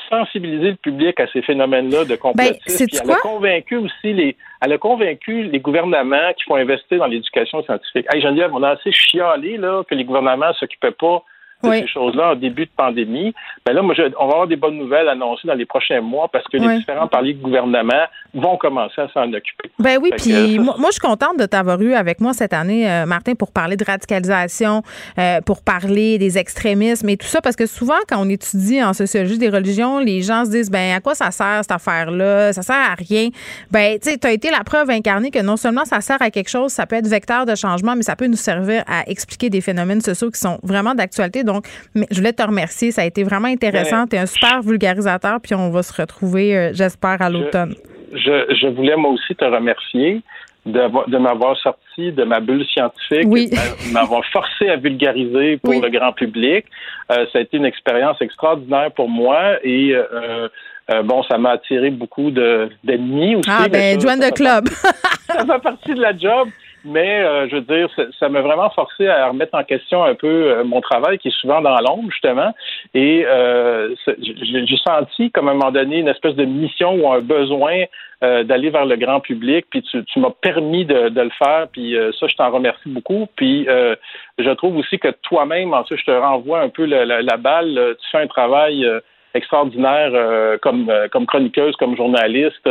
sensibilisé 0.08 0.70
le 0.70 0.76
public 0.76 1.18
à 1.20 1.26
ces 1.32 1.42
phénomènes-là 1.42 2.04
de 2.04 2.10
ben, 2.10 2.18
complotisme. 2.18 2.86
elle 3.02 3.10
a 3.10 3.16
convaincu 3.16 3.76
aussi 3.76 4.12
les, 4.12 4.36
elle 4.60 4.72
a 4.72 4.78
convaincu 4.78 5.44
les 5.44 5.60
gouvernements 5.60 6.32
qui 6.36 6.44
font 6.44 6.56
investir 6.56 6.98
dans 6.98 7.06
l'éducation 7.06 7.62
scientifique. 7.64 8.06
Hey 8.12 8.20
Geneviève, 8.20 8.50
on 8.54 8.62
a 8.62 8.70
assez 8.70 8.92
chialé 8.92 9.56
là 9.56 9.82
que 9.88 9.94
les 9.94 10.04
gouvernements 10.04 10.52
s'occupaient 10.54 10.92
pas 10.92 11.22
de 11.62 11.72
ces 11.72 11.86
choses-là 11.88 12.32
en 12.32 12.34
début 12.34 12.64
de 12.64 12.70
pandémie. 12.76 13.34
Ben 13.66 13.72
là, 13.72 13.82
moi, 13.82 13.94
je, 13.94 14.02
on 14.18 14.26
va 14.26 14.32
avoir 14.32 14.46
des 14.46 14.56
bonnes 14.56 14.78
nouvelles 14.78 15.08
annoncées 15.08 15.46
dans 15.46 15.54
les 15.54 15.66
prochains 15.66 16.00
mois 16.00 16.28
parce 16.32 16.44
que 16.48 16.56
les 16.56 16.78
différents 16.78 17.08
paliers 17.08 17.34
de 17.34 17.42
gouvernement 17.42 18.04
vont 18.34 18.56
commencer 18.56 19.00
à 19.00 19.08
s'en 19.08 19.32
occuper. 19.32 19.70
Ben 19.78 19.98
oui, 20.00 20.10
puis 20.16 20.58
moi, 20.58 20.76
je 20.86 20.92
suis 20.92 21.00
contente 21.00 21.38
de 21.38 21.46
t'avoir 21.46 21.80
eu 21.80 21.94
avec 21.94 22.20
moi 22.20 22.32
cette 22.32 22.52
année, 22.52 22.90
euh, 22.90 23.06
Martin, 23.06 23.34
pour 23.34 23.52
parler 23.52 23.76
de 23.76 23.84
radicalisation, 23.84 24.82
euh, 25.18 25.40
pour 25.40 25.62
parler 25.62 26.18
des 26.18 26.38
extrémismes 26.38 27.08
et 27.08 27.16
tout 27.16 27.26
ça, 27.26 27.40
parce 27.40 27.56
que 27.56 27.66
souvent, 27.66 27.98
quand 28.08 28.20
on 28.20 28.28
étudie 28.28 28.82
en 28.82 28.92
sociologie 28.92 29.38
des 29.38 29.48
religions, 29.48 29.98
les 29.98 30.22
gens 30.22 30.44
se 30.44 30.50
disent, 30.50 30.70
ben 30.70 30.94
à 30.94 31.00
quoi 31.00 31.14
ça 31.14 31.30
sert 31.30 31.60
cette 31.62 31.72
affaire-là? 31.72 32.52
Ça 32.52 32.62
sert 32.62 32.76
à 32.76 32.94
rien. 32.94 33.28
Ben, 33.70 33.98
tu 33.98 34.10
sais, 34.10 34.18
tu 34.18 34.26
as 34.26 34.32
été 34.32 34.50
la 34.50 34.64
preuve 34.64 34.90
incarnée 34.90 35.30
que 35.30 35.42
non 35.42 35.56
seulement 35.56 35.84
ça 35.84 36.00
sert 36.00 36.20
à 36.20 36.30
quelque 36.30 36.48
chose, 36.48 36.72
ça 36.72 36.86
peut 36.86 36.96
être 36.96 37.08
vecteur 37.08 37.46
de 37.46 37.54
changement, 37.54 37.94
mais 37.96 38.02
ça 38.02 38.16
peut 38.16 38.26
nous 38.26 38.36
servir 38.36 38.82
à 38.86 39.08
expliquer 39.08 39.50
des 39.50 39.60
phénomènes 39.60 40.00
sociaux 40.00 40.30
qui 40.30 40.40
sont 40.40 40.58
vraiment 40.62 40.94
d'actualité. 40.94 41.42
Donc, 41.52 41.66
je 41.94 42.16
voulais 42.16 42.32
te 42.32 42.42
remercier. 42.42 42.90
Ça 42.90 43.02
a 43.02 43.04
été 43.04 43.22
vraiment 43.24 43.48
intéressant. 43.48 44.06
Tu 44.06 44.16
es 44.16 44.18
un 44.18 44.26
super 44.26 44.62
vulgarisateur, 44.62 45.38
puis 45.42 45.54
on 45.54 45.70
va 45.70 45.82
se 45.82 46.00
retrouver, 46.00 46.56
euh, 46.56 46.70
j'espère, 46.72 47.20
à 47.20 47.30
l'automne. 47.30 47.74
Je, 48.12 48.56
je, 48.60 48.66
voulais 48.68 48.96
moi 48.96 49.10
aussi 49.12 49.34
te 49.36 49.44
remercier 49.44 50.22
de, 50.66 51.18
m'avoir 51.18 51.56
sorti 51.58 52.12
de 52.12 52.24
ma 52.24 52.40
bulle 52.40 52.66
scientifique, 52.66 53.28
de 53.28 53.92
m'avoir 53.92 54.24
forcé 54.26 54.68
à 54.68 54.76
vulgariser 54.76 55.58
pour 55.58 55.80
le 55.80 55.88
grand 55.88 56.12
public. 56.12 56.66
Euh, 57.10 57.26
ça 57.32 57.38
a 57.38 57.42
été 57.42 57.56
une 57.56 57.64
expérience 57.64 58.20
extraordinaire 58.20 58.90
pour 58.92 59.08
moi 59.08 59.56
et 59.62 59.94
euh, 59.94 60.48
euh, 60.90 61.02
bon, 61.02 61.22
ça 61.24 61.38
m'a 61.38 61.50
attiré 61.52 61.90
beaucoup 61.90 62.30
d'ennemis 62.30 63.36
aussi. 63.36 63.50
Ah 63.50 63.68
ben, 63.68 64.00
join 64.00 64.18
the 64.18 64.34
club. 64.34 64.68
ça 64.68 65.46
fait 65.46 65.62
partie 65.62 65.94
de 65.94 66.00
la 66.00 66.16
job. 66.16 66.48
Mais 66.84 67.22
euh, 67.22 67.48
je 67.48 67.56
veux 67.56 67.60
dire, 67.62 67.88
ça 68.18 68.28
m'a 68.28 68.40
vraiment 68.40 68.70
forcé 68.70 69.06
à 69.06 69.28
remettre 69.28 69.54
en 69.54 69.64
question 69.64 70.02
un 70.02 70.14
peu 70.14 70.26
euh, 70.26 70.64
mon 70.64 70.80
travail 70.80 71.18
qui 71.18 71.28
est 71.28 71.40
souvent 71.40 71.60
dans 71.60 71.78
l'ombre, 71.78 72.10
justement. 72.10 72.54
Et 72.94 73.24
euh, 73.26 73.94
j'ai 74.06 74.76
senti, 74.78 75.30
comme 75.30 75.48
à 75.48 75.50
un 75.52 75.54
moment 75.54 75.70
donné, 75.70 75.98
une 75.98 76.08
espèce 76.08 76.34
de 76.34 76.44
mission 76.44 76.94
ou 76.94 77.12
un 77.12 77.20
besoin 77.20 77.84
d'aller 78.22 78.68
vers 78.68 78.84
le 78.84 78.96
grand 78.96 79.20
public. 79.20 79.64
Puis 79.70 79.80
tu, 79.80 80.04
tu 80.04 80.18
m'as 80.20 80.30
permis 80.42 80.84
de, 80.84 81.08
de, 81.08 81.20
le 81.22 81.30
faire. 81.30 81.68
Puis 81.72 81.96
ça, 82.18 82.26
je 82.26 82.36
t'en 82.36 82.50
remercie 82.50 82.90
beaucoup. 82.90 83.26
Puis 83.34 83.66
je 83.66 84.50
trouve 84.50 84.76
aussi 84.76 84.98
que 84.98 85.08
toi-même, 85.22 85.72
en 85.72 85.84
je 85.88 86.04
te 86.04 86.10
renvoie 86.10 86.60
un 86.60 86.68
peu 86.68 86.84
la, 86.84 87.22
la, 87.22 87.36
balle. 87.38 87.96
Tu 87.98 88.10
fais 88.10 88.18
un 88.18 88.26
travail 88.26 88.86
extraordinaire 89.32 90.58
comme, 90.60 90.92
comme 91.10 91.24
chroniqueuse, 91.24 91.74
comme 91.76 91.96
journaliste. 91.96 92.68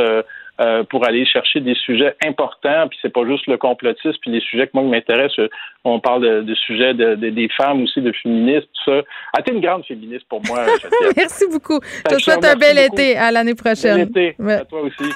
Euh, 0.60 0.84
pour 0.84 1.08
aller 1.08 1.26
chercher 1.26 1.62
des 1.62 1.74
sujets 1.74 2.18
importants, 2.22 2.90
puis 2.90 3.00
c'est 3.02 3.14
pas 3.14 3.26
juste 3.26 3.48
le 3.48 3.56
complotisme, 3.56 4.18
puis 4.20 4.30
les 4.30 4.42
sujets 4.42 4.68
que 4.68 4.72
moi 4.74 4.84
qui 4.84 4.90
m'intéressent, 4.90 5.48
on 5.86 6.02
parle 6.02 6.44
de, 6.44 6.56
sujets 6.56 6.94
de, 6.94 7.16
des 7.16 7.48
femmes 7.56 7.84
aussi, 7.84 8.02
de 8.02 8.12
féministes, 8.12 8.68
tout 8.74 8.92
ça. 8.92 9.02
Ah, 9.32 9.42
t'es 9.42 9.54
une 9.54 9.62
grande 9.62 9.86
féministe 9.86 10.26
pour 10.28 10.46
moi. 10.46 10.66
merci 11.16 11.46
beaucoup. 11.50 11.80
Je 12.10 12.14
te 12.14 12.22
souhaite 12.22 12.44
un 12.44 12.58
bel 12.58 12.78
été. 12.78 13.16
À 13.16 13.32
l'année 13.32 13.56
prochaine. 13.56 14.04
Bel 14.04 14.34
été. 14.34 14.36
À 14.52 14.66
toi 14.66 14.82
aussi. 14.82 15.10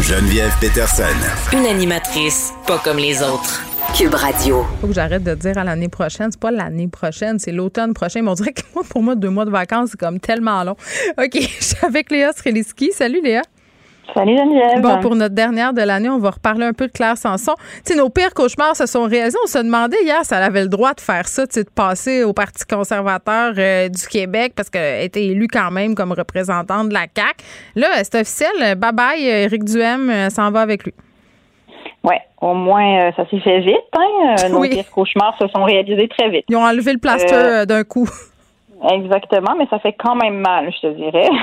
Geneviève 0.00 0.52
Peterson. 0.58 1.02
Une 1.52 1.66
animatrice 1.66 2.54
pas 2.66 2.78
comme 2.78 2.96
les 2.96 3.22
autres. 3.22 3.75
Cube 3.96 4.12
Radio. 4.12 4.62
Faut 4.82 4.88
que 4.88 4.92
j'arrête 4.92 5.22
de 5.22 5.34
dire 5.34 5.56
à 5.56 5.64
l'année 5.64 5.88
prochaine. 5.88 6.30
C'est 6.30 6.38
pas 6.38 6.50
l'année 6.50 6.86
prochaine, 6.86 7.38
c'est 7.38 7.50
l'automne 7.50 7.94
prochain. 7.94 8.20
Mais 8.20 8.28
on 8.28 8.34
dirait 8.34 8.52
que 8.52 8.60
moi, 8.74 8.84
pour 8.86 9.02
moi, 9.02 9.14
deux 9.14 9.30
mois 9.30 9.46
de 9.46 9.50
vacances, 9.50 9.88
c'est 9.92 9.98
comme 9.98 10.20
tellement 10.20 10.62
long. 10.64 10.76
OK, 11.16 11.30
je 11.32 11.64
suis 11.64 11.76
avec 11.82 12.10
Léa 12.10 12.32
Streliski. 12.32 12.92
Salut 12.92 13.22
Léa. 13.22 13.40
Salut 14.12 14.36
Geneviève. 14.36 14.82
Bon, 14.82 15.00
pour 15.00 15.16
notre 15.16 15.34
dernière 15.34 15.72
de 15.72 15.80
l'année, 15.80 16.10
on 16.10 16.18
va 16.18 16.28
reparler 16.28 16.66
un 16.66 16.74
peu 16.74 16.88
de 16.88 16.92
Claire 16.92 17.16
Sanson. 17.16 17.54
Tu 17.86 17.94
sais, 17.94 17.98
nos 17.98 18.10
pires 18.10 18.34
cauchemars 18.34 18.76
se 18.76 18.84
sont 18.84 19.04
réalisés. 19.04 19.38
On 19.42 19.46
se 19.46 19.58
demandait 19.60 20.02
hier 20.02 20.22
si 20.24 20.34
elle 20.34 20.42
avait 20.42 20.62
le 20.62 20.68
droit 20.68 20.92
de 20.92 21.00
faire 21.00 21.26
ça, 21.26 21.46
de 21.46 21.64
passer 21.74 22.22
au 22.22 22.34
Parti 22.34 22.66
conservateur 22.66 23.54
euh, 23.56 23.88
du 23.88 24.06
Québec 24.06 24.52
parce 24.54 24.68
qu'elle 24.68 25.04
était 25.04 25.24
élue 25.24 25.48
quand 25.48 25.70
même 25.70 25.94
comme 25.94 26.12
représentante 26.12 26.90
de 26.90 26.94
la 26.94 27.06
CAQ. 27.16 27.42
Là, 27.76 27.88
c'est 28.04 28.20
officiel. 28.20 28.76
Bye 28.76 28.92
bye, 28.92 29.24
Éric 29.24 29.64
Duhem 29.64 30.10
euh, 30.10 30.28
s'en 30.28 30.50
va 30.50 30.60
avec 30.60 30.84
lui. 30.84 30.92
Oui, 32.06 32.14
au 32.40 32.54
moins, 32.54 33.08
euh, 33.08 33.12
ça 33.16 33.28
s'est 33.28 33.40
fait 33.40 33.60
vite. 33.60 33.76
Hein? 33.98 34.48
Nos 34.50 34.62
pires 34.62 34.90
cauchemars 34.90 35.36
se 35.38 35.48
sont 35.48 35.64
réalisés 35.64 36.08
très 36.08 36.30
vite. 36.30 36.44
Ils 36.48 36.56
ont 36.56 36.64
enlevé 36.64 36.92
le 36.92 36.98
plaster 36.98 37.66
d'un 37.66 37.84
coup. 37.84 38.08
Exactement, 38.90 39.54
mais 39.58 39.66
ça 39.70 39.78
fait 39.78 39.94
quand 39.94 40.14
même 40.14 40.38
mal, 40.38 40.72
je 40.72 40.88
te 40.88 40.92
dirais. 40.94 41.28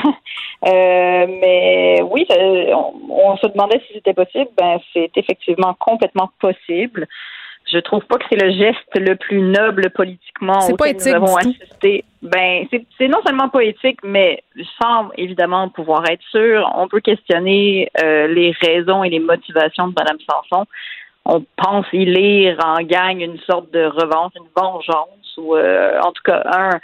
Euh, 0.66 1.28
mais 1.42 2.02
oui, 2.10 2.26
on, 2.32 3.36
se 3.36 3.48
demandait 3.48 3.82
si 3.86 3.96
c'était 3.96 4.14
possible. 4.14 4.50
Ben, 4.58 4.80
c'est 4.94 5.12
effectivement 5.18 5.76
complètement 5.78 6.30
possible. 6.40 7.06
Je 7.72 7.80
trouve 7.80 8.04
pas 8.06 8.18
que 8.18 8.26
c'est 8.30 8.42
le 8.42 8.52
geste 8.52 8.96
le 8.96 9.16
plus 9.16 9.42
noble 9.42 9.90
politiquement 9.90 10.60
auquel 10.70 10.96
nous 10.96 11.08
avons 11.08 11.36
assisté. 11.38 12.04
Ben, 12.22 12.68
c'est 12.70 13.08
non 13.08 13.20
seulement 13.26 13.50
poétique, 13.50 14.00
mais 14.04 14.44
sans 14.82 15.10
évidemment 15.18 15.70
pouvoir 15.70 16.10
être 16.10 16.24
sûr. 16.32 16.72
On 16.76 16.88
peut 16.88 17.00
questionner 17.00 17.90
euh, 18.02 18.28
les 18.28 18.52
raisons 18.62 19.04
et 19.04 19.10
les 19.10 19.20
motivations 19.20 19.88
de 19.88 19.94
Mme 19.98 20.18
Sanson. 20.30 20.66
On 21.26 21.44
pense 21.58 21.86
y 21.94 22.06
lire 22.06 22.58
en 22.64 22.82
gagne 22.84 23.22
une 23.22 23.40
sorte 23.40 23.72
de 23.72 23.86
revanche, 23.86 24.34
une 24.36 24.50
vengeance, 24.56 25.38
ou 25.38 25.56
euh, 25.56 26.00
en 26.02 26.12
tout 26.12 26.24
cas 26.24 26.44
un, 26.46 26.80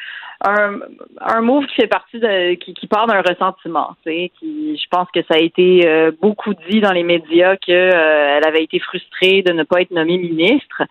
un, 0.45 0.79
un 1.19 1.41
move 1.41 1.65
qui 1.65 1.75
fait 1.75 1.87
partie 1.87 2.19
de 2.19 2.53
qui, 2.55 2.73
qui 2.73 2.87
part 2.87 3.07
d'un 3.07 3.21
ressentiment. 3.21 3.95
Tu 4.05 4.11
sais, 4.11 4.31
qui, 4.39 4.77
je 4.77 4.87
pense 4.89 5.07
que 5.13 5.19
ça 5.29 5.35
a 5.35 5.39
été 5.39 5.85
euh, 5.85 6.11
beaucoup 6.21 6.53
dit 6.69 6.79
dans 6.79 6.93
les 6.93 7.03
médias 7.03 7.57
qu'elle 7.57 7.93
euh, 7.93 8.39
avait 8.47 8.63
été 8.63 8.79
frustrée 8.79 9.41
de 9.41 9.51
ne 9.51 9.63
pas 9.63 9.81
être 9.81 9.91
nommée 9.91 10.17
ministre 10.17 10.83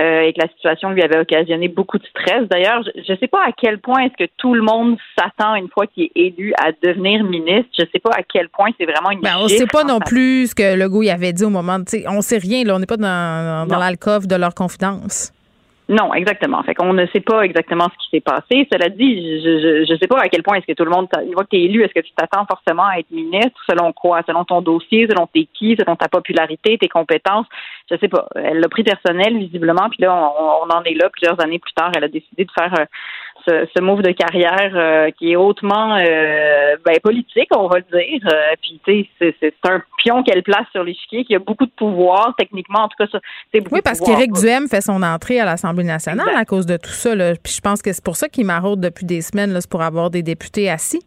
euh, 0.00 0.22
et 0.22 0.32
que 0.32 0.40
la 0.40 0.48
situation 0.48 0.90
lui 0.90 1.02
avait 1.02 1.18
occasionné 1.18 1.68
beaucoup 1.68 1.98
de 1.98 2.06
stress. 2.06 2.48
D'ailleurs, 2.48 2.82
je 2.96 3.12
ne 3.12 3.16
sais 3.18 3.28
pas 3.28 3.44
à 3.44 3.52
quel 3.52 3.78
point 3.78 4.00
est-ce 4.02 4.24
que 4.24 4.30
tout 4.36 4.54
le 4.54 4.62
monde 4.62 4.96
s'attend 5.16 5.54
une 5.54 5.68
fois 5.68 5.86
qu'il 5.86 6.04
est 6.04 6.12
élu 6.16 6.52
à 6.58 6.72
devenir 6.82 7.22
ministre. 7.22 7.70
Je 7.78 7.82
ne 7.82 7.88
sais 7.92 8.00
pas 8.00 8.10
à 8.16 8.22
quel 8.22 8.48
point 8.48 8.70
c'est 8.78 8.86
vraiment 8.86 9.12
une. 9.12 9.20
Ben, 9.20 9.36
on 9.38 9.44
ne 9.44 9.48
sait 9.48 9.66
pas 9.66 9.84
non 9.84 10.00
plus 10.00 10.50
ce 10.50 10.54
que 10.56 10.76
Legault 10.76 11.04
y 11.04 11.10
avait 11.10 11.32
dit 11.32 11.44
au 11.44 11.50
moment. 11.50 11.78
De, 11.78 11.84
on 12.08 12.22
sait 12.22 12.38
rien. 12.38 12.64
Là, 12.64 12.74
on 12.74 12.80
n'est 12.80 12.86
pas 12.86 12.96
dans, 12.96 13.68
dans 13.68 13.78
l'alcove 13.78 14.26
de 14.26 14.34
leur 14.34 14.54
confidence. 14.54 15.32
Non, 15.90 16.14
exactement. 16.14 16.62
Fait 16.62 16.72
qu'on 16.76 16.92
ne 16.92 17.04
sait 17.06 17.20
pas 17.20 17.42
exactement 17.42 17.88
ce 17.92 17.98
qui 17.98 18.10
s'est 18.10 18.20
passé. 18.20 18.68
Cela 18.72 18.88
dit, 18.88 19.42
je 19.42 19.92
ne 19.92 19.98
sais 19.98 20.06
pas 20.06 20.20
à 20.20 20.28
quel 20.28 20.44
point 20.44 20.56
est-ce 20.56 20.66
que 20.66 20.72
tout 20.72 20.84
le 20.84 20.90
monde, 20.90 21.08
une 21.26 21.32
fois 21.32 21.42
que 21.42 21.48
tu 21.50 21.56
es 21.56 21.64
élu, 21.64 21.82
est-ce 21.82 21.92
que 21.92 22.06
tu 22.06 22.12
t'attends 22.12 22.46
forcément 22.46 22.86
à 22.86 23.00
être 23.00 23.10
ministre? 23.10 23.60
Selon 23.68 23.92
quoi? 23.92 24.22
Selon 24.24 24.44
ton 24.44 24.62
dossier, 24.62 25.08
selon 25.10 25.26
tes 25.26 25.48
qui, 25.52 25.76
selon 25.76 25.96
ta 25.96 26.06
popularité, 26.06 26.78
tes 26.78 26.88
compétences? 26.88 27.46
Je 27.90 27.96
sais 27.96 28.06
pas. 28.06 28.28
Elle 28.36 28.60
l'a 28.60 28.68
pris 28.68 28.84
personnel, 28.84 29.36
visiblement, 29.36 29.88
puis 29.90 29.98
là, 30.02 30.14
on, 30.14 30.64
on, 30.64 30.70
en 30.72 30.84
est 30.84 30.94
là 30.94 31.10
plusieurs 31.10 31.40
années 31.42 31.58
plus 31.58 31.72
tard. 31.72 31.90
Elle 31.96 32.04
a 32.04 32.08
décidé 32.08 32.44
de 32.44 32.52
faire 32.52 32.72
euh, 32.78 32.84
ce, 33.46 33.66
ce 33.74 33.82
move 33.82 34.02
de 34.02 34.12
carrière 34.12 34.72
euh, 34.74 35.10
qui 35.18 35.32
est 35.32 35.36
hautement 35.36 35.96
euh, 35.96 36.76
ben, 36.84 36.98
politique, 37.02 37.48
on 37.56 37.66
va 37.66 37.78
le 37.78 37.84
dire. 37.98 38.20
Euh, 38.32 38.54
puis 38.62 38.80
tu 38.84 39.08
sais, 39.20 39.34
c'est 39.40 39.54
un 39.64 39.82
pion 39.98 40.22
qu'elle 40.22 40.42
place 40.42 40.66
sur 40.72 40.84
l'échiquier 40.84 41.24
qui 41.24 41.34
a 41.34 41.38
beaucoup 41.38 41.66
de 41.66 41.70
pouvoir 41.70 42.34
techniquement. 42.38 42.80
En 42.80 42.88
tout 42.88 42.96
cas, 42.98 43.06
ça, 43.10 43.20
c'est 43.52 43.60
beaucoup. 43.60 43.76
Oui, 43.76 43.82
parce 43.82 44.00
qu'Éric 44.00 44.32
Duhem 44.32 44.68
fait 44.68 44.80
son 44.80 45.02
entrée 45.02 45.40
à 45.40 45.44
l'Assemblée 45.44 45.84
nationale 45.84 46.34
à 46.36 46.44
cause 46.44 46.66
de 46.66 46.76
tout 46.76 46.90
ça. 46.90 47.14
Là. 47.14 47.32
Puis 47.42 47.54
je 47.54 47.60
pense 47.60 47.82
que 47.82 47.92
c'est 47.92 48.04
pour 48.04 48.16
ça 48.16 48.28
qu'il 48.28 48.46
maraude 48.46 48.80
depuis 48.80 49.06
des 49.06 49.20
semaines, 49.20 49.52
là, 49.52 49.60
c'est 49.60 49.70
pour 49.70 49.82
avoir 49.82 50.10
des 50.10 50.22
députés 50.22 50.70
assis. 50.70 51.04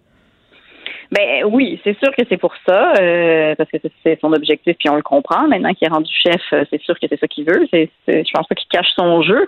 Ben 1.12 1.44
oui, 1.46 1.80
c'est 1.84 1.96
sûr 2.00 2.12
que 2.16 2.24
c'est 2.28 2.38
pour 2.38 2.54
ça, 2.68 2.94
euh, 3.00 3.54
parce 3.56 3.70
que 3.70 3.78
c'est 4.04 4.20
son 4.20 4.34
objectif, 4.34 4.76
puis 4.80 4.90
on 4.90 4.96
le 4.96 5.04
comprend. 5.04 5.48
Maintenant 5.48 5.72
qu'il 5.74 5.88
est 5.88 5.92
rendu 5.92 6.12
chef, 6.12 6.42
c'est 6.72 6.82
sûr 6.82 7.00
que 7.00 7.06
c'est 7.08 7.20
ça 7.20 7.28
qu'il 7.28 7.46
veut. 7.46 7.68
C'est, 7.72 7.90
je 8.08 8.32
pense 8.34 8.48
pas 8.48 8.56
qu'il 8.56 8.68
cache 8.70 8.90
son 8.96 9.22
jeu. 9.22 9.46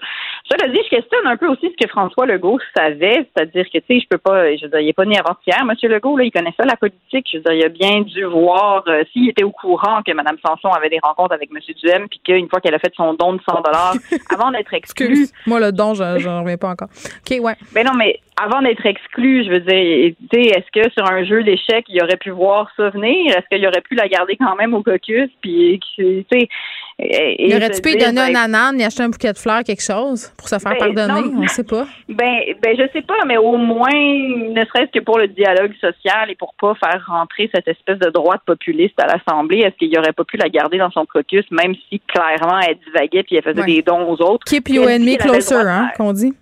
Cela 0.51 0.67
dit, 0.67 0.79
je 0.83 0.95
questionne 0.95 1.25
un 1.25 1.37
peu 1.37 1.47
aussi 1.47 1.71
ce 1.71 1.85
que 1.85 1.89
François 1.89 2.27
Legault 2.27 2.59
savait, 2.75 3.27
c'est-à-dire 3.33 3.65
que 3.65 3.79
tu 3.79 3.83
sais, 3.87 3.99
je 3.99 4.07
peux 4.07 4.19
pas, 4.19 4.55
je 4.55 4.63
veux 4.65 4.69
dire, 4.69 4.79
il 4.79 4.89
est 4.89 4.93
pas 4.93 5.05
né 5.05 5.17
avant-hier, 5.17 5.65
Monsieur 5.65 5.89
Legault, 5.89 6.17
là, 6.17 6.23
il 6.23 6.31
connaît 6.31 6.53
ça 6.55 6.65
la 6.65 6.75
politique. 6.75 7.27
Je 7.31 7.37
veux 7.37 7.43
dire, 7.43 7.53
il 7.53 7.65
a 7.65 7.69
bien 7.69 8.01
dû 8.01 8.23
voir 8.25 8.83
euh, 8.87 9.03
s'il 9.11 9.29
était 9.29 9.43
au 9.43 9.49
courant 9.49 10.03
que 10.05 10.11
Mme 10.11 10.37
Sanson 10.45 10.69
avait 10.69 10.89
des 10.89 10.99
rencontres 11.01 11.33
avec 11.33 11.51
Monsieur 11.51 11.73
Duhem, 11.73 12.07
puis 12.07 12.19
qu'une 12.23 12.47
fois 12.47 12.61
qu'elle 12.61 12.75
a 12.75 12.79
fait 12.79 12.93
son 12.95 13.15
don 13.15 13.33
de 13.33 13.41
100 13.49 13.61
dollars, 13.61 13.95
avant 14.33 14.51
d'être 14.51 14.73
exclue. 14.73 15.27
Moi, 15.47 15.59
le 15.59 15.71
don, 15.71 15.95
j'en 15.95 16.41
reviens 16.41 16.57
pas 16.57 16.69
encore. 16.69 16.89
Ok, 16.89 17.39
ouais. 17.41 17.55
Ben 17.73 17.83
non, 17.83 17.93
mais 17.97 18.19
avant 18.37 18.61
d'être 18.61 18.85
exclu, 18.85 19.45
je 19.45 19.49
veux 19.49 19.59
dire, 19.61 20.13
tu 20.31 20.43
sais, 20.43 20.49
est-ce 20.49 20.71
que 20.71 20.91
sur 20.91 21.09
un 21.09 21.23
jeu 21.23 21.43
d'échecs, 21.43 21.85
il 21.87 22.01
aurait 22.03 22.17
pu 22.17 22.29
voir 22.29 22.69
ça 22.77 22.89
venir? 22.89 23.31
Est-ce 23.35 23.47
qu'il 23.49 23.65
aurait 23.65 23.81
pu 23.81 23.95
la 23.95 24.07
garder 24.07 24.35
quand 24.37 24.55
même 24.55 24.73
au 24.73 24.83
caucus? 24.83 25.29
Puis, 25.41 25.79
tu 25.95 26.25
sais. 26.31 26.49
Il 26.97 27.53
aurait-tu 27.53 27.81
pu 27.81 27.89
lui 27.89 27.97
donner 27.97 28.21
un 28.21 28.31
ben, 28.31 28.35
ananas, 28.37 28.77
y 28.77 28.83
acheter 28.83 29.03
un 29.03 29.09
bouquet 29.09 29.33
de 29.33 29.37
fleurs, 29.37 29.63
quelque 29.63 29.83
chose, 29.83 30.31
pour 30.37 30.47
se 30.47 30.57
faire 30.57 30.71
ben, 30.79 30.93
pardonner? 30.93 31.27
on 31.35 31.41
ne 31.41 31.47
sait 31.47 31.65
pas. 31.65 31.85
Ben, 32.07 32.39
ben, 32.61 32.77
je 32.77 32.87
sais 32.93 33.01
pas, 33.01 33.25
mais 33.27 33.37
au 33.37 33.57
moins, 33.57 33.91
ne 33.91 34.65
serait-ce 34.65 34.97
que 34.97 35.03
pour 35.03 35.17
le 35.17 35.27
dialogue 35.27 35.73
social 35.81 36.29
et 36.29 36.35
pour 36.35 36.53
pas 36.53 36.73
faire 36.75 37.03
rentrer 37.05 37.49
cette 37.53 37.67
espèce 37.67 37.99
de 37.99 38.09
droite 38.09 38.41
populiste 38.45 38.97
à 38.99 39.07
l'Assemblée, 39.07 39.59
est-ce 39.59 39.75
qu'il 39.75 39.97
aurait 39.99 40.13
pas 40.13 40.23
pu 40.23 40.37
la 40.37 40.47
garder 40.47 40.77
dans 40.77 40.91
son 40.91 41.05
caucus, 41.05 41.45
même 41.51 41.75
si 41.89 41.99
clairement 41.99 42.59
elle 42.59 42.77
divaguait 42.85 43.23
puis 43.23 43.35
elle 43.35 43.43
faisait 43.43 43.65
des 43.65 43.81
dons 43.81 44.09
aux 44.09 44.21
autres? 44.21 44.45
Keep 44.45 44.69
your 44.69 44.87
enemy 44.87 45.17
closer, 45.17 45.55
hein, 45.55 45.91
qu'on 45.97 46.13
dit. 46.13 46.33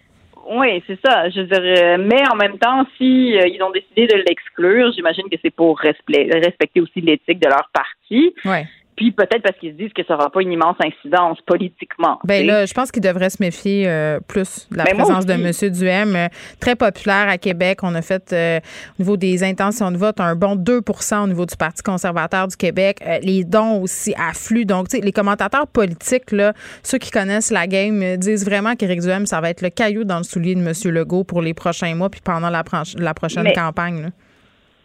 Oui, 0.49 0.83
c'est 0.85 0.99
ça. 1.03 1.29
Je 1.29 1.41
dirais, 1.41 1.97
mais 1.97 2.21
en 2.31 2.35
même 2.35 2.57
temps, 2.57 2.85
si 2.97 3.37
euh, 3.37 3.47
ils 3.47 3.63
ont 3.63 3.71
décidé 3.71 4.07
de 4.07 4.23
l'exclure, 4.27 4.91
j'imagine 4.93 5.23
que 5.31 5.37
c'est 5.41 5.53
pour 5.53 5.79
respecter 5.79 6.81
aussi 6.81 7.01
l'éthique 7.01 7.39
de 7.39 7.47
leur 7.47 7.69
parti. 7.73 8.33
Ouais. 8.43 8.67
Puis 8.95 9.11
peut-être 9.11 9.41
parce 9.41 9.57
qu'ils 9.57 9.71
se 9.71 9.77
disent 9.77 9.93
que 9.93 10.03
ça 10.05 10.15
n'aura 10.15 10.29
pas 10.29 10.41
une 10.41 10.51
immense 10.51 10.77
incidence 10.83 11.39
politiquement. 11.45 12.19
Ben 12.23 12.45
là, 12.45 12.65
je 12.65 12.73
pense 12.73 12.91
qu'ils 12.91 13.03
devraient 13.03 13.29
se 13.29 13.41
méfier 13.41 13.87
euh, 13.87 14.19
plus 14.27 14.67
de 14.71 14.77
la 14.77 14.83
ben, 14.85 14.95
présence 14.95 15.25
de 15.25 15.33
M. 15.33 15.71
Duhem. 15.71 16.15
Euh, 16.15 16.27
très 16.59 16.75
populaire 16.75 17.27
à 17.27 17.37
Québec. 17.37 17.79
On 17.83 17.95
a 17.95 18.01
fait, 18.01 18.31
euh, 18.33 18.59
au 18.99 19.03
niveau 19.03 19.17
des 19.17 19.43
intentions 19.43 19.91
de 19.91 19.97
vote, 19.97 20.19
un 20.19 20.35
bon 20.35 20.55
2% 20.55 21.23
au 21.23 21.27
niveau 21.27 21.45
du 21.45 21.55
Parti 21.55 21.81
conservateur 21.83 22.47
du 22.47 22.55
Québec. 22.55 22.99
les 23.21 23.43
dons 23.43 23.81
aussi 23.81 24.13
affluent. 24.17 24.65
Donc, 24.65 24.89
tu 24.89 24.97
sais, 24.97 25.03
les 25.03 25.11
commentateurs 25.11 25.67
politiques, 25.67 26.31
là, 26.31 26.53
ceux 26.83 26.97
qui 26.97 27.11
connaissent 27.11 27.51
la 27.51 27.67
game, 27.67 28.17
disent 28.17 28.45
vraiment 28.45 28.75
qu'Éric 28.75 29.01
Duhem, 29.01 29.25
ça 29.25 29.41
va 29.41 29.49
être 29.49 29.61
le 29.61 29.69
caillou 29.69 30.03
dans 30.03 30.17
le 30.17 30.23
soulier 30.23 30.55
de 30.55 30.61
M. 30.61 30.73
Legault 30.93 31.23
pour 31.23 31.41
les 31.41 31.53
prochains 31.53 31.95
mois 31.95 32.09
puis 32.09 32.21
pendant 32.21 32.49
la, 32.49 32.63
la 32.97 33.13
prochaine 33.13 33.51
campagne. 33.53 34.03
Là. 34.03 34.09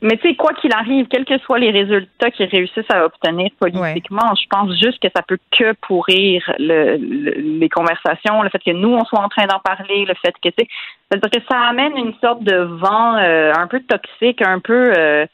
Mais 0.00 0.16
tu 0.16 0.28
sais, 0.28 0.34
quoi 0.36 0.52
qu'il 0.54 0.72
arrive, 0.72 1.06
quels 1.08 1.24
que 1.24 1.38
soient 1.38 1.58
les 1.58 1.72
résultats 1.72 2.30
qu'ils 2.30 2.46
réussissent 2.46 2.90
à 2.90 3.04
obtenir 3.04 3.50
politiquement, 3.58 4.34
je 4.40 4.46
pense 4.48 4.72
juste 4.78 5.02
que 5.02 5.08
ça 5.14 5.22
peut 5.22 5.38
que 5.50 5.72
pourrir 5.72 6.42
le, 6.58 6.96
les 6.96 7.68
conversations, 7.68 8.42
le 8.42 8.48
fait 8.48 8.62
que 8.62 8.70
nous, 8.70 8.90
on 8.90 9.04
soit 9.04 9.20
en 9.20 9.28
train 9.28 9.46
d'en 9.46 9.58
parler, 9.58 10.04
le 10.04 10.14
fait 10.14 10.34
que, 10.40 10.50
tu 10.50 10.54
sais, 10.58 10.68
c'est-à-dire 11.10 11.30
que 11.30 11.46
ça 11.50 11.60
amène 11.62 11.96
une 11.96 12.14
sorte 12.22 12.44
de 12.44 12.56
vent 12.56 13.16
euh, 13.16 13.52
un 13.56 13.66
peu 13.66 13.80
toxique, 13.80 14.40
un 14.42 14.60
peu... 14.60 14.92
Euh, 14.96 15.26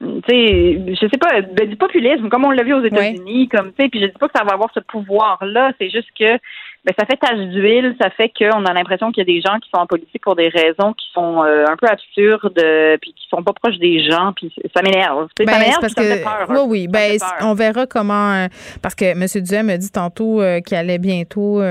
tu 0.00 0.08
sais, 0.28 0.82
je 0.88 1.08
sais 1.08 1.18
pas, 1.18 1.40
ben, 1.40 1.68
du 1.68 1.76
populisme, 1.76 2.28
comme 2.28 2.44
on 2.44 2.50
l'a 2.50 2.64
vu 2.64 2.74
aux 2.74 2.84
États-Unis, 2.84 3.48
comme 3.48 3.72
tu 3.72 3.82
sais, 3.82 3.88
puis 3.88 4.00
je 4.00 4.06
dis 4.06 4.18
pas 4.18 4.26
que 4.26 4.36
ça 4.36 4.44
va 4.44 4.54
avoir 4.54 4.70
ce 4.74 4.80
pouvoir-là, 4.80 5.72
c'est 5.78 5.90
juste 5.90 6.08
que 6.18 6.38
ben, 6.84 6.92
ça 6.98 7.06
fait 7.06 7.16
tache 7.16 7.38
d'huile, 7.38 7.94
ça 8.00 8.10
fait 8.10 8.28
qu'on 8.36 8.64
a 8.64 8.72
l'impression 8.72 9.12
qu'il 9.12 9.20
y 9.20 9.30
a 9.30 9.32
des 9.32 9.40
gens 9.40 9.60
qui 9.60 9.70
sont 9.72 9.80
en 9.80 9.86
politique 9.86 10.20
pour 10.20 10.34
des 10.34 10.48
raisons 10.48 10.92
qui 10.94 11.06
sont 11.14 11.44
euh, 11.44 11.64
un 11.68 11.76
peu 11.76 11.86
absurdes, 11.86 12.60
puis 13.00 13.12
qui 13.12 13.28
sont 13.30 13.44
pas 13.44 13.52
proches 13.52 13.78
des 13.78 14.02
gens, 14.04 14.32
puis 14.34 14.52
ça 14.74 14.82
m'énerve. 14.82 15.28
ça 15.38 15.44
ben, 15.44 15.58
m'énerve, 15.60 15.80
parce 15.80 15.94
que 15.94 16.22
peur, 16.24 16.46
oui, 16.48 16.58
oui, 16.66 16.88
ben, 16.88 17.18
on 17.42 17.54
verra 17.54 17.86
comment, 17.86 18.32
euh, 18.32 18.46
parce 18.82 18.96
que 18.96 19.04
M. 19.04 19.24
Duhem 19.44 19.70
a 19.70 19.76
dit 19.76 19.92
tantôt 19.92 20.42
euh, 20.42 20.58
qu'il 20.60 20.76
allait 20.76 20.98
bientôt 20.98 21.62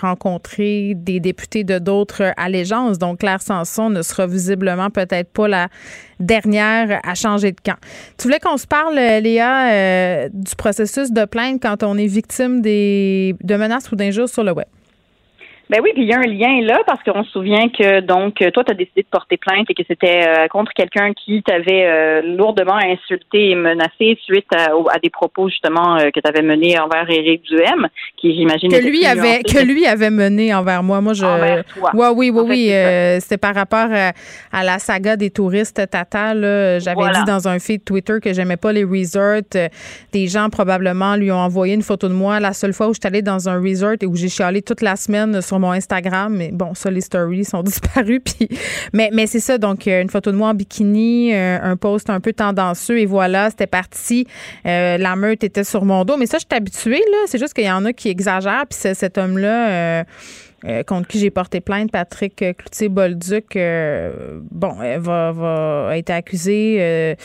rencontrer 0.00 0.94
des 0.96 1.20
députés 1.20 1.62
de 1.62 1.78
d'autres 1.78 2.32
allégeances, 2.36 2.98
donc 2.98 3.20
Claire 3.20 3.42
Sanson 3.42 3.90
ne 3.90 4.02
sera 4.02 4.26
visiblement 4.26 4.90
peut-être 4.90 5.32
pas 5.32 5.46
la 5.46 5.68
dernière 6.20 7.00
à 7.04 7.14
changer 7.14 7.52
de 7.52 7.60
camp. 7.64 7.76
Tu 8.18 8.24
voulais 8.24 8.40
qu'on 8.40 8.56
se 8.56 8.66
parle, 8.66 8.94
Léa, 8.94 10.28
du 10.28 10.54
processus 10.56 11.12
de 11.12 11.24
plainte 11.24 11.60
quand 11.62 11.82
on 11.82 11.96
est 11.96 12.06
victime 12.06 12.60
des, 12.60 13.34
de 13.42 13.56
menaces 13.56 13.90
ou 13.90 13.96
d'injures 13.96 14.28
sur 14.28 14.44
le 14.44 14.52
web. 14.52 14.66
Ben 15.72 15.80
oui, 15.82 15.92
puis 15.94 16.02
il 16.02 16.08
y 16.10 16.12
a 16.12 16.18
un 16.18 16.20
lien 16.20 16.60
là 16.66 16.80
parce 16.86 17.02
qu'on 17.02 17.24
se 17.24 17.30
souvient 17.30 17.70
que 17.70 18.00
donc 18.00 18.34
toi 18.52 18.62
tu 18.62 18.72
as 18.72 18.74
décidé 18.74 19.00
de 19.00 19.06
porter 19.10 19.38
plainte 19.38 19.70
et 19.70 19.74
que 19.74 19.82
c'était 19.88 20.20
euh, 20.28 20.46
contre 20.48 20.70
quelqu'un 20.74 21.14
qui 21.14 21.42
t'avait 21.42 21.86
euh, 21.86 22.20
lourdement 22.36 22.76
insulté 22.76 23.52
et 23.52 23.54
menacé 23.54 24.18
suite 24.22 24.44
à, 24.54 24.98
des 25.02 25.08
propos 25.08 25.48
justement 25.48 25.96
euh, 25.96 26.10
que 26.10 26.20
tu 26.20 26.28
avais 26.28 26.42
menés 26.42 26.78
envers 26.78 27.08
Éric 27.08 27.44
Duhem, 27.44 27.88
qui 28.18 28.34
j'imagine 28.34 28.70
que 28.70 28.86
lui 28.86 29.06
avait 29.06 29.42
que 29.42 29.64
lui 29.64 29.86
avait 29.86 30.10
mené 30.10 30.52
envers 30.52 30.82
moi. 30.82 31.00
Moi 31.00 31.14
je 31.14 31.24
envers 31.24 31.64
toi. 31.64 31.92
oui 31.94 32.28
oui 32.30 32.42
oui, 32.46 33.20
c'était 33.20 33.38
par 33.38 33.54
rapport 33.54 33.88
à, 34.52 34.62
la 34.62 34.78
saga 34.78 35.16
des 35.16 35.30
touristes 35.30 35.88
Tata 35.90 36.34
j'avais 36.80 37.12
dit 37.14 37.24
dans 37.26 37.48
un 37.48 37.58
feed 37.58 37.82
Twitter 37.82 38.18
que 38.22 38.34
j'aimais 38.34 38.58
pas 38.58 38.74
les 38.74 38.84
resorts. 38.84 39.40
Des 40.12 40.26
gens 40.26 40.50
probablement 40.50 41.16
lui 41.16 41.32
ont 41.32 41.36
envoyé 41.36 41.72
une 41.72 41.82
photo 41.82 42.08
de 42.08 42.12
moi 42.12 42.40
la 42.40 42.52
seule 42.52 42.74
fois 42.74 42.88
où 42.88 42.92
je 42.92 42.98
suis 43.00 43.08
allée 43.08 43.22
dans 43.22 43.48
un 43.48 43.58
resort 43.58 43.94
et 44.02 44.04
où 44.04 44.14
j'ai 44.14 44.28
chialé 44.28 44.60
toute 44.60 44.82
la 44.82 44.96
semaine 44.96 45.40
sur 45.40 45.61
mon 45.62 45.72
Instagram. 45.72 46.34
Mais 46.36 46.50
bon, 46.52 46.74
ça, 46.74 46.90
les 46.90 47.00
stories 47.00 47.44
sont 47.44 47.62
disparues. 47.72 48.20
Puis, 48.20 48.48
mais 48.92 49.10
mais 49.12 49.26
c'est 49.26 49.40
ça. 49.40 49.56
Donc, 49.58 49.86
euh, 49.86 50.02
une 50.02 50.10
photo 50.10 50.30
de 50.30 50.36
moi 50.36 50.48
en 50.48 50.54
bikini, 50.54 51.34
euh, 51.34 51.58
un 51.62 51.76
post 51.76 52.10
un 52.10 52.20
peu 52.20 52.32
tendancieux. 52.32 52.98
Et 52.98 53.06
voilà, 53.06 53.50
c'était 53.50 53.66
parti. 53.66 54.26
Euh, 54.66 54.98
la 54.98 55.16
meute 55.16 55.44
était 55.44 55.64
sur 55.64 55.84
mon 55.84 56.04
dos. 56.04 56.16
Mais 56.16 56.26
ça, 56.26 56.38
je 56.38 56.44
suis 56.48 56.56
habituée. 56.56 57.02
Là. 57.10 57.18
C'est 57.26 57.38
juste 57.38 57.54
qu'il 57.54 57.64
y 57.64 57.70
en 57.70 57.84
a 57.84 57.92
qui 57.92 58.08
exagèrent. 58.08 58.66
Puis 58.68 58.94
cet 58.94 59.16
homme-là. 59.16 60.04
contre 60.86 61.08
qui 61.08 61.18
j'ai 61.18 61.30
porté 61.30 61.60
plainte, 61.60 61.90
Patrick 61.90 62.36
Cloutier-Bolduc, 62.36 63.58
bon, 64.50 64.74
va, 64.98 65.32
va 65.32 65.98
être 65.98 66.10
accusé 66.10 67.16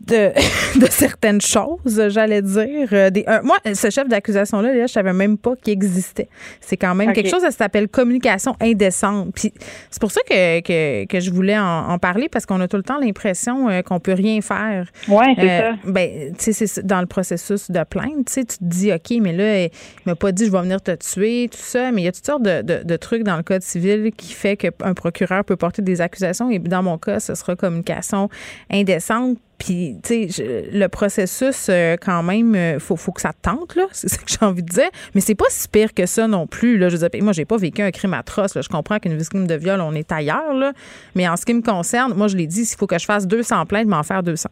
de, 0.00 0.32
de 0.78 0.86
certaines 0.90 1.40
choses, 1.40 2.08
j'allais 2.08 2.42
dire. 2.42 2.88
Euh, 2.92 3.10
moi, 3.42 3.56
ce 3.72 3.90
chef 3.90 4.08
d'accusation-là, 4.08 4.72
là, 4.72 4.86
je 4.86 4.92
savais 4.92 5.12
même 5.12 5.38
pas 5.38 5.56
qu'il 5.56 5.72
existait. 5.72 6.28
C'est 6.60 6.76
quand 6.76 6.94
même 6.94 7.12
quelque 7.12 7.30
chose, 7.30 7.42
ça 7.42 7.50
s'appelle 7.50 7.88
communication 7.88 8.56
indécente. 8.60 9.32
Puis 9.34 9.52
c'est 9.90 10.00
pour 10.00 10.10
ça 10.10 10.20
que, 10.28 10.60
que, 10.60 11.06
que 11.06 11.20
je 11.20 11.30
voulais 11.30 11.58
en, 11.58 11.98
parler, 11.98 12.28
parce 12.28 12.44
qu'on 12.44 12.60
a 12.60 12.68
tout 12.68 12.76
le 12.76 12.82
temps 12.82 12.98
l'impression 13.00 13.70
euh, 13.70 13.80
qu'on 13.80 14.00
peut 14.00 14.12
rien 14.12 14.40
faire. 14.42 14.86
Oui, 15.08 15.24
c'est 15.36 15.50
euh, 15.50 15.72
ça. 15.72 15.76
Ben, 15.84 16.34
tu 16.36 16.52
sais, 16.52 16.66
c'est 16.66 16.86
dans 16.86 17.00
le 17.00 17.06
processus 17.06 17.70
de 17.70 17.82
plainte, 17.84 18.26
tu 18.26 18.32
sais, 18.32 18.44
tu 18.44 18.58
te 18.58 18.64
dis, 18.64 18.92
OK, 18.92 19.16
mais 19.20 19.32
là, 19.32 19.64
il 19.64 19.70
m'a 20.04 20.14
pas 20.14 20.32
dit, 20.32 20.46
je 20.46 20.50
vais 20.50 20.60
venir 20.60 20.80
te 20.82 20.94
tuer, 20.94 21.48
tout 21.50 21.58
ça, 21.58 21.90
mais 21.90 22.02
il 22.02 22.04
y 22.04 22.08
a 22.08 22.12
toutes 22.12 22.26
sortes 22.26 22.42
de, 22.42 22.60
de, 22.60 22.82
de 22.84 22.96
trucs 22.96 23.22
dans 23.22 23.36
le 23.36 23.42
code 23.42 23.62
civil 23.62 24.10
qui 24.16 24.34
fait 24.34 24.56
qu'un 24.56 24.94
procureur 24.94 25.44
peut 25.44 25.56
porter 25.56 25.80
des 25.80 26.00
accusations, 26.00 26.50
et 26.50 26.58
dans 26.58 26.82
mon 26.82 26.98
cas, 26.98 27.18
ce 27.18 27.34
sera 27.34 27.56
communication 27.56 28.28
indécente. 28.70 29.38
Puis, 29.58 29.96
tu 30.04 30.28
sais, 30.28 30.68
le 30.72 30.86
processus, 30.88 31.68
euh, 31.70 31.96
quand 31.96 32.22
même, 32.22 32.54
il 32.54 32.58
euh, 32.58 32.78
faut, 32.78 32.96
faut 32.96 33.12
que 33.12 33.22
ça 33.22 33.32
tente, 33.32 33.74
là. 33.74 33.84
C'est 33.92 34.08
ça 34.08 34.18
que 34.18 34.28
j'ai 34.28 34.44
envie 34.44 34.62
de 34.62 34.68
dire. 34.68 34.90
Mais 35.14 35.20
c'est 35.20 35.34
pas 35.34 35.46
si 35.48 35.68
pire 35.68 35.94
que 35.94 36.04
ça 36.04 36.28
non 36.28 36.46
plus, 36.46 36.76
là. 36.76 36.88
Je 36.88 36.96
veux 36.96 37.08
dire, 37.08 37.22
moi, 37.22 37.32
j'ai 37.32 37.46
pas 37.46 37.56
vécu 37.56 37.80
un 37.82 37.90
crime 37.90 38.14
atroce, 38.14 38.54
là. 38.54 38.60
Je 38.60 38.68
comprends 38.68 38.98
qu'une 38.98 39.16
victime 39.16 39.46
de 39.46 39.54
viol, 39.54 39.80
on 39.80 39.92
est 39.92 40.12
ailleurs, 40.12 40.52
là. 40.52 40.72
Mais 41.14 41.26
en 41.28 41.36
ce 41.36 41.46
qui 41.46 41.54
me 41.54 41.62
concerne, 41.62 42.14
moi, 42.14 42.28
je 42.28 42.36
l'ai 42.36 42.46
dit, 42.46 42.64
s'il 42.64 42.78
faut 42.78 42.86
que 42.86 42.98
je 42.98 43.06
fasse 43.06 43.26
200 43.26 43.64
plaintes, 43.66 43.86
m'en 43.86 44.02
faire 44.02 44.22
200. 44.22 44.50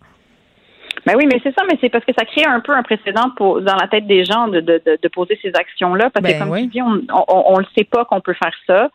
Ben 1.06 1.14
oui, 1.16 1.26
mais 1.26 1.38
c'est 1.42 1.54
ça, 1.54 1.62
mais 1.68 1.76
c'est 1.80 1.90
parce 1.90 2.04
que 2.04 2.12
ça 2.16 2.24
crée 2.24 2.44
un 2.46 2.60
peu 2.60 2.72
un 2.72 2.82
précédent 2.82 3.30
pour, 3.36 3.60
dans 3.60 3.76
la 3.76 3.88
tête 3.88 4.06
des 4.06 4.24
gens 4.24 4.48
de, 4.48 4.60
de, 4.60 4.80
de, 5.02 5.08
poser 5.08 5.38
ces 5.42 5.52
actions-là. 5.54 6.08
Parce 6.10 6.24
que, 6.24 6.32
ben 6.32 6.48
comme 6.48 6.56
tu 6.56 6.66
dis, 6.68 6.82
on, 6.82 7.02
on, 7.12 7.44
on, 7.54 7.58
le 7.58 7.66
sait 7.76 7.84
pas 7.84 8.04
qu'on 8.06 8.20
peut 8.20 8.34
faire 8.34 8.54
ça. 8.66 8.90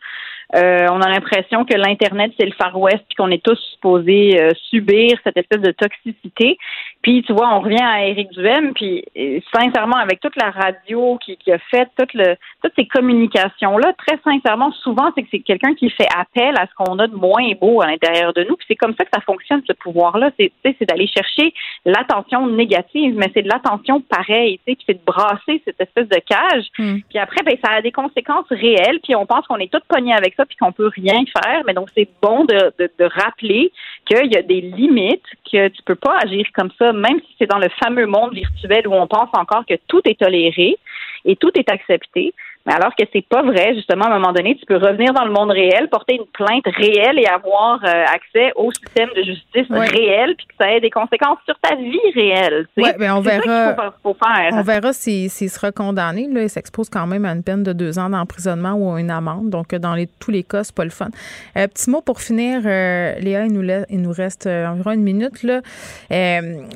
Euh, 0.54 0.86
on 0.90 1.00
a 1.00 1.08
l'impression 1.08 1.64
que 1.64 1.74
l'Internet, 1.74 2.32
c'est 2.38 2.46
le 2.46 2.52
Far 2.52 2.76
West, 2.78 3.04
puis 3.08 3.16
qu'on 3.16 3.30
est 3.30 3.42
tous 3.42 3.58
supposés 3.72 4.40
euh, 4.40 4.50
subir 4.68 5.16
cette 5.22 5.36
espèce 5.36 5.60
de 5.60 5.70
toxicité. 5.70 6.58
Puis, 7.02 7.22
tu 7.22 7.32
vois, 7.32 7.54
on 7.54 7.60
revient 7.60 7.82
à 7.82 8.04
Éric 8.06 8.30
Duhem, 8.30 8.74
puis 8.74 9.04
euh, 9.16 9.40
sincèrement, 9.54 9.96
avec 9.96 10.20
toute 10.20 10.36
la 10.36 10.50
radio 10.50 11.18
qui, 11.24 11.36
qui 11.36 11.52
a 11.52 11.58
fait, 11.70 11.88
toute 11.96 12.12
le, 12.14 12.36
toutes 12.62 12.72
ces 12.76 12.86
communications-là, 12.86 13.92
très 14.06 14.18
sincèrement, 14.24 14.72
souvent, 14.72 15.10
c'est 15.14 15.22
que 15.22 15.28
c'est 15.30 15.40
quelqu'un 15.40 15.74
qui 15.74 15.88
fait 15.90 16.08
appel 16.16 16.54
à 16.58 16.66
ce 16.66 16.74
qu'on 16.76 16.98
a 16.98 17.06
de 17.06 17.14
moins 17.14 17.52
beau 17.60 17.80
à 17.80 17.86
l'intérieur 17.86 18.32
de 18.32 18.42
nous. 18.42 18.56
Puis 18.56 18.66
c'est 18.68 18.76
comme 18.76 18.94
ça 18.98 19.04
que 19.04 19.10
ça 19.14 19.20
fonctionne, 19.20 19.62
ce 19.66 19.72
pouvoir-là. 19.72 20.30
C'est, 20.38 20.52
c'est 20.64 20.84
d'aller 20.86 21.06
chercher 21.06 21.54
l'attention 21.84 22.46
négative, 22.48 23.14
mais 23.16 23.30
c'est 23.34 23.42
de 23.42 23.48
l'attention 23.48 24.00
pareille, 24.00 24.58
tu 24.66 24.72
sais, 24.72 24.76
qui 24.76 24.84
fait 24.84 24.94
de 24.94 25.04
brasser 25.06 25.62
cette 25.64 25.80
espèce 25.80 26.08
de 26.08 26.20
cage. 26.26 26.66
Hmm. 26.78 26.98
Puis 27.08 27.18
après, 27.18 27.42
ben, 27.44 27.56
ça 27.64 27.74
a 27.74 27.82
des 27.82 27.92
conséquences 27.92 28.48
réelles, 28.50 29.00
puis 29.02 29.14
on 29.14 29.26
pense 29.26 29.46
qu'on 29.46 29.56
est 29.56 29.72
tous 29.72 29.82
pognés 29.88 30.14
avec 30.14 30.34
ça, 30.34 30.39
puis 30.46 30.56
qu'on 30.56 30.72
peut 30.72 30.90
rien 30.94 31.20
faire. 31.42 31.62
Mais 31.66 31.74
donc, 31.74 31.88
c'est 31.96 32.08
bon 32.22 32.44
de, 32.44 32.72
de, 32.78 32.90
de 32.98 33.04
rappeler 33.04 33.72
qu'il 34.06 34.32
y 34.32 34.36
a 34.36 34.42
des 34.42 34.60
limites, 34.60 35.24
que 35.50 35.68
tu 35.68 35.82
peux 35.84 35.94
pas 35.94 36.18
agir 36.22 36.46
comme 36.54 36.70
ça 36.78 36.92
même 36.92 37.20
si 37.20 37.34
c'est 37.38 37.50
dans 37.50 37.58
le 37.58 37.68
fameux 37.82 38.06
monde 38.06 38.34
virtuel 38.34 38.86
où 38.86 38.94
on 38.94 39.06
pense 39.06 39.28
encore 39.32 39.64
que 39.66 39.74
tout 39.88 40.00
est 40.04 40.18
toléré 40.18 40.76
et 41.24 41.36
tout 41.36 41.50
est 41.54 41.70
accepté. 41.70 42.34
Mais 42.66 42.74
alors 42.74 42.94
que 42.94 43.04
c'est 43.10 43.26
pas 43.26 43.42
vrai, 43.42 43.74
justement, 43.74 44.04
à 44.04 44.08
un 44.08 44.18
moment 44.18 44.32
donné, 44.32 44.54
tu 44.54 44.66
peux 44.66 44.76
revenir 44.76 45.14
dans 45.14 45.24
le 45.24 45.32
monde 45.32 45.50
réel, 45.50 45.88
porter 45.88 46.16
une 46.16 46.26
plainte 46.26 46.66
réelle 46.66 47.18
et 47.18 47.26
avoir 47.26 47.82
euh, 47.84 48.04
accès 48.04 48.52
au 48.54 48.70
système 48.70 49.08
de 49.16 49.22
justice 49.22 49.66
réel, 49.70 50.34
puis 50.36 50.46
que 50.46 50.54
ça 50.60 50.70
ait 50.70 50.80
des 50.80 50.90
conséquences 50.90 51.38
sur 51.46 51.58
ta 51.60 51.74
vie 51.76 51.98
réelle. 52.14 52.66
Oui, 52.76 52.84
mais 52.84 53.06
ben, 53.06 53.14
on 53.14 53.20
verra. 53.20 53.92
On 54.04 54.62
verra 54.62 54.92
s'il 54.92 55.30
sera 55.30 55.72
condamné. 55.72 56.28
Là, 56.28 56.42
il 56.42 56.50
s'expose 56.50 56.90
quand 56.90 57.06
même 57.06 57.24
à 57.24 57.32
une 57.32 57.42
peine 57.42 57.62
de 57.62 57.72
deux 57.72 57.98
ans 57.98 58.10
d'emprisonnement 58.10 58.74
ou 58.74 58.92
à 58.92 59.00
une 59.00 59.10
amende. 59.10 59.48
Donc, 59.48 59.74
dans 59.74 59.94
les, 59.94 60.06
tous 60.06 60.30
les 60.30 60.42
cas, 60.42 60.62
c'est 60.62 60.74
pas 60.74 60.84
le 60.84 60.90
fun. 60.90 61.08
Euh, 61.56 61.66
petit 61.66 61.88
mot 61.88 62.02
pour 62.02 62.20
finir, 62.20 62.60
euh, 62.66 63.14
Léa, 63.20 63.46
il 63.46 63.52
nous, 63.54 63.66
il 63.88 64.02
nous 64.02 64.12
reste 64.12 64.46
environ 64.46 64.92
une 64.92 65.02
minute. 65.02 65.42
Là. 65.42 65.60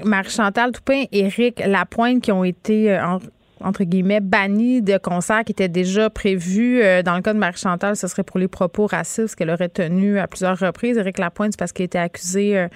Marie-Chantal 0.03 0.73
Toupin, 0.73 1.05
Éric 1.13 1.63
Lapointe 1.67 2.23
qui 2.23 2.33
ont 2.33 2.45
été 2.45 2.99
en 2.99 3.19
entre 3.61 3.85
guillemets, 3.85 4.21
banni 4.21 4.83
de 4.83 4.99
concerts 4.99 5.45
qui 5.45 5.53
étaient 5.53 5.69
déjà 5.69 6.11
prévus. 6.11 6.83
Euh, 6.83 7.03
dans 7.03 7.15
le 7.15 7.23
cas 7.23 7.33
de 7.33 7.39
Marie-Chantal, 7.39 7.97
ce 7.97 8.09
serait 8.09 8.23
pour 8.23 8.39
les 8.39 8.49
propos 8.49 8.87
racistes 8.87 9.37
qu'elle 9.37 9.51
aurait 9.51 9.69
tenus 9.69 10.19
à 10.19 10.27
plusieurs 10.27 10.59
reprises. 10.59 10.97
Éric 10.97 11.19
Lapointe, 11.19 11.53
c'est 11.53 11.59
parce 11.59 11.73
qu'il 11.73 11.85
était 11.85 11.99
accusé 11.99 12.59
euh, 12.59 12.69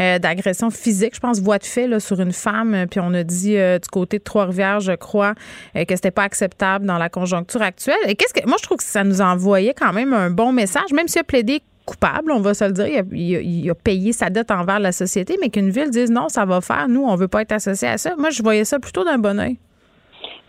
euh, 0.00 0.18
d'agression 0.18 0.70
physique, 0.70 1.14
je 1.14 1.20
pense, 1.20 1.40
voie 1.40 1.58
de 1.58 1.64
fait, 1.64 2.00
sur 2.00 2.20
une 2.20 2.32
femme. 2.32 2.86
Puis 2.90 3.00
on 3.00 3.12
a 3.14 3.24
dit 3.24 3.56
du 3.56 3.88
côté 3.90 4.18
de 4.18 4.24
Trois-Rivières, 4.24 4.80
je 4.80 4.92
crois, 4.92 5.34
que 5.74 5.94
c'était 5.94 6.10
pas 6.10 6.22
acceptable 6.22 6.86
dans 6.86 6.98
la 6.98 7.08
conjoncture 7.08 7.62
actuelle. 7.62 7.96
Et 8.06 8.14
qu'est-ce 8.14 8.34
que. 8.34 8.46
Moi, 8.46 8.56
je 8.58 8.64
trouve 8.64 8.78
que 8.78 8.84
ça 8.84 9.04
nous 9.04 9.20
envoyait 9.20 9.74
quand 9.74 9.92
même 9.92 10.12
un 10.12 10.30
bon 10.30 10.52
message, 10.52 10.92
même 10.92 11.08
s'il 11.08 11.20
a 11.20 11.24
plaidé 11.24 11.62
coupable, 11.84 12.30
on 12.30 12.40
va 12.40 12.54
se 12.54 12.64
le 12.64 12.72
dire. 12.72 13.04
Il 13.12 13.36
a, 13.36 13.40
il 13.40 13.70
a, 13.70 13.74
payé 13.74 14.12
sa 14.12 14.30
dette 14.30 14.50
envers 14.50 14.78
la 14.78 14.92
société, 14.92 15.36
mais 15.40 15.48
qu'une 15.48 15.70
ville 15.70 15.90
dise 15.90 16.10
non, 16.10 16.28
ça 16.28 16.44
va 16.44 16.60
faire, 16.60 16.88
nous, 16.88 17.04
on 17.04 17.14
veut 17.16 17.28
pas 17.28 17.42
être 17.42 17.52
associé 17.52 17.88
à 17.88 17.98
ça. 17.98 18.14
Moi, 18.16 18.30
je 18.30 18.42
voyais 18.42 18.64
ça 18.64 18.78
plutôt 18.78 19.04
d'un 19.04 19.18
bon 19.18 19.38
oeil. 19.38 19.58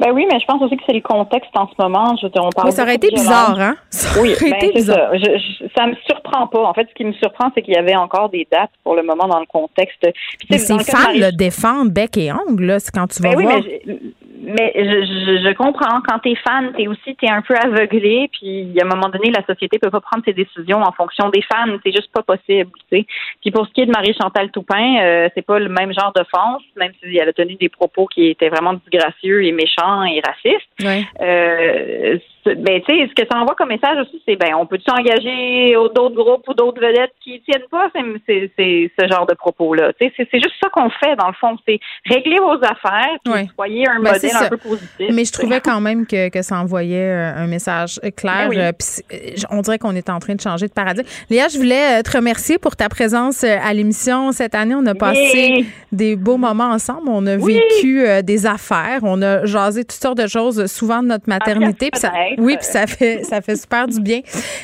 Ben 0.04 0.12
oui, 0.12 0.26
mais 0.32 0.40
je 0.40 0.46
pense 0.46 0.62
aussi 0.62 0.76
que 0.76 0.84
c'est 0.86 0.94
le 0.94 1.02
contexte 1.02 1.52
en 1.56 1.68
ce 1.68 1.74
moment. 1.82 2.16
Je, 2.22 2.28
on 2.28 2.50
parle 2.50 2.68
oui, 2.68 2.72
ça 2.74 2.84
aurait 2.84 2.96
été 2.96 3.10
bizarre, 3.10 3.58
hein? 3.60 3.76
Ça 3.90 4.20
oui, 4.22 4.34
aurait 4.34 4.50
ben, 4.52 4.56
été 4.58 4.72
bizarre. 4.74 5.12
ça. 5.12 5.18
Je, 5.18 5.38
je- 5.38 5.66
ça 5.78 5.88
me 5.88 5.96
surprend 6.06 6.48
pas. 6.48 6.64
En 6.64 6.74
fait, 6.74 6.88
ce 6.90 6.94
qui 6.94 7.06
me 7.06 7.14
surprend, 7.14 7.50
c'est 7.56 7.62
qu'il 7.62 7.74
y 7.74 7.78
avait 7.78 7.96
encore 7.96 8.30
des 8.30 8.46
dates 8.52 8.72
pour 8.84 8.96
le 8.96 9.04
moment 9.04 9.28
dans 9.28 9.40
le 9.40 9.46
contexte. 9.46 10.02
Puis, 10.02 10.48
Mais 10.50 10.58
ces 10.58 10.74
Marie- 10.74 11.20
le 11.20 11.32
défendent 11.32 11.92
bec 11.92 12.18
et 12.18 12.32
ongle, 12.34 12.66
là, 12.66 12.80
c'est 12.80 12.92
quand 12.94 13.08
tu 13.08 13.22
vas 13.24 13.30
Ben 13.30 13.38
oui, 13.38 13.44
voir. 13.46 13.60
mais, 13.86 13.98
mais 14.44 14.74
je, 14.76 15.06
je, 15.06 15.48
je 15.48 15.54
comprends. 15.54 16.02
Quand 16.08 16.20
t'es 16.20 16.36
fan, 16.36 16.74
t'es 16.76 16.88
aussi 16.88 17.16
t'es 17.16 17.30
un 17.30 17.42
peu 17.42 17.56
aveuglé. 17.56 18.30
Puis 18.34 18.74
à 18.80 18.86
un 18.86 18.88
moment 18.88 19.10
donné, 19.10 19.32
la 19.32 19.44
société 19.46 19.80
peut 19.80 19.90
pas 19.90 20.02
prendre 20.02 20.24
ses 20.26 20.34
décisions 20.34 20.82
en 20.82 20.92
fonction 20.92 21.30
des 21.30 21.42
fans. 21.42 21.78
C'est 21.84 21.92
juste 21.92 22.12
pas 22.12 22.24
possible. 22.24 22.72
Tu 22.90 22.98
sais. 22.98 23.06
Puis 23.42 23.52
pour 23.52 23.66
ce 23.66 23.72
qui 23.72 23.82
est 23.82 23.86
de 23.86 23.92
Marie 23.92 24.16
Chantal 24.20 24.52
Toupin, 24.52 24.98
euh, 25.02 25.30
c'est 25.34 25.46
pas 25.46 25.60
le 25.60 25.70
même 25.70 25.94
genre 25.94 26.12
d'offense, 26.14 26.62
même 26.78 26.92
si 27.02 27.18
elle 27.18 27.30
a 27.30 27.34
tenu 27.34 27.56
des 27.56 27.70
propos 27.70 28.06
qui 28.08 28.28
étaient 28.28 28.50
vraiment 28.50 28.74
disgracieux 28.74 29.46
et 29.46 29.52
méchants 29.52 30.04
et 30.04 30.22
racistes. 30.26 30.70
Ouais. 30.82 31.06
Euh, 31.22 32.18
ben, 32.46 32.82
tu 32.82 32.94
sais, 32.94 33.08
ce 33.10 33.14
que 33.22 33.28
ça 33.32 33.38
envoie 33.40 33.56
comme 33.56 33.70
message 33.70 33.98
aussi, 34.02 34.22
c'est 34.28 34.36
ben, 34.36 34.54
on 34.60 34.66
peut 34.66 34.80
s'engager 34.86 35.74
d'autres 35.96 36.16
groupes 36.16 36.48
ou 36.48 36.54
d'autres 36.54 36.82
vedettes 36.82 37.14
qui 37.24 37.42
tiennent 37.42 37.68
pas? 37.72 37.90
Ces- 37.96 38.22
ces- 38.28 38.52
ces- 38.58 38.92
ce 39.00 39.08
genre 39.08 39.26
de 39.26 39.34
propos-là. 39.34 39.94
Tu 40.00 40.08
sais, 40.08 40.14
c'est 40.18 40.28
c'est 40.32 40.40
juste 40.40 40.56
ça 40.62 40.70
qu'on 40.70 40.90
fait 40.90 41.16
dans 41.16 41.28
le 41.28 41.34
fond, 41.34 41.58
c'est 41.68 41.80
régler 42.06 42.38
vos 42.40 42.56
affaires, 42.64 43.18
puis 43.24 43.34
Ouais. 43.34 43.48
soyez 43.56 43.88
un 43.88 44.00
Ben, 44.02 44.14
c'est 44.16 44.28
modèle 44.34 44.46
un 44.46 44.50
peu 44.50 44.58
positif. 44.58 45.10
Mais 45.14 45.26
je 45.26 45.32
trouvais 45.32 45.62
quand 45.62 45.80
même 45.82 46.06
que, 46.06 46.30
que 46.30 46.42
ça 46.42 46.58
envoyait 46.60 46.98
euh, 47.12 47.36
un 47.36 47.48
message 47.48 48.00
clair. 48.18 48.50
Ben 48.50 48.50
oui. 48.50 48.60
euh, 48.60 48.72
c'est- 48.80 49.04
euh, 49.14 49.46
on 49.52 49.62
dirait 49.62 49.80
qu'on 49.80 49.96
est 49.96 50.10
en 50.10 50.20
train 50.20 50.36
de 50.36 50.42
changer 50.42 50.68
de 50.68 50.74
paradigme. 50.74 51.08
Léa, 51.30 51.48
je 51.48 51.58
voulais 51.58 52.02
te 52.04 52.16
remercier 52.18 52.58
pour 52.58 52.76
ta 52.76 52.90
présence 52.90 53.44
à 53.44 53.74
l'émission 53.74 54.32
cette 54.32 54.56
année. 54.56 54.76
On 54.76 54.86
a 54.86 54.96
passé 54.96 55.66
des 55.92 56.16
beaux 56.16 56.38
moments 56.38 56.70
ensemble. 56.72 57.08
On 57.08 57.26
a 57.28 57.36
Oui. 57.38 57.54
vécu 57.80 58.06
des 58.24 58.46
affaires. 58.46 59.00
On 59.04 59.22
a 59.22 59.46
jasé 59.46 59.84
toutes 59.84 59.92
sortes 60.02 60.18
de 60.18 60.28
choses, 60.28 60.66
souvent 60.68 61.02
de 61.02 61.08
notre 61.08 61.28
maternité. 61.30 61.90
Puis 61.92 62.00
ça, 62.02 62.12
connaître. 62.36 62.42
oui, 62.44 62.58
puis 62.58 62.66
ça 62.66 62.88
fait, 62.88 63.24
ça 63.24 63.42
fait 63.42 63.56
super 63.56 63.88
du 63.88 64.00
bien. 64.02 64.22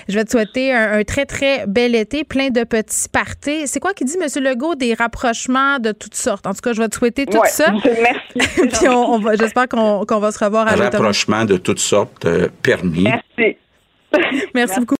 Je 0.07 0.15
vais 0.15 0.23
te 0.25 0.31
souhaiter 0.31 0.73
un, 0.73 0.99
un 0.99 1.03
très, 1.03 1.25
très 1.25 1.65
bel 1.67 1.95
été, 1.95 2.23
plein 2.23 2.49
de 2.49 2.63
petits 2.63 3.09
parties. 3.09 3.67
C'est 3.67 3.79
quoi 3.79 3.93
qui 3.93 4.05
dit, 4.05 4.15
M. 4.21 4.43
Legault, 4.43 4.75
des 4.75 4.93
rapprochements 4.93 5.79
de 5.79 5.91
toutes 5.91 6.15
sortes? 6.15 6.47
En 6.47 6.53
tout 6.53 6.61
cas, 6.61 6.73
je 6.73 6.81
vais 6.81 6.89
te 6.89 6.95
souhaiter 6.95 7.25
tout 7.25 7.37
Ouais. 7.39 7.49
ça. 7.49 7.71
Merci. 7.83 8.77
Puis 8.79 8.87
on, 8.89 9.13
on 9.13 9.19
va, 9.19 9.35
j'espère 9.35 9.67
qu'on 9.67 10.05
qu'on 10.05 10.19
va 10.19 10.31
se 10.31 10.43
revoir 10.43 10.67
à 10.67 10.71
Un 10.71 10.75
l'automne. 10.75 10.91
rapprochement 10.93 11.45
de 11.45 11.57
toutes 11.57 11.79
sortes 11.79 12.25
euh, 12.25 12.47
permis. 12.61 13.03
Merci. 13.03 13.57
Merci 14.55 14.79
beaucoup. 14.79 14.95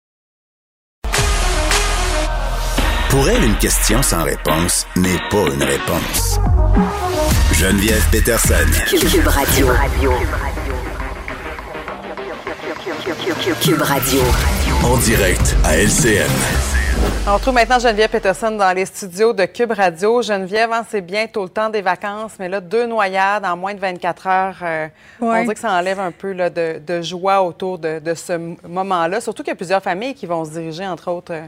Pour 3.09 3.27
elle, 3.27 3.43
une 3.43 3.57
question 3.57 4.01
sans 4.03 4.23
réponse 4.23 4.85
n'est 4.95 5.17
pas 5.31 5.45
une 5.53 5.63
réponse. 5.63 6.39
Geneviève 7.53 8.03
Peterson. 8.11 8.53
Cube 8.87 9.27
Radio. 9.27 9.67
Cube 9.67 10.29
Radio. 10.29 10.58
En 14.83 14.97
direct 14.97 15.55
à 15.63 15.77
LCN. 15.77 16.27
On 17.25 17.35
retrouve 17.35 17.53
maintenant 17.53 17.79
Geneviève 17.79 18.09
Peterson 18.09 18.51
dans 18.51 18.75
les 18.75 18.85
studios 18.85 19.31
de 19.31 19.45
Cube 19.45 19.71
Radio. 19.71 20.21
Geneviève, 20.21 20.71
hein, 20.73 20.85
c'est 20.89 20.99
bientôt 21.01 21.43
le 21.43 21.49
temps 21.49 21.69
des 21.69 21.81
vacances, 21.81 22.33
mais 22.39 22.49
là, 22.49 22.59
deux 22.59 22.85
noyades 22.85 23.45
en 23.45 23.55
moins 23.55 23.73
de 23.73 23.79
24 23.79 24.27
heures. 24.27 24.55
euh, 24.63 24.87
On 25.21 25.41
dirait 25.43 25.53
que 25.53 25.59
ça 25.61 25.71
enlève 25.71 25.99
un 26.01 26.11
peu 26.11 26.33
là, 26.33 26.49
de, 26.49 26.81
de 26.85 27.01
joie 27.01 27.41
autour 27.41 27.77
de, 27.79 27.99
de 27.99 28.13
ce 28.13 28.33
moment-là. 28.67 29.21
Surtout 29.21 29.43
qu'il 29.43 29.51
y 29.51 29.53
a 29.53 29.55
plusieurs 29.55 29.81
familles 29.83 30.15
qui 30.15 30.25
vont 30.25 30.43
se 30.43 30.51
diriger, 30.51 30.85
entre 30.85 31.09
autres, 31.09 31.33
euh, 31.33 31.45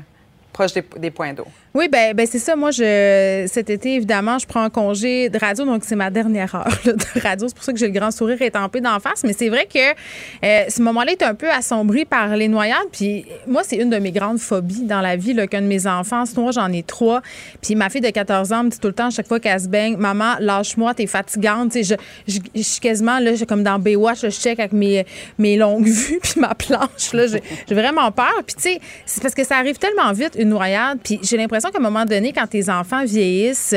proche 0.54 0.72
des, 0.74 0.86
des 0.98 1.12
points 1.12 1.34
d'eau. 1.34 1.48
Oui, 1.74 1.88
ben, 1.88 2.14
ben 2.14 2.28
c'est 2.30 2.40
ça. 2.40 2.58
Moi, 2.58 2.72
je 2.72 3.46
cet 3.48 3.70
été, 3.70 3.96
évidemment, 3.96 4.38
je 4.38 4.46
prends 4.46 4.62
un 4.62 4.70
congé 4.70 5.30
de 5.30 5.38
radio, 5.38 5.64
donc 5.64 5.84
c'est 5.86 5.96
ma 5.96 6.10
dernière 6.10 6.54
heure 6.54 6.68
de 6.86 7.22
radio. 7.22 7.48
C'est 7.48 7.56
pour 7.56 7.64
ça 7.64 7.72
que 7.72 7.80
j'ai 7.80 7.88
le 7.88 7.94
grand 7.94 8.12
sourire 8.12 8.42
étampé 8.42 8.82
d'en 8.82 9.00
face. 9.00 9.24
Mais 9.24 9.32
c'est 9.32 9.48
vrai 9.48 9.70
que 9.74 9.80
euh, 9.80 10.66
ce 10.68 10.82
moment-là 10.82 11.14
est 11.14 11.24
un 11.24 11.34
peu 11.34 11.50
assombri 11.50 12.04
par 12.04 12.36
les 12.36 12.50
noyades. 12.50 12.78
Puis 12.92 13.26
moi, 13.48 13.62
c'est 13.64 13.78
une 13.78 13.90
de 13.90 14.00
mes 14.00 14.12
grandes 14.12 14.40
phobies 14.40 14.84
dans 14.84 15.00
la 15.00 15.16
vie 15.16 15.34
qu'un 15.48 15.62
de 15.62 15.68
mes 15.68 15.88
enfants, 15.88 16.24
moi, 16.36 16.52
j'en 16.52 16.72
ai 16.74 16.84
trois. 16.84 17.22
Puis 17.62 17.76
ma 17.76 17.90
fille 17.90 18.02
de 18.02 18.10
14 18.10 18.52
ans 18.52 18.64
me 18.66 18.70
dit 18.70 18.80
tout 18.80 18.90
le 18.90 18.94
temps, 18.94 19.10
chaque 19.10 19.28
fois 19.28 19.40
qu'elle 19.40 19.60
se 19.60 19.70
baigne, 19.70 19.96
maman, 19.96 20.36
lâche-moi, 20.40 20.94
t'es 20.94 21.08
fatigante. 21.08 21.72
Je, 21.74 21.96
je, 22.28 22.40
je 22.54 22.62
suis 22.62 22.82
quasiment 22.82 23.20
là, 23.20 23.32
comme 23.48 23.64
dans 23.64 23.80
Baywatch, 23.80 24.24
là, 24.24 24.30
je 24.30 24.36
check 24.36 24.60
avec 24.60 24.74
mes, 24.74 25.06
mes 25.38 25.56
longues 25.56 25.88
vues 25.88 26.20
puis 26.22 26.42
ma 26.42 26.54
planche. 26.54 27.12
J'ai 27.14 27.76
vraiment 27.76 28.12
peur. 28.12 28.42
Puis 28.46 28.56
tu 28.56 28.62
sais, 28.64 28.80
c'est 29.06 29.22
parce 29.24 29.34
que 29.34 29.46
ça 29.46 29.56
arrive 29.56 29.78
tellement 29.78 30.12
vite 30.12 30.36
une 30.38 30.50
noyade. 30.50 31.00
Puis 31.02 31.20
j'ai 31.24 31.38
l'impression 31.38 31.61
qu'à 31.70 31.78
un 31.78 31.82
moment 31.82 32.06
donné, 32.06 32.34
quand 32.34 32.48
tes 32.48 32.70
enfants 32.70 33.04
vieillissent, 33.06 33.76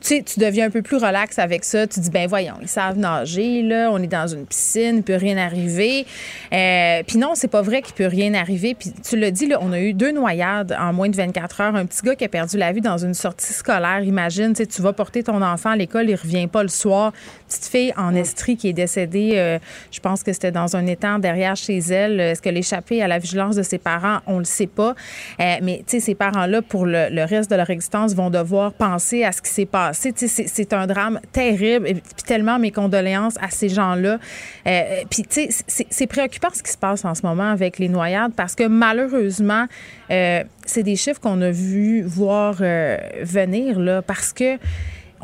tu 0.00 0.08
sais, 0.08 0.22
tu 0.22 0.38
deviens 0.38 0.66
un 0.66 0.70
peu 0.70 0.82
plus 0.82 0.96
relax 0.96 1.38
avec 1.38 1.64
ça. 1.64 1.86
Tu 1.86 1.98
dis, 2.00 2.10
ben 2.10 2.28
voyons, 2.28 2.54
ils 2.60 2.68
savent 2.68 2.98
nager, 2.98 3.62
là, 3.62 3.88
on 3.90 3.98
est 3.98 4.06
dans 4.06 4.26
une 4.26 4.44
piscine, 4.44 4.96
il 4.98 5.02
peut 5.02 5.16
rien 5.16 5.38
arriver. 5.38 6.06
Euh, 6.52 7.02
puis 7.06 7.16
non, 7.18 7.32
c'est 7.34 7.48
pas 7.48 7.62
vrai 7.62 7.80
qu'il 7.80 7.94
peut 7.94 8.06
rien 8.06 8.34
arriver. 8.34 8.74
Puis 8.74 8.92
tu 9.02 9.16
l'as 9.16 9.30
dit, 9.30 9.46
là, 9.46 9.58
on 9.62 9.72
a 9.72 9.80
eu 9.80 9.94
deux 9.94 10.12
noyades 10.12 10.76
en 10.78 10.92
moins 10.92 11.08
de 11.08 11.16
24 11.16 11.60
heures. 11.62 11.74
Un 11.74 11.86
petit 11.86 12.02
gars 12.02 12.14
qui 12.14 12.24
a 12.24 12.28
perdu 12.28 12.58
la 12.58 12.72
vie 12.72 12.82
dans 12.82 12.98
une 12.98 13.14
sortie 13.14 13.52
scolaire. 13.52 14.00
Imagine, 14.02 14.52
tu 14.52 14.62
sais, 14.62 14.66
tu 14.66 14.82
vas 14.82 14.92
porter 14.92 15.22
ton 15.22 15.40
enfant 15.40 15.70
à 15.70 15.76
l'école, 15.76 16.10
il 16.10 16.16
revient 16.16 16.46
pas 16.46 16.62
le 16.62 16.68
soir. 16.68 17.12
Petite 17.48 17.64
fille 17.64 17.94
en 17.96 18.14
Estrie 18.14 18.56
qui 18.56 18.68
est 18.68 18.72
décédée, 18.74 19.32
euh, 19.34 19.58
je 19.90 20.00
pense 20.00 20.22
que 20.22 20.32
c'était 20.32 20.52
dans 20.52 20.76
un 20.76 20.86
étang 20.86 21.18
derrière 21.18 21.56
chez 21.56 21.78
elle. 21.78 22.20
Est-ce 22.20 22.42
qu'elle 22.42 22.58
échappait 22.58 23.00
à 23.00 23.08
la 23.08 23.18
vigilance 23.18 23.56
de 23.56 23.62
ses 23.62 23.78
parents? 23.78 24.18
On 24.26 24.38
le 24.38 24.44
sait 24.44 24.66
pas. 24.66 24.94
Euh, 25.40 25.56
mais, 25.62 25.78
tu 25.78 25.92
sais, 25.92 26.00
ces 26.00 26.14
parents-là, 26.14 26.62
pour 26.62 26.84
le, 26.84 27.08
le 27.10 27.23
reste 27.24 27.50
de 27.50 27.56
leur 27.56 27.68
existence, 27.70 28.14
vont 28.14 28.30
devoir 28.30 28.72
penser 28.72 29.24
à 29.24 29.32
ce 29.32 29.42
qui 29.42 29.50
s'est 29.50 29.66
passé. 29.66 30.12
C'est- 30.16 30.72
un 30.72 30.86
drame 30.86 31.20
terrible. 31.32 31.86
Et 31.88 31.94
puis 31.94 32.02
tellement 32.26 32.58
mes 32.58 32.70
condoléances 32.70 33.36
à 33.40 33.50
ces 33.50 33.68
gens-là. 33.68 34.18
Euh, 34.66 34.82
puis, 35.10 35.22
tu 35.22 35.42
sais, 35.42 35.48
c'est- 35.66 35.86
c'est 35.90 36.06
préoccupant 36.06 36.48
ce 36.52 36.62
qui 36.62 36.70
se 36.72 36.78
passe 36.78 37.04
en 37.04 37.14
ce 37.14 37.22
moment 37.24 37.50
avec 37.50 37.78
les 37.78 37.88
noyades 37.88 38.32
parce 38.34 38.54
que 38.54 38.66
malheureusement, 38.66 39.66
euh, 40.10 40.42
c'est 40.66 40.82
des 40.82 40.96
chiffres 40.96 41.20
qu'on 41.20 41.40
a 41.42 41.50
vu 41.50 42.02
voir 42.02 42.56
euh, 42.60 42.96
venir, 43.22 43.78
là, 43.78 44.02
parce 44.02 44.32
que 44.32 44.58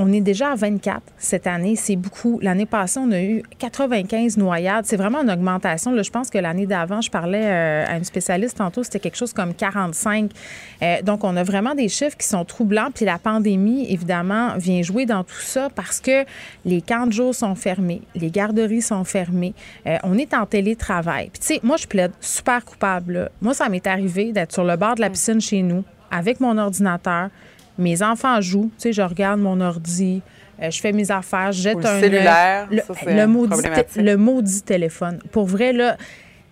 on 0.02 0.10
est 0.14 0.22
déjà 0.22 0.52
à 0.52 0.54
24 0.54 1.02
cette 1.18 1.46
année. 1.46 1.76
C'est 1.76 1.94
beaucoup. 1.94 2.40
L'année 2.40 2.64
passée, 2.64 2.98
on 2.98 3.12
a 3.12 3.20
eu 3.20 3.42
95 3.58 4.38
noyades. 4.38 4.86
C'est 4.86 4.96
vraiment 4.96 5.20
une 5.20 5.30
augmentation. 5.30 5.92
Là, 5.92 6.02
je 6.02 6.10
pense 6.10 6.30
que 6.30 6.38
l'année 6.38 6.64
d'avant, 6.64 7.02
je 7.02 7.10
parlais 7.10 7.44
euh, 7.44 7.84
à 7.86 7.98
une 7.98 8.04
spécialiste 8.04 8.56
tantôt, 8.56 8.82
c'était 8.82 8.98
quelque 8.98 9.18
chose 9.18 9.34
comme 9.34 9.52
45. 9.52 10.30
Euh, 10.82 11.02
donc, 11.02 11.22
on 11.22 11.36
a 11.36 11.42
vraiment 11.42 11.74
des 11.74 11.90
chiffres 11.90 12.16
qui 12.16 12.26
sont 12.26 12.46
troublants. 12.46 12.88
Puis 12.94 13.04
la 13.04 13.18
pandémie, 13.18 13.92
évidemment, 13.92 14.56
vient 14.56 14.80
jouer 14.80 15.04
dans 15.04 15.22
tout 15.22 15.40
ça 15.40 15.68
parce 15.68 16.00
que 16.00 16.24
les 16.64 16.80
camps 16.80 17.06
de 17.06 17.12
jour 17.12 17.34
sont 17.34 17.54
fermés, 17.54 18.00
les 18.14 18.30
garderies 18.30 18.80
sont 18.80 19.04
fermées, 19.04 19.52
euh, 19.86 19.98
on 20.02 20.16
est 20.16 20.32
en 20.32 20.46
télétravail. 20.46 21.28
Puis, 21.30 21.40
tu 21.40 21.46
sais, 21.46 21.60
moi, 21.62 21.76
je 21.76 21.86
plaide 21.86 22.12
super 22.22 22.64
coupable. 22.64 23.12
là. 23.12 23.28
Moi, 23.42 23.52
ça 23.52 23.68
m'est 23.68 23.86
arrivé 23.86 24.32
d'être 24.32 24.52
sur 24.52 24.64
le 24.64 24.76
bord 24.76 24.94
de 24.94 25.02
la 25.02 25.10
piscine 25.10 25.42
chez 25.42 25.60
nous 25.60 25.84
avec 26.10 26.40
mon 26.40 26.56
ordinateur. 26.56 27.28
Mes 27.80 28.02
enfants 28.02 28.40
jouent, 28.40 28.70
tu 28.78 28.82
sais, 28.84 28.92
je 28.92 29.02
regarde 29.02 29.40
mon 29.40 29.60
ordi, 29.60 30.22
euh, 30.62 30.70
je 30.70 30.80
fais 30.80 30.92
mes 30.92 31.10
affaires, 31.10 31.50
je 31.52 31.62
jette 31.62 31.76
Ou 31.76 31.80
le 31.80 31.86
un 31.86 32.00
cellulaire, 32.00 32.68
le, 32.70 32.78
ça, 32.82 32.94
le 33.06 33.26
maudit, 33.26 33.54
le 34.04 34.16
maudit 34.16 34.62
téléphone. 34.62 35.18
Pour 35.32 35.46
vrai, 35.46 35.72
là, 35.72 35.96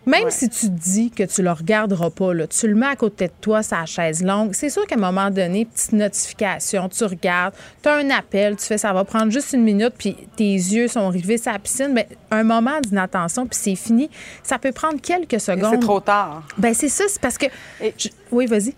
même 0.06 0.30
si 0.30 0.48
tu 0.48 0.66
te 0.68 0.72
dis 0.72 1.10
que 1.10 1.22
tu 1.24 1.42
le 1.42 1.52
regarderas 1.52 2.08
pas, 2.08 2.32
là, 2.32 2.46
tu 2.46 2.66
le 2.66 2.74
mets 2.74 2.86
à 2.86 2.96
côté 2.96 3.26
de 3.26 3.32
toi, 3.42 3.62
sa 3.62 3.84
chaise 3.84 4.24
longue, 4.24 4.54
c'est 4.54 4.70
sûr 4.70 4.86
qu'à 4.86 4.94
un 4.94 4.98
moment 4.98 5.28
donné, 5.30 5.66
petite 5.66 5.92
notification, 5.92 6.88
tu 6.88 7.04
regardes, 7.04 7.52
tu 7.82 7.88
as 7.90 7.94
un 7.96 8.08
appel, 8.08 8.56
tu 8.56 8.64
fais 8.64 8.78
ça 8.78 8.94
va 8.94 9.04
prendre 9.04 9.30
juste 9.30 9.52
une 9.52 9.64
minute, 9.64 9.92
puis 9.98 10.16
tes 10.36 10.44
yeux 10.54 10.88
sont 10.88 11.08
rivés 11.10 11.36
sur 11.36 11.52
la 11.52 11.58
piscine, 11.58 11.90
mais 11.92 12.08
un 12.30 12.42
moment 12.42 12.80
d'inattention, 12.80 13.46
puis 13.46 13.58
c'est 13.60 13.74
fini. 13.74 14.08
Ça 14.42 14.58
peut 14.58 14.72
prendre 14.72 14.98
quelques 15.00 15.40
secondes. 15.40 15.72
c'est 15.74 15.80
trop 15.80 16.00
tard. 16.00 16.42
Ben 16.56 16.72
c'est 16.72 16.88
ça, 16.88 17.04
c'est 17.08 17.20
parce 17.20 17.36
que... 17.36 17.46
je- 17.98 18.08
Oui, 18.32 18.46
vas-y. 18.46 18.74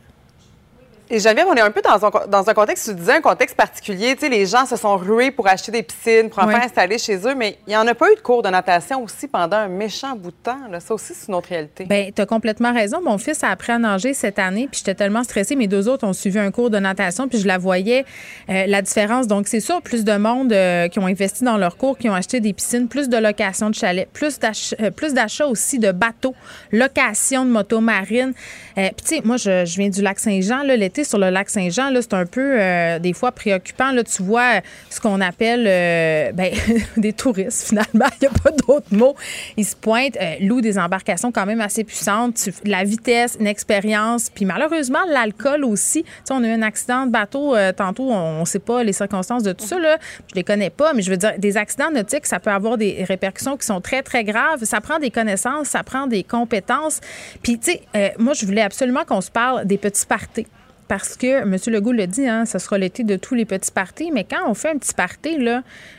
Et 1.12 1.18
Geneviève, 1.18 1.46
on 1.48 1.54
est 1.54 1.60
un 1.60 1.72
peu 1.72 1.82
dans 1.82 2.06
un, 2.06 2.10
dans 2.28 2.48
un 2.48 2.54
contexte, 2.54 2.88
tu 2.88 2.94
disais, 2.94 3.14
un 3.14 3.20
contexte 3.20 3.56
particulier. 3.56 4.14
Tu 4.14 4.20
sais, 4.20 4.28
les 4.28 4.46
gens 4.46 4.64
se 4.64 4.76
sont 4.76 4.96
rués 4.96 5.32
pour 5.32 5.48
acheter 5.48 5.72
des 5.72 5.82
piscines, 5.82 6.30
pour 6.30 6.38
enfin 6.38 6.58
Oui. 6.58 6.64
installer 6.64 6.98
chez 6.98 7.16
eux, 7.26 7.34
mais 7.34 7.58
il 7.66 7.70
n'y 7.70 7.76
en 7.76 7.86
a 7.88 7.94
pas 7.94 8.12
eu 8.12 8.14
de 8.14 8.20
cours 8.20 8.42
de 8.42 8.48
natation 8.48 9.02
aussi 9.02 9.26
pendant 9.26 9.56
un 9.56 9.68
méchant 9.68 10.14
bout 10.14 10.30
de 10.30 10.36
temps. 10.40 10.68
Là. 10.70 10.78
Ça 10.78 10.94
aussi, 10.94 11.12
c'est 11.12 11.26
une 11.26 11.34
autre 11.34 11.48
réalité. 11.48 11.84
Ben, 11.86 12.12
tu 12.14 12.22
as 12.22 12.26
complètement 12.26 12.72
raison. 12.72 13.00
Mon 13.02 13.18
fils 13.18 13.42
a 13.42 13.48
appris 13.48 13.72
à 13.72 13.78
nager 13.78 14.14
cette 14.14 14.38
année, 14.38 14.68
puis 14.70 14.78
j'étais 14.78 14.94
tellement 14.94 15.24
stressée. 15.24 15.56
Mes 15.56 15.66
deux 15.66 15.88
autres 15.88 16.06
ont 16.06 16.12
suivi 16.12 16.38
un 16.38 16.52
cours 16.52 16.70
de 16.70 16.78
natation, 16.78 17.26
puis 17.26 17.40
je 17.40 17.46
la 17.48 17.58
voyais, 17.58 18.04
euh, 18.48 18.66
la 18.68 18.80
différence. 18.80 19.26
Donc, 19.26 19.48
c'est 19.48 19.58
sûr, 19.58 19.82
plus 19.82 20.04
de 20.04 20.16
monde 20.16 20.52
euh, 20.52 20.86
qui 20.86 21.00
ont 21.00 21.06
investi 21.06 21.42
dans 21.42 21.56
leur 21.56 21.76
cours, 21.76 21.98
qui 21.98 22.08
ont 22.08 22.14
acheté 22.14 22.38
des 22.38 22.52
piscines, 22.52 22.86
plus 22.86 23.08
de 23.08 23.16
location 23.16 23.68
de 23.68 23.74
chalets, 23.74 24.08
plus 24.12 24.38
euh, 24.80 24.90
plus 24.92 25.12
d'achats 25.12 25.48
aussi 25.48 25.80
de 25.80 25.90
bateaux, 25.90 26.36
location 26.70 27.44
de 27.44 27.50
motos 27.50 27.80
marines. 27.80 28.32
Euh, 28.78 28.88
puis, 28.96 29.04
tu 29.06 29.16
sais, 29.16 29.22
moi, 29.24 29.36
je, 29.36 29.64
je 29.64 29.76
viens 29.76 29.88
du 29.88 30.02
lac 30.02 30.20
Saint-Jean. 30.20 30.62
L'été, 30.62 30.99
sur 31.04 31.18
le 31.18 31.30
lac 31.30 31.50
Saint-Jean, 31.50 31.90
c'est 32.00 32.14
un 32.14 32.26
peu 32.26 32.60
euh, 32.60 32.98
des 32.98 33.12
fois 33.12 33.32
préoccupant. 33.32 33.90
Tu 34.02 34.22
vois 34.22 34.60
ce 34.88 35.00
qu'on 35.00 35.20
appelle 35.20 35.66
euh, 35.66 36.32
ben, 36.32 36.52
des 36.96 37.12
touristes, 37.12 37.68
finalement. 37.68 38.06
Il 38.20 38.22
n'y 38.22 38.26
a 38.28 38.38
pas 38.38 38.50
d'autre 38.50 38.86
mot. 38.92 39.14
Ils 39.56 39.64
se 39.64 39.76
pointent, 39.76 40.16
euh, 40.20 40.36
louent 40.40 40.60
des 40.60 40.78
embarcations 40.78 41.32
quand 41.32 41.46
même 41.46 41.60
assez 41.60 41.84
puissantes. 41.84 42.48
La 42.64 42.84
vitesse, 42.84 43.36
une 43.38 43.46
expérience, 43.46 44.30
puis 44.30 44.44
malheureusement, 44.44 45.00
l'alcool 45.08 45.64
aussi. 45.64 46.02
Tu 46.02 46.10
sais, 46.24 46.34
on 46.34 46.42
a 46.42 46.48
eu 46.48 46.52
un 46.52 46.62
accident 46.62 47.06
de 47.06 47.10
bateau 47.10 47.54
tantôt, 47.76 48.10
on 48.10 48.40
ne 48.40 48.44
sait 48.44 48.58
pas 48.58 48.82
les 48.82 48.92
circonstances 48.92 49.42
de 49.42 49.52
tout 49.52 49.66
ça. 49.66 49.78
Là. 49.78 49.98
Je 50.30 50.34
les 50.34 50.44
connais 50.44 50.70
pas, 50.70 50.92
mais 50.92 51.02
je 51.02 51.10
veux 51.10 51.16
dire, 51.16 51.34
des 51.38 51.56
accidents 51.56 51.90
nautiques, 51.90 52.26
ça 52.26 52.40
peut 52.40 52.50
avoir 52.50 52.78
des 52.78 53.04
répercussions 53.04 53.56
qui 53.56 53.66
sont 53.66 53.80
très, 53.80 54.02
très 54.02 54.24
graves. 54.24 54.64
Ça 54.64 54.80
prend 54.80 54.98
des 54.98 55.10
connaissances, 55.10 55.68
ça 55.68 55.82
prend 55.82 56.06
des 56.06 56.22
compétences. 56.22 57.00
Puis, 57.42 57.58
tu 57.58 57.72
sais, 57.72 58.14
moi, 58.18 58.34
je 58.34 58.46
voulais 58.46 58.62
absolument 58.62 59.04
qu'on 59.04 59.20
se 59.20 59.30
parle 59.30 59.66
des 59.66 59.78
petits 59.78 60.06
parties 60.06 60.46
parce 60.90 61.16
que 61.16 61.42
M. 61.42 61.56
Legault 61.68 61.92
le 61.92 62.08
dit, 62.08 62.26
hein, 62.26 62.44
ça 62.46 62.58
sera 62.58 62.76
l'été 62.76 63.04
de 63.04 63.14
tous 63.14 63.36
les 63.36 63.44
petits 63.44 63.70
parties, 63.70 64.10
mais 64.10 64.24
quand 64.24 64.48
on 64.48 64.54
fait 64.54 64.70
un 64.70 64.76
petit 64.76 64.92
party, 64.92 65.38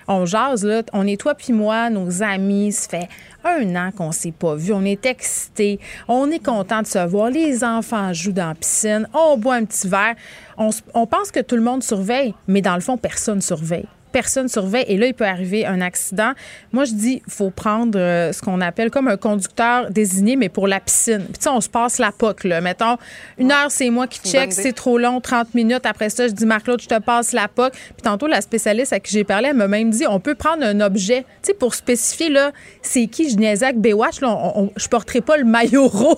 on 0.09 0.25
jase, 0.25 0.65
là, 0.65 0.83
on 0.91 1.07
est 1.07 1.15
toi 1.15 1.33
puis 1.33 1.53
moi, 1.53 1.89
nos 1.89 2.21
amis, 2.21 2.73
ça 2.73 2.89
fait 2.89 3.09
un 3.45 3.73
an 3.77 3.91
qu'on 3.95 4.11
s'est 4.11 4.33
pas 4.33 4.55
vu, 4.55 4.73
on 4.73 4.83
est 4.83 5.05
excités, 5.05 5.79
on 6.09 6.29
est 6.29 6.43
content 6.43 6.81
de 6.81 6.87
se 6.87 7.07
voir, 7.07 7.29
les 7.29 7.63
enfants 7.63 8.11
jouent 8.11 8.33
dans 8.33 8.49
la 8.49 8.55
piscine, 8.55 9.07
on 9.13 9.37
boit 9.37 9.55
un 9.55 9.63
petit 9.63 9.87
verre, 9.87 10.15
on, 10.57 10.71
on 10.93 11.07
pense 11.07 11.31
que 11.31 11.39
tout 11.39 11.55
le 11.55 11.61
monde 11.61 11.83
surveille, 11.83 12.33
mais 12.49 12.61
dans 12.61 12.75
le 12.75 12.81
fond, 12.81 12.97
personne 12.97 13.39
surveille 13.39 13.87
personne 14.11 14.47
surveille 14.47 14.85
et 14.87 14.97
là, 14.97 15.07
il 15.07 15.13
peut 15.13 15.25
arriver 15.25 15.65
un 15.65 15.81
accident. 15.81 16.31
Moi, 16.71 16.85
je 16.85 16.93
dis, 16.93 17.21
il 17.25 17.33
faut 17.33 17.49
prendre 17.49 17.97
euh, 17.97 18.31
ce 18.31 18.41
qu'on 18.41 18.61
appelle 18.61 18.91
comme 18.91 19.07
un 19.07 19.17
conducteur 19.17 19.89
désigné, 19.89 20.35
mais 20.35 20.49
pour 20.49 20.67
la 20.67 20.79
piscine. 20.79 21.23
Puis, 21.25 21.37
tu 21.37 21.43
sais, 21.43 21.49
on 21.49 21.61
se 21.61 21.69
passe 21.69 21.97
la 21.97 22.11
POC, 22.11 22.45
là. 22.45 22.61
Mettons, 22.61 22.97
une 23.37 23.51
heure, 23.51 23.69
c'est 23.71 23.89
moi 23.89 24.07
qui 24.07 24.19
check, 24.19 24.53
c'est 24.53 24.73
trop 24.73 24.97
long, 24.97 25.21
30 25.21 25.53
minutes. 25.53 25.85
Après 25.85 26.09
ça, 26.09 26.27
je 26.27 26.33
dis, 26.33 26.45
Marc-Claude, 26.45 26.81
je 26.81 26.87
te 26.87 26.99
passe 26.99 27.31
la 27.31 27.47
POC. 27.47 27.71
Puis, 27.73 28.01
tantôt, 28.03 28.27
la 28.27 28.41
spécialiste 28.41 28.93
à 28.93 28.99
qui 28.99 29.11
j'ai 29.11 29.23
parlé, 29.23 29.49
elle 29.49 29.55
m'a 29.55 29.67
même 29.67 29.89
dit, 29.89 30.05
on 30.07 30.19
peut 30.19 30.35
prendre 30.35 30.63
un 30.63 30.79
objet, 30.81 31.21
tu 31.41 31.47
sais, 31.47 31.53
pour 31.53 31.75
spécifier, 31.75 32.29
là, 32.29 32.51
c'est 32.81 33.07
qui, 33.07 33.29
je 33.29 33.37
niaisais 33.37 33.65
avec 33.65 33.79
Baywatch, 33.79 34.21
là, 34.21 34.53
je 34.75 34.87
porterai 34.87 35.21
pas 35.21 35.37
le 35.37 35.45
maillot 35.45 35.87
rouge 35.87 36.17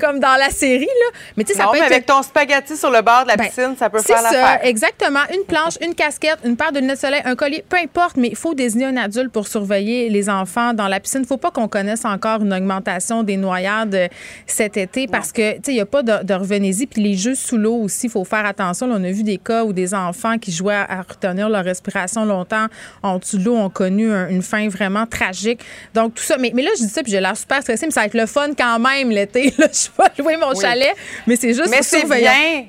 comme 0.00 0.20
dans 0.20 0.36
la 0.36 0.50
série, 0.50 0.84
là. 0.84 1.18
Mais, 1.36 1.44
tu 1.44 1.52
sais, 1.52 1.58
ça 1.58 1.68
peut 1.68 1.78
mais 1.78 1.86
avec 1.86 2.06
ton 2.06 2.22
spaghetti 2.22 2.76
sur 2.76 2.90
le 2.90 3.02
bord 3.02 3.24
de 3.24 3.28
la 3.28 3.36
ben, 3.36 3.46
piscine, 3.46 3.74
ça 3.78 3.90
peut 3.90 4.00
faire 4.00 4.22
l'affaire. 4.22 4.60
Exactement. 4.62 5.20
Une 5.34 5.44
planche, 5.44 5.74
une 5.80 5.94
casquette, 5.94 6.38
une 6.44 6.56
paire 6.56 6.72
de 6.72 6.80
lunettes 6.80 7.05
un 7.24 7.36
collier, 7.36 7.64
peu 7.68 7.76
importe, 7.76 8.16
mais 8.16 8.28
il 8.28 8.36
faut 8.36 8.54
désigner 8.54 8.86
un 8.86 8.96
adulte 8.96 9.30
pour 9.32 9.48
surveiller 9.48 10.08
les 10.08 10.28
enfants 10.28 10.72
dans 10.74 10.88
la 10.88 11.00
piscine. 11.00 11.20
Il 11.20 11.22
ne 11.22 11.26
faut 11.26 11.36
pas 11.36 11.50
qu'on 11.50 11.68
connaisse 11.68 12.04
encore 12.04 12.42
une 12.42 12.52
augmentation 12.52 13.22
des 13.22 13.36
noyades 13.36 13.94
euh, 13.94 14.08
cet 14.46 14.76
été 14.76 15.06
parce 15.06 15.32
que, 15.32 15.54
tu 15.56 15.62
sais, 15.64 15.72
il 15.72 15.74
n'y 15.74 15.80
a 15.80 15.86
pas 15.86 16.02
de, 16.02 16.24
de 16.24 16.34
revenez-y. 16.34 16.86
Puis 16.86 17.02
les 17.02 17.14
jeux 17.14 17.34
sous 17.34 17.56
l'eau 17.56 17.76
aussi, 17.76 18.06
il 18.06 18.10
faut 18.10 18.24
faire 18.24 18.44
attention. 18.46 18.86
on 18.90 19.02
a 19.02 19.10
vu 19.10 19.22
des 19.22 19.38
cas 19.38 19.64
où 19.64 19.72
des 19.72 19.94
enfants 19.94 20.38
qui 20.38 20.52
jouaient 20.52 20.74
à, 20.74 21.02
retenir 21.02 21.48
leur 21.48 21.64
respiration 21.64 22.24
longtemps 22.24 22.66
en 23.02 23.18
dessous 23.18 23.38
de 23.38 23.44
l'eau 23.44 23.56
ont 23.56 23.70
connu 23.70 24.10
une 24.10 24.42
fin 24.42 24.68
vraiment 24.68 25.06
tragique. 25.06 25.60
Donc, 25.94 26.14
tout 26.14 26.22
ça. 26.22 26.36
Mais, 26.38 26.52
mais 26.54 26.62
là, 26.62 26.70
je 26.76 26.84
dis 26.84 26.88
ça, 26.88 27.02
puis 27.02 27.12
j'ai 27.12 27.20
l'air 27.20 27.36
super 27.36 27.62
stressée, 27.62 27.86
mais 27.86 27.92
ça 27.92 28.00
va 28.00 28.06
être 28.06 28.14
le 28.14 28.26
fun 28.26 28.50
quand 28.56 28.78
même 28.78 29.10
l'été. 29.10 29.52
Je 29.56 29.58
vais 29.58 29.90
pas 29.96 30.10
louer 30.18 30.36
mon 30.36 30.54
chalet, 30.58 30.94
mais 31.26 31.36
c'est 31.36 31.52
juste 31.52 31.70
mais 31.70 31.82
c'est 31.82 32.04
bien. 32.04 32.64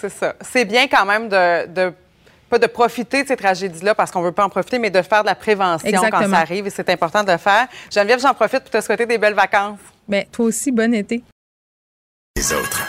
C'est 0.00 0.10
ça. 0.10 0.34
C'est 0.40 0.64
bien 0.64 0.86
quand 0.88 1.06
même 1.06 1.28
de, 1.28 1.66
de 1.66 1.92
pas 2.48 2.58
de 2.58 2.66
profiter 2.66 3.22
de 3.22 3.28
ces 3.28 3.36
tragédies-là 3.36 3.94
parce 3.94 4.10
qu'on 4.10 4.22
veut 4.22 4.32
pas 4.32 4.44
en 4.44 4.48
profiter, 4.48 4.78
mais 4.78 4.90
de 4.90 5.02
faire 5.02 5.22
de 5.22 5.26
la 5.26 5.34
prévention 5.34 5.90
quand 6.10 6.28
ça 6.28 6.38
arrive 6.38 6.66
et 6.66 6.70
c'est 6.70 6.88
important 6.88 7.24
de 7.24 7.32
le 7.32 7.38
faire. 7.38 7.66
Geneviève, 7.92 8.20
j'en 8.20 8.34
profite 8.34 8.60
pour 8.60 8.70
te 8.70 8.80
souhaiter 8.80 9.06
des 9.06 9.18
belles 9.18 9.34
vacances. 9.34 9.78
Bien, 10.08 10.22
toi 10.30 10.46
aussi, 10.46 10.70
bon 10.70 10.94
été. 10.94 11.22
Les 12.36 12.52
autres. 12.52 12.88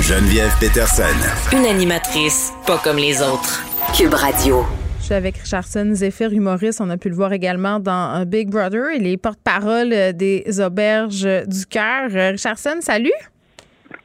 Geneviève 0.00 0.52
Peterson. 0.60 1.02
Une 1.52 1.66
animatrice 1.66 2.52
pas 2.66 2.78
comme 2.78 2.96
les 2.96 3.20
autres. 3.20 3.64
Cube 3.96 4.14
Radio. 4.14 4.64
Je 5.00 5.04
suis 5.06 5.14
avec 5.14 5.36
Richardson 5.36 5.90
Zephyr, 5.94 6.32
humoriste. 6.32 6.80
On 6.80 6.90
a 6.90 6.96
pu 6.96 7.08
le 7.08 7.14
voir 7.14 7.32
également 7.32 7.78
dans 7.78 8.24
Big 8.26 8.48
Brother. 8.48 8.92
Il 8.96 9.06
est 9.06 9.16
porte-parole 9.16 9.90
des 10.14 10.60
auberges 10.60 11.28
du 11.46 11.66
cœur. 11.66 12.10
Richardson, 12.10 12.76
salut. 12.80 13.12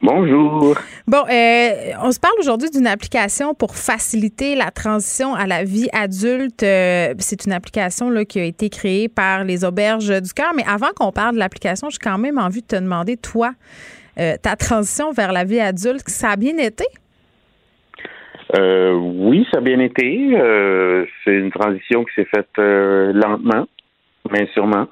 Bonjour. 0.02 0.76
Bon, 1.06 1.24
euh, 1.30 1.92
on 2.02 2.10
se 2.10 2.18
parle 2.18 2.34
aujourd'hui 2.40 2.70
d'une 2.70 2.88
application 2.88 3.54
pour 3.54 3.76
faciliter 3.76 4.56
la 4.56 4.72
transition 4.72 5.34
à 5.34 5.46
la 5.46 5.62
vie 5.62 5.88
adulte. 5.92 6.62
Euh, 6.64 7.14
c'est 7.18 7.44
une 7.46 7.52
application 7.52 8.10
là, 8.10 8.24
qui 8.24 8.40
a 8.40 8.44
été 8.44 8.68
créée 8.68 9.08
par 9.08 9.44
les 9.44 9.64
auberges 9.64 10.08
du 10.20 10.32
cœur. 10.32 10.52
Mais 10.56 10.64
avant 10.66 10.90
qu'on 10.96 11.12
parle 11.12 11.34
de 11.34 11.38
l'application, 11.38 11.88
j'ai 11.88 11.98
quand 11.98 12.18
même 12.18 12.38
envie 12.38 12.62
de 12.62 12.66
te 12.66 12.76
demander, 12.76 13.16
toi, 13.16 13.52
euh, 14.18 14.34
ta 14.42 14.56
transition 14.56 15.12
vers 15.12 15.32
la 15.32 15.44
vie 15.44 15.60
adulte, 15.60 16.08
ça 16.08 16.30
a 16.30 16.36
bien 16.36 16.58
été? 16.58 16.84
oui, 18.54 19.46
ça 19.50 19.58
a 19.58 19.60
bien 19.62 19.80
été. 19.80 20.36
c'est 21.24 21.32
une 21.32 21.50
transition 21.50 22.04
qui 22.04 22.12
s'est 22.16 22.26
faite 22.26 22.50
lentement, 22.58 23.66
mais 24.30 24.46
sûrement. 24.52 24.88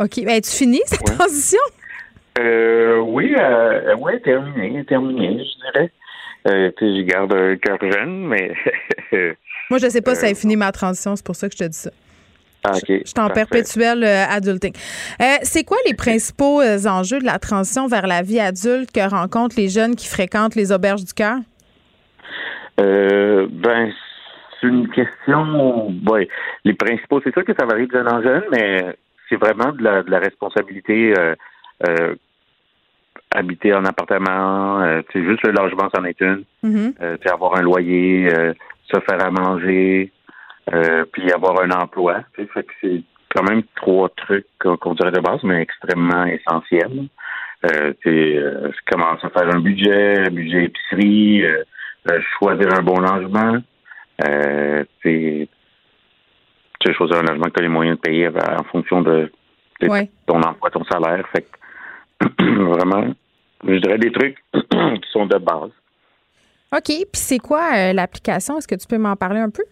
OK. 0.00 0.24
Ben, 0.24 0.40
tu 0.40 0.50
finis 0.50 0.80
cette 0.86 1.04
transition? 1.04 1.60
Euh, 2.38 2.98
oui, 2.98 3.34
euh, 3.38 3.94
ouais, 3.96 4.18
terminé, 4.20 4.84
terminé, 4.84 5.38
je 5.38 5.72
dirais. 5.72 5.90
Euh, 6.46 6.70
je 6.78 7.02
garde 7.02 7.32
un 7.32 7.56
cœur 7.56 7.78
jeune, 7.80 8.26
mais. 8.26 8.54
Moi, 9.70 9.78
je 9.78 9.88
sais 9.88 10.02
pas 10.02 10.14
si 10.14 10.20
ça 10.22 10.26
a 10.26 10.34
fini 10.34 10.56
ma 10.56 10.72
transition, 10.72 11.16
c'est 11.16 11.24
pour 11.24 11.36
ça 11.36 11.48
que 11.48 11.54
je 11.54 11.64
te 11.64 11.68
dis 11.68 11.78
ça. 11.78 11.90
Ah. 12.64 12.72
Je, 12.88 13.02
suis 13.04 13.20
en 13.20 13.28
perpétuel 13.28 14.02
euh, 14.02 14.24
adulting. 14.28 14.72
Euh, 15.20 15.24
c'est 15.42 15.64
quoi 15.64 15.76
les 15.86 15.94
principaux 15.94 16.62
enjeux 16.62 17.18
de 17.18 17.24
la 17.24 17.38
transition 17.38 17.86
vers 17.86 18.06
la 18.06 18.22
vie 18.22 18.40
adulte 18.40 18.90
que 18.90 19.08
rencontrent 19.08 19.56
les 19.58 19.68
jeunes 19.68 19.96
qui 19.96 20.08
fréquentent 20.08 20.54
les 20.54 20.72
auberges 20.72 21.04
du 21.04 21.12
cœur? 21.12 21.38
ben, 22.76 23.92
c'est 24.60 24.66
une 24.66 24.88
question. 24.88 25.88
Ouais, 26.06 26.28
les 26.64 26.74
principaux, 26.74 27.20
c'est 27.22 27.32
sûr 27.32 27.44
que 27.44 27.52
ça 27.54 27.66
varie 27.66 27.86
de 27.86 27.92
jeune 27.92 28.08
en 28.08 28.22
jeune, 28.22 28.44
mais 28.50 28.96
c'est 29.28 29.36
vraiment 29.36 29.72
de 29.72 29.82
la, 29.82 30.02
de 30.02 30.10
la 30.10 30.18
responsabilité 30.18 31.14
euh, 31.88 32.14
habiter 33.34 33.74
en 33.74 33.84
appartement, 33.84 34.80
euh, 34.80 35.02
c'est 35.12 35.24
juste 35.24 35.44
le 35.46 35.52
logement, 35.52 35.88
c'en 35.94 36.04
est 36.04 36.20
une. 36.20 36.44
Euh, 36.64 37.16
avoir 37.32 37.56
un 37.56 37.62
loyer, 37.62 38.28
se 38.86 39.00
faire 39.00 39.24
à 39.24 39.30
manger, 39.30 40.12
puis 41.12 41.32
avoir 41.32 41.62
un 41.62 41.70
emploi. 41.70 42.20
Fait 42.34 42.46
que 42.46 42.72
c'est 42.80 43.02
quand 43.34 43.42
même 43.42 43.62
trois 43.76 44.08
trucs 44.10 44.46
qu'on 44.58 44.94
dirait 44.94 45.10
de 45.10 45.20
base, 45.20 45.42
mais 45.42 45.62
extrêmement 45.62 46.24
essentiels. 46.26 47.08
Euh, 47.64 47.92
commence 48.90 49.24
à 49.24 49.30
faire 49.30 49.54
un 49.54 49.60
budget, 49.60 50.18
un 50.18 50.30
budget 50.30 50.64
épicerie, 50.64 51.42
choisir 52.38 52.68
un 52.78 52.82
bon 52.82 53.00
logement. 53.00 53.58
Euh, 54.22 54.84
c'est 55.02 55.48
choisir 56.92 57.18
un 57.18 57.22
logement 57.22 57.46
que 57.46 57.52
tu 57.52 57.60
as 57.60 57.62
les 57.62 57.68
moyens 57.68 57.96
de 57.96 58.00
payer 58.00 58.28
en 58.28 58.64
fonction 58.64 59.02
de, 59.02 59.32
ton 60.26 60.42
emploi, 60.42 60.70
ton 60.70 60.84
salaire. 60.84 61.26
Fait 61.32 61.46
vraiment, 62.38 63.14
je 63.66 63.76
dirais 63.76 63.98
des 63.98 64.12
trucs 64.12 64.36
qui 64.52 65.10
sont 65.12 65.26
de 65.26 65.38
base. 65.38 65.70
OK. 66.74 66.86
Puis 66.86 67.06
c'est 67.12 67.38
quoi 67.38 67.70
euh, 67.76 67.92
l'application? 67.92 68.58
Est-ce 68.58 68.66
que 68.66 68.74
tu 68.74 68.86
peux 68.86 68.98
m'en 68.98 69.16
parler 69.16 69.40
un 69.40 69.50
peu? 69.50 69.62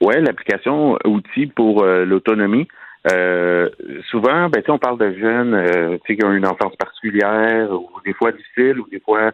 Oui, 0.00 0.14
l'application 0.20 0.98
outil 1.04 1.46
pour 1.46 1.84
euh, 1.84 2.04
l'autonomie. 2.04 2.66
Euh, 3.12 3.68
souvent, 4.10 4.48
ben, 4.48 4.62
on 4.68 4.78
parle 4.78 4.98
de 4.98 5.12
jeunes 5.18 5.98
qui 6.06 6.18
ont 6.24 6.32
une 6.32 6.46
enfance 6.46 6.74
particulière, 6.76 7.70
ou 7.72 7.88
des 8.04 8.12
fois 8.12 8.32
difficile, 8.32 8.78
ou 8.80 8.88
des 8.90 9.00
fois 9.00 9.32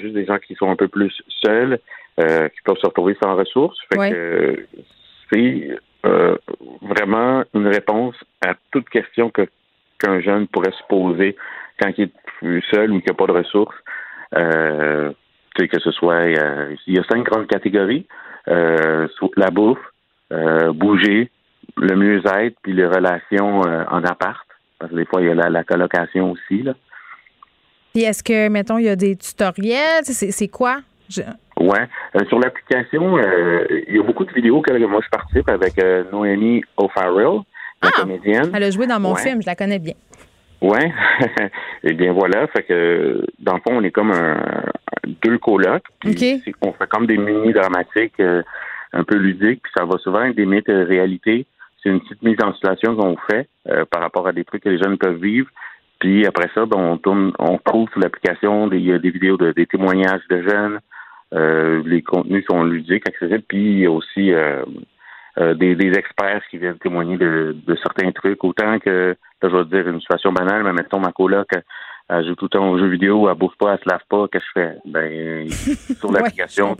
juste 0.00 0.14
des 0.14 0.26
gens 0.26 0.38
qui 0.38 0.54
sont 0.56 0.70
un 0.70 0.76
peu 0.76 0.88
plus 0.88 1.12
seuls, 1.44 1.78
qui 2.18 2.62
peuvent 2.64 2.78
se 2.78 2.86
retrouver 2.86 3.16
sans 3.22 3.36
ressources. 3.36 3.78
Fait 3.92 4.10
que 4.10 4.66
c'est 5.32 5.78
vraiment 6.82 7.44
une 7.54 7.68
réponse 7.68 8.16
à 8.44 8.54
toute 8.72 8.88
question 8.88 9.30
que 9.30 9.46
qu'un 9.98 10.20
jeune 10.20 10.46
pourrait 10.48 10.72
se 10.72 10.86
poser 10.88 11.36
quand 11.80 11.90
il 11.96 12.04
est 12.04 12.60
seul 12.70 12.92
ou 12.92 13.00
qu'il 13.00 13.10
n'a 13.10 13.14
pas 13.14 13.26
de 13.26 13.32
ressources. 13.32 13.76
Euh, 14.34 15.12
que 15.54 15.80
ce 15.80 15.90
soit, 15.90 16.26
il 16.26 16.94
y 16.94 16.98
a 16.98 17.04
cinq 17.04 17.24
grandes 17.24 17.46
catégories 17.46 18.06
euh, 18.48 19.08
la 19.36 19.50
bouffe, 19.50 19.78
euh, 20.32 20.72
bouger, 20.72 21.30
le 21.76 21.96
mieux-être, 21.96 22.56
puis 22.62 22.72
les 22.72 22.86
relations 22.86 23.62
euh, 23.66 23.84
en 23.90 24.04
appart. 24.04 24.46
Parce 24.78 24.90
que 24.90 24.96
des 24.96 25.06
fois, 25.06 25.20
il 25.20 25.28
y 25.28 25.30
a 25.30 25.34
la, 25.34 25.64
colocation 25.64 26.32
aussi. 26.32 26.62
Là. 26.62 26.74
Puis 27.92 28.04
est-ce 28.04 28.22
que, 28.22 28.48
mettons, 28.48 28.78
il 28.78 28.84
y 28.84 28.88
a 28.88 28.96
des 28.96 29.16
tutoriels? 29.16 30.04
C'est 30.04 30.48
quoi? 30.48 30.80
Je... 31.08 31.22
Ouais. 31.58 31.88
sur 32.28 32.38
l'application, 32.38 33.18
il 33.18 33.94
y 33.94 33.98
a 33.98 34.02
beaucoup 34.02 34.24
de 34.24 34.32
vidéos 34.32 34.60
que 34.60 34.76
moi 34.84 35.00
je 35.02 35.08
participe 35.08 35.48
avec 35.48 35.80
Noémie 36.12 36.62
O'Farrell 36.76 37.40
ah, 37.82 37.88
Elle 38.54 38.62
a 38.62 38.70
joué 38.70 38.86
dans 38.86 39.00
mon 39.00 39.14
film, 39.14 39.42
je 39.42 39.46
la 39.46 39.54
connais 39.54 39.78
bien. 39.78 39.94
Oui. 40.60 40.78
Et 40.80 41.50
eh 41.84 41.92
bien 41.92 42.12
voilà, 42.12 42.46
fait 42.48 42.62
que 42.62 43.24
dans 43.38 43.54
le 43.54 43.60
fond, 43.60 43.76
on 43.76 43.82
est 43.82 43.90
comme 43.90 44.10
un, 44.10 44.42
deux 45.22 45.38
colocs. 45.38 45.84
Puis 46.00 46.42
On 46.62 46.72
fait 46.72 46.88
comme 46.88 47.06
des 47.06 47.18
mini 47.18 47.52
dramatiques 47.52 48.18
euh, 48.20 48.42
un 48.92 49.04
peu 49.04 49.16
ludiques, 49.16 49.62
puis 49.62 49.72
ça 49.76 49.84
va 49.84 49.98
souvent 49.98 50.24
être 50.24 50.36
des 50.36 50.46
mythes 50.46 50.68
réalité. 50.68 51.46
C'est 51.82 51.90
une 51.90 52.00
petite 52.00 52.22
mise 52.22 52.38
en 52.42 52.54
situation 52.54 52.96
qu'on 52.96 53.16
fait 53.30 53.48
euh, 53.68 53.84
par 53.84 54.00
rapport 54.00 54.26
à 54.26 54.32
des 54.32 54.44
trucs 54.44 54.62
que 54.62 54.70
les 54.70 54.78
jeunes 54.78 54.98
peuvent 54.98 55.20
vivre. 55.20 55.48
Puis 56.00 56.26
après 56.26 56.50
ça, 56.54 56.66
ben, 56.66 56.78
on 56.78 56.98
tourne, 56.98 57.32
on 57.38 57.58
trouve 57.58 57.88
sur 57.90 58.00
l'application 58.00 58.66
des, 58.66 58.78
vidéos 58.98 59.36
de, 59.36 59.52
des 59.52 59.66
témoignages 59.66 60.26
de 60.30 60.42
jeunes. 60.42 60.80
Euh, 61.34 61.82
les 61.84 62.02
contenus 62.02 62.44
sont 62.48 62.64
ludiques, 62.64 63.08
accessibles. 63.08 63.44
Puis 63.46 63.72
il 63.72 63.78
y 63.80 63.86
a 63.86 63.90
aussi 63.90 64.32
euh, 65.38 65.50
euh, 65.50 65.54
des, 65.54 65.74
des, 65.74 65.92
experts 65.98 66.42
qui 66.50 66.58
viennent 66.58 66.78
témoigner 66.78 67.16
de, 67.16 67.56
de, 67.66 67.76
certains 67.76 68.10
trucs. 68.12 68.42
Autant 68.44 68.78
que, 68.78 69.16
là, 69.42 69.48
je 69.48 69.56
vais 69.56 69.64
te 69.64 69.68
dire 69.68 69.88
une 69.88 70.00
situation 70.00 70.32
banale, 70.32 70.62
mais 70.64 70.72
mettons 70.72 70.98
ma 70.98 71.12
coloc, 71.12 71.48
elle 72.08 72.26
joue 72.26 72.34
tout 72.34 72.46
le 72.46 72.50
temps 72.50 72.68
aux 72.70 72.78
jeux 72.78 72.88
vidéo, 72.88 73.28
elle 73.28 73.36
bouffe 73.36 73.56
pas, 73.58 73.72
elle 73.74 73.78
se 73.78 73.88
lave 73.88 74.04
pas, 74.08 74.26
qu'est-ce 74.28 74.44
que 74.54 74.60
je 74.60 74.68
fais? 74.68 74.76
Ben, 74.86 75.48
sur 75.98 76.12
l'application, 76.12 76.76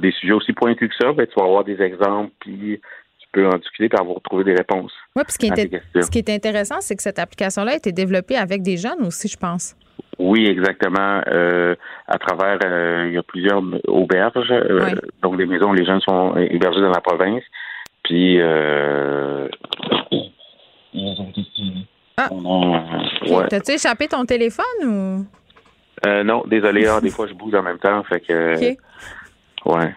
des 0.00 0.12
sujets 0.12 0.32
aussi 0.32 0.52
pointus 0.52 0.88
que 0.88 0.94
ça, 1.00 1.12
ben, 1.12 1.26
tu 1.26 1.34
vas 1.38 1.46
avoir 1.46 1.64
des 1.64 1.80
exemples, 1.80 2.32
puis 2.40 2.80
peux 3.32 3.46
en 3.46 3.56
discuter 3.58 3.94
et 3.94 4.00
avoir 4.00 4.20
trouvé 4.22 4.44
des 4.44 4.54
réponses. 4.54 4.92
Oui, 5.16 5.22
puis 5.24 5.32
ce 5.32 5.38
qui, 5.38 5.46
est, 5.46 6.02
ce 6.02 6.10
qui 6.10 6.18
est 6.18 6.30
intéressant, 6.30 6.80
c'est 6.80 6.96
que 6.96 7.02
cette 7.02 7.18
application-là 7.18 7.72
a 7.72 7.76
été 7.76 7.92
développée 7.92 8.36
avec 8.36 8.62
des 8.62 8.76
jeunes 8.76 9.04
aussi, 9.06 9.28
je 9.28 9.36
pense. 9.36 9.76
Oui, 10.18 10.46
exactement. 10.46 11.20
Euh, 11.28 11.74
à 12.08 12.18
travers, 12.18 12.58
euh, 12.64 13.06
il 13.08 13.14
y 13.14 13.18
a 13.18 13.22
plusieurs 13.22 13.62
auberges, 13.86 14.50
euh, 14.50 14.94
donc 15.22 15.36
des 15.36 15.46
maisons 15.46 15.70
où 15.70 15.74
les 15.74 15.84
jeunes 15.84 16.00
sont 16.00 16.36
hébergés 16.36 16.80
dans 16.80 16.90
la 16.90 17.00
province. 17.00 17.44
Puis, 18.02 18.34
ils 18.34 18.40
ont 20.94 21.32
Ah. 22.16 22.28
Ouais. 22.32 23.48
T'as-tu 23.48 23.72
échappé 23.72 24.08
ton 24.08 24.24
téléphone 24.24 24.64
ou? 24.84 25.26
non, 26.24 26.42
désolé. 26.46 26.86
Ah, 26.86 27.00
des 27.00 27.10
fois, 27.16 27.26
je 27.28 27.34
bouge 27.34 27.54
en 27.54 27.62
même 27.62 27.78
temps. 27.78 28.02
Fait 28.04 28.20
que. 28.20 28.76
Ouais. 29.64 29.94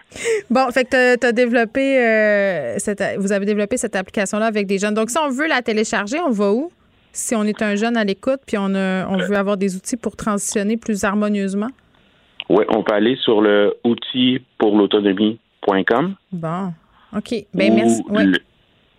Bon, 0.50 0.70
fait 0.70 0.84
que 0.84 1.16
tu 1.16 1.26
as, 1.26 1.32
développé, 1.32 1.98
euh, 1.98 2.74
cette, 2.78 3.02
vous 3.18 3.32
avez 3.32 3.46
développé 3.46 3.76
cette 3.76 3.96
application-là 3.96 4.46
avec 4.46 4.66
des 4.66 4.78
jeunes. 4.78 4.94
Donc, 4.94 5.10
si 5.10 5.18
on 5.18 5.30
veut 5.30 5.46
la 5.46 5.62
télécharger, 5.62 6.18
on 6.20 6.30
va 6.30 6.52
où? 6.52 6.70
Si 7.12 7.34
on 7.34 7.44
est 7.44 7.60
un 7.62 7.76
jeune 7.76 7.96
à 7.96 8.04
l'écoute 8.04 8.40
puis 8.46 8.56
on, 8.56 8.74
on 8.74 9.16
veut 9.16 9.36
avoir 9.36 9.56
des 9.56 9.76
outils 9.76 9.96
pour 9.96 10.16
transitionner 10.16 10.76
plus 10.76 11.04
harmonieusement? 11.04 11.68
Oui, 12.48 12.64
on 12.68 12.82
peut 12.82 12.94
aller 12.94 13.16
sur 13.16 13.40
le 13.40 13.74
outil 13.84 14.40
pour 14.58 14.76
l'autonomie.com. 14.76 16.14
Bon, 16.32 16.72
OK. 17.16 17.34
Ben, 17.54 17.74
merci. 17.74 18.02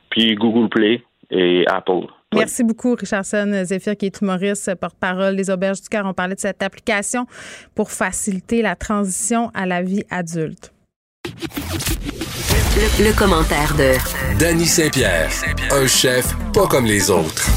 puis 0.09 0.35
Google 0.35 0.69
Play 0.69 1.03
et 1.29 1.65
Apple. 1.67 2.07
Merci 2.35 2.63
beaucoup, 2.63 2.95
Richardson 2.95 3.63
Zephyr, 3.65 3.95
qui 3.95 4.07
est 4.07 4.21
humoriste, 4.21 4.75
porte-parole 4.75 5.35
des 5.35 5.49
Auberges 5.49 5.81
du 5.81 5.89
Cœur. 5.89 6.05
On 6.05 6.13
parlait 6.13 6.35
de 6.35 6.39
cette 6.39 6.61
application 6.63 7.25
pour 7.75 7.91
faciliter 7.91 8.61
la 8.61 8.75
transition 8.75 9.51
à 9.53 9.65
la 9.65 9.81
vie 9.81 10.03
adulte. 10.09 10.73
Le, 12.75 13.17
commentaire 13.17 13.75
de 13.75 13.93
Danny 14.39 14.65
Saint-Pierre, 14.65 15.29
un 15.71 15.87
chef 15.87 16.35
pas 16.53 16.67
comme 16.67 16.85
les 16.85 17.09
autres. 17.09 17.47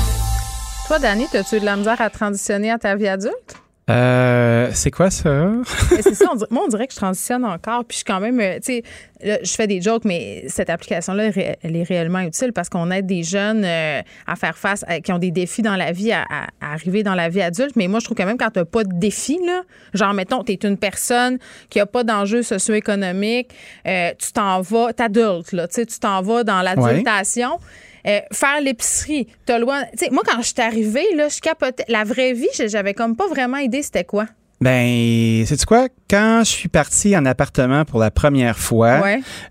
Toi, 0.87 0.99
Danny, 0.99 1.27
as-tu 1.33 1.57
eu 1.57 1.61
de 1.61 1.65
la 1.65 1.77
misère 1.77 2.01
à 2.01 2.11
transitionner 2.11 2.71
à 2.71 2.79
ta 2.79 2.95
vie 2.95 3.09
adulte? 3.09 3.57
Euh, 3.89 4.71
c'est 4.73 4.91
quoi 4.91 5.11
ça? 5.11 5.49
c'est 6.01 6.15
ça, 6.15 6.33
moi, 6.51 6.65
on 6.65 6.69
dirait 6.69 6.89
que 6.89 6.93
je 6.93 6.99
transitionne 6.99 7.45
encore. 7.45 7.85
Puis 7.85 7.95
je 7.95 7.97
suis 7.99 8.05
quand 8.05 8.19
même, 8.19 8.41
euh, 8.41 8.57
tu 8.57 8.83
sais, 8.83 9.41
je 9.45 9.55
fais 9.55 9.69
des 9.69 9.81
jokes, 9.81 10.05
mais 10.05 10.45
cette 10.49 10.71
application-là, 10.71 11.31
elle 11.63 11.77
est 11.77 11.83
réellement 11.85 12.19
utile 12.19 12.53
parce 12.53 12.69
qu'on 12.69 12.91
aide 12.91 13.07
des 13.07 13.23
jeunes 13.23 13.65
euh, 13.65 14.03
à 14.27 14.35
faire 14.35 14.59
face, 14.59 14.85
qui 15.05 15.13
ont 15.13 15.19
des 15.19 15.31
défis 15.31 15.63
dans 15.63 15.77
la 15.77 15.93
vie, 15.93 16.11
à, 16.11 16.25
arriver 16.61 17.05
dans 17.05 17.15
la 17.15 17.29
vie 17.29 17.43
adulte. 17.43 17.77
Mais 17.77 17.87
moi, 17.87 18.01
je 18.01 18.07
trouve 18.07 18.17
quand 18.17 18.27
même 18.27 18.39
quand 18.39 18.51
tu 18.51 18.59
n'as 18.59 18.65
pas 18.65 18.83
de 18.83 18.93
défis, 18.93 19.39
là, 19.47 19.63
genre, 19.95 20.15
mettons, 20.15 20.43
tu 20.43 20.53
es 20.53 20.57
une 20.57 20.79
personne 20.79 21.39
qui 21.71 21.79
n'a 21.79 21.87
pas 21.87 22.03
d'enjeux 22.03 22.43
socio-économiques, 22.43 23.51
tu 23.85 24.33
t'en 24.33 24.63
vas, 24.63 24.93
t'adultes, 24.95 25.53
là, 25.53 25.69
tu 25.69 25.75
sais, 25.75 25.87
tu 25.87 25.99
t'en 26.01 26.23
vas 26.23 26.43
dans 26.43 26.61
l'adultation. 26.61 27.61
Euh, 28.07 28.21
faire 28.33 28.61
l'épicerie, 28.63 29.27
t'as 29.45 29.59
loin. 29.59 29.83
moi, 30.13 30.23
quand 30.25 30.41
je 30.41 30.47
suis 30.47 30.61
arrivée, 30.61 31.07
là, 31.17 31.29
je 31.29 31.41
capotais. 31.41 31.85
La 31.89 32.05
vraie 32.05 32.33
vie, 32.33 32.49
j'avais 32.67 32.95
comme 32.95 33.17
pas 33.17 33.27
vraiment 33.29 33.59
idée 33.59 33.83
c'était 33.83 34.05
quoi. 34.05 34.27
Ben, 34.59 35.45
c'est 35.45 35.63
quoi? 35.67 35.89
Quand 36.09 36.41
je 36.41 36.51
suis 36.51 36.69
parti 36.71 37.15
en 37.15 37.27
appartement 37.27 37.85
pour 37.85 38.01
la 38.01 38.11
première 38.11 38.59
fois, 38.59 39.03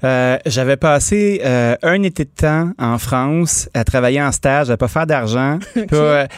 euh, 0.03 0.38
j'avais 0.48 0.77
passé 0.77 1.41
euh, 1.45 1.76
un 1.84 2.02
été 2.02 2.26
de 2.26 2.30
temps 2.30 2.72
en 2.80 2.98
France 2.98 3.69
à 3.76 3.84
travailler 3.84 4.22
en 4.22 4.32
stage, 4.32 4.72
à 4.72 4.77
pas 4.77 4.88
faire 4.88 5.06
d'argent, 5.06 5.60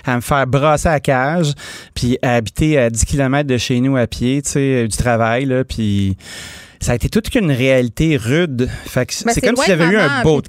à 0.06 0.16
me 0.16 0.22
faire 0.22 0.48
brasser 0.48 0.90
à 0.90 1.00
cage, 1.00 1.54
puis 1.94 2.20
à 2.22 2.36
habiter 2.36 2.78
à 2.78 2.90
10 2.90 3.06
km 3.06 3.48
de 3.48 3.58
chez 3.58 3.80
nous 3.80 3.96
à 3.96 4.06
pied, 4.06 4.42
tu 4.42 4.52
sais, 4.52 4.88
du 4.88 4.98
travail, 4.98 5.46
là, 5.46 5.64
puis 5.64 6.18
ça 6.80 6.92
a 6.94 6.96
été 6.96 7.10
toute 7.10 7.34
une 7.36 7.52
réalité 7.52 8.18
rude. 8.18 8.70
Fait 8.86 9.08
c'est 9.12 9.42
comme 9.42 9.56
si 9.56 9.68
j'avais 9.68 9.86
eu 9.86 9.98
un 9.98 10.24
beau 10.24 10.42
de. 10.42 10.48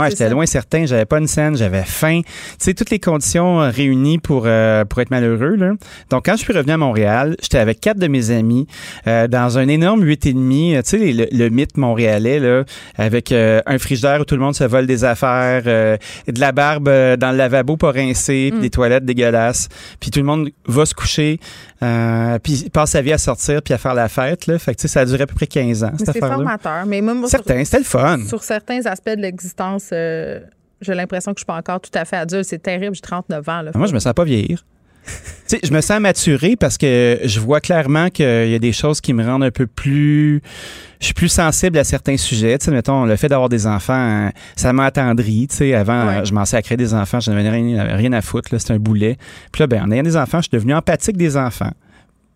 Ouais, 0.00 0.10
j'étais 0.10 0.28
loin 0.28 0.46
certain, 0.46 0.86
j'avais 0.86 1.04
pas 1.04 1.18
une 1.18 1.26
scène, 1.26 1.56
j'avais 1.56 1.84
faim. 1.84 2.20
Tu 2.24 2.30
sais, 2.58 2.74
toutes 2.74 2.90
les 2.90 2.98
conditions 2.98 3.60
euh, 3.60 3.70
réunies 3.70 4.18
pour, 4.18 4.44
euh, 4.46 4.84
pour 4.84 5.00
être 5.00 5.10
malheureux. 5.10 5.56
Là. 5.56 5.72
Donc, 6.10 6.26
quand 6.26 6.32
je 6.32 6.42
suis 6.42 6.52
revenu 6.52 6.72
à 6.72 6.76
Montréal, 6.76 7.36
j'étais 7.42 7.58
avec 7.58 7.80
quatre 7.80 7.98
de 7.98 8.08
mes 8.08 8.30
amis 8.30 8.66
euh, 9.06 9.28
dans 9.28 9.58
un 9.58 9.68
énorme 9.68 10.02
huit 10.02 10.26
et 10.26 10.32
demi, 10.32 10.74
tu 10.84 10.90
sais, 10.90 11.12
le, 11.12 11.26
le, 11.30 11.48
mythe 11.48 11.76
montréalais, 11.76 12.38
là, 12.38 12.64
avec 12.96 13.32
un 13.32 13.78
frigidaire 13.78 14.20
où 14.20 14.24
tout 14.24 14.34
le 14.34 14.40
monde 14.40 14.54
se 14.54 14.64
vole 14.64 14.86
des 14.86 15.04
affaires, 15.04 15.64
de 15.64 16.40
la 16.40 16.52
barbe 16.52 16.88
dans 17.16 17.30
le 17.30 17.36
lavabo 17.36 17.76
pas 17.76 17.90
rincé, 17.90 18.48
puis 18.50 18.58
mm. 18.58 18.62
des 18.62 18.70
toilettes 18.70 19.04
dégueulasses. 19.04 19.68
Puis 20.00 20.10
tout 20.10 20.20
le 20.20 20.26
monde 20.26 20.50
va 20.66 20.86
se 20.86 20.94
coucher, 20.94 21.40
puis 22.42 22.68
passe 22.70 22.90
sa 22.90 23.02
vie 23.02 23.12
à 23.12 23.18
sortir 23.18 23.62
puis 23.62 23.74
à 23.74 23.78
faire 23.78 23.94
la 23.94 24.08
fête. 24.08 24.46
Là. 24.46 24.58
Fait 24.58 24.74
que, 24.74 24.86
ça 24.86 25.00
a 25.00 25.04
duré 25.04 25.22
à 25.22 25.26
peu 25.26 25.34
près 25.34 25.46
15 25.46 25.84
ans. 25.84 25.92
C'est 25.98 26.18
formateur. 26.18 26.86
Mais 26.86 27.00
moi, 27.00 27.28
Certains, 27.28 27.64
c'était 27.64 27.78
le 27.78 27.84
fun. 27.84 28.18
Sur 28.26 28.42
certains 28.42 28.84
aspects 28.86 29.10
de 29.10 29.22
l'existence, 29.22 29.90
euh, 29.92 30.40
j'ai 30.80 30.94
l'impression 30.94 31.32
que 31.32 31.38
je 31.38 31.40
suis 31.40 31.46
pas 31.46 31.56
encore 31.56 31.80
tout 31.80 31.90
à 31.94 32.04
fait 32.04 32.16
adulte. 32.16 32.44
C'est 32.44 32.62
terrible, 32.62 32.94
j'ai 32.94 33.00
39 33.00 33.48
ans. 33.48 33.62
Là. 33.62 33.70
Moi, 33.74 33.86
je 33.86 33.94
me 33.94 33.98
sens 33.98 34.12
pas 34.12 34.24
vieillir. 34.24 34.64
Je 35.62 35.72
me 35.72 35.80
sens 35.80 36.00
maturé 36.00 36.56
parce 36.56 36.78
que 36.78 37.18
je 37.24 37.40
vois 37.40 37.60
clairement 37.60 38.08
qu'il 38.10 38.48
y 38.48 38.54
a 38.54 38.58
des 38.58 38.72
choses 38.72 39.00
qui 39.00 39.12
me 39.12 39.24
rendent 39.24 39.44
un 39.44 39.50
peu 39.50 39.66
plus. 39.66 40.42
Je 41.00 41.06
suis 41.06 41.14
plus 41.14 41.28
sensible 41.28 41.78
à 41.78 41.84
certains 41.84 42.16
sujets. 42.16 42.58
sais, 42.60 42.70
mettons, 42.70 43.04
le 43.04 43.16
fait 43.16 43.28
d'avoir 43.28 43.48
des 43.48 43.66
enfants, 43.66 44.30
ça 44.54 44.72
m'a 44.72 44.84
attendri. 44.84 45.48
sais, 45.50 45.74
avant, 45.74 46.24
je 46.24 46.32
m'en 46.34 46.42
à 46.42 46.62
créer 46.62 46.76
des 46.76 46.94
enfants, 46.94 47.20
je 47.20 47.30
n'avais 47.30 47.48
rien, 47.48 47.96
rien, 47.96 48.12
à 48.12 48.20
foutre. 48.20 48.50
C'était 48.58 48.74
un 48.74 48.78
boulet. 48.78 49.16
Puis 49.52 49.60
là, 49.60 49.66
ben, 49.66 49.82
en 49.82 49.90
ayant 49.90 50.02
des 50.02 50.16
enfants, 50.16 50.38
je 50.38 50.48
suis 50.48 50.56
devenu 50.56 50.74
empathique 50.74 51.16
des 51.16 51.36
enfants 51.36 51.72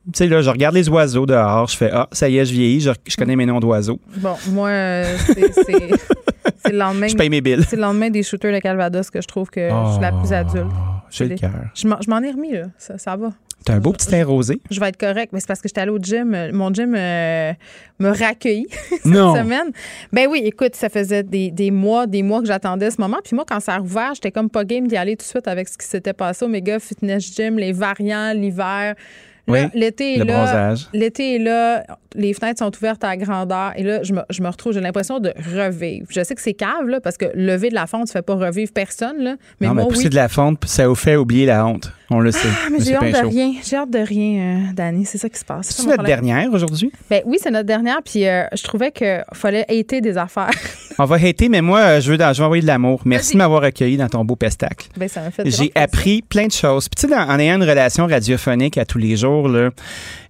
tu 0.07 0.19
sais, 0.19 0.27
là, 0.27 0.43
je 0.43 0.51
regarde 0.51 0.75
les 0.75 0.89
oiseaux 0.89 1.25
dehors, 1.25 1.67
je 1.69 1.77
fais 1.77 1.91
Ah, 1.93 2.09
ça 2.13 2.29
y 2.29 2.37
est, 2.37 2.45
je 2.45 2.53
vieillis, 2.53 2.81
je, 2.81 3.17
connais 3.17 3.37
mes 3.37 3.47
noms 3.47 3.61
d'oiseaux. 3.61 3.99
Bon, 4.19 4.35
moi, 4.51 4.69
euh, 4.69 5.17
c'est 5.27 6.73
le 6.73 6.79
lendemain. 6.79 7.09
Je 7.09 7.17
paye 7.17 7.31
mes 7.31 7.41
billes. 7.41 7.65
C'est 7.69 7.77
le 7.77 7.83
lendemain 7.83 8.11
des 8.11 8.23
shooters 8.23 8.53
de 8.53 8.59
Calvados 8.59 9.11
que 9.11 9.21
je 9.21 9.27
trouve 9.27 9.51
que 9.51 9.69
je 9.69 9.93
suis 9.93 10.01
la 10.01 10.13
plus 10.13 10.29
oh, 10.31 10.35
adulte. 10.35 10.73
J'ai 11.11 11.29
le 11.29 11.37
cœur. 11.37 11.51
Je 11.75 11.87
m'en 11.87 12.21
ai 12.21 12.31
remis, 12.31 12.53
là. 12.53 12.67
Ça, 12.79 12.99
ça 12.99 13.17
va. 13.17 13.31
T'as 13.65 13.75
un 13.75 13.81
beau 13.81 13.93
petit 13.93 14.09
teint 14.09 14.25
rosé. 14.25 14.61
Je 14.71 14.79
vais 14.79 14.89
être 14.89 14.99
correct, 14.99 15.33
mais 15.33 15.41
c'est 15.41 15.47
parce 15.47 15.63
que 15.63 15.69
j'étais 15.69 15.81
allée 15.81 15.91
au 15.91 15.99
gym. 15.99 16.37
Mon 16.53 16.73
gym 16.73 16.95
euh, 16.95 17.53
me 17.99 18.11
raccueilli 18.11 18.67
cette 18.91 19.03
semaine. 19.03 19.73
Ben 20.13 20.29
oui, 20.31 20.43
écoute, 20.45 20.75
ça 20.75 20.91
faisait 20.91 21.23
des, 21.23 21.51
des 21.51 21.71
mois, 21.71 22.07
des 22.07 22.23
mois 22.23 22.41
que 22.41 22.47
j'attendais 22.47 22.91
ce 22.91 23.01
moment. 23.01 23.19
Puis 23.25 23.35
moi, 23.35 23.47
quand 23.49 23.61
ça 23.61 23.75
a 23.75 23.79
rouvert, 23.79 24.15
j'étais 24.15 24.33
comme 24.33 24.51
pas 24.51 24.65
game 24.65 24.87
d'y 24.87 24.99
aller 24.99 25.17
tout 25.17 25.25
de 25.25 25.29
suite 25.29 25.49
avec 25.49 25.69
ce 25.69 25.79
qui 25.79 25.87
s'était 25.87 26.13
passé 26.13 26.45
au 26.45 26.49
Mega 26.49 26.79
Fitness 26.79 27.35
Gym, 27.35 27.59
les 27.59 27.73
variants, 27.73 28.35
l'hiver. 28.35 28.97
Oui, 29.47 29.61
l'été 29.75 30.19
est 30.19 30.25
là. 30.25 30.75
L'été 30.93 31.37
est 31.37 31.39
là 31.39 31.85
les 32.15 32.33
fenêtres 32.33 32.61
sont 32.61 32.75
ouvertes 32.77 33.05
à 33.05 33.17
grandeur 33.17 33.73
et 33.77 33.83
là, 33.83 34.03
je 34.03 34.13
me, 34.13 34.23
je 34.31 34.43
me 34.43 34.49
retrouve, 34.49 34.73
j'ai 34.73 34.81
l'impression 34.81 35.21
de 35.21 35.33
revivre. 35.55 36.07
Je 36.11 36.23
sais 36.23 36.35
que 36.35 36.41
c'est 36.41 36.55
cave, 36.55 36.87
là, 36.87 37.01
parce 37.01 37.17
que 37.17 37.27
lever 37.35 37.71
de 37.71 37.75
la 37.75 37.87
fonte, 37.87 38.09
ça 38.09 38.15
fait 38.15 38.23
pas 38.23 38.35
revivre 38.35 38.73
personne, 38.73 39.19
là. 39.19 39.37
Mais 39.61 39.67
non, 39.67 39.75
moi, 39.75 39.85
mais 39.85 39.95
pousser 39.95 40.09
de 40.09 40.15
la 40.15 40.29
fonte, 40.29 40.65
ça 40.67 40.89
vous 40.89 40.95
fait 40.95 41.17
oublier 41.17 41.47
la 41.47 41.67
honte. 41.67 41.93
On 42.15 42.21
le 42.21 42.31
sait. 42.31 42.47
Ah, 42.49 42.69
mais 42.71 42.79
j'ai 42.79 42.95
hâte 42.95 43.11
de 43.11 43.29
rien. 43.29 43.53
J'ai 43.65 43.75
hâte 43.75 43.91
de 43.91 43.99
rien, 43.99 44.41
euh, 44.41 44.73
Dani. 44.73 45.05
C'est 45.05 45.19
ça 45.19 45.29
qui 45.29 45.37
se 45.37 45.45
passe. 45.45 45.71
C'est 45.71 45.85
notre 45.85 46.05
dernière 46.05 46.49
aujourd'hui? 46.53 46.93
Ben 47.11 47.23
oui, 47.27 47.39
c'est 47.43 47.51
notre 47.51 47.67
dernière. 47.67 47.99
Puis 48.05 48.25
euh, 48.25 48.45
je 48.53 48.63
trouvais 48.63 48.93
qu'il 48.93 49.25
fallait 49.33 49.65
hater 49.69 50.01
des 50.01 50.17
affaires. 50.17 50.53
On 51.01 51.07
va 51.07 51.17
hater, 51.17 51.49
mais 51.49 51.61
moi, 51.61 51.81
euh, 51.81 52.01
je 52.01 52.13
veux, 52.13 52.17
je 52.17 52.39
veux 52.39 52.45
envoyer 52.45 52.63
de 52.63 52.69
l'amour. 52.69 53.01
Merci 53.05 53.33
de 53.33 53.39
m'avoir 53.39 53.65
accueilli 53.65 53.97
dans 53.97 54.09
ton 54.09 54.25
beau 54.25 54.37
pestacle. 54.37 54.87
Ben, 54.97 55.09
ça 55.09 55.23
m'a 55.23 55.33
fait 55.33 55.51
J'ai 55.51 55.73
appris 55.75 56.23
plein 56.23 56.47
de 56.47 56.53
choses. 56.53 56.89
Puis 56.89 57.05
tu 57.05 57.13
sais, 57.13 57.19
en 57.19 57.37
ayant 57.41 57.57
une 57.57 57.69
relation 57.69 58.07
radiophonique 58.07 58.79
à 58.79 58.85
tous 58.85 58.99
les 58.99 59.17
jours, 59.17 59.49
là, 59.49 59.71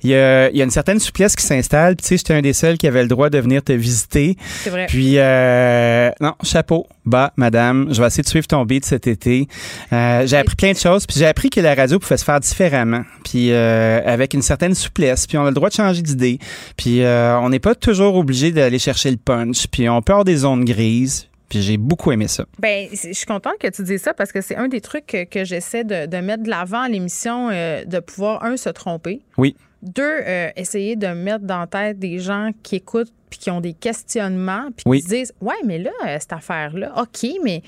il 0.02 0.11
y 0.11 0.15
a, 0.15 0.51
y 0.51 0.62
a, 0.62 0.65
une 0.65 0.70
certaine 0.70 1.01
souplesse 1.01 1.36
qui 1.36 1.44
s'installe. 1.44 1.97
Puis 1.97 2.05
tu 2.05 2.09
sais, 2.09 2.16
j'étais 2.16 2.35
un 2.35 2.40
des 2.40 2.55
seuls 2.55 2.78
qui 2.78 2.86
avait 2.86 3.02
le 3.02 3.09
droit 3.09 3.28
de 3.28 3.39
venir 3.39 3.62
te 3.62 3.73
visiter. 3.73 4.39
C'est 4.62 4.70
vrai. 4.70 4.86
Puis, 4.86 5.19
euh, 5.19 6.11
non, 6.20 6.32
chapeau, 6.43 6.86
bas, 7.05 7.32
madame. 7.36 7.89
Je 7.90 8.01
vais 8.01 8.06
essayer 8.06 8.23
de 8.23 8.28
suivre 8.28 8.47
ton 8.47 8.65
beat 8.65 8.85
cet 8.86 9.06
été. 9.06 9.47
Euh, 9.93 10.27
j'ai 10.27 10.36
appris 10.36 10.56
plein 10.56 10.73
de 10.73 10.78
choses. 10.78 11.06
Puis 11.06 11.19
j'ai 11.19 11.27
appris 11.27 11.51
que 11.51 11.61
la 11.61 11.73
radio 11.74 11.98
pouvait 11.98 12.16
se 12.16 12.24
faire 12.24 12.40
différemment. 12.40 13.02
Puis 13.24 13.52
euh, 13.52 14.01
avec 14.05 14.34
une 14.34 14.42
certaine 14.42 14.74
souplesse. 14.74 15.26
Puis 15.26 15.38
on 15.38 15.42
a 15.42 15.48
le 15.48 15.55
droit 15.55 15.68
de 15.68 15.74
changer 15.74 16.02
d'idée. 16.02 16.38
Puis 16.76 17.02
euh, 17.02 17.38
on 17.38 17.51
n'est 17.51 17.60
pas 17.60 17.74
toujours 17.74 18.16
obligé 18.16 18.52
d'aller 18.52 18.78
chercher 18.78 19.10
le 19.10 19.16
punch. 19.16 19.66
Puis 19.68 19.88
on 19.88 20.02
peut 20.02 20.12
avoir 20.12 20.24
des 20.24 20.36
zones 20.36 20.64
grises. 20.64 21.28
Puis 21.48 21.62
j'ai 21.62 21.76
beaucoup 21.76 22.10
aimé 22.10 22.26
ça. 22.26 22.46
Bien, 22.59 22.88
je 22.90 23.12
suis 23.12 23.26
contente 23.26 23.59
que 23.60 23.68
tu 23.68 23.82
dises 23.82 24.02
ça 24.02 24.14
parce 24.14 24.32
que 24.32 24.40
c'est 24.40 24.56
un 24.56 24.66
des 24.66 24.80
trucs 24.80 25.06
que, 25.06 25.44
j'essaie 25.44 25.84
de, 25.84 26.06
de, 26.06 26.16
mettre 26.16 26.42
de 26.42 26.51
l'avant 26.51 26.80
à 26.80 26.88
l'émission, 26.88 27.51
de 27.51 28.01
pouvoir, 28.01 28.42
un, 28.42 28.56
se 28.56 28.70
tromper. 28.70 29.20
Oui. 29.36 29.55
Deux, 29.84 30.02
euh, 30.02 30.48
essayer 30.56 30.96
de 30.96 31.09
mettre 31.09 31.44
dans 31.44 31.60
la 31.60 31.66
tête 31.66 31.98
des 31.98 32.18
gens 32.18 32.51
qui 32.62 32.76
écoutent 32.76 33.12
puis 33.28 33.38
qui 33.38 33.51
ont 33.51 33.60
des 33.60 33.74
questionnements 33.74 34.68
puis 34.74 34.98
qui 34.98 35.05
se 35.05 35.09
disent 35.09 35.34
Ouais, 35.42 35.55
mais 35.62 35.78
là, 35.78 35.90
euh, 36.06 36.16
cette 36.18 36.32
affaire-là, 36.32 36.94
OK, 36.96 37.28
mais 37.44 37.62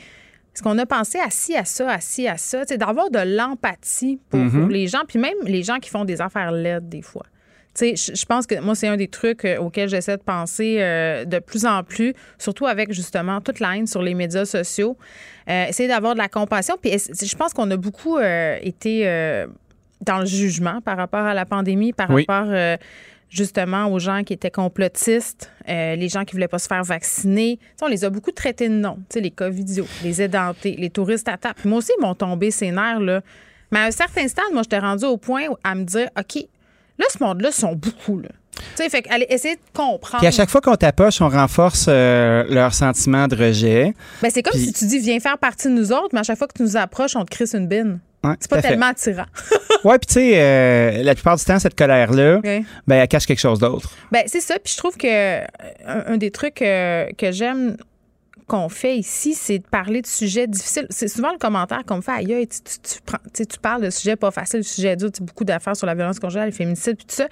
est-ce 0.57 0.63
qu'on 0.63 0.79
a 0.79 0.87
pensé 0.87 1.19
assis 1.19 1.55
à 1.55 1.67
ça, 1.67 1.91
assis 1.91 2.27
à 2.27 2.39
ça, 2.39 2.65
d'avoir 2.65 3.11
de 3.11 3.19
l'empathie 3.19 4.19
pour, 4.31 4.41
mm-hmm. 4.41 4.69
les 4.71 4.87
gens, 4.87 5.03
puis 5.07 5.19
même 5.19 5.35
les 5.45 5.63
gens 5.63 5.77
qui 5.81 5.91
font 5.91 6.07
des 6.07 6.23
affaires 6.23 6.51
laides 6.51 6.89
des 6.89 7.03
fois. 7.03 7.27
Je 7.79 8.25
pense 8.25 8.47
que 8.47 8.59
moi, 8.61 8.75
c'est 8.75 8.89
un 8.89 8.97
des 8.97 9.09
trucs 9.09 9.45
euh, 9.45 9.59
auxquels 9.59 9.91
j'essaie 9.91 10.17
de 10.17 10.23
penser 10.23 10.79
euh, 10.81 11.27
de 11.27 11.41
plus 11.41 11.67
en 11.67 11.83
plus, 11.85 12.15
surtout 12.39 12.65
avec 12.65 12.91
justement 12.91 13.43
toute 13.43 13.61
la 13.61 13.77
haine 13.77 13.87
sur 13.87 14.01
les 14.01 14.15
médias 14.15 14.47
sociaux. 14.47 14.97
Euh, 15.51 15.67
essayer 15.67 15.91
d'avoir 15.91 16.15
de 16.15 16.21
la 16.21 16.29
compassion. 16.29 16.77
Puis 16.81 16.91
je 16.91 17.37
pense 17.37 17.53
qu'on 17.53 17.71
a 17.71 17.77
beaucoup 17.77 18.19
été 18.19 19.05
dans 20.01 20.21
le 20.21 20.27
jugement 20.27 20.81
par 20.81 20.97
rapport 20.97 21.27
à 21.27 21.35
la 21.35 21.45
pandémie, 21.45 21.93
par 21.93 22.09
rapport 22.09 22.49
justement 23.29 23.87
aux 23.87 23.99
gens 23.99 24.23
qui 24.25 24.33
étaient 24.33 24.51
complotistes, 24.51 25.51
les 25.67 26.09
gens 26.09 26.25
qui 26.25 26.33
voulaient 26.33 26.49
pas 26.49 26.59
se 26.59 26.69
faire 26.69 26.85
vacciner. 26.85 27.59
on 27.83 27.89
les 27.89 28.05
a 28.05 28.11
beaucoup 28.11 28.31
traités 28.31 28.69
de 28.69 28.75
non. 28.75 28.99
les 29.15 29.31
covidios, 29.31 29.87
les 30.03 30.23
édentés, 30.23 30.77
les 30.79 30.91
touristes 30.91 31.29
à 31.29 31.37
table. 31.37 31.57
Moi 31.65 31.79
aussi, 31.79 31.93
ils 31.99 32.03
m'ont 32.03 32.15
tombé 32.15 32.51
ces 32.51 32.71
nerfs, 32.71 33.01
là. 33.01 33.21
Mais 33.73 33.81
à 33.81 33.85
un 33.85 33.91
certain 33.91 34.29
stade, 34.29 34.45
moi, 34.53 34.63
j'étais 34.63 34.79
rendu 34.79 35.05
au 35.05 35.17
point 35.17 35.43
à 35.65 35.75
me 35.75 35.85
dire, 35.85 36.09
OK, 36.19 36.45
là, 36.99 37.07
ce 37.11 37.23
monde-là 37.23 37.51
sont 37.51 37.75
beaucoup, 37.75 38.21
là. 38.21 38.29
Tu 38.75 38.83
sais, 38.83 38.89
fait 38.89 39.07
allez, 39.11 39.27
essayer 39.29 39.57
de 39.57 39.61
comprendre. 39.75 40.19
Puis 40.19 40.27
à 40.27 40.31
chaque 40.31 40.49
fois 40.49 40.63
qu'on 40.63 40.77
t'approche, 40.77 41.21
on 41.21 41.29
renforce 41.29 41.87
euh, 41.89 42.45
leur 42.49 42.73
sentiment 42.73 43.29
de 43.29 43.37
rejet. 43.37 43.95
Ben, 44.23 44.31
c'est 44.31 44.43
comme 44.43 44.59
si 44.59 44.73
tu 44.73 44.87
dis, 44.87 44.99
viens 44.99 45.21
faire 45.21 45.37
partie 45.37 45.69
de 45.69 45.75
nous 45.75 45.93
autres, 45.93 46.09
mais 46.15 46.21
à 46.21 46.23
chaque 46.23 46.39
fois 46.39 46.47
que 46.47 46.55
tu 46.55 46.63
nous 46.63 46.77
approches, 46.77 47.17
on 47.17 47.25
te 47.25 47.31
crisse 47.31 47.55
une 47.55 47.69
bine 47.69 47.99
c'est 48.41 48.51
pas 48.51 48.63
tellement 48.63 48.87
attirant. 48.87 49.27
oui, 49.85 49.99
puis 49.99 50.07
tu 50.07 50.15
sais, 50.15 50.33
euh, 50.35 51.03
la 51.03 51.15
plupart 51.15 51.37
du 51.37 51.45
temps, 51.45 51.59
cette 51.59 51.77
colère-là, 51.77 52.41
ben, 52.41 52.65
elle 52.89 53.09
cache 53.09 53.27
quelque 53.27 53.41
chose 53.41 53.59
d'autre. 53.59 53.91
Ben, 54.11 54.23
c'est 54.27 54.41
ça. 54.41 54.55
Puis 54.63 54.73
je 54.73 54.79
trouve 54.79 54.97
que 54.97 55.07
euh, 55.07 55.45
un, 55.87 56.17
des 56.17 56.31
trucs 56.31 56.63
euh, 56.63 57.07
que 57.17 57.33
j'aime 57.33 57.77
qu'on 58.47 58.69
fait 58.69 58.97
ici, 58.97 59.35
c'est 59.35 59.59
de 59.59 59.67
parler 59.67 60.03
de 60.03 60.07
sujets 60.07 60.47
difficiles. 60.47 60.87
C'est 60.91 61.09
souvent 61.09 61.33
le 61.33 61.39
commentaire 61.39 61.85
qu'on 61.85 61.97
me 61.97 62.01
fait 62.01 62.13
aïe, 62.13 62.47
tu, 62.47 62.61
tu, 63.35 63.47
tu, 63.47 63.59
parles 63.59 63.83
de 63.83 63.91
sujets 63.91 64.15
pas 64.15 64.31
faciles, 64.31 64.61
de 64.61 64.65
sujets 64.65 64.95
durs, 64.95 65.11
beaucoup 65.21 65.45
d'affaires 65.45 65.77
sur 65.77 65.87
la 65.87 65.97
violence 65.97 66.21
conjugale, 66.21 66.47
le 66.47 66.55
féminicide, 66.55 66.97
puis 66.97 67.07
tout 67.07 67.17
ça. 67.17 67.27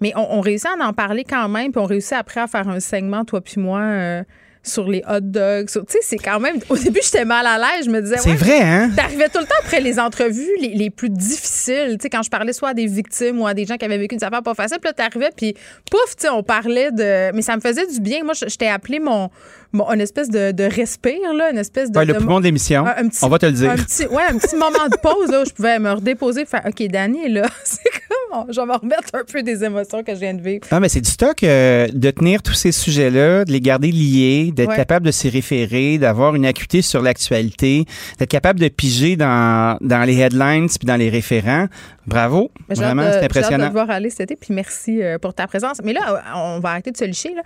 Mais 0.00 0.12
on, 0.16 0.40
réussit 0.40 0.68
à 0.68 0.84
en 0.84 0.92
parler 0.92 1.22
quand 1.22 1.48
même, 1.48 1.70
puis 1.70 1.80
on 1.80 1.84
réussit 1.84 2.14
après 2.14 2.40
à 2.40 2.48
faire 2.48 2.68
un 2.68 2.80
segment, 2.80 3.24
toi 3.24 3.40
puis 3.40 3.60
moi 3.60 4.24
sur 4.66 4.88
les 4.88 5.02
hot 5.08 5.20
dogs. 5.20 5.66
Tu 5.66 5.80
sais, 5.88 5.98
c'est 6.02 6.18
quand 6.18 6.40
même. 6.40 6.56
Au 6.68 6.76
début, 6.76 7.00
j'étais 7.02 7.24
mal 7.24 7.46
à 7.46 7.56
l'aise. 7.58 7.86
Je 7.86 7.90
me 7.90 8.00
disais. 8.00 8.18
C'est 8.18 8.34
vrai, 8.34 8.60
hein? 8.60 8.90
T'arrivais 8.94 9.28
tout 9.28 9.38
le 9.38 9.44
temps 9.44 9.54
après 9.62 9.80
les 9.80 9.98
entrevues 9.98 10.56
les, 10.60 10.74
les 10.74 10.90
plus 10.90 11.10
difficiles. 11.10 11.96
Tu 11.98 12.02
sais, 12.02 12.10
quand 12.10 12.22
je 12.22 12.30
parlais 12.30 12.52
soit 12.52 12.70
à 12.70 12.74
des 12.74 12.86
victimes 12.86 13.40
ou 13.40 13.46
à 13.46 13.54
des 13.54 13.64
gens 13.64 13.76
qui 13.76 13.84
avaient 13.84 13.98
vécu 13.98 14.14
une 14.14 14.24
affaire 14.24 14.42
pas 14.42 14.54
facile, 14.54 14.78
puis 14.80 14.88
là, 14.88 14.92
t'arrivais, 14.92 15.30
puis 15.36 15.54
pouf, 15.90 16.16
tu 16.16 16.22
sais, 16.22 16.28
on 16.28 16.42
parlait 16.42 16.90
de. 16.90 17.32
Mais 17.32 17.42
ça 17.42 17.56
me 17.56 17.60
faisait 17.60 17.86
du 17.86 18.00
bien. 18.00 18.24
Moi, 18.24 18.34
je 18.34 18.56
t'ai 18.56 18.68
appelé 18.68 18.98
mon 18.98 19.30
bon, 19.72 19.90
une 19.92 20.00
espèce 20.00 20.30
de, 20.30 20.52
de, 20.52 20.64
respire, 20.64 21.32
là, 21.34 21.50
une 21.50 21.58
espèce 21.58 21.90
de. 21.90 21.98
Ouais, 21.98 22.04
le 22.04 22.14
poumon 22.14 22.40
de 22.40 22.44
l'émission. 22.44 22.84
On 23.22 23.28
va 23.28 23.38
te 23.38 23.46
le 23.46 23.52
dire. 23.52 23.70
Un 23.70 23.76
petit, 23.76 24.06
ouais, 24.06 24.22
un 24.30 24.38
petit 24.38 24.56
moment 24.56 24.88
de 24.90 24.96
pause, 24.96 25.30
là, 25.30 25.42
où 25.42 25.44
je 25.44 25.52
pouvais 25.52 25.78
me 25.78 25.92
redéposer 25.92 26.44
faire 26.44 26.62
OK, 26.66 26.82
Danny, 26.88 27.28
là, 27.28 27.46
c'est 27.64 27.82
comme. 27.82 28.46
Je 28.50 28.60
vais 28.60 28.66
me 28.66 28.76
remettre 28.76 29.08
un 29.14 29.24
peu 29.24 29.42
des 29.42 29.64
émotions 29.64 30.02
que 30.02 30.14
je 30.14 30.20
viens 30.20 30.34
de 30.34 30.42
vivre. 30.42 30.66
Non, 30.70 30.80
mais 30.80 30.88
c'est 30.88 31.00
du 31.00 31.10
stock 31.10 31.42
euh, 31.42 31.86
de 31.92 32.10
tenir 32.10 32.42
tous 32.42 32.54
ces 32.54 32.72
sujets-là, 32.72 33.44
de 33.44 33.52
les 33.52 33.60
garder 33.60 33.90
liés, 33.90 34.52
d'être 34.54 34.74
capable 34.74 35.06
de 35.06 35.10
s'y 35.10 35.28
référer, 35.28 35.98
d'avoir 35.98 36.34
une 36.34 36.44
acuité 36.44 36.82
sur 36.82 37.02
l'actualité, 37.02 37.84
d'être 38.18 38.30
capable 38.30 38.60
de 38.60 38.68
piger 38.68 39.16
dans, 39.16 39.78
dans 39.80 40.04
les 40.04 40.18
headlines 40.18 40.68
puis 40.68 40.86
dans 40.86 40.96
les 40.96 41.08
référents. 41.08 41.68
Bravo. 42.06 42.52
Vraiment, 42.68 43.02
c'est 43.10 43.24
impressionnant. 43.24 43.56
J'ai 43.56 43.62
hâte 43.64 43.68
de 43.70 43.74
voir 43.74 43.90
aller 43.90 44.10
cet 44.10 44.30
été, 44.30 44.36
puis 44.36 44.54
merci 44.54 45.02
euh, 45.02 45.18
pour 45.18 45.34
ta 45.34 45.46
présence. 45.48 45.80
Mais 45.82 45.92
là, 45.92 46.22
on 46.36 46.60
va 46.60 46.70
arrêter 46.70 46.92
de 46.92 46.96
se 46.96 47.04
licher. 47.04 47.34
Là. 47.34 47.42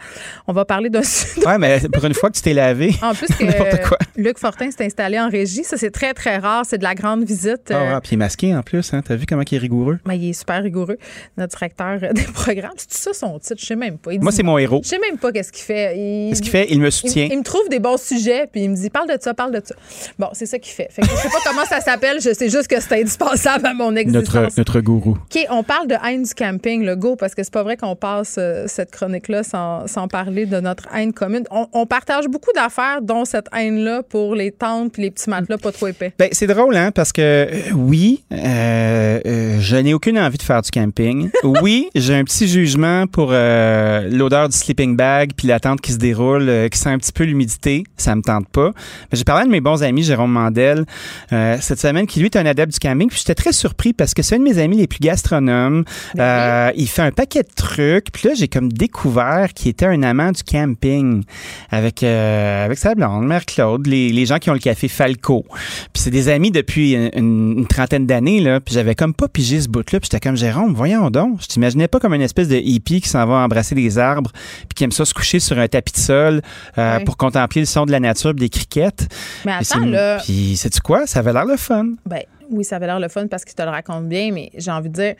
On 0.46 0.52
va 0.52 0.66
parler 0.66 0.90
d'un. 0.90 1.00
ouais, 1.46 1.58
mais 1.58 1.80
pour 1.92 2.04
une 2.10 2.14
fois 2.14 2.28
que 2.28 2.36
tu 2.36 2.42
t'es 2.42 2.54
lavé. 2.54 2.92
En 3.02 3.14
plus, 3.14 3.26
que 3.38 4.20
Luc 4.20 4.38
Fortin 4.38 4.70
s'est 4.70 4.84
installé 4.84 5.18
en 5.18 5.28
régie. 5.28 5.62
Ça, 5.62 5.76
c'est 5.76 5.92
très, 5.92 6.12
très 6.12 6.38
rare. 6.38 6.64
C'est 6.66 6.78
de 6.78 6.82
la 6.82 6.96
grande 6.96 7.22
visite. 7.24 7.70
Ah, 7.70 8.00
puis 8.00 8.10
il 8.10 8.14
est 8.14 8.16
masqué 8.16 8.54
en 8.54 8.62
plus. 8.62 8.92
Hein? 8.92 9.02
T'as 9.04 9.14
vu 9.14 9.26
comment 9.26 9.42
il 9.48 9.54
est 9.54 9.58
rigoureux? 9.58 10.00
Ben, 10.04 10.14
il 10.14 10.30
est 10.30 10.32
super 10.32 10.60
rigoureux, 10.62 10.98
notre 11.38 11.56
directeur 11.56 12.00
des 12.12 12.22
programmes. 12.22 12.72
C'est 12.76 12.92
ça 12.92 13.12
son 13.12 13.38
titre? 13.38 13.60
Je 13.60 13.66
sais 13.66 13.76
même 13.76 13.98
pas. 13.98 14.10
Moi, 14.20 14.32
c'est 14.32 14.42
mon 14.42 14.58
héros. 14.58 14.80
Je 14.82 14.88
sais 14.88 14.98
même 14.98 15.18
pas 15.18 15.30
qu'est-ce 15.30 15.52
qu'il 15.52 15.64
fait. 15.64 15.94
Qu'est-ce 16.30 16.42
qu'il 16.42 16.50
fait? 16.50 16.66
Il 16.70 16.80
me 16.80 16.90
soutient. 16.90 17.28
Il, 17.30 17.38
me 17.38 17.44
trouve 17.44 17.68
des 17.68 17.78
bons 17.78 17.96
sujets, 17.96 18.48
puis 18.50 18.62
il 18.62 18.70
me 18.70 18.76
dit 18.76 18.90
parle 18.90 19.08
de 19.08 19.16
ça, 19.20 19.32
parle 19.32 19.52
de 19.52 19.62
ça. 19.64 19.76
Bon, 20.18 20.28
c'est 20.32 20.46
ça 20.46 20.58
qu'il 20.58 20.72
fait. 20.72 20.88
fait 20.90 21.02
que 21.02 21.08
je 21.08 21.14
sais 21.14 21.28
pas 21.28 21.38
comment 21.46 21.64
ça 21.64 21.80
s'appelle. 21.80 22.20
Je 22.20 22.34
sais 22.34 22.48
juste 22.50 22.66
que 22.66 22.80
c'est 22.80 23.00
indispensable 23.00 23.66
à 23.66 23.74
mon 23.74 23.94
existence. 23.94 24.34
Notre, 24.34 24.58
notre 24.58 24.80
gourou. 24.80 25.10
OK, 25.12 25.46
on 25.50 25.62
parle 25.62 25.86
de 25.86 25.94
haine 26.04 26.24
du 26.24 26.34
camping, 26.34 26.84
le 26.84 26.96
go, 26.96 27.14
parce 27.14 27.34
que 27.34 27.44
c'est 27.44 27.52
pas 27.52 27.62
vrai 27.62 27.76
qu'on 27.76 27.94
passe 27.94 28.36
euh, 28.38 28.64
cette 28.66 28.90
chronique-là 28.90 29.42
sans, 29.44 29.86
sans, 29.86 30.08
parler 30.08 30.46
de 30.46 30.58
notre 30.58 30.88
haine 30.94 31.12
commune. 31.12 31.44
On, 31.50 31.68
on 31.72 31.86
partage 32.00 32.28
beaucoup 32.28 32.52
d'affaires, 32.54 33.02
dont 33.02 33.24
cette 33.24 33.46
haine-là 33.56 34.02
pour 34.02 34.34
les 34.34 34.52
tentes 34.52 34.92
puis 34.92 35.02
les 35.02 35.10
petits 35.10 35.28
matelas 35.28 35.58
pas 35.58 35.72
trop 35.72 35.88
épais. 35.88 36.12
Ben, 36.18 36.28
c'est 36.32 36.46
drôle, 36.46 36.76
hein, 36.76 36.90
parce 36.92 37.12
que 37.12 37.20
euh, 37.20 37.72
oui, 37.74 38.22
euh, 38.32 39.58
je 39.60 39.76
n'ai 39.76 39.94
aucune 39.94 40.18
envie 40.18 40.38
de 40.38 40.42
faire 40.42 40.62
du 40.62 40.70
camping. 40.70 41.30
oui, 41.44 41.88
j'ai 41.94 42.14
un 42.14 42.24
petit 42.24 42.48
jugement 42.48 43.06
pour 43.06 43.30
l'odeur 43.30 44.48
du 44.48 44.56
sleeping 44.56 44.96
bag 44.96 45.32
puis 45.36 45.46
la 45.46 45.60
tente 45.60 45.80
qui 45.80 45.92
se 45.92 45.98
déroule, 45.98 46.68
qui 46.70 46.78
sent 46.78 46.88
un 46.88 46.98
petit 46.98 47.12
peu 47.12 47.24
l'humidité. 47.24 47.84
Ça 47.96 48.14
me 48.14 48.22
tente 48.22 48.48
pas. 48.48 48.72
Mais 49.10 49.18
j'ai 49.18 49.24
parlé 49.24 49.44
de 49.44 49.50
mes 49.50 49.60
bons 49.60 49.82
amis, 49.82 50.02
Jérôme 50.02 50.32
Mandel, 50.32 50.84
cette 51.30 51.80
semaine, 51.80 52.06
qui 52.06 52.20
lui 52.20 52.26
est 52.26 52.36
un 52.36 52.46
adepte 52.46 52.72
du 52.72 52.78
camping. 52.78 53.08
Puis 53.08 53.18
j'étais 53.18 53.34
très 53.34 53.52
surpris 53.52 53.92
parce 53.92 54.14
que 54.14 54.22
c'est 54.22 54.36
un 54.36 54.38
de 54.38 54.44
mes 54.44 54.58
amis 54.58 54.76
les 54.76 54.86
plus 54.86 55.00
astronome. 55.08 55.84
Ben 56.14 56.22
euh, 56.22 56.72
il 56.76 56.88
fait 56.88 57.02
un 57.02 57.12
paquet 57.12 57.42
de 57.42 57.54
trucs. 57.54 58.12
Puis 58.12 58.28
là, 58.28 58.34
j'ai 58.34 58.48
comme 58.48 58.72
découvert 58.72 59.52
qu'il 59.54 59.70
était 59.70 59.86
un 59.86 60.02
amant 60.02 60.32
du 60.32 60.42
camping 60.42 61.22
avec 61.70 61.89
euh, 62.02 62.64
avec 62.64 62.78
sa 62.78 62.94
blonde, 62.94 63.26
Mère 63.26 63.44
Claude, 63.44 63.86
les, 63.86 64.10
les 64.10 64.26
gens 64.26 64.38
qui 64.38 64.50
ont 64.50 64.54
le 64.54 64.58
café 64.58 64.88
Falco. 64.88 65.44
Puis 65.92 66.02
c'est 66.02 66.10
des 66.10 66.28
amis 66.28 66.50
depuis 66.50 66.94
une, 66.94 67.66
trentaine 67.66 68.06
d'années 68.06 68.40
là. 68.40 68.60
Puis 68.60 68.74
j'avais 68.74 68.94
comme 68.94 69.14
pas 69.14 69.28
pigé 69.28 69.60
ce 69.60 69.68
bout-là. 69.68 70.00
Puis 70.00 70.08
j'étais 70.10 70.20
comme 70.20 70.36
Jérôme, 70.36 70.74
voyons 70.74 71.10
donc. 71.10 71.42
Je 71.42 71.46
t'imaginais 71.46 71.88
pas 71.88 72.00
comme 72.00 72.14
une 72.14 72.22
espèce 72.22 72.48
de 72.48 72.56
hippie 72.56 73.00
qui 73.00 73.08
s'en 73.08 73.26
va 73.26 73.34
embrasser 73.34 73.74
des 73.74 73.98
arbres 73.98 74.30
puis 74.32 74.74
qui 74.74 74.84
aime 74.84 74.92
ça 74.92 75.04
se 75.04 75.14
coucher 75.14 75.40
sur 75.40 75.58
un 75.58 75.68
tapis 75.68 75.92
de 75.92 75.98
sol 75.98 76.42
euh, 76.78 77.00
pour 77.00 77.16
contempler 77.16 77.62
le 77.62 77.66
son 77.66 77.86
de 77.86 77.92
la 77.92 78.00
nature, 78.00 78.34
des 78.34 78.48
criquettes. 78.48 79.08
Mais 79.44 79.52
attends 79.52 79.84
là. 79.84 80.18
Puis 80.18 80.56
sais-tu 80.56 80.80
quoi? 80.80 81.06
Ça 81.06 81.20
avait 81.20 81.32
l'air 81.32 81.44
le 81.44 81.56
fun. 81.56 81.90
Ben 82.06 82.22
oui, 82.50 82.64
ça 82.64 82.76
avait 82.76 82.86
l'air 82.86 83.00
le 83.00 83.08
fun 83.08 83.26
parce 83.28 83.44
qu'il 83.44 83.54
te 83.54 83.62
le 83.62 83.68
raconte 83.68 84.08
bien, 84.08 84.30
mais 84.32 84.50
j'ai 84.56 84.70
envie 84.70 84.88
de 84.88 84.94
dire, 84.94 85.14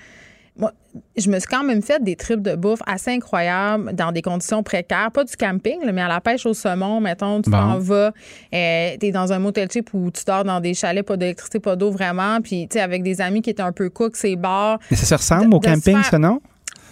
moi, 0.57 0.73
je 1.17 1.31
me 1.31 1.39
suis 1.39 1.49
quand 1.49 1.63
même 1.63 1.83
fait 1.83 2.03
des 2.03 2.17
trips 2.17 2.43
de 2.43 2.55
bouffe 2.55 2.81
assez 2.87 3.11
incroyables 3.11 3.95
dans 3.95 4.13
des 4.13 4.23
conditions 4.23 4.63
précaires. 4.63 5.11
Pas 5.13 5.25
du 5.25 5.37
camping, 5.37 5.79
mais 5.93 6.03
à 6.03 6.09
la 6.09 6.21
pêche 6.21 6.45
au 6.47 6.55
saumon, 6.55 7.01
mettons, 7.01 7.41
tu 7.41 7.51
t'en 7.51 7.79
vas, 7.79 8.13
euh, 8.55 8.97
tu 9.01 9.07
es 9.07 9.13
dans 9.13 9.33
un 9.33 9.39
motel 9.39 9.71
cheap 9.71 9.91
où 9.95 10.11
tu 10.11 10.25
dors 10.25 10.45
dans 10.45 10.61
des 10.61 10.75
chalets, 10.75 11.07
pas 11.07 11.17
d'électricité, 11.17 11.61
pas 11.61 11.77
d'eau 11.77 11.91
vraiment, 11.91 12.41
puis 12.41 12.67
tu 12.69 12.75
sais, 12.75 12.81
avec 12.81 13.03
des 13.03 13.21
amis 13.21 13.43
qui 13.43 13.51
étaient 13.51 13.63
un 13.63 13.73
peu 13.73 13.91
cooks, 13.91 14.17
c'est 14.17 14.37
bars. 14.37 14.79
Mais 14.91 14.97
ça 14.97 15.07
se 15.07 15.15
ressemble 15.15 15.55
au 15.55 15.61
camping, 15.61 16.03
ça, 16.03 16.19
non? 16.19 16.41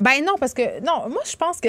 Ben 0.01 0.24
non, 0.24 0.35
parce 0.39 0.55
que 0.55 0.62
non, 0.85 1.09
moi 1.09 1.22
je 1.28 1.36
pense 1.36 1.60
que. 1.60 1.68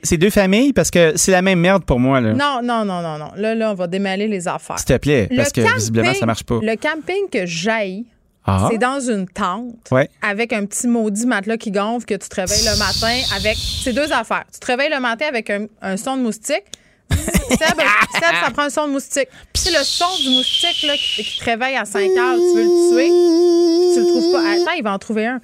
c'est 0.02 0.16
deux 0.16 0.30
familles 0.30 0.72
parce 0.72 0.90
que 0.90 1.12
c'est 1.16 1.30
la 1.30 1.42
même 1.42 1.60
merde 1.60 1.84
pour 1.84 2.00
moi. 2.00 2.20
Là. 2.20 2.32
Non, 2.32 2.60
non, 2.62 2.84
non, 2.84 3.00
non, 3.02 3.18
non. 3.18 3.30
Là, 3.36 3.54
là, 3.54 3.70
on 3.70 3.74
va 3.74 3.86
démêler 3.86 4.26
les 4.26 4.48
affaires. 4.48 4.78
S'il 4.78 4.86
te 4.86 4.96
plaît, 4.96 5.28
parce 5.34 5.52
que 5.52 5.60
visiblement, 5.76 6.14
ça 6.14 6.26
marche 6.26 6.44
pas. 6.44 6.58
Le 6.60 6.74
camping 6.74 7.28
que 7.30 7.46
j'aille, 7.46 8.04
ah. 8.48 8.68
c'est 8.70 8.78
dans 8.78 9.00
une 9.00 9.28
tente 9.28 9.74
avec 10.22 10.52
un 10.52 10.64
petit 10.64 10.88
maudit 10.88 11.26
matelas 11.26 11.58
qui 11.58 11.70
gonfle 11.70 12.06
que 12.06 12.14
tu 12.14 12.28
te 12.28 12.34
réveilles 12.34 12.64
le 12.64 12.78
matin 12.78 13.36
avec. 13.36 13.56
C'est 13.56 13.92
deux 13.92 14.12
affaires. 14.12 14.44
Tu 14.52 14.58
te 14.58 14.66
réveilles 14.66 14.90
le 14.90 15.00
matin 15.00 15.26
avec 15.28 15.50
un, 15.50 15.96
son 15.96 16.16
de 16.16 16.22
moustique. 16.22 16.64
Seb, 17.10 17.80
ça 18.20 18.50
prend 18.52 18.64
un 18.64 18.70
son 18.70 18.86
de 18.86 18.92
moustique. 18.92 19.28
Puis 19.52 19.64
c'est 19.64 19.70
le 19.70 19.84
son 19.84 20.16
du 20.22 20.30
moustique 20.30 20.82
là, 20.86 20.94
qui, 20.96 21.38
te 21.38 21.44
réveille 21.44 21.76
à 21.76 21.84
5 21.84 22.00
heures, 22.00 22.36
tu 22.36 22.56
veux 22.56 22.64
le 22.64 22.90
tuer, 22.90 23.94
tu 23.94 24.00
le 24.00 24.06
trouves 24.06 24.32
pas? 24.32 24.40
Attends, 24.40 24.76
il 24.76 24.82
va 24.82 24.92
en 24.92 24.98
trouver 24.98 25.26
un. 25.26 25.40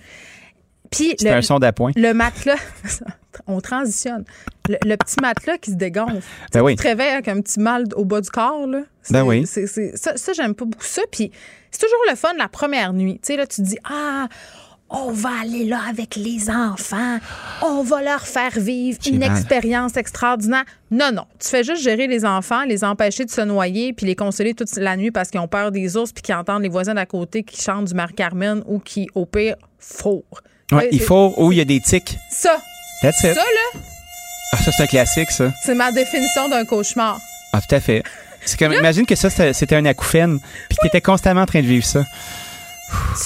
C'est 0.92 1.28
un 1.28 1.42
son 1.42 1.58
d'appoint. 1.58 1.92
Le 1.96 2.12
matelas, 2.12 2.56
on 3.46 3.60
transitionne. 3.60 4.24
Le, 4.68 4.96
petit 4.96 5.16
matelas 5.20 5.58
qui 5.58 5.72
se 5.72 5.76
dégonfle. 5.76 6.22
Ben 6.52 6.66
tu 6.68 6.76
te 6.76 6.82
réveilles 6.82 7.12
avec 7.12 7.28
un 7.28 7.40
petit 7.40 7.60
mal 7.60 7.84
au 7.96 8.04
bas 8.04 8.20
du 8.20 8.30
corps. 8.30 8.66
Là. 8.66 8.80
Ben 9.10 9.24
oui. 9.24 9.46
ça, 9.46 10.16
ça 10.16 10.32
j'aime 10.32 10.54
pas 10.54 10.64
beaucoup 10.64 10.84
ça. 10.84 11.02
Puis 11.10 11.32
c'est 11.74 11.86
toujours 11.86 12.04
le 12.08 12.16
fun 12.16 12.32
la 12.38 12.48
première 12.48 12.92
nuit. 12.92 13.14
Tu 13.14 13.32
sais, 13.32 13.36
là, 13.36 13.46
tu 13.46 13.56
te 13.56 13.66
dis, 13.66 13.78
ah, 13.84 14.28
on 14.90 15.10
va 15.10 15.30
aller 15.42 15.64
là 15.64 15.80
avec 15.88 16.14
les 16.14 16.50
enfants, 16.50 17.18
on 17.62 17.82
va 17.82 18.02
leur 18.02 18.20
faire 18.26 18.52
vivre 18.56 18.98
une 19.06 19.22
expérience 19.22 19.96
extraordinaire. 19.96 20.64
Non, 20.90 21.10
non, 21.12 21.24
tu 21.40 21.48
fais 21.48 21.64
juste 21.64 21.82
gérer 21.82 22.06
les 22.06 22.24
enfants, 22.24 22.64
les 22.64 22.84
empêcher 22.84 23.24
de 23.24 23.30
se 23.30 23.40
noyer, 23.40 23.92
puis 23.92 24.06
les 24.06 24.14
consoler 24.14 24.54
toute 24.54 24.74
la 24.76 24.96
nuit 24.96 25.10
parce 25.10 25.30
qu'ils 25.30 25.40
ont 25.40 25.48
peur 25.48 25.72
des 25.72 25.96
ours, 25.96 26.12
puis 26.12 26.22
qu'ils 26.22 26.34
entendent 26.34 26.62
les 26.62 26.68
voisins 26.68 26.94
d'à 26.94 27.06
côté 27.06 27.42
qui 27.42 27.60
chantent 27.60 27.86
du 27.86 27.94
Marie-Carmen 27.94 28.62
ou 28.66 28.78
qui, 28.78 29.08
au 29.14 29.26
pire, 29.26 29.56
fourrent. 29.78 30.22
Ouais, 30.70 30.88
il 30.92 31.00
faut 31.00 31.34
où 31.36 31.50
il 31.50 31.58
y 31.58 31.60
a 31.60 31.64
des 31.64 31.80
tics. 31.80 32.16
Ça. 32.30 32.56
That's 33.02 33.18
it. 33.24 33.34
Ça, 33.34 33.40
là. 33.40 33.80
Ah, 34.52 34.56
ça, 34.58 34.70
c'est 34.70 34.82
un 34.84 34.86
classique, 34.86 35.30
ça. 35.30 35.52
C'est 35.64 35.74
ma 35.74 35.90
définition 35.90 36.48
d'un 36.48 36.64
cauchemar. 36.64 37.18
Ah, 37.52 37.60
tout 37.60 37.74
à 37.74 37.80
fait. 37.80 38.02
C'est 38.44 38.58
comme, 38.58 38.72
imagine 38.72 39.06
que 39.06 39.14
ça, 39.14 39.30
c'était 39.30 39.76
un 39.76 39.84
acouphène, 39.86 40.38
puis 40.68 40.78
tu 40.80 40.86
étais 40.86 41.00
constamment 41.00 41.42
en 41.42 41.46
train 41.46 41.60
de 41.60 41.66
vivre 41.66 41.84
ça. 41.84 42.04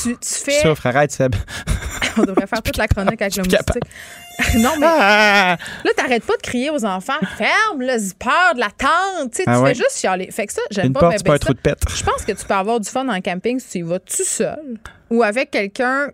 Tu, 0.03 0.17
tu 0.17 0.35
fais. 0.45 0.63
Souffre, 0.63 0.87
arrête, 0.87 1.13
Seb. 1.13 1.35
On 2.17 2.23
devrait 2.23 2.47
faire 2.47 2.63
toute 2.63 2.77
la 2.77 2.89
chronique 2.89 3.21
avec 3.21 3.37
le 3.37 3.43
moustique. 3.43 3.61
non, 4.59 4.71
mais 4.79 4.87
ah! 4.89 5.57
là, 5.85 5.91
t'arrêtes 5.97 6.25
pas 6.25 6.37
de 6.37 6.43
crier 6.43 6.71
aux 6.71 6.85
enfants, 6.85 7.19
ferme 7.37 7.81
le 7.81 7.99
zipper 7.99 8.55
de 8.55 8.61
la 8.61 8.71
tente. 8.71 9.33
Tu, 9.33 9.43
ah 9.47 9.63
fais 9.65 9.75
juste 9.75 9.99
chialer. 9.99 10.31
Fait 10.31 10.47
que 10.47 10.53
ça, 10.53 10.63
j'aime 10.71 10.93
pas. 10.93 11.01
Porte, 11.01 11.25
pas 11.25 11.35
un 11.35 11.39
trou 11.39 11.55
de 11.55 11.59
pète. 11.59 11.81
Je 11.89 12.03
pense 12.05 12.25
que 12.25 12.33
tu 12.33 12.45
peux 12.45 12.55
avoir 12.55 12.79
du 12.79 12.89
fun 12.89 13.09
en 13.09 13.21
camping 13.21 13.59
si 13.59 13.69
tu 13.69 13.79
y 13.79 13.83
vas 13.83 13.99
tout 13.99 14.25
seul 14.25 14.79
ou 15.11 15.23
avec 15.23 15.51
quelqu'un 15.51 16.11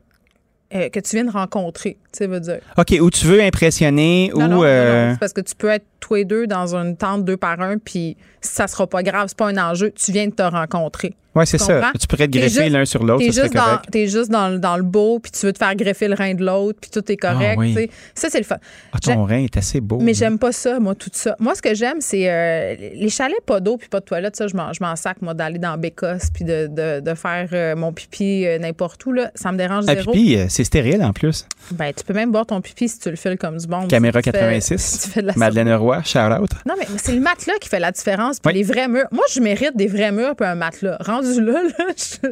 euh, 0.75 0.89
que 0.89 1.01
tu 1.01 1.17
viens 1.17 1.25
de 1.25 1.31
rencontrer, 1.31 1.99
tu 2.17 2.27
veux 2.27 2.41
dire. 2.41 2.59
OK, 2.77 2.95
ou 3.01 3.11
tu 3.11 3.27
veux 3.27 3.43
impressionner, 3.43 4.31
ou... 4.35 4.41
Non, 4.41 4.63
euh, 4.63 5.15
parce 5.19 5.33
que 5.33 5.41
tu 5.41 5.55
peux 5.55 5.69
être 5.69 5.85
tous 6.01 6.15
les 6.15 6.25
deux 6.25 6.47
dans 6.47 6.75
une 6.75 6.97
tente 6.97 7.25
deux 7.25 7.37
par 7.37 7.61
un, 7.61 7.79
puis 7.79 8.17
ça 8.41 8.67
sera 8.67 8.87
pas 8.87 9.03
grave, 9.03 9.27
c'est 9.29 9.39
pas 9.39 9.49
un 9.49 9.57
enjeu, 9.57 9.91
tu 9.91 10.13
viens 10.13 10.27
de 10.27 10.35
te 10.35 10.43
rencontrer. 10.43 11.15
Oui, 11.35 11.47
c'est 11.47 11.59
ça. 11.59 11.93
Tu 12.01 12.07
pourrais 12.07 12.29
te 12.29 12.39
greffer 12.39 12.69
l'un 12.69 12.85
sur 12.85 13.03
l'autre. 13.03 13.25
T'es 13.25 13.33
juste, 13.33 13.55
dans, 13.55 13.81
es 13.93 14.07
juste 14.07 14.31
dans, 14.31 14.59
dans, 14.59 14.77
le 14.77 14.83
beau, 14.83 15.19
puis 15.19 15.33
tu 15.33 15.47
veux 15.47 15.53
te 15.53 15.59
faire 15.59 15.75
greffer 15.75 16.07
le 16.07 16.15
rein 16.15 16.35
de 16.35 16.45
l'autre, 16.45 16.79
puis 16.81 16.91
tout 16.91 17.11
est 17.11 17.17
correct. 17.17 17.59
Ah, 17.61 17.81
Ça, 18.15 18.29
c'est 18.31 18.39
le 18.39 18.45
fun. 18.45 18.59
Ah, 18.93 18.99
ton 19.01 19.25
rein 19.25 19.43
est 19.45 19.57
assez 19.57 19.81
beau. 19.81 19.99
Mais 20.01 20.15
j'aime 20.15 20.39
pas 20.39 20.53
ça, 20.53 20.79
moi, 20.79 20.95
tout 20.95 21.11
ça. 21.13 21.35
Moi, 21.41 21.55
ce 21.55 21.63
que 21.63 21.75
j'aime, 21.75 22.01
c'est 22.01 22.31
euh, 22.31 22.77
les 22.95 23.09
chalets, 23.09 23.45
pas 23.45 23.61
d'eau, 23.61 23.77
puis 23.77 23.89
pas 23.89 24.01
de 24.01 24.05
toilette. 24.05 24.37
Ça, 24.37 24.47
je 24.47 24.55
m'en 24.55 24.97
sac, 24.97 25.21
moi, 25.23 25.35
d'aller 25.35 25.59
dans 25.59 25.77
Bécosse, 25.77 26.29
puis 26.33 26.45
de, 26.45 26.69
de, 26.69 27.01
de, 27.01 27.15
faire 27.15 27.49
euh, 27.53 27.75
mon 27.75 27.93
pipi 27.93 28.47
euh, 28.47 28.59
n'importe 28.59 29.05
où. 29.07 29.13
Là. 29.13 29.31
Ça 29.35 29.51
me 29.51 29.59
dérange 29.59 29.85
ah, 29.89 29.95
zéro. 29.95 30.13
pipi, 30.13 30.39
c'est 30.49 30.65
stérile 30.65 31.03
en 31.03 31.13
plus. 31.13 31.47
Ben, 31.73 31.93
tu 31.93 32.04
peux 32.05 32.15
même 32.15 32.31
boire 32.31 32.47
ton 32.47 32.61
pipi 32.61 32.89
si 32.89 32.99
tu 32.99 33.11
le 33.11 33.17
files 33.17 33.39
comme 33.39 33.57
du 33.57 33.67
bon. 33.67 33.87
Caméra 33.89 34.23
86. 34.23 35.15
Madeleine 35.37 35.75
Roy, 35.75 36.03
shout 36.05 36.19
out. 36.19 36.51
Non, 36.67 36.75
mais 36.79 36.87
c'est 36.97 37.13
le 37.15 37.21
matelas 37.21 37.55
qui 37.61 37.69
fait 37.69 37.81
la 37.81 37.93
différence, 37.93 38.41
puis 38.41 38.55
les 38.55 38.63
vrais 38.63 38.89
murs. 38.89 39.07
Moi, 39.11 39.25
je 39.33 39.41
mérite 39.41 39.77
des 39.77 39.87
vrais 39.87 40.13
murs, 40.13 40.37
puis 40.37 40.47
un 40.47 40.55
matelas. 40.55 40.99
Rendu 41.01 41.41
là, 41.41 41.63
là 41.63 41.85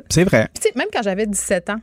c'est 0.09 0.25
vrai. 0.25 0.49
même 0.77 0.89
quand 0.93 1.03
j'avais 1.03 1.27
17 1.27 1.71
ans, 1.71 1.81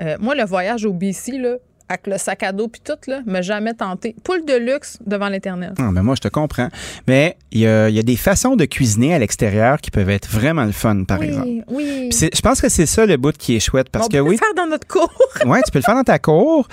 euh, 0.00 0.16
moi, 0.20 0.34
le 0.34 0.44
voyage 0.44 0.84
au 0.84 0.92
BC, 0.92 1.38
là, 1.38 1.56
avec 1.88 2.06
le 2.06 2.18
sac 2.18 2.42
à 2.42 2.52
dos 2.52 2.68
puis 2.68 2.80
tout, 2.82 2.94
là, 3.06 3.20
m'a 3.26 3.42
jamais 3.42 3.74
tenté. 3.74 4.16
Poule 4.24 4.44
de 4.44 4.54
luxe 4.54 4.98
devant 5.04 5.28
l'éternel. 5.28 5.74
Ah, 5.78 5.90
ben 5.92 6.02
moi, 6.02 6.14
je 6.14 6.20
te 6.20 6.28
comprends. 6.28 6.68
Mais 7.06 7.36
il 7.50 7.60
y 7.60 7.66
a, 7.66 7.90
des 8.02 8.16
façons 8.16 8.56
de 8.56 8.64
cuisiner 8.64 9.14
à 9.14 9.18
l'extérieur 9.18 9.78
qui 9.80 9.90
peuvent 9.90 10.10
être 10.10 10.28
vraiment 10.28 10.64
le 10.64 10.72
fun, 10.72 11.04
par 11.04 11.22
exemple. 11.22 11.48
Oui, 11.68 12.10
Je 12.10 12.40
pense 12.40 12.60
que 12.60 12.68
c'est 12.68 12.86
ça 12.86 13.06
le 13.06 13.16
bout 13.16 13.36
qui 13.36 13.56
est 13.56 13.60
chouette. 13.60 13.88
Parce 13.90 14.06
On 14.06 14.08
que, 14.08 14.16
peut 14.16 14.20
oui, 14.20 14.36
le 14.36 14.38
faire 14.38 14.54
dans 14.56 14.70
notre 14.70 14.86
cour. 14.86 15.12
oui, 15.46 15.58
tu 15.64 15.70
peux 15.70 15.78
le 15.78 15.84
faire 15.84 15.94
dans 15.94 16.04
ta 16.04 16.18
cour. 16.18 16.66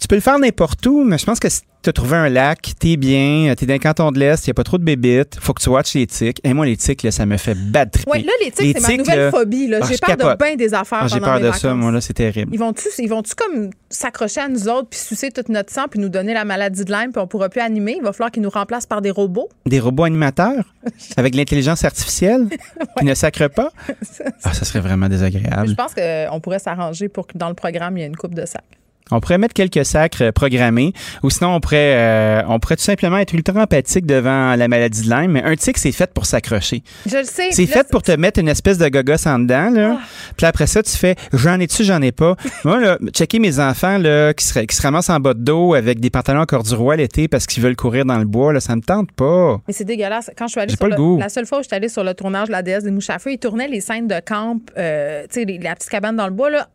Tu 0.00 0.08
peux 0.08 0.14
le 0.14 0.20
faire 0.20 0.38
n'importe 0.38 0.86
où, 0.86 1.04
mais 1.04 1.18
je 1.18 1.26
pense 1.26 1.38
que 1.38 1.48
as 1.88 1.92
trouvé 1.92 2.16
un 2.16 2.28
lac, 2.28 2.72
t'es 2.78 2.96
bien, 2.96 3.54
t'es 3.56 3.66
dans 3.66 3.74
le 3.74 3.78
canton 3.78 4.12
de 4.12 4.18
l'Est, 4.18 4.46
il 4.46 4.50
n'y 4.50 4.52
a 4.52 4.54
pas 4.54 4.64
trop 4.64 4.78
de 4.78 4.84
bébites, 4.84 5.38
faut 5.40 5.54
que 5.54 5.62
tu 5.62 5.68
watches 5.70 5.94
les 5.94 6.06
tiques. 6.06 6.40
Et 6.44 6.52
moi, 6.52 6.66
les 6.66 6.76
tiques, 6.76 7.02
là, 7.02 7.10
ça 7.10 7.24
me 7.26 7.36
fait 7.36 7.54
bad 7.54 7.90
triper. 7.90 8.10
Oui, 8.10 8.22
là, 8.22 8.32
les 8.42 8.50
tiques, 8.50 8.78
c'est 8.78 8.96
ma 8.96 8.96
nouvelle 8.96 9.30
phobie. 9.30 9.70
Ah, 9.74 9.86
j'ai 9.88 9.98
peur 9.98 10.16
de 10.16 10.42
bien 10.42 10.56
des 10.56 10.74
affaires. 10.74 11.00
Ah, 11.02 11.08
j'ai 11.08 11.20
peur 11.20 11.40
de 11.40 11.52
ça, 11.52 11.74
moi, 11.74 11.90
là, 11.90 12.00
c'est 12.00 12.14
terrible. 12.14 12.50
Ils 12.52 12.58
vont-tu 12.58 12.88
ils 12.98 13.08
vont 13.08 13.22
comme 13.36 13.70
s'accrocher 13.88 14.40
à 14.40 14.48
nous 14.48 14.68
autres, 14.68 14.88
puis 14.90 14.98
sucer 14.98 15.30
tout 15.30 15.44
notre 15.48 15.72
sang, 15.72 15.86
puis 15.90 16.00
nous 16.00 16.08
donner 16.08 16.34
la 16.34 16.44
maladie 16.44 16.84
de 16.84 16.92
Lyme, 16.92 17.12
puis 17.12 17.20
on 17.20 17.26
pourra 17.26 17.48
plus 17.48 17.60
animer? 17.60 17.96
Il 17.96 18.02
va 18.02 18.12
falloir 18.12 18.30
qu'ils 18.30 18.42
nous 18.42 18.50
remplacent 18.50 18.86
par 18.86 19.00
des 19.00 19.10
robots. 19.10 19.48
Des 19.66 19.80
robots 19.80 20.04
animateurs? 20.04 20.64
avec 21.16 21.34
l'intelligence 21.34 21.84
artificielle? 21.84 22.48
Qui 22.98 23.04
ne 23.04 23.14
sacrent 23.14 23.50
pas? 23.50 23.70
ah, 24.44 24.54
ça 24.54 24.64
serait 24.64 24.80
vraiment 24.80 25.08
désagréable. 25.08 25.68
je 25.68 25.74
pense 25.74 25.94
qu'on 25.94 26.40
pourrait 26.40 26.58
s'arranger 26.58 27.08
pour 27.08 27.26
que 27.26 27.36
dans 27.36 27.48
le 27.48 27.54
programme, 27.54 27.96
il 27.96 28.00
y 28.00 28.04
ait 28.04 28.08
une 28.08 28.16
coupe 28.16 28.34
de 28.34 28.46
sacs. 28.46 28.79
On 29.10 29.20
pourrait 29.20 29.38
mettre 29.38 29.54
quelques 29.54 29.84
sacres 29.84 30.22
euh, 30.22 30.32
programmés, 30.32 30.92
ou 31.22 31.30
sinon 31.30 31.54
on 31.54 31.60
pourrait, 31.60 31.94
euh, 31.94 32.42
on 32.48 32.58
pourrait 32.58 32.76
tout 32.76 32.82
simplement 32.82 33.18
être 33.18 33.32
ultra 33.32 33.62
empathique 33.62 34.06
devant 34.06 34.54
la 34.54 34.68
maladie 34.68 35.02
de 35.02 35.10
Lyme. 35.10 35.32
Mais 35.32 35.42
un 35.42 35.56
tic, 35.56 35.78
c'est 35.78 35.92
fait 35.92 36.12
pour 36.12 36.26
s'accrocher. 36.26 36.82
Je 37.06 37.18
le 37.18 37.24
sais. 37.24 37.50
C'est 37.50 37.66
fait 37.66 37.88
pour 37.88 38.02
te 38.02 38.12
mettre 38.12 38.40
une 38.40 38.48
espèce 38.48 38.78
de 38.78 38.88
gogos 38.88 39.26
en 39.26 39.38
dedans. 39.38 39.70
Là. 39.70 39.98
Ah. 39.98 40.04
Puis 40.36 40.46
après 40.46 40.66
ça, 40.66 40.82
tu 40.82 40.96
fais 40.96 41.16
j'en 41.32 41.58
ai-tu, 41.60 41.84
j'en 41.84 42.02
ai 42.02 42.12
pas? 42.12 42.36
Moi, 42.64 42.80
là, 42.80 42.98
checker 43.12 43.38
mes 43.38 43.58
enfants 43.58 43.98
là, 43.98 44.32
qui, 44.34 44.44
se, 44.44 44.58
qui 44.58 44.76
se 44.76 44.82
ramassent 44.82 45.10
en 45.10 45.20
bas 45.20 45.34
de 45.34 45.40
dos 45.40 45.74
avec 45.74 46.00
des 46.00 46.10
pantalons 46.10 46.44
du 46.44 46.74
roi 46.74 46.96
l'été 46.96 47.28
parce 47.28 47.46
qu'ils 47.46 47.62
veulent 47.62 47.76
courir 47.76 48.04
dans 48.04 48.18
le 48.18 48.24
bois, 48.24 48.52
là, 48.52 48.60
ça 48.60 48.76
me 48.76 48.82
tente 48.82 49.12
pas. 49.12 49.60
Mais 49.66 49.74
c'est 49.74 49.84
dégueulasse. 49.84 50.30
Quand 50.36 50.46
je 50.46 50.52
suis 50.52 50.60
allée 50.60 50.76
sur 50.76 50.86
le, 50.86 51.18
la 51.18 51.28
seule 51.28 51.46
fois 51.46 51.58
où 51.58 51.62
je 51.62 51.68
suis 51.68 51.76
allée 51.76 51.88
sur 51.88 52.04
le 52.04 52.14
tournage 52.14 52.48
de 52.48 52.52
la 52.52 52.62
déesse 52.62 52.84
des 52.84 52.90
mouches 52.90 53.10
à 53.10 53.18
feu, 53.18 53.32
ils 53.32 53.38
tournaient 53.38 53.68
les 53.68 53.80
scènes 53.80 54.08
de 54.08 54.20
camp, 54.20 54.58
euh, 54.76 55.24
tu 55.32 55.42
sais, 55.42 55.58
la 55.60 55.74
petite 55.74 55.90
cabane 55.90 56.16
dans 56.16 56.26
le 56.26 56.32
bois, 56.32 56.50
là, 56.50 56.68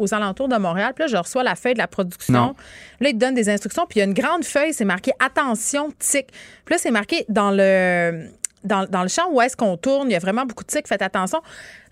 aux 0.00 0.14
alentours 0.14 0.48
de 0.48 0.56
Montréal. 0.56 0.92
Puis 0.94 1.04
là, 1.04 1.08
je 1.08 1.16
reçois 1.16 1.42
la 1.42 1.54
feuille 1.54 1.74
de 1.74 1.78
la 1.78 1.88
production. 1.88 2.54
Là, 3.00 3.08
ils 3.08 3.14
te 3.14 3.18
donnent 3.18 3.34
des 3.34 3.48
instructions. 3.48 3.86
Puis 3.88 3.98
il 3.98 4.00
y 4.00 4.02
a 4.02 4.06
une 4.06 4.14
grande 4.14 4.44
feuille, 4.44 4.72
c'est 4.72 4.84
marqué 4.84 5.12
attention, 5.24 5.92
tic. 5.98 6.28
Puis 6.64 6.74
là, 6.74 6.78
c'est 6.78 6.90
marqué 6.90 7.24
dans 7.28 7.50
le. 7.50 8.28
Dans, 8.62 8.84
le 8.84 9.08
champ 9.08 9.30
où 9.30 9.40
est-ce 9.40 9.56
qu'on 9.56 9.78
tourne, 9.78 10.10
il 10.10 10.12
y 10.12 10.16
a 10.16 10.18
vraiment 10.18 10.44
beaucoup 10.44 10.64
de 10.64 10.68
tics, 10.68 10.86
faites 10.86 11.00
attention. 11.00 11.40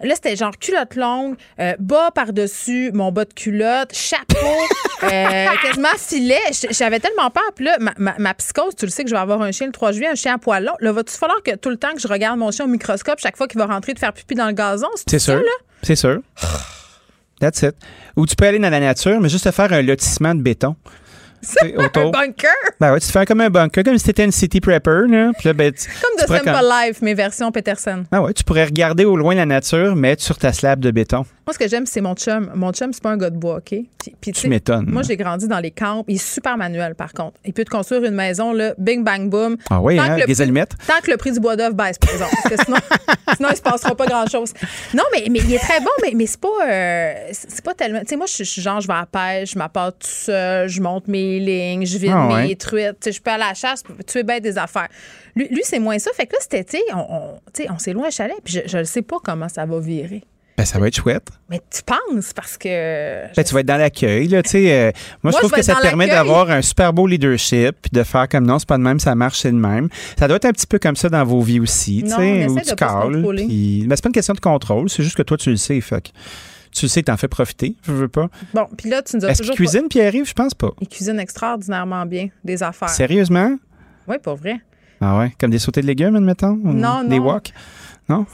Là, 0.02 0.14
c'était 0.14 0.36
genre 0.36 0.55
culotte 0.59 0.97
longue, 0.97 1.36
euh, 1.60 1.72
bas 1.78 2.10
par-dessus 2.10 2.90
mon 2.93 3.10
bas 3.10 3.24
de 3.24 3.32
culotte, 3.32 3.94
chapeau, 3.94 4.36
euh, 5.05 5.47
quasiment 5.62 5.89
filet. 5.97 6.36
J'avais 6.68 7.01
tellement 7.01 7.30
peur. 7.30 7.51
Puis 7.55 7.64
là, 7.64 7.78
ma, 7.97 8.35
psychose, 8.35 8.76
tu 8.76 8.85
le 8.85 8.90
sais 8.90 9.02
que 9.02 9.09
je 9.09 9.14
vais 9.14 9.20
avoir 9.20 9.40
un 9.40 9.51
chien 9.51 9.66
le 9.66 9.72
3 9.72 9.93
juillet, 9.93 10.09
un 10.09 10.14
chien 10.14 10.35
à 10.35 10.39
poil 10.39 10.62
long. 10.62 10.74
Là, 10.80 10.93
va-tu 10.93 11.14
falloir 11.14 11.43
que 11.43 11.56
tout 11.56 11.70
le 11.70 11.78
temps 11.78 11.94
que 11.94 12.01
je 12.01 12.09
regarde 12.09 12.39
mon 12.39 12.51
chien 12.51 12.66
au 12.66 12.68
microscope, 12.68 13.18
chaque 13.18 13.39
fois 13.39 13.48
qu'il 13.48 13.59
va 13.59 13.64
rentrer 13.64 13.94
de 13.94 13.98
faire 13.98 14.12
pipi 14.12 14.35
dans 14.35 14.47
le 14.47 14.52
gazon? 14.52 14.90
C'est 15.06 15.18
sûr. 15.18 15.43
C'est 15.82 15.97
sûr. 15.97 16.20
That's 17.40 17.62
it. 17.62 17.74
Ou 18.16 18.27
tu 18.27 18.35
peux 18.36 18.47
aller 18.47 18.59
dans 18.59 18.70
la 18.70 18.81
nature, 18.81 19.20
mais 19.20 19.28
juste 19.28 19.44
te 19.44 19.51
faire 19.51 19.73
un 19.73 19.82
lotissement 19.82 20.35
de 20.35 20.43
béton. 20.43 20.77
C'est 21.40 21.77
un 21.77 22.10
bunker? 22.10 22.51
Ben 22.81 22.93
ouais, 22.93 23.01
tu 23.01 23.06
te 23.06 23.12
fais 23.12 23.24
comme 23.24 23.40
un 23.40 23.51
bunker, 23.51 23.85
comme 23.85 23.97
si 23.97 24.06
t'étais 24.06 24.24
une 24.24 24.32
city 24.32 24.60
prepper. 24.60 25.06
Là. 25.09 25.31
Puis 25.39 25.48
là, 25.48 25.52
ben, 25.52 25.73
comme 26.02 26.24
The 26.24 26.27
Simple 26.27 26.66
Life, 26.69 26.98
mais 27.01 27.15
version 27.15 27.52
Peterson. 27.52 28.05
Ah 28.10 28.23
ouais, 28.23 28.32
tu 28.32 28.43
pourrais 28.43 28.65
regarder 28.65 29.05
au 29.05 29.16
loin 29.16 29.35
la 29.35 29.47
nature, 29.47 29.94
mettre 29.94 30.23
sur 30.23 30.36
ta 30.36 30.52
slab 30.52 30.81
de 30.81 30.90
béton. 30.90 31.24
Moi, 31.48 31.54
ce 31.54 31.58
que 31.60 31.66
j'aime, 31.66 31.86
c'est 31.86 32.02
mon 32.02 32.14
chum. 32.14 32.50
Mon 32.54 32.72
chum, 32.72 32.92
c'est 32.92 33.02
pas 33.02 33.08
un 33.08 33.16
gars 33.16 33.30
de 33.30 33.38
bois, 33.38 33.56
OK? 33.56 33.74
Puis, 34.20 34.32
tu 34.32 34.48
m'étonnes. 34.48 34.84
Moi, 34.86 35.00
j'ai 35.00 35.16
grandi 35.16 35.48
dans 35.48 35.60
les 35.60 35.70
camps. 35.70 36.04
Il 36.06 36.16
est 36.16 36.18
super 36.18 36.58
manuel, 36.58 36.94
par 36.94 37.14
contre. 37.14 37.40
Il 37.42 37.54
peut 37.54 37.64
te 37.64 37.70
construire 37.70 38.04
une 38.04 38.14
maison, 38.14 38.52
là, 38.52 38.74
bing, 38.76 39.02
bang, 39.02 39.30
boom. 39.30 39.56
Ah 39.70 39.80
oui, 39.80 39.98
hein, 39.98 40.18
des 40.26 40.42
allumettes? 40.42 40.72
Tant 40.86 41.00
que 41.02 41.10
le 41.10 41.16
prix 41.16 41.32
du 41.32 41.40
bois 41.40 41.56
d'œuvre 41.56 41.74
baisse, 41.74 41.96
par 41.96 42.12
exemple. 42.12 42.34
Parce 42.42 42.54
que 42.54 42.64
sinon, 42.66 42.76
sinon, 43.36 43.48
il 43.50 43.56
se 43.56 43.62
passera 43.62 43.94
pas 43.94 44.04
grand-chose. 44.04 44.52
Non, 44.92 45.04
mais, 45.10 45.24
mais 45.30 45.38
il 45.38 45.54
est 45.54 45.58
très 45.58 45.80
bon, 45.80 45.88
mais, 46.02 46.12
mais 46.14 46.26
c'est 46.26 46.38
pas, 46.38 46.48
euh, 46.68 47.14
c'est 47.32 47.64
pas 47.64 47.72
tellement. 47.72 48.00
Tu 48.00 48.08
sais, 48.08 48.16
moi, 48.16 48.26
je 48.26 48.44
suis 48.44 48.60
genre, 48.60 48.82
je 48.82 48.86
vais 48.86 48.92
à 48.92 49.00
la 49.00 49.06
pêche, 49.06 49.54
je 49.54 49.58
m'apporte 49.58 50.00
tout 50.00 50.06
seul, 50.06 50.68
je 50.68 50.82
monte 50.82 51.08
mes 51.08 51.40
lignes, 51.40 51.86
je 51.86 51.96
vide 51.96 52.12
ah 52.14 52.42
mes 52.42 52.56
truites. 52.56 53.00
Tu 53.00 53.04
sais, 53.04 53.12
je 53.12 53.22
peux 53.22 53.30
aller 53.30 53.44
à 53.44 53.48
la 53.48 53.54
chasse, 53.54 53.82
tu 54.06 54.18
es 54.18 54.22
bête 54.22 54.42
des 54.42 54.58
affaires. 54.58 54.88
Lui, 55.34 55.48
lui 55.48 55.62
c'est 55.64 55.78
moins 55.78 55.98
ça. 55.98 56.10
Fait 56.12 56.26
que 56.26 56.34
là, 56.34 56.40
c'était, 56.42 56.64
tu 56.64 56.76
sais, 56.76 56.82
on, 56.92 56.98
on, 56.98 57.74
on 57.74 57.78
s'est 57.78 57.94
loin 57.94 58.08
à 58.08 58.10
chalet, 58.10 58.36
puis 58.44 58.60
je 58.66 58.76
ne 58.76 58.84
sais 58.84 59.00
pas 59.00 59.16
comment 59.24 59.48
ça 59.48 59.64
va 59.64 59.80
virer. 59.80 60.22
Ben, 60.59 60.64
ça 60.64 60.80
va 60.80 60.89
être 60.89 60.97
chouette. 60.97 61.28
Mais 61.48 61.60
tu 61.70 61.82
penses 61.85 62.32
parce 62.32 62.59
que. 62.59 63.32
Ben, 63.32 63.44
tu 63.44 63.55
vas 63.55 63.60
être 63.60 63.66
dans 63.66 63.76
l'accueil. 63.76 64.26
Là, 64.26 64.43
euh, 64.55 64.93
moi, 65.22 65.32
je 65.32 65.39
trouve 65.39 65.52
que 65.52 65.62
ça 65.62 65.76
te 65.76 65.82
permet 65.82 66.09
d'avoir 66.09 66.51
un 66.51 66.62
super 66.62 66.93
beau 66.93 67.06
leadership 67.06 67.76
puis 67.80 67.90
de 67.93 68.02
faire 68.02 68.28
comme 68.28 68.44
non, 68.44 68.59
c'est 68.59 68.66
pas 68.66 68.76
de 68.76 68.82
même, 68.82 68.98
ça 68.98 69.14
marche, 69.14 69.39
c'est 69.39 69.52
de 69.52 69.56
même. 69.56 69.89
Ça 70.18 70.26
doit 70.26 70.39
être 70.39 70.47
un 70.47 70.52
petit 70.52 70.66
peu 70.66 70.80
comme 70.80 70.97
ça 70.97 71.09
dans 71.09 71.22
vos 71.22 71.43
vies 71.43 71.60
aussi. 71.60 72.02
Non, 72.02 72.16
on 72.18 72.48
où 72.48 72.60
tu 72.60 72.74
cales. 72.74 73.22
Ben, 73.22 73.94
c'est 73.94 74.02
pas 74.02 74.09
une 74.09 74.12
question 74.12 74.35
de 74.35 74.40
contrôle, 74.40 74.90
c'est 74.90 75.05
juste 75.05 75.16
que 75.16 75.22
toi, 75.22 75.36
tu 75.36 75.51
le 75.51 75.56
sais. 75.56 75.80
Fait 75.80 76.02
que 76.02 76.09
tu 76.72 76.86
le 76.86 76.89
sais, 76.89 77.05
t'en 77.05 77.16
fais 77.16 77.28
profiter, 77.28 77.76
je 77.86 77.93
veux 77.93 78.09
pas. 78.09 78.26
Bon, 78.52 78.66
puis 78.76 78.90
là, 78.90 79.01
tu 79.02 79.16
nous 79.16 79.24
as 79.24 79.30
Est-ce 79.30 79.43
qu'il 79.43 79.52
cuisine, 79.52 79.86
Pierre-Yves? 79.89 80.28
Je 80.28 80.35
pense 80.35 80.55
pas. 80.55 80.72
Il 80.80 80.89
cuisine 80.89 81.20
extraordinairement 81.20 82.05
bien 82.05 82.30
des 82.43 82.64
affaires. 82.64 82.89
Sérieusement? 82.89 83.56
Oui, 84.09 84.16
pas 84.20 84.35
vrai. 84.35 84.60
Ah 85.01 85.18
ouais? 85.18 85.32
Comme 85.39 85.51
des 85.51 85.60
sautés 85.60 85.82
de 85.82 85.86
légumes, 85.86 86.16
admettons? 86.16 86.56
Non, 86.56 87.05
non. 87.05 87.09
Des 87.09 87.20
wok? 87.20 87.52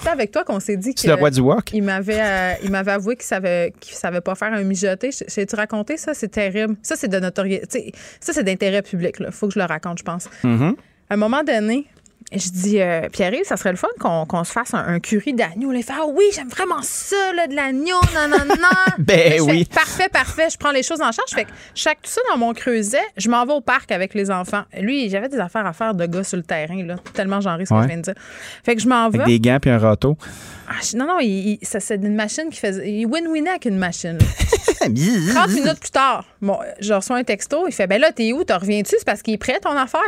C'est 0.01 0.09
avec 0.09 0.31
toi 0.31 0.45
qu'on 0.45 0.61
s'est 0.61 0.77
dit 0.77 0.95
que. 0.95 1.01
du. 1.31 1.43
Il 1.73 1.83
m'avait, 1.83 2.21
euh, 2.21 2.53
il 2.63 2.71
m'avait 2.71 2.93
avoué 2.93 3.17
qu'il 3.17 3.25
savait, 3.25 3.73
qu'il 3.81 3.95
savait 3.95 4.21
pas 4.21 4.35
faire 4.35 4.53
un 4.53 4.63
mijoté. 4.63 5.11
J'ai-tu 5.27 5.57
raconté 5.57 5.97
ça? 5.97 6.15
C'est 6.15 6.29
terrible. 6.29 6.77
Ça, 6.83 6.97
c'est 6.97 7.09
de 7.09 7.19
notoriété. 7.19 7.93
Ça, 8.21 8.33
c'est 8.33 8.45
d'intérêt 8.45 8.83
public. 8.83 9.17
Il 9.21 9.33
faut 9.33 9.49
que 9.49 9.55
je 9.55 9.59
le 9.59 9.65
raconte, 9.65 9.99
je 9.99 10.05
pense. 10.05 10.29
Mm-hmm. 10.45 10.77
À 11.11 11.15
un 11.15 11.17
moment 11.17 11.43
donné, 11.43 11.87
je 12.33 12.49
dis, 12.51 12.81
euh, 12.81 13.09
Pierre-Yves, 13.11 13.45
ça 13.45 13.57
serait 13.57 13.71
le 13.71 13.77
fun 13.77 13.89
qu'on 13.99 14.45
se 14.45 14.53
fasse 14.53 14.75
un, 14.75 14.99
curry 15.01 15.35
d'agneau. 15.35 15.73
Il 15.73 15.83
fait, 15.83 15.93
ah 15.97 16.07
oui, 16.07 16.25
j'aime 16.35 16.49
vraiment 16.49 16.83
ça, 16.83 17.33
là, 17.35 17.47
de 17.47 17.55
l'agneau, 17.55 18.01
non, 18.15 18.29
non, 18.29 18.45
non. 18.49 18.95
ben 18.99 19.41
oui. 19.43 19.65
parfait, 19.65 20.09
parfait. 20.09 20.49
Je 20.51 20.57
prends 20.57 20.73
les 20.73 20.83
choses 20.83 21.01
en 21.01 21.13
charge. 21.13 21.31
Fait 21.31 21.45
que 21.45 21.51
chaque 21.75 22.03
tout 22.03 22.11
ça 22.11 22.21
dans 22.31 22.39
mon 22.39 22.53
creuset, 22.53 23.03
je 23.17 23.29
m'en 23.29 23.45
vais 23.45 23.53
au 23.53 23.61
parc 23.61 23.93
avec 23.93 24.15
les 24.15 24.31
enfants. 24.31 24.63
Lui, 24.81 25.09
j'avais 25.11 25.29
des 25.29 25.39
affaires 25.39 25.67
à 25.67 25.73
faire 25.73 25.95
de 25.95 26.07
gars 26.07 26.25
sur 26.25 26.37
le 26.37 26.43
terrain, 26.43 26.83
là. 26.83 26.97
Tellement 27.13 27.41
genré 27.41 27.67
ce 27.67 27.75
que 27.75 27.83
je 27.83 27.87
viens 27.87 27.99
de 27.99 28.03
dire. 28.03 28.15
Fait 28.65 28.75
que 28.75 28.83
je 28.83 28.89
m'en 28.89 29.09
vais. 29.11 29.21
Avec 29.21 29.27
des 29.27 29.41
gants 29.41 29.59
puis 29.61 29.71
un 29.71 29.79
râteau. 29.79 30.17
Ah, 30.67 30.81
non, 30.97 31.07
non, 31.07 31.19
ça, 31.63 31.81
c'est 31.81 31.97
une 31.97 32.15
machine 32.15 32.49
qui 32.51 32.59
faisait. 32.59 32.91
Il 32.91 33.07
win-winait 33.07 33.51
avec 33.51 33.67
une 33.67 33.79
machine. 33.79 34.19
30 34.85 35.49
minutes 35.51 35.81
plus 35.81 35.91
tard, 35.91 36.25
bon, 36.41 36.59
je 36.81 36.93
reçois 36.93 37.17
un 37.17 37.25
texto. 37.25 37.67
Il 37.69 37.73
fait, 37.73 37.87
ben 37.87 38.01
là, 38.01 38.13
t'es 38.13 38.33
où? 38.33 38.45
T'en 38.45 38.59
reviens-tu? 38.59 38.97
C'est 38.99 39.05
parce 39.05 39.23
qu'il 39.23 39.35
est 39.35 39.39
prêt, 39.39 39.59
ton 39.61 39.71
affaire? 39.71 40.01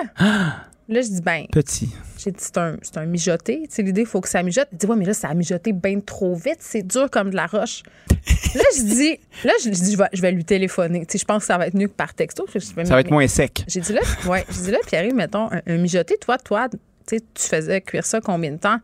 Là, 0.88 1.00
je 1.02 1.08
dis, 1.08 1.20
ben. 1.20 1.46
Petit. 1.50 1.88
J'ai 2.18 2.30
dit, 2.30 2.38
c'est 2.40 2.58
un, 2.58 2.76
un, 2.96 3.06
mijoté. 3.06 3.62
Tu 3.64 3.74
sais, 3.74 3.82
l'idée, 3.82 4.02
il 4.02 4.06
faut 4.06 4.20
que 4.20 4.28
ça 4.28 4.42
mijote. 4.42 4.68
Il 4.72 4.78
dit, 4.78 4.86
ouais, 4.86 4.96
mais 4.96 5.04
là, 5.04 5.14
ça 5.14 5.28
a 5.28 5.34
mijoté 5.34 5.72
bien 5.72 5.98
trop 6.00 6.34
vite. 6.34 6.58
C'est 6.60 6.82
dur 6.82 7.10
comme 7.10 7.30
de 7.30 7.36
la 7.36 7.46
roche. 7.46 7.82
là, 8.54 8.62
je 8.76 8.82
dis, 8.82 9.18
là, 9.44 9.52
je 9.64 9.70
dis, 9.70 9.92
je 9.92 9.96
vais, 9.96 10.08
je 10.12 10.22
vais 10.22 10.30
lui 10.30 10.44
téléphoner. 10.44 11.00
Tu 11.06 11.12
sais, 11.12 11.18
je 11.18 11.24
pense 11.24 11.40
que 11.40 11.46
ça 11.46 11.58
va 11.58 11.66
être 11.66 11.74
mieux 11.74 11.88
que 11.88 11.94
par 11.94 12.14
texto. 12.14 12.46
ça 12.48 12.82
va 12.84 13.00
être 13.00 13.10
moins 13.10 13.26
sec. 13.26 13.64
J'ai 13.66 13.80
dit, 13.80 13.92
là, 13.92 14.00
ouais, 14.28 14.44
j'ai 14.48 14.62
dit, 14.62 14.70
là, 14.70 14.78
Pierre, 14.86 15.12
mettons, 15.12 15.48
un, 15.50 15.76
mijoté, 15.76 16.16
toi, 16.20 16.38
toi, 16.38 16.68
tu 16.68 16.78
sais, 17.06 17.20
tu 17.34 17.42
faisais 17.42 17.80
cuire 17.80 18.06
ça 18.06 18.20
combien 18.20 18.52
de 18.52 18.58
temps? 18.58 18.78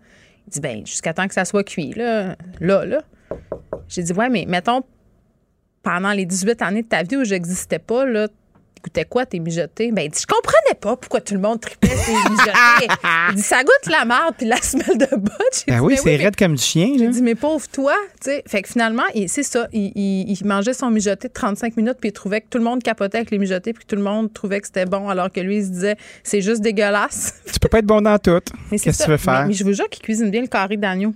Il 0.49 0.51
dit, 0.51 0.61
ben, 0.61 0.85
jusqu'à 0.85 1.15
temps 1.15 1.29
que 1.29 1.35
ça 1.35 1.45
soit 1.45 1.63
cuit, 1.63 1.93
là. 1.95 2.37
Là, 2.61 2.85
là. 2.85 3.03
J'ai 3.89 4.03
dit, 4.03 4.13
ouais, 4.13 4.29
mais 4.29 4.45
mettons, 4.49 4.83
pendant 5.85 6.13
les 6.13 6.27
18 6.27 6.63
années 6.63 6.83
de 6.83 6.89
ta 6.89 7.05
vie 7.05 7.17
où 7.17 7.25
j'existais 7.25 7.79
pas, 7.79 8.05
là, 8.05 8.27
goûtais 8.83 9.05
quoi 9.05 9.27
tes 9.27 9.39
mijotés? 9.39 9.93
Ben, 9.93 10.03
il 10.03 10.11
dit, 10.11 10.21
je 10.21 10.27
comprenais 10.27 10.75
pas 10.81 10.97
pourquoi 10.97 11.21
tout 11.21 11.35
le 11.35 11.41
monde 11.41 11.61
tripait 11.61 11.89
ses 11.89 12.13
mijotés. 12.13 12.89
il 13.31 13.37
dit, 13.37 13.43
ça 13.43 13.63
goûte 13.63 13.91
la 13.91 14.05
marde 14.05 14.35
puis 14.37 14.47
la 14.47 14.57
semelle 14.57 14.99
de 14.99 15.17
botch. 15.17 15.67
Ben 15.67 15.81
oui, 15.81 15.97
c'est 16.03 16.17
raide 16.17 16.37
comme 16.37 16.55
du 16.55 16.63
chien. 16.63 16.95
J'ai 16.99 17.09
dit, 17.09 17.23
mais 17.23 17.35
pauvre 17.35 17.67
toi, 17.69 17.95
tu 18.21 18.31
sais. 18.31 18.43
Fait 18.47 18.63
que 18.63 18.69
finalement, 18.69 19.05
c'est 19.27 19.43
ça. 19.43 19.69
Il, 19.73 19.93
il, 19.97 20.47
mangeait 20.47 20.75
son 20.75 20.91
mijoté 20.91 21.29
de 21.29 21.33
35 21.33 21.77
minutes 21.77 21.99
puis 22.01 22.11
il 22.11 22.13
trouvait 22.13 22.41
que 22.41 22.49
tout 22.51 22.59
le 22.59 22.65
monde 22.65 22.83
capotait 22.83 23.19
avec 23.19 23.31
les 23.31 23.39
mijotés 23.39 23.73
puis 23.73 23.85
que 23.85 23.89
tout 23.89 23.97
le 23.97 24.03
monde 24.03 24.33
trouvait 24.33 24.61
que 24.61 24.67
c'était 24.67 24.87
bon 24.87 25.09
alors 25.09 25.31
que 25.31 25.41
lui, 25.41 25.59
il 25.59 25.65
se 25.65 25.71
disait, 25.71 25.97
c'est 26.25 26.41
juste 26.41 26.61
dégueulasse. 26.61 27.35
Tu 27.53 27.59
peux 27.61 27.69
pas 27.69 27.79
être 27.79 27.87
bon 27.87 28.01
dans 28.01 28.19
tout. 28.19 28.41
Qu'est-ce 28.71 28.99
que 28.99 29.05
tu 29.05 29.11
veux 29.11 29.17
faire? 29.17 29.47
Mais, 29.47 29.53
je 29.53 29.65
vous 29.65 29.73
jure 29.73 29.89
qu'il 29.89 30.03
cuisine 30.03 30.31
bien 30.31 30.41
le 30.41 30.49
carré 30.49 30.77
d'agneau. 30.77 31.15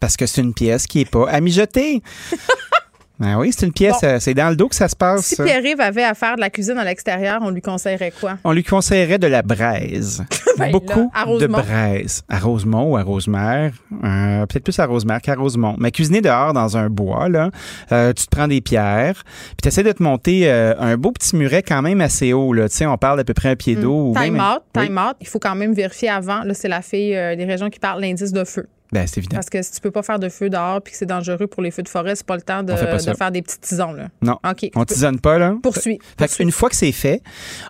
Parce 0.00 0.16
que 0.16 0.26
c'est 0.26 0.40
une 0.40 0.54
pièce 0.54 0.86
qui 0.86 1.02
est 1.02 1.10
pas 1.10 1.28
à 1.28 1.40
mijoter. 1.40 2.02
Ben 3.20 3.38
oui, 3.38 3.52
c'est 3.52 3.66
une 3.66 3.72
pièce, 3.72 4.00
euh, 4.02 4.18
c'est 4.18 4.34
dans 4.34 4.48
le 4.48 4.56
dos 4.56 4.68
que 4.68 4.74
ça 4.74 4.88
se 4.88 4.96
passe. 4.96 5.26
Si 5.26 5.36
Pierre-Yves 5.36 5.80
avait 5.80 6.02
à 6.02 6.14
faire 6.14 6.34
de 6.36 6.40
la 6.40 6.50
cuisine 6.50 6.76
à 6.78 6.84
l'extérieur, 6.84 7.40
on 7.42 7.50
lui 7.50 7.60
conseillerait 7.60 8.12
quoi? 8.18 8.38
On 8.42 8.52
lui 8.52 8.64
conseillerait 8.64 9.18
de 9.18 9.26
la 9.26 9.42
braise. 9.42 10.24
Ben 10.58 10.70
Beaucoup 10.70 11.10
de 11.40 11.46
braise. 11.46 12.24
À 12.28 12.38
Rosemont 12.38 12.90
ou 12.92 12.96
à 12.98 13.02
Rosemère. 13.02 13.72
Euh, 14.04 14.44
peut-être 14.44 14.64
plus 14.64 14.78
à 14.78 14.84
Rosemère 14.84 15.22
qu'à 15.22 15.34
Rosemont. 15.34 15.76
Mais 15.78 15.90
cuisiner 15.90 16.20
dehors 16.20 16.52
dans 16.52 16.76
un 16.76 16.90
bois, 16.90 17.30
là, 17.30 17.50
euh, 17.90 18.12
tu 18.12 18.26
te 18.26 18.30
prends 18.36 18.48
des 18.48 18.60
pierres, 18.60 19.22
puis 19.24 19.56
tu 19.62 19.68
essaies 19.68 19.82
de 19.82 19.92
te 19.92 20.02
monter 20.02 20.50
un 20.50 20.98
beau 20.98 21.10
petit 21.10 21.36
muret 21.36 21.62
quand 21.62 21.80
même 21.80 22.02
assez 22.02 22.34
haut. 22.34 22.52
Là. 22.52 22.68
Tu 22.68 22.76
sais, 22.76 22.86
on 22.86 22.98
parle 22.98 23.16
d'à 23.16 23.24
peu 23.24 23.32
près 23.32 23.48
un 23.48 23.56
pied 23.56 23.76
d'eau. 23.76 24.12
Time 24.14 24.36
out, 24.40 24.62
time 24.74 24.98
out. 24.98 25.16
Il 25.22 25.26
faut 25.26 25.38
quand 25.38 25.54
même 25.54 25.72
vérifier 25.72 26.10
avant. 26.10 26.42
Là, 26.42 26.52
c'est 26.52 26.68
la 26.68 26.82
fille 26.82 27.12
des 27.12 27.44
régions 27.46 27.70
qui 27.70 27.78
parle 27.78 28.02
l'indice 28.02 28.32
de 28.32 28.44
feu. 28.44 28.66
Ben, 28.92 29.06
c'est 29.06 29.18
évident. 29.18 29.36
Parce 29.36 29.48
que 29.48 29.62
si 29.62 29.72
tu 29.72 29.80
peux 29.80 29.90
pas 29.90 30.02
faire 30.02 30.18
de 30.18 30.28
feu 30.28 30.50
dehors 30.50 30.82
puis 30.82 30.92
que 30.92 30.98
c'est 30.98 31.06
dangereux 31.06 31.46
pour 31.46 31.62
les 31.62 31.70
feux 31.70 31.82
de 31.82 31.88
forêt, 31.88 32.14
c'est 32.14 32.26
pas 32.26 32.36
le 32.36 32.42
temps 32.42 32.62
de, 32.62 32.74
faire 32.74 33.30
des 33.30 33.40
petits 33.40 33.58
tisons. 33.58 33.92
Là. 33.92 34.08
Non. 34.20 34.38
OK. 34.48 34.70
On 34.74 34.84
tisonne 34.84 35.18
pas, 35.18 35.38
là. 35.38 35.54
Poursuis. 35.62 35.98
Fait 36.18 36.30
une 36.40 36.52
fois 36.52 36.68
que 36.68 36.76
c'est 36.76 36.92
fait, 36.92 37.22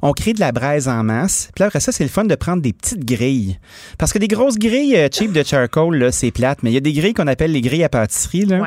on 0.02 0.12
crée 0.12 0.32
de 0.32 0.40
la 0.40 0.50
braise 0.50 0.88
en 0.88 1.04
masse. 1.04 1.50
Puis 1.54 1.62
là, 1.62 1.66
après 1.66 1.80
ça, 1.80 1.92
c'est 1.92 2.02
le 2.02 2.10
fun 2.10 2.24
de 2.24 2.34
prendre 2.34 2.60
des 2.60 2.72
petites 2.72 3.04
grilles. 3.04 3.58
Parce 3.98 4.12
que 4.12 4.18
des 4.18 4.28
grosses 4.28 4.58
grilles 4.58 4.96
euh, 4.96 5.08
cheap 5.12 5.32
de 5.32 5.42
charcoal, 5.44 5.94
là, 5.94 6.10
c'est 6.10 6.32
plate. 6.32 6.62
Mais 6.62 6.70
il 6.70 6.74
y 6.74 6.78
a 6.78 6.80
des 6.80 6.92
grilles 6.92 7.14
qu'on 7.14 7.28
appelle 7.28 7.52
les 7.52 7.60
grilles 7.60 7.84
à 7.84 7.88
pâtisserie, 7.88 8.46
là, 8.46 8.64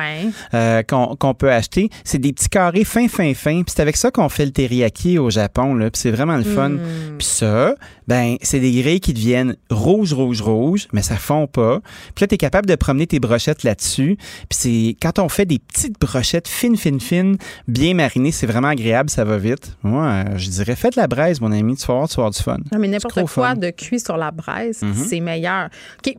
euh, 0.54 0.82
qu'on, 0.82 1.34
peut 1.34 1.52
acheter. 1.52 1.90
C'est 2.04 2.18
des 2.18 2.32
petits 2.32 2.48
carrés 2.48 2.84
fins, 2.84 3.08
fins, 3.08 3.34
fins. 3.34 3.62
Puis 3.62 3.74
c'est 3.76 3.82
avec 3.82 3.96
ça 3.98 4.10
qu'on 4.10 4.30
fait 4.30 4.46
le 4.46 4.52
teriyaki 4.52 5.18
au 5.18 5.28
Japon, 5.28 5.74
là. 5.74 5.90
Puis 5.90 6.00
c'est 6.00 6.10
vraiment 6.10 6.36
le 6.36 6.44
fun. 6.44 6.70
Hmm. 6.70 7.18
Puis 7.18 7.26
ça, 7.26 7.74
ben, 8.08 8.36
c'est 8.42 8.60
des 8.60 8.72
grilles 8.72 9.00
qui 9.00 9.12
deviennent 9.12 9.56
rouge, 9.70 10.12
rouge, 10.12 10.40
rouge, 10.40 10.88
mais 10.92 11.02
ça 11.02 11.16
fond 11.16 11.46
pas. 11.46 11.80
Puis 12.14 12.22
là, 12.22 12.28
tu 12.28 12.34
es 12.34 12.38
capable 12.38 12.66
de 12.66 12.74
promener 12.74 13.06
tes 13.06 13.20
brochettes 13.20 13.62
là-dessus. 13.62 14.16
Puis 14.48 14.58
c'est 14.58 14.96
quand 15.00 15.18
on 15.18 15.28
fait 15.28 15.46
des 15.46 15.58
petites 15.58 16.00
brochettes 16.00 16.48
fines, 16.48 16.76
fines, 16.76 17.00
fines, 17.00 17.36
bien 17.68 17.94
marinées, 17.94 18.32
c'est 18.32 18.46
vraiment 18.46 18.68
agréable, 18.68 19.10
ça 19.10 19.24
va 19.24 19.38
vite. 19.38 19.76
Moi, 19.82 20.04
euh, 20.04 20.38
je 20.38 20.50
dirais, 20.50 20.76
faites 20.76 20.96
la 20.96 21.06
braise, 21.06 21.40
mon 21.40 21.52
ami, 21.52 21.76
tu 21.76 21.86
vas 21.86 21.94
voir, 21.94 22.08
tu 22.08 22.16
vas 22.16 22.22
avoir 22.22 22.30
du 22.30 22.42
fun. 22.42 22.58
Non, 22.72 22.78
mais 22.78 22.88
n'importe 22.88 23.28
quoi 23.32 23.54
de 23.54 23.70
cuit 23.70 24.00
sur 24.00 24.16
la 24.16 24.30
braise, 24.30 24.82
mhm. 24.82 24.94
c'est 24.94 25.20
meilleur. 25.20 25.68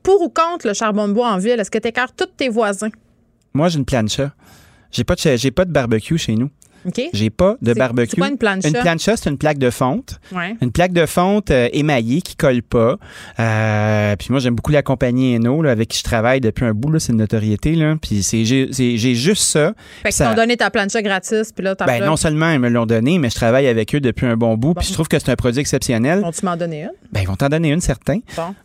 Pour 0.03 0.21
ou 0.21 0.29
contre 0.29 0.67
le 0.67 0.73
charbon 0.73 1.07
de 1.07 1.13
bois 1.13 1.31
en 1.31 1.37
ville, 1.37 1.59
est-ce 1.59 1.71
que 1.71 1.77
tu 1.77 1.87
écartes 1.87 2.15
tous 2.17 2.25
tes 2.37 2.49
voisins? 2.49 2.89
Moi, 3.53 3.69
j'ai 3.69 3.79
une 3.79 3.85
plancha. 3.85 4.31
J'ai 4.91 5.03
pas 5.03 5.15
de, 5.15 5.35
j'ai 5.35 5.51
pas 5.51 5.65
de 5.65 5.71
barbecue 5.71 6.17
chez 6.17 6.35
nous. 6.35 6.49
J'ai 7.13 7.29
pas 7.29 7.55
de 7.61 7.73
barbecue. 7.73 8.11
C'est 8.11 8.17
quoi 8.17 8.29
une 8.29 8.37
plancha? 8.37 8.67
Une 8.67 8.73
plancha, 8.73 9.17
c'est 9.17 9.29
une 9.29 9.37
plaque 9.37 9.57
de 9.57 9.69
fonte. 9.69 10.19
Une 10.61 10.71
plaque 10.71 10.93
de 10.93 11.05
fonte 11.05 11.51
euh, 11.51 11.69
émaillée 11.73 12.21
qui 12.21 12.35
colle 12.35 12.61
pas. 12.61 12.97
Euh, 13.39 14.15
puis 14.15 14.27
moi, 14.29 14.39
j'aime 14.39 14.55
beaucoup 14.55 14.71
la 14.71 14.81
compagnie 14.81 15.35
Eno, 15.35 15.61
là, 15.61 15.71
avec 15.71 15.89
qui 15.89 15.99
je 15.99 16.03
travaille 16.03 16.41
depuis 16.41 16.65
un 16.65 16.73
bout. 16.73 16.97
C'est 16.99 17.11
une 17.11 17.19
notoriété. 17.19 17.75
Là. 17.75 17.95
Puis 18.01 18.21
j'ai 18.23 19.15
juste 19.15 19.43
ça. 19.43 19.73
Fait 20.03 20.09
qu'ils 20.09 20.25
t'ont 20.25 20.33
donné 20.33 20.57
ta 20.57 20.69
plancha 20.69 21.01
gratis. 21.01 21.51
Puis 21.51 21.63
là, 21.63 21.75
ben, 21.85 22.05
non 22.05 22.15
seulement 22.15 22.51
ils 22.51 22.59
me 22.59 22.69
l'ont 22.69 22.85
donné, 22.85 23.17
mais 23.19 23.29
je 23.29 23.35
travaille 23.35 23.67
avec 23.67 23.93
eux 23.95 23.99
depuis 23.99 24.25
un 24.25 24.37
bon 24.37 24.55
bout. 24.55 24.73
Puis 24.73 24.87
je 24.87 24.93
trouve 24.93 25.07
que 25.07 25.19
c'est 25.19 25.29
un 25.29 25.35
produit 25.35 25.59
exceptionnel. 25.59 26.21
Vont-tu 26.21 26.45
m'en 26.45 26.57
donner 26.57 26.83
une? 26.83 26.91
Ben, 27.11 27.21
ils 27.21 27.27
vont 27.27 27.35
t'en 27.35 27.49
donner 27.49 27.71
une, 27.71 27.81
certain. 27.81 28.19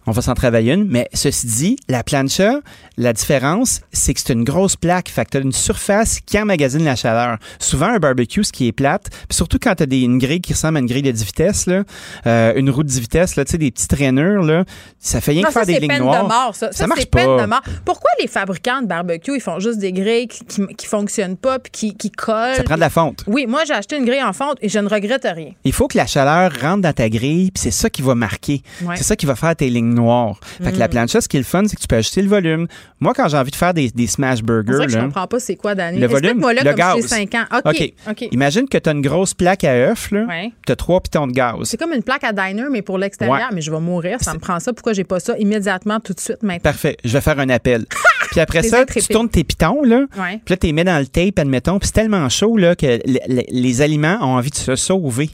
On 0.06 0.12
va 0.12 0.22
s'en 0.22 0.34
travailler 0.34 0.72
une. 0.74 0.86
Mais 0.88 1.08
ceci 1.12 1.46
dit, 1.46 1.76
la 1.88 2.02
plancha, 2.02 2.60
la 2.96 3.12
différence, 3.12 3.80
c'est 3.92 4.14
que 4.14 4.20
c'est 4.20 4.32
une 4.32 4.44
grosse 4.44 4.76
plaque. 4.76 5.08
Fait 5.08 5.24
que 5.24 5.30
tu 5.30 5.36
as 5.38 5.40
une 5.40 5.52
surface 5.52 6.20
qui 6.20 6.38
emmagasine 6.38 6.84
la 6.84 6.96
chaleur. 6.96 7.38
Souvent, 7.58 7.86
un 7.86 7.98
barbecue, 7.98 8.11
ce 8.42 8.52
qui 8.52 8.68
est 8.68 8.72
plate, 8.72 9.10
puis 9.28 9.36
surtout 9.36 9.58
quand 9.60 9.74
tu 9.74 9.82
as 9.82 9.86
des, 9.86 10.00
une 10.00 10.18
grille 10.18 10.40
qui 10.40 10.52
ressemble 10.52 10.78
à 10.78 10.80
une 10.80 10.86
grille 10.86 11.02
de 11.02 11.10
10 11.10 11.24
vitesses, 11.24 11.66
là, 11.66 11.82
euh, 12.26 12.54
une 12.56 12.70
roue 12.70 12.82
de 12.82 12.88
10 12.88 13.00
vitesses, 13.00 13.36
là, 13.36 13.44
des 13.44 13.70
petites 13.70 13.90
traîneurs, 13.90 14.42
là, 14.42 14.64
ça 14.98 15.20
fait 15.20 15.32
rien 15.32 15.42
que 15.42 15.52
faire 15.52 15.66
des 15.66 15.78
lignes 15.78 15.98
noires. 15.98 16.24
De 16.24 16.28
mort, 16.28 16.54
ça. 16.54 16.72
ça, 16.72 16.86
marche 16.86 17.06
pas. 17.06 17.24
de 17.24 17.46
mort. 17.46 17.62
Pourquoi 17.84 18.10
les 18.20 18.26
fabricants 18.26 18.82
de 18.82 18.86
barbecue, 18.86 19.34
ils 19.34 19.40
font 19.40 19.60
juste 19.60 19.78
des 19.78 19.92
grilles 19.92 20.28
qui, 20.28 20.44
qui, 20.76 20.86
fonctionnent 20.86 21.36
pas 21.36 21.58
puis 21.58 21.70
qui, 21.70 21.96
qui 21.96 22.10
collent? 22.10 22.56
Ça 22.56 22.62
prend 22.62 22.76
de 22.76 22.80
la 22.80 22.90
fonte. 22.90 23.24
Oui, 23.26 23.46
moi, 23.46 23.64
j'ai 23.66 23.74
acheté 23.74 23.96
une 23.96 24.04
grille 24.04 24.22
en 24.22 24.32
fonte 24.32 24.58
et 24.62 24.68
je 24.68 24.78
ne 24.78 24.88
regrette 24.88 25.24
rien. 25.24 25.52
Il 25.64 25.72
faut 25.72 25.88
que 25.88 25.96
la 25.96 26.06
chaleur 26.06 26.52
rentre 26.60 26.82
dans 26.82 26.92
ta 26.92 27.08
grille, 27.08 27.50
puis 27.50 27.62
c'est 27.62 27.70
ça 27.70 27.90
qui 27.90 28.02
va 28.02 28.14
marquer. 28.14 28.62
C'est 28.94 29.04
ça 29.04 29.16
qui 29.16 29.26
va 29.26 29.34
faire 29.34 29.54
tes 29.56 29.68
lignes 29.68 29.94
noires. 29.94 30.38
Fait 30.62 30.72
que 30.72 30.78
la 30.78 30.88
mm. 30.88 30.90
plancha, 30.90 31.20
ce 31.20 31.28
qui 31.28 31.36
est 31.36 31.40
le 31.40 31.44
fun, 31.44 31.62
c'est 31.66 31.76
que 31.76 31.80
tu 31.80 31.88
peux 31.88 31.96
ajuster 31.96 32.22
le 32.22 32.28
volume. 32.28 32.66
Moi, 33.00 33.12
quand 33.14 33.28
j'ai 33.28 33.36
envie 33.36 33.50
de 33.50 33.56
faire 33.56 33.74
des, 33.74 33.90
des 33.90 34.06
smash 34.06 34.42
burgers. 34.42 34.78
C'est 34.80 34.86
que 34.86 34.92
je 34.92 34.98
comprends 34.98 35.26
pas 35.26 35.40
c'est 35.40 35.56
quoi, 35.56 35.74
Danny. 35.74 35.98
Le 35.98 36.06
volume, 36.06 36.38
moi 36.38 36.54
le 36.54 36.62
gaz. 36.72 37.04
5 37.06 37.34
ans. 37.34 37.44
OK. 37.64 37.92
Imagine 38.32 38.68
que 38.68 38.78
tu 38.78 38.88
as 38.88 38.92
une 38.92 39.02
grosse 39.02 39.34
plaque 39.34 39.64
à 39.64 39.72
œufs, 39.72 40.10
là. 40.10 40.26
Tu 40.66 40.72
as 40.72 40.76
trois 40.76 41.00
pitons 41.00 41.26
de 41.26 41.32
gaz. 41.32 41.56
C'est 41.64 41.76
comme 41.76 41.92
une 41.92 42.02
plaque 42.02 42.24
à 42.24 42.32
diner, 42.32 42.64
mais 42.70 42.82
pour 42.82 42.98
l'extérieur. 42.98 43.50
Mais 43.52 43.60
je 43.60 43.70
vais 43.70 43.80
mourir. 43.80 44.18
Ça 44.20 44.34
me 44.34 44.38
prend 44.38 44.58
ça. 44.60 44.72
Pourquoi 44.72 44.92
j'ai 44.92 45.04
pas 45.04 45.20
ça 45.20 45.36
immédiatement, 45.38 46.00
tout 46.00 46.12
de 46.12 46.20
suite, 46.20 46.42
maintenant? 46.42 46.62
Parfait. 46.62 46.96
Je 47.04 47.12
vais 47.12 47.20
faire 47.20 47.38
un 47.38 47.48
appel. 47.48 47.86
Puis 48.30 48.40
après 48.40 48.62
ça, 48.62 48.86
tu 48.86 49.00
tournes 49.12 49.28
tes 49.28 49.44
pitons, 49.44 49.82
là. 49.84 50.06
Puis 50.44 50.52
là, 50.54 50.56
tu 50.56 50.66
les 50.66 50.72
mets 50.72 50.84
dans 50.84 50.98
le 50.98 51.06
tape, 51.06 51.38
admettons. 51.38 51.78
Puis 51.78 51.88
c'est 51.88 52.00
tellement 52.00 52.28
chaud, 52.30 52.56
là, 52.56 52.74
que 52.74 52.98
les 53.26 53.82
aliments 53.82 54.18
ont 54.22 54.36
envie 54.36 54.50
de 54.50 54.56
se 54.56 54.74
sauver. 54.74 55.28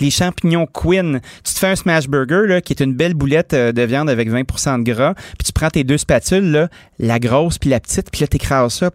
Les 0.00 0.10
champignons 0.10 0.66
Queen. 0.66 1.20
Tu 1.44 1.54
te 1.54 1.58
fais 1.58 1.68
un 1.68 1.76
smash 1.76 2.08
burger, 2.08 2.46
là, 2.46 2.60
qui 2.60 2.72
est 2.72 2.82
une 2.82 2.94
belle 2.94 3.14
boulette 3.14 3.54
euh, 3.54 3.70
de 3.72 3.82
viande 3.82 4.10
avec 4.10 4.28
20% 4.28 4.82
de 4.82 4.92
gras. 4.92 5.14
Puis 5.14 5.46
tu 5.46 5.52
prends 5.52 5.70
tes 5.70 5.84
deux 5.84 5.98
spatules, 5.98 6.50
là, 6.50 6.68
la 6.98 7.18
grosse 7.18 7.58
puis 7.58 7.70
la 7.70 7.78
petite, 7.78 8.10
puis 8.10 8.22
là, 8.22 8.26
t'écrases 8.26 8.74
ça. 8.74 8.90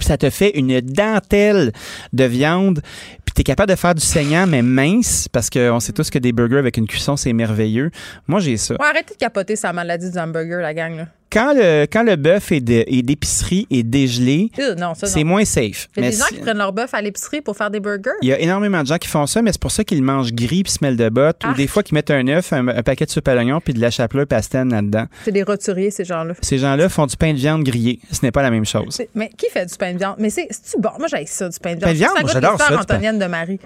Puis 0.00 0.08
ça 0.08 0.16
te 0.16 0.28
fait 0.30 0.58
une 0.58 0.80
dentelle 0.80 1.72
de 2.12 2.24
viande. 2.24 2.80
Puis 3.24 3.34
tu 3.34 3.42
es 3.42 3.44
capable 3.44 3.70
de 3.70 3.76
faire 3.76 3.94
du 3.94 4.04
saignant, 4.04 4.46
mais 4.46 4.62
mince, 4.62 5.28
parce 5.28 5.50
qu'on 5.50 5.78
sait 5.78 5.92
tous 5.92 6.10
que 6.10 6.18
des 6.18 6.32
burgers 6.32 6.58
avec 6.58 6.78
une 6.78 6.86
cuisson, 6.86 7.16
c'est 7.16 7.32
merveilleux. 7.32 7.90
Moi, 8.26 8.40
j'ai 8.40 8.56
ça. 8.56 8.74
arrêtez 8.80 9.14
de 9.14 9.18
capoter 9.18 9.54
sa 9.54 9.72
maladie 9.72 10.10
du 10.10 10.18
hamburger, 10.18 10.60
la 10.60 10.74
gang. 10.74 10.96
Là 10.96 11.06
quand 11.30 11.54
le, 11.54 11.86
quand 11.86 12.02
le 12.02 12.16
bœuf 12.16 12.52
est 12.52 12.60
d'épicerie 12.60 13.66
et 13.70 13.82
dégelé, 13.82 14.50
c'est 14.94 15.24
moins 15.24 15.44
safe. 15.44 15.88
Il 15.96 16.04
y 16.04 16.06
a 16.06 16.10
des 16.10 16.16
gens 16.16 16.24
qui 16.26 16.40
prennent 16.40 16.58
leur 16.58 16.72
bœuf 16.72 16.92
à 16.94 17.00
l'épicerie 17.00 17.40
pour 17.40 17.56
faire 17.56 17.70
des 17.70 17.80
burgers. 17.80 18.10
Il 18.22 18.28
y 18.28 18.32
a 18.32 18.38
énormément 18.38 18.82
de 18.82 18.86
gens 18.86 18.98
qui 18.98 19.08
font 19.08 19.26
ça, 19.26 19.42
mais 19.42 19.52
c'est 19.52 19.60
pour 19.60 19.70
ça 19.70 19.84
qu'ils 19.84 20.02
mangent 20.02 20.32
gris 20.32 20.62
puis 20.62 20.72
se 20.72 20.84
de 20.84 21.08
bottes. 21.08 21.42
Ou 21.48 21.54
des 21.54 21.66
fois 21.66 21.82
qu'ils 21.82 21.94
mettent 21.94 22.10
un 22.10 22.26
œuf, 22.28 22.52
un, 22.52 22.82
paquet 22.82 23.06
de 23.06 23.10
soupe 23.10 23.28
à 23.28 23.34
l'oignon 23.34 23.60
puis 23.60 23.74
de 23.74 23.80
la 23.80 23.90
chapelure 23.90 24.26
pastène 24.26 24.70
là-dedans. 24.70 25.06
C'est 25.24 25.32
des 25.32 25.42
roturiers, 25.42 25.90
ces 25.90 26.04
gens-là. 26.04 26.34
Ces 26.40 26.58
gens-là 26.58 26.88
font 26.88 27.06
du 27.06 27.16
pain 27.16 27.32
de 27.32 27.38
viande 27.38 27.62
grillé. 27.62 28.00
Ce 28.10 28.20
n'est 28.22 28.32
pas 28.32 28.42
la 28.42 28.50
même 28.50 28.66
chose. 28.66 29.00
Mais 29.14 29.30
qui 29.36 29.48
fait 29.50 29.66
du 29.66 29.76
pain 29.76 29.92
de 29.92 29.98
viande? 29.98 30.16
Mais 30.18 30.30
c'est-tu 30.30 30.80
bon? 30.80 30.90
Moi, 30.98 31.08
j'ai 31.08 31.26
ça, 31.26 31.48
du 31.48 31.58
pain 31.58 31.74
de 31.74 31.78
viande. 31.78 31.84
Pain 31.84 31.92
de 31.92 31.98
viande, 31.98 32.30
j'adore 32.32 32.58
ça. 32.58 32.80
Antonienne 32.80 33.18
de 33.18 33.26
Marie. 33.26 33.60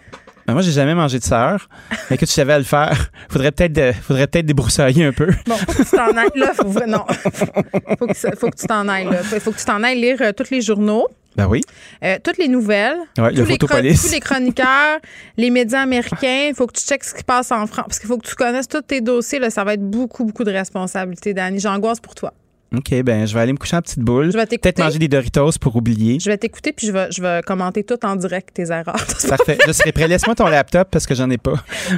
Moi, 0.46 0.62
j'ai 0.62 0.72
jamais 0.72 0.94
mangé 0.94 1.18
de 1.18 1.24
sœur. 1.24 1.68
Mais 2.10 2.18
que 2.18 2.26
tu 2.26 2.32
savais 2.32 2.52
à 2.52 2.58
le 2.58 2.64
faire, 2.64 3.10
faudrait 3.28 3.52
peut-être 3.52 3.96
faudrait 3.96 4.26
peut-être 4.26 4.46
débroussailler 4.46 5.04
un 5.04 5.12
peu. 5.12 5.28
Bon, 5.46 5.56
faut 5.56 5.72
que 5.72 5.88
tu 5.88 5.96
t'en 5.96 6.16
ailles 6.16 6.28
là. 6.34 6.52
Faut, 6.54 6.86
non. 6.86 7.04
faut, 7.98 8.06
que, 8.06 8.36
faut 8.36 8.50
que 8.50 8.56
tu 8.56 8.66
t'en 8.66 8.88
ailles 8.88 9.08
là. 9.10 9.22
Faut 9.22 9.52
que 9.52 9.58
tu 9.58 9.64
t'en 9.64 9.82
ailles 9.82 10.00
lire 10.00 10.18
euh, 10.20 10.32
tous 10.32 10.50
les 10.50 10.60
journaux. 10.60 11.08
Ben 11.36 11.48
oui. 11.48 11.62
Euh, 12.04 12.18
toutes 12.22 12.38
les 12.38 12.48
nouvelles. 12.48 12.98
Ouais, 13.18 13.32
tous, 13.32 13.44
les 13.44 13.58
tous 13.58 14.12
les 14.12 14.20
chroniqueurs, 14.20 14.98
les 15.36 15.50
médias 15.50 15.80
américains. 15.80 16.48
Il 16.50 16.54
faut 16.54 16.66
que 16.66 16.78
tu 16.78 16.84
checkes 16.84 17.04
ce 17.04 17.14
qui 17.14 17.24
passe 17.24 17.50
en 17.50 17.66
France. 17.66 17.86
Parce 17.88 17.98
qu'il 17.98 18.08
faut 18.08 18.18
que 18.18 18.26
tu 18.28 18.34
connaisses 18.34 18.68
tous 18.68 18.82
tes 18.82 19.00
dossiers. 19.00 19.40
Là, 19.40 19.50
ça 19.50 19.64
va 19.64 19.74
être 19.74 19.88
beaucoup, 19.88 20.24
beaucoup 20.24 20.44
de 20.44 20.52
responsabilités, 20.52 21.34
Dani. 21.34 21.58
J'angoisse 21.58 22.00
pour 22.00 22.14
toi. 22.14 22.32
OK, 22.78 23.02
ben 23.02 23.26
je 23.26 23.34
vais 23.34 23.40
aller 23.40 23.52
me 23.52 23.58
coucher 23.58 23.76
en 23.76 23.82
petite 23.82 24.00
boule. 24.00 24.30
Je 24.32 24.38
vais 24.38 24.46
Peut-être 24.46 24.78
manger 24.78 24.98
des 24.98 25.08
Doritos 25.08 25.58
pour 25.60 25.76
oublier. 25.76 26.18
Je 26.20 26.30
vais 26.30 26.38
t'écouter 26.38 26.72
puis 26.72 26.86
je 26.86 26.92
vais, 26.92 27.10
je 27.10 27.20
vais 27.22 27.40
commenter 27.46 27.84
tout 27.84 28.04
en 28.04 28.16
direct 28.16 28.50
tes 28.54 28.70
erreurs. 28.70 28.84
Parfait. 29.28 29.58
je 29.66 29.72
serai 29.72 29.92
prêt. 29.92 30.08
Laisse-moi 30.08 30.34
ton 30.34 30.48
laptop 30.48 30.88
parce 30.90 31.06
que 31.06 31.14
j'en 31.14 31.30
ai 31.30 31.38
pas. 31.38 31.54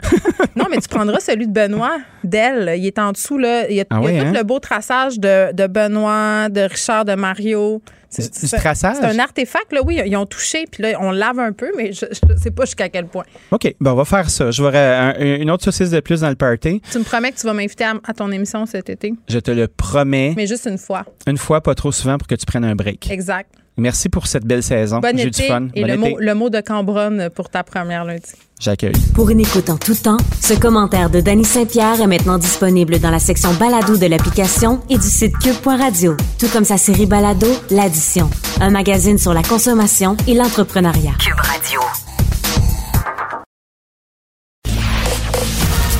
non, 0.56 0.66
mais 0.70 0.78
tu 0.78 0.88
prendras 0.88 1.20
celui 1.20 1.46
de 1.46 1.52
Benoît, 1.52 1.98
d'elle. 2.24 2.74
Il 2.78 2.86
est 2.86 2.98
en 2.98 3.12
dessous, 3.12 3.38
là. 3.38 3.68
Il 3.68 3.76
y 3.76 3.80
a, 3.80 3.84
ah 3.90 3.98
tout 4.00 4.06
hein? 4.06 4.32
le 4.32 4.42
beau 4.42 4.58
traçage 4.58 5.18
de, 5.18 5.52
de 5.52 5.66
Benoît, 5.66 6.48
de 6.48 6.62
Richard, 6.62 7.04
de 7.04 7.14
Mario. 7.14 7.82
C'est 8.08 8.56
traçage? 8.56 8.96
C'est 9.00 9.06
un 9.06 9.18
artefact, 9.18 9.72
là, 9.72 9.80
oui. 9.84 10.00
Ils 10.04 10.16
ont 10.16 10.26
touché, 10.26 10.64
puis 10.70 10.82
là, 10.82 10.98
on 11.00 11.10
lave 11.10 11.38
un 11.38 11.52
peu, 11.52 11.70
mais 11.76 11.92
je 11.92 12.06
ne 12.06 12.36
sais 12.38 12.50
pas 12.50 12.64
jusqu'à 12.64 12.88
quel 12.88 13.06
point. 13.06 13.24
OK, 13.50 13.74
ben, 13.80 13.92
on 13.92 13.96
va 13.96 14.04
faire 14.04 14.30
ça. 14.30 14.50
Je 14.50 14.62
vais 14.62 15.40
une 15.40 15.50
autre 15.50 15.64
saucisse 15.64 15.90
de 15.90 16.00
plus 16.00 16.20
dans 16.20 16.28
le 16.28 16.36
party. 16.36 16.80
Tu 16.90 16.98
me 16.98 17.04
promets 17.04 17.32
que 17.32 17.38
tu 17.38 17.46
vas 17.46 17.52
m'inviter 17.52 17.84
à, 17.84 18.14
ton 18.14 18.30
émission 18.30 18.64
cet 18.66 18.90
été? 18.90 19.12
Je 19.28 19.38
te 19.38 19.50
le 19.50 19.68
promets. 19.68 20.34
Mais 20.36 20.46
juste 20.46 20.66
une 20.66 20.78
fois. 20.78 21.04
Une 21.26 21.38
fois, 21.38 21.60
pas 21.60 21.74
trop 21.74 21.92
souvent 21.92 22.18
pour 22.18 22.26
que 22.26 22.34
tu 22.34 22.46
prennes 22.46 22.64
un 22.64 22.74
break. 22.74 23.10
Exact. 23.10 23.50
Merci 23.76 24.08
pour 24.08 24.26
cette 24.26 24.44
belle 24.44 24.62
saison. 24.62 25.00
Bon 25.00 25.16
J'ai 25.16 25.30
du 25.30 25.42
fun. 25.42 25.68
Et 25.74 25.84
le 25.84 25.96
mot, 25.96 26.16
le 26.18 26.34
mot, 26.34 26.48
de 26.48 26.60
Cambronne 26.60 27.28
pour 27.34 27.50
ta 27.50 27.62
première 27.62 28.04
lundi. 28.04 28.32
J'accueille. 28.58 28.94
Pour 29.14 29.28
une 29.28 29.40
écoute 29.40 29.68
en 29.68 29.76
tout 29.76 29.94
temps, 29.94 30.16
ce 30.40 30.54
commentaire 30.54 31.10
de 31.10 31.20
Danny 31.20 31.44
Saint-Pierre 31.44 32.00
est 32.00 32.06
maintenant 32.06 32.38
disponible 32.38 32.98
dans 33.00 33.10
la 33.10 33.18
section 33.18 33.52
balado 33.54 33.98
de 33.98 34.06
l'application 34.06 34.80
et 34.88 34.96
du 34.96 35.06
site 35.06 35.36
cube.radio. 35.38 36.16
Tout 36.38 36.48
comme 36.48 36.64
sa 36.64 36.78
série 36.78 37.06
balado, 37.06 37.48
L'Addition. 37.70 38.30
Un 38.60 38.70
magazine 38.70 39.18
sur 39.18 39.34
la 39.34 39.42
consommation 39.42 40.16
et 40.26 40.34
l'entrepreneuriat. 40.34 41.12
Cube 41.18 41.40
Radio. 41.40 41.80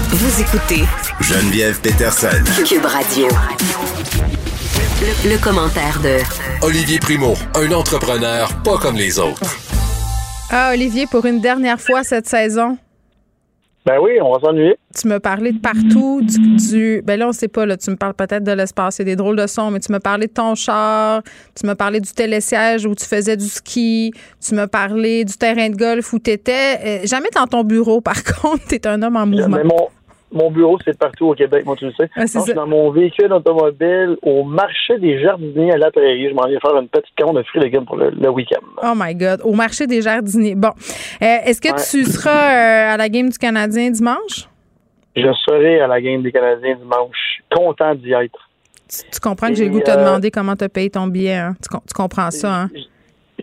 Vous 0.09 0.41
écoutez 0.41 0.85
Geneviève 1.21 1.79
Peterson. 1.83 2.43
Cube 2.67 2.87
Radio. 2.87 3.29
Le, 5.07 5.41
commentaire 5.41 6.01
de 6.03 6.19
Olivier 6.67 6.99
Primo, 6.99 7.35
un 7.55 7.71
entrepreneur 7.71 8.49
pas 8.65 8.77
comme 8.77 8.97
les 8.97 9.21
autres. 9.21 9.41
Ah, 10.51 10.71
Olivier, 10.73 11.07
pour 11.07 11.25
une 11.27 11.41
dernière 11.41 11.81
fois 11.81 12.03
cette 12.03 12.27
saison. 12.27 12.77
Ben 13.85 14.01
oui, 14.03 14.19
on 14.21 14.33
va 14.33 14.41
s'ennuyer. 14.41 14.75
Tu 15.01 15.07
me 15.07 15.21
parlais 15.21 15.53
de 15.53 15.61
partout, 15.61 16.23
du, 16.23 17.03
Ben 17.05 17.21
là, 17.21 17.29
on 17.29 17.33
sait 17.33 17.47
pas, 17.47 17.67
là, 17.67 17.77
tu 17.77 17.89
me 17.93 17.95
parles 17.95 18.15
peut-être 18.15 18.43
de 18.43 18.51
l'espace, 18.51 18.99
il 18.99 19.03
y 19.03 19.03
a 19.03 19.05
des 19.05 19.15
drôles 19.15 19.37
de 19.37 19.47
sons, 19.47 19.71
mais 19.71 19.79
tu 19.79 19.93
me 19.93 20.01
parlais 20.01 20.27
de 20.27 20.33
ton 20.33 20.57
char, 20.57 21.23
tu 21.55 21.69
me 21.69 21.75
parlais 21.75 22.01
du 22.01 22.11
télésiège 22.11 22.85
où 22.85 22.97
tu 22.97 23.05
faisais 23.05 23.37
du 23.37 23.47
ski, 23.47 24.13
tu 24.45 24.57
me 24.57 24.67
parlais 24.67 25.25
du 25.25 25.35
terrain 25.35 25.71
de 25.71 25.77
golf 25.77 26.13
où 26.15 26.19
tu 26.19 26.33
étais. 26.33 26.81
Euh, 26.85 26.99
jamais 27.05 27.29
dans 27.33 27.47
ton 27.47 27.63
bureau, 27.63 28.01
par 28.01 28.25
contre, 28.25 28.67
tu 28.67 28.75
es 28.75 28.87
un 28.89 29.01
homme 29.03 29.15
en 29.15 29.27
mouvement 29.27 29.59
mon 29.63 29.89
bureau, 30.33 30.79
c'est 30.85 30.99
partout 30.99 31.27
au 31.27 31.35
Québec, 31.35 31.65
moi, 31.65 31.77
tu 31.77 31.87
le 31.87 31.93
sais. 31.93 32.11
je 32.17 32.41
suis 32.41 32.55
dans 32.55 32.67
mon 32.67 32.91
véhicule 32.91 33.33
automobile 33.33 34.17
au 34.23 34.45
marché 34.45 34.99
des 34.99 35.21
jardiniers 35.21 35.73
à 35.73 35.79
la 35.79 35.91
prairie. 35.91 36.29
Je 36.29 36.35
m'en 36.35 36.47
viens 36.47 36.59
faire 36.61 36.77
une 36.77 36.89
petite 36.89 37.15
commande 37.19 37.37
de 37.37 37.43
fruits 37.45 37.63
et 37.63 37.65
légumes 37.65 37.85
pour 37.85 37.97
le, 37.97 38.29
week-end. 38.31 38.61
Oh 38.83 38.93
my 38.97 39.15
God. 39.15 39.41
Au 39.45 39.53
marché 39.53 39.87
des 39.87 40.03
jardiniers. 40.03 40.55
Bon. 40.55 40.73
Euh, 41.23 41.39
est-ce 41.45 41.61
que 41.61 41.69
tu 41.91 42.05
seras 42.05 42.31
euh, 42.31 42.95
à 42.95 42.97
la 42.97 43.09
game 43.09 43.29
du 43.29 43.39
Canadien 43.39 43.91
dimanche? 43.91 44.49
Je 45.17 45.33
serai 45.47 45.81
à 45.81 45.87
la 45.87 46.01
game 46.01 46.23
des 46.23 46.33
Canadiens 46.33 46.77
dimanche. 46.77 47.43
Content 47.55 47.95
d'y 47.95 48.13
être. 48.13 48.39
Tu, 48.89 49.21
comprends 49.21 49.49
que 49.49 49.55
j'ai 49.55 49.65
le 49.65 49.71
goût 49.71 49.81
de 49.81 49.85
te 49.85 49.91
euh, 49.91 49.97
demander 49.97 50.31
comment 50.31 50.55
tu 50.55 50.65
as 50.65 50.69
payé 50.69 50.91
ton 50.91 51.07
billet. 51.07 51.35
Hein? 51.35 51.57
Tu, 51.63 51.95
comprends 51.95 52.31
ça, 52.31 52.63
hein? 52.63 52.71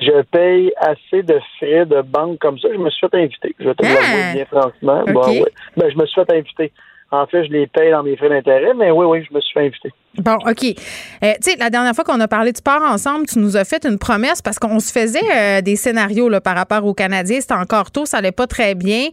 Je 0.03 0.21
paye 0.23 0.71
assez 0.77 1.23
de 1.23 1.39
frais 1.57 1.85
de 1.85 2.01
banque 2.01 2.39
comme 2.39 2.59
ça. 2.59 2.67
Je 2.71 2.77
me 2.77 2.89
suis 2.89 3.07
fait 3.07 3.17
inviter. 3.17 3.55
Je 3.59 3.65
vais 3.65 3.75
te 3.75 3.83
le 3.83 3.89
ah! 3.89 4.33
bien 4.33 4.45
franchement. 4.45 5.03
ben, 5.77 5.89
je 5.89 5.97
me 5.97 6.05
suis 6.05 6.21
fait 6.25 6.37
inviter. 6.37 6.71
En 7.13 7.27
fait, 7.27 7.45
je 7.45 7.51
les 7.51 7.67
paye 7.67 7.91
dans 7.91 8.01
mes 8.01 8.17
frais 8.17 8.27
d'intérêt, 8.27 8.73
mais 8.73 8.89
oui, 8.89 9.05
oui, 9.05 9.23
je 9.29 9.35
me 9.35 9.39
suis 9.39 9.53
fait 9.53 9.67
inviter. 9.67 9.91
Bon, 10.17 10.33
OK. 10.33 10.63
Euh, 10.63 11.33
tu 11.35 11.51
sais, 11.51 11.55
la 11.59 11.69
dernière 11.69 11.93
fois 11.93 12.03
qu'on 12.03 12.19
a 12.19 12.27
parlé 12.27 12.51
de 12.51 12.57
sport 12.57 12.81
ensemble, 12.81 13.27
tu 13.27 13.37
nous 13.37 13.55
as 13.55 13.65
fait 13.65 13.85
une 13.85 13.99
promesse 13.99 14.41
parce 14.41 14.57
qu'on 14.57 14.79
se 14.79 14.91
faisait 14.91 15.19
euh, 15.31 15.61
des 15.61 15.75
scénarios 15.75 16.27
là, 16.27 16.41
par 16.41 16.55
rapport 16.55 16.83
aux 16.87 16.95
Canadiens. 16.95 17.39
C'était 17.39 17.53
encore 17.53 17.91
tôt, 17.91 18.07
ça 18.07 18.17
allait 18.17 18.31
pas 18.31 18.47
très 18.47 18.73
bien. 18.73 19.09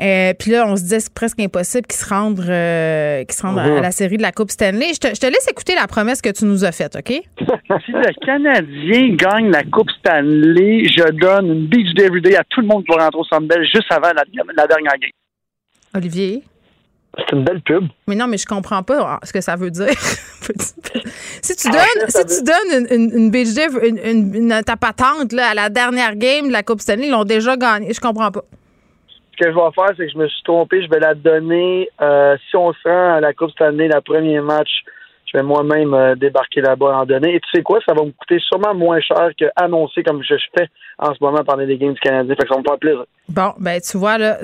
Euh, 0.00 0.32
puis 0.38 0.52
là, 0.52 0.64
on 0.68 0.76
se 0.76 0.82
disait 0.82 1.00
c'est 1.00 1.12
presque 1.12 1.40
impossible 1.40 1.88
qu'ils 1.88 1.98
se 1.98 2.08
rendent, 2.08 2.36
qu'ils 2.36 3.36
se 3.36 3.42
rendent 3.42 3.58
à 3.58 3.66
mhm. 3.66 3.82
la 3.82 3.90
série 3.90 4.16
de 4.16 4.22
la 4.22 4.30
Coupe 4.30 4.52
Stanley. 4.52 4.94
Je 4.94 5.00
te, 5.00 5.08
je 5.08 5.20
te, 5.20 5.26
laisse 5.26 5.48
écouter 5.50 5.74
la 5.74 5.88
promesse 5.88 6.22
que 6.22 6.30
tu 6.30 6.44
nous 6.44 6.64
as 6.64 6.70
faite, 6.70 6.94
OK? 6.94 7.08
si 7.10 7.92
le 7.92 8.24
Canadien 8.24 9.16
gagne 9.16 9.50
la 9.50 9.64
Coupe 9.64 9.90
Stanley, 9.98 10.84
je 10.84 11.10
donne 11.18 11.46
une 11.48 11.66
beach 11.66 11.94
day 11.96 12.04
every 12.04 12.22
day 12.22 12.36
à 12.36 12.44
tout 12.48 12.60
le 12.60 12.68
monde 12.68 12.84
qui 12.84 12.96
va 12.96 13.06
rentrer 13.06 13.18
au 13.18 13.24
Centre 13.24 13.56
juste 13.62 13.90
avant 13.90 14.12
la, 14.14 14.22
la 14.56 14.66
dernière 14.68 14.92
game. 15.00 15.10
Olivier? 15.96 16.44
C'est 17.18 17.32
une 17.32 17.44
belle 17.44 17.60
pub. 17.60 17.88
Mais 18.06 18.14
non, 18.14 18.28
mais 18.28 18.38
je 18.38 18.46
comprends 18.46 18.82
pas 18.82 19.18
ce 19.24 19.32
que 19.32 19.40
ça 19.40 19.56
veut 19.56 19.70
dire. 19.70 19.88
si 21.42 21.56
tu 21.56 21.68
donnes, 21.68 22.08
si 22.08 22.24
tu 22.24 22.42
donnes 22.44 22.86
une, 22.90 23.10
une, 23.12 23.34
une, 24.04 24.34
une, 24.34 24.62
ta 24.62 24.76
patente 24.76 25.32
là, 25.32 25.48
à 25.50 25.54
la 25.54 25.68
dernière 25.70 26.14
game 26.14 26.46
de 26.48 26.52
la 26.52 26.62
Coupe 26.62 26.80
Stanley, 26.80 27.08
ils 27.08 27.10
l'ont 27.10 27.24
déjà 27.24 27.56
gagné. 27.56 27.92
Je 27.92 28.00
comprends 28.00 28.30
pas. 28.30 28.44
Ce 29.32 29.44
que 29.44 29.50
je 29.50 29.56
vais 29.56 29.72
faire, 29.74 29.94
c'est 29.96 30.06
que 30.06 30.12
je 30.12 30.18
me 30.18 30.28
suis 30.28 30.42
trompé. 30.44 30.82
Je 30.82 30.88
vais 30.88 31.00
la 31.00 31.14
donner 31.14 31.88
euh, 32.00 32.36
si 32.48 32.56
on 32.56 32.72
se 32.72 32.88
rend 32.88 33.14
à 33.14 33.20
la 33.20 33.32
Coupe 33.32 33.50
Stanley, 33.50 33.88
le 33.88 34.00
premier 34.00 34.40
match 34.40 34.70
je 35.32 35.38
vais 35.38 35.44
moi-même 35.44 35.94
euh, 35.94 36.14
débarquer 36.14 36.60
là-bas 36.60 36.98
en 36.98 37.06
donner. 37.06 37.36
Et 37.36 37.40
tu 37.40 37.48
sais 37.54 37.62
quoi, 37.62 37.78
ça 37.86 37.94
va 37.94 38.04
me 38.04 38.10
coûter 38.10 38.38
sûrement 38.40 38.74
moins 38.74 39.00
cher 39.00 39.30
que 39.38 39.46
annoncer 39.56 40.02
comme 40.02 40.22
je 40.22 40.34
fais 40.56 40.66
en 40.98 41.14
ce 41.14 41.18
moment 41.20 41.42
pendant 41.44 41.62
les 41.62 41.78
Games 41.78 41.94
du 41.94 42.00
Canadien. 42.00 42.34
Fait 42.34 42.42
que 42.46 42.54
ça 42.54 42.58
me 42.58 42.64
faire 42.64 42.78
plaisir. 42.78 43.04
Bon, 43.30 43.52
ben 43.58 43.80
tu 43.80 43.96
vois, 43.96 44.18
là, 44.18 44.38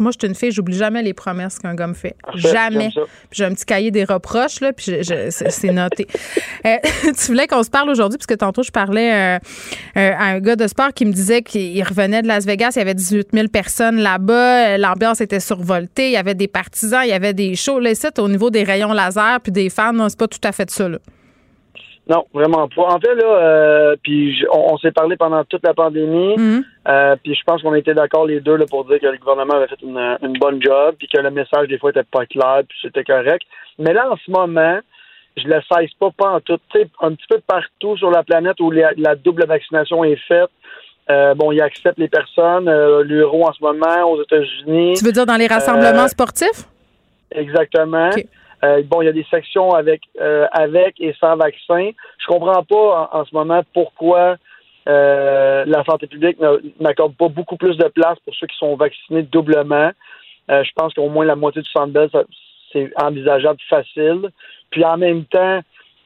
moi, 0.00 0.10
je 0.12 0.18
suis 0.18 0.28
une 0.28 0.34
fille, 0.34 0.52
j'oublie 0.52 0.76
jamais 0.76 1.02
les 1.02 1.14
promesses 1.14 1.58
qu'un 1.58 1.74
gars 1.74 1.86
me 1.86 1.94
fait. 1.94 2.14
jamais. 2.34 2.90
J'ai 3.32 3.44
un 3.46 3.54
petit 3.54 3.64
cahier 3.64 3.90
des 3.90 4.04
reproches, 4.04 4.60
là, 4.60 4.72
puis 4.74 5.00
c'est 5.02 5.72
noté. 5.72 6.06
Euh, 6.66 6.76
tu 7.04 7.26
voulais 7.28 7.46
qu'on 7.46 7.62
se 7.62 7.70
parle 7.70 7.88
aujourd'hui, 7.88 8.18
parce 8.18 8.26
que 8.26 8.34
tantôt, 8.34 8.62
je 8.64 8.72
parlais 8.72 9.36
euh, 9.36 9.38
à 9.94 10.24
un 10.24 10.40
gars 10.40 10.56
de 10.56 10.66
sport 10.66 10.92
qui 10.92 11.04
me 11.04 11.12
disait 11.12 11.42
qu'il 11.42 11.82
revenait 11.84 12.20
de 12.20 12.26
Las 12.26 12.46
Vegas, 12.46 12.72
il 12.74 12.80
y 12.80 12.82
avait 12.82 12.94
18 12.94 13.28
000 13.32 13.48
personnes 13.48 13.98
là-bas, 13.98 14.76
l'ambiance 14.76 15.20
était 15.20 15.40
survoltée, 15.40 16.08
il 16.08 16.12
y 16.12 16.16
avait 16.16 16.34
des 16.34 16.48
partisans, 16.48 17.02
il 17.04 17.10
y 17.10 17.12
avait 17.12 17.32
des 17.32 17.54
shows. 17.54 17.78
Là, 17.78 17.92
au 18.18 18.28
niveau 18.28 18.50
des 18.50 18.64
rayons 18.64 18.92
laser, 18.92 19.40
puis 19.40 19.52
des 19.52 19.70
fans, 19.70 19.92
pas 20.18 20.28
tout 20.28 20.40
à 20.44 20.52
fait 20.52 20.70
ça, 20.70 20.88
là. 20.88 20.98
Non, 22.08 22.24
vraiment 22.32 22.68
pas. 22.68 22.84
En 22.84 22.98
fait, 22.98 23.14
là, 23.14 23.26
euh, 23.26 23.96
puis 24.02 24.42
on, 24.50 24.78
s'est 24.78 24.92
parlé 24.92 25.16
pendant 25.16 25.44
toute 25.44 25.62
la 25.62 25.74
pandémie, 25.74 26.36
mhm. 26.38 26.64
euh, 26.88 27.16
puis 27.22 27.34
je 27.34 27.42
pense 27.44 27.60
qu'on 27.60 27.74
était 27.74 27.92
d'accord 27.92 28.24
les 28.24 28.40
deux 28.40 28.56
là, 28.56 28.64
pour 28.64 28.86
dire 28.86 28.98
que 28.98 29.06
le 29.06 29.18
gouvernement 29.18 29.54
avait 29.54 29.66
fait 29.66 29.82
une, 29.82 30.38
bonne 30.40 30.62
job, 30.62 30.94
puis 30.98 31.06
que 31.06 31.20
le 31.20 31.30
message 31.30 31.68
des 31.68 31.76
fois 31.78 31.90
était 31.90 32.04
pas 32.04 32.24
clair, 32.24 32.62
puis 32.66 32.78
c'était 32.80 33.04
correct. 33.04 33.42
Mais 33.78 33.92
là, 33.92 34.10
en 34.10 34.16
ce 34.16 34.30
moment, 34.30 34.78
je 35.36 35.46
le 35.46 35.60
sais 35.70 35.88
pas, 36.00 36.10
pas 36.16 36.30
en 36.30 36.40
tout. 36.40 36.58
sais, 36.72 36.88
un 37.02 37.12
petit 37.12 37.26
peu 37.28 37.40
partout 37.46 37.98
sur 37.98 38.10
la 38.10 38.22
planète 38.22 38.58
où 38.60 38.70
la, 38.70 39.14
double 39.14 39.44
vaccination 39.46 40.02
est 40.02 40.20
faite. 40.26 40.50
Euh, 41.10 41.34
bon, 41.34 41.52
ils 41.52 41.60
acceptent 41.60 41.98
les 41.98 42.08
personnes. 42.08 42.70
L'euro 43.02 43.46
en 43.46 43.52
ce 43.52 43.62
moment 43.62 44.10
aux 44.10 44.22
États-Unis. 44.22 44.94
Tu 44.96 45.04
veux 45.04 45.12
dire 45.12 45.26
dans 45.26 45.36
les 45.36 45.46
rassemblements 45.46 46.08
sportifs? 46.08 46.64
Exactement. 47.30 48.10
Euh, 48.64 48.82
bon, 48.84 49.02
il 49.02 49.06
y 49.06 49.08
a 49.08 49.12
des 49.12 49.26
sections 49.30 49.70
avec 49.72 50.02
euh, 50.20 50.46
avec 50.52 51.00
et 51.00 51.14
sans 51.20 51.36
vaccin. 51.36 51.90
Je 52.18 52.26
comprends 52.26 52.64
pas 52.64 53.10
en, 53.12 53.24
ce 53.24 53.34
moment 53.34 53.62
pourquoi 53.72 54.36
euh, 54.88 55.64
la 55.66 55.84
santé 55.84 56.06
publique 56.06 56.38
n'accorde 56.80 57.14
pas 57.14 57.28
beaucoup 57.28 57.56
plus 57.56 57.76
de 57.76 57.88
place 57.88 58.18
pour 58.24 58.34
ceux 58.34 58.46
qui 58.46 58.56
sont 58.56 58.74
vaccinés 58.76 59.22
doublement. 59.22 59.90
je 60.48 60.70
pense 60.74 60.94
qu'au 60.94 61.08
moins 61.08 61.24
la 61.24 61.36
moitié 61.36 61.62
du 61.62 61.70
centre 61.70 62.26
c'est 62.72 62.90
envisageable 63.00 63.60
facile. 63.68 64.30
Puis 64.70 64.84
en 64.84 64.96
même 64.96 65.24
temps, 65.24 65.60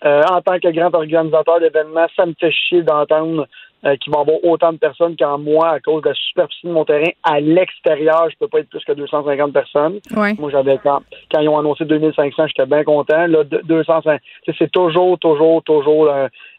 en 0.05 0.41
tant 0.43 0.59
que 0.61 0.69
grand 0.69 0.95
organisateur 0.95 1.61
d'événements, 1.61 2.07
ça 2.17 2.27
me 2.27 2.35
fait 2.39 2.53
chier 2.53 2.83
d'entendre 2.83 3.47
euh, 3.85 3.97
qui 3.97 4.11
vont 4.11 4.21
avoir 4.21 4.45
autant 4.45 4.73
de 4.73 4.79
personnes 4.79 5.17
qu'en 5.17 5.39
moi 5.39 5.71
à 5.71 5.81
cause 5.81 6.03
de 6.03 6.11
la 6.11 6.15
superficie 6.15 6.67
de 6.67 6.73
mon 6.73 6.85
terrain. 6.85 7.11
À 7.23 7.41
l'extérieur, 7.41 8.29
je 8.31 8.37
peux 8.39 8.49
pas 8.49 8.61
être 8.61 8.69
plus 8.69 8.85
que 8.85 8.93
250 8.93 9.53
personnes. 9.53 9.99
Moi, 10.15 10.51
j'avais 10.51 10.79
quand, 10.79 11.03
quand 11.33 11.41
ils 11.41 11.49
ont 11.49 11.59
annoncé 11.59 11.85
2500, 11.85 12.47
j'étais 12.49 12.67
bien 12.67 12.85
content. 12.85 13.27
Là, 13.27 13.45
250, 13.45 14.21
c'est 14.59 14.71
toujours, 14.71 15.19
toujours, 15.19 15.63
toujours 15.65 16.13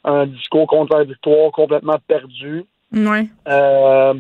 un, 0.03 0.25
discours 0.25 0.67
contradictoire 0.67 1.51
complètement 1.51 1.97
perdu. 2.07 2.65
Ouais. 2.93 3.25
Euh, 3.47 4.13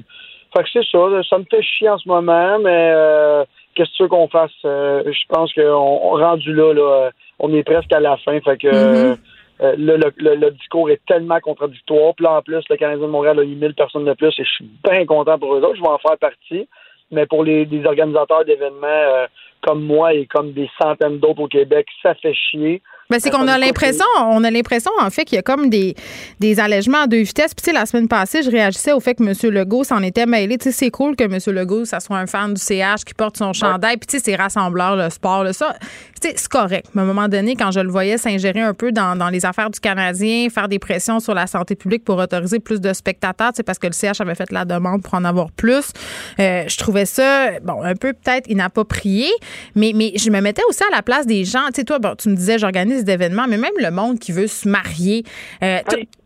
fait 0.55 0.63
que 0.63 0.69
c'est 0.71 0.85
ça. 0.91 0.99
Ça 1.29 1.37
me 1.37 1.45
fait 1.49 1.61
chier 1.61 1.89
en 1.89 1.97
ce 1.97 2.07
moment, 2.07 2.59
mais 2.59 2.91
euh, 2.95 3.43
qu'est-ce 3.75 3.89
que 3.91 3.95
tu 3.97 4.03
veux 4.03 4.09
qu'on 4.09 4.27
fasse? 4.27 4.51
Euh, 4.65 5.03
je 5.05 5.27
pense 5.27 5.53
qu'on 5.53 6.17
rendu 6.17 6.53
là, 6.53 6.73
là, 6.73 7.09
on 7.39 7.53
est 7.53 7.63
presque 7.63 7.91
à 7.91 7.99
la 7.99 8.17
fin. 8.17 8.39
Fait 8.41 8.57
que 8.57 8.67
mm-hmm. 8.67 9.17
Euh, 9.63 9.75
le, 9.77 10.49
discours 10.51 10.89
est 10.89 11.01
tellement 11.07 11.39
contradictoire. 11.39 12.13
Puis 12.15 12.25
là, 12.25 12.37
en 12.37 12.41
plus, 12.41 12.63
le 12.69 12.75
Canadien 12.75 13.05
de 13.05 13.11
Montréal 13.11 13.39
a 13.39 13.43
eu 13.43 13.55
1000 13.55 13.73
personnes 13.75 14.05
de 14.05 14.13
plus 14.13 14.27
et 14.37 14.43
je 14.43 14.49
suis 14.49 14.69
bien 14.83 15.05
content 15.05 15.39
pour 15.39 15.53
eux 15.55 15.61
autres. 15.61 15.75
Je 15.75 15.81
vais 15.81 15.87
en 15.87 15.97
faire 15.99 16.17
partie. 16.17 16.67
Mais 17.11 17.25
pour 17.25 17.43
les, 17.43 17.67
organisateurs 17.85 18.43
d'événements 18.43 18.87
euh, 18.87 19.27
comme 19.61 19.83
moi 19.83 20.13
et 20.13 20.25
comme 20.25 20.51
des 20.51 20.69
centaines 20.81 21.19
d'autres 21.19 21.43
au 21.43 21.47
Québec, 21.47 21.87
ça 22.01 22.15
fait 22.15 22.33
chier. 22.33 22.81
Ben, 23.13 23.19
c'est 23.19 23.29
qu'on 23.29 23.47
a 23.47 23.59
l'impression, 23.59 24.05
on 24.17 24.43
a 24.43 24.49
l'impression 24.49 24.89
en 24.99 25.11
fait 25.11 25.23
qu'il 25.25 25.35
y 25.35 25.39
a 25.39 25.43
comme 25.43 25.69
des, 25.69 25.93
des 26.39 26.59
allègements 26.59 27.03
à 27.03 27.07
deux 27.07 27.21
vitesses. 27.21 27.53
Puis 27.53 27.63
tu 27.63 27.69
sais, 27.69 27.71
la 27.71 27.85
semaine 27.85 28.07
passée, 28.07 28.41
je 28.41 28.49
réagissais 28.49 28.91
au 28.91 28.99
fait 28.99 29.13
que 29.13 29.23
M. 29.23 29.53
Legault 29.53 29.83
s'en 29.83 30.01
était 30.01 30.25
mêlé. 30.25 30.57
Tu 30.57 30.63
sais, 30.63 30.71
c'est 30.71 30.89
cool 30.89 31.15
que 31.15 31.23
M. 31.23 31.37
Legault, 31.55 31.85
ça 31.85 31.99
soit 31.99 32.17
un 32.17 32.25
fan 32.25 32.55
du 32.55 32.59
CH 32.59 33.05
qui 33.05 33.13
porte 33.13 33.37
son 33.37 33.53
chandail. 33.53 33.97
Puis 33.97 34.07
tu 34.07 34.17
sais, 34.17 34.23
c'est 34.25 34.35
rassembleur, 34.35 34.95
le 34.95 35.11
sport, 35.11 35.43
là, 35.43 35.53
ça, 35.53 35.75
c'est 36.23 36.47
correct. 36.47 36.87
Mais 36.93 37.01
à 37.01 37.03
un 37.03 37.07
moment 37.07 37.27
donné, 37.27 37.55
quand 37.55 37.71
je 37.71 37.81
le 37.81 37.89
voyais 37.89 38.17
s'ingérer 38.17 38.61
un 38.61 38.73
peu 38.73 38.91
dans, 38.91 39.15
dans, 39.15 39.29
les 39.29 39.45
affaires 39.45 39.69
du 39.69 39.79
Canadien, 39.79 40.47
faire 40.49 40.67
des 40.67 40.79
pressions 40.79 41.19
sur 41.19 41.33
la 41.33 41.47
santé 41.47 41.75
publique 41.75 42.03
pour 42.03 42.17
autoriser 42.17 42.59
plus 42.59 42.81
de 42.81 42.93
spectateurs, 42.93 43.51
c'est 43.55 43.63
parce 43.63 43.79
que 43.79 43.87
le 43.87 43.93
CH 43.93 44.21
avait 44.21 44.35
fait 44.35 44.51
la 44.51 44.65
demande 44.65 45.03
pour 45.03 45.13
en 45.13 45.23
avoir 45.23 45.51
plus. 45.51 45.91
Euh, 46.39 46.63
je 46.67 46.77
trouvais 46.77 47.05
ça, 47.05 47.59
bon, 47.61 47.81
un 47.83 47.95
peu 47.95 48.13
peut-être 48.13 48.49
inapproprié, 48.49 49.27
mais, 49.75 49.91
mais 49.93 50.13
je 50.15 50.29
me 50.29 50.39
mettais 50.41 50.63
aussi 50.69 50.83
à 50.83 50.95
la 50.95 51.01
place 51.01 51.25
des 51.25 51.45
gens. 51.45 51.67
Tu 51.67 51.81
sais, 51.81 51.83
toi, 51.83 51.99
bon, 51.99 52.15
tu 52.15 52.29
me 52.29 52.35
disais, 52.35 52.57
j'organise 52.57 53.02
d'événements, 53.03 53.45
mais 53.47 53.57
même 53.57 53.73
le 53.77 53.91
monde 53.91 54.19
qui 54.19 54.31
veut 54.31 54.47
se 54.47 54.67
marier. 54.67 55.23
Euh, 55.63 55.79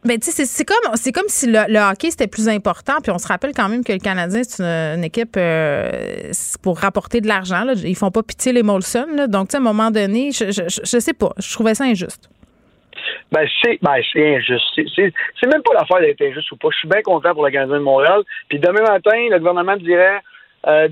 ben, 0.03 0.17
c'est 0.21 0.65
comme, 0.65 0.95
c'est 0.95 1.11
comme 1.11 1.27
si 1.27 1.47
le, 1.47 1.91
hockey 1.91 2.11
c'était 2.11 2.27
plus 2.27 2.47
important. 2.47 2.93
Puis 3.01 3.11
on 3.11 3.17
se 3.17 3.27
rappelle 3.27 3.53
quand 3.53 3.69
même 3.69 3.83
que 3.83 3.93
le 3.93 3.99
Canadien 3.99 4.41
c'est 4.43 4.63
une, 4.63 5.03
équipe 5.03 5.35
euh, 5.37 6.31
pour 6.63 6.79
rapporter 6.79 7.21
de 7.21 7.27
l'argent. 7.27 7.65
Ils 7.83 7.95
font 7.95 8.11
pas 8.11 8.23
pitié 8.23 8.53
les 8.53 8.63
Molson. 8.63 9.27
Donc, 9.27 9.53
à 9.53 9.57
un 9.57 9.61
moment 9.61 9.91
donné, 9.91 10.31
je, 10.31 10.51
je, 10.51 10.99
sais 10.99 11.13
pas. 11.13 11.33
Je 11.37 11.53
trouvais 11.53 11.75
ça 11.75 11.83
injuste. 11.83 12.29
Ben, 13.31 13.47
c'est 13.61 13.79
ben, 13.81 14.01
injuste. 14.15 14.63
C'est 14.95 15.47
même 15.47 15.61
pas 15.61 15.73
l'affaire 15.73 15.99
d'être 15.99 16.21
injuste 16.21 16.51
ou 16.51 16.57
pas. 16.57 16.69
Je 16.71 16.77
suis 16.77 16.87
bien 16.87 17.01
content 17.01 17.33
pour 17.33 17.45
le 17.45 17.51
Canadien 17.51 17.77
de 17.77 17.83
Montréal. 17.83 18.21
Puis 18.49 18.59
demain 18.59 18.81
matin, 18.81 19.17
le 19.29 19.37
gouvernement 19.37 19.75
dirait 19.77 20.21
euh, 20.67 20.89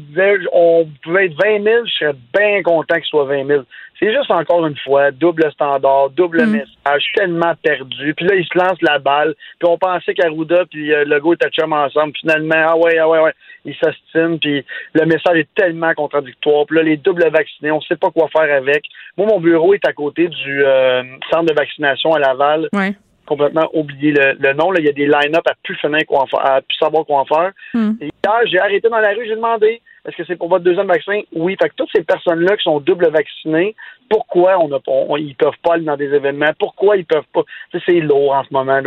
on 0.54 0.88
pouvait 1.04 1.26
être 1.26 1.36
20 1.44 1.64
000, 1.64 1.86
je 1.86 1.92
serais 1.92 2.16
bien 2.34 2.64
content 2.64 2.96
qu'il 2.96 3.06
soit 3.06 3.26
20 3.26 3.46
000. 3.48 3.64
C'est 4.00 4.14
juste 4.14 4.30
encore 4.30 4.66
une 4.68 4.78
fois, 4.78 5.12
double 5.12 5.50
standard, 5.52 6.10
double 6.10 6.46
mm. 6.46 6.52
message, 6.52 7.12
tellement 7.16 7.54
perdu. 7.62 8.14
Puis 8.14 8.26
là, 8.26 8.36
il 8.36 8.46
se 8.46 8.58
lance 8.58 8.82
la 8.82 9.00
balle. 9.00 9.36
Puis 9.60 9.70
on 9.70 9.78
pensait 9.78 10.14
qu'Arruda 10.14 10.66
puis 10.70 10.94
euh, 10.94 11.06
Legault 11.06 11.34
étaient 11.34 11.50
chum 11.50 11.72
ensemble. 11.72 12.14
Finalement, 12.20 12.56
ah 12.56 12.78
ouais, 12.78 12.98
ah 12.98 13.08
ouais, 13.08 13.20
ouais, 13.20 13.34
ils 13.64 13.76
s'estiment. 13.76 14.38
Puis 14.38 14.66
le 14.94 15.06
message 15.06 15.38
est 15.38 15.50
tellement 15.56 15.94
contradictoire. 15.94 16.66
Puis 16.66 16.78
là, 16.78 16.84
les 16.84 16.98
doubles 16.98 17.30
vaccinés, 17.30 17.72
on 17.72 17.82
sait 17.82 17.96
pas 17.96 18.12
quoi 18.12 18.28
faire 18.30 18.54
avec. 18.54 18.84
Moi, 19.18 19.28
mon 19.28 19.40
bureau 19.40 19.74
est 19.74 19.88
à 19.88 19.94
côté 19.94 20.28
du 20.28 20.64
euh, 20.66 21.04
centre 21.32 21.46
de 21.46 21.54
vaccination 21.54 22.14
à 22.14 22.20
Laval. 22.20 22.70
Ouais 22.74 22.94
complètement 23.26 23.68
oublié 23.74 24.12
le, 24.12 24.54
nom. 24.54 24.72
Là. 24.72 24.80
Il 24.80 24.86
y 24.86 24.90
a 24.90 24.94
des 24.94 25.08
line-up 25.08 25.48
à 25.50 25.54
plus 25.64 25.76
finir 25.78 26.02
quoi 26.08 26.26
à 26.42 26.62
plus 26.62 26.78
savoir 26.78 27.06
quoi 27.06 27.22
en 27.22 27.26
faire. 27.26 27.52
Hmm. 27.74 27.94
hier, 28.02 28.40
j'ai 28.46 28.60
arrêté 28.60 28.88
dans 28.88 29.00
la 29.00 29.10
rue, 29.10 29.26
j'ai 29.26 29.36
demandé 29.36 29.82
est-ce 30.06 30.18
que 30.18 30.24
c'est 30.26 30.36
pour 30.36 30.50
votre 30.50 30.64
deuxième 30.64 30.88
vaccin? 30.88 31.22
Oui. 31.34 31.56
Fait 31.62 31.70
que 31.70 31.76
toutes 31.76 31.90
ces 31.96 32.04
personnes-là 32.04 32.58
qui 32.58 32.64
sont 32.64 32.80
double 32.80 33.10
vaccinées, 33.10 33.76
pourquoi 34.10 34.58
on 34.60 34.72
a 34.72 34.80
ils 35.18 35.36
peuvent 35.36 35.58
pas 35.64 35.74
aller 35.74 35.86
dans 35.86 35.98
des 35.98 36.14
événements? 36.14 36.52
Pourquoi 36.60 36.98
ils 36.98 37.06
peuvent 37.06 37.24
pas? 37.34 37.42
c'est 37.86 38.00
lourd 38.00 38.34
en 38.34 38.44
ce 38.44 38.54
moment. 38.54 38.80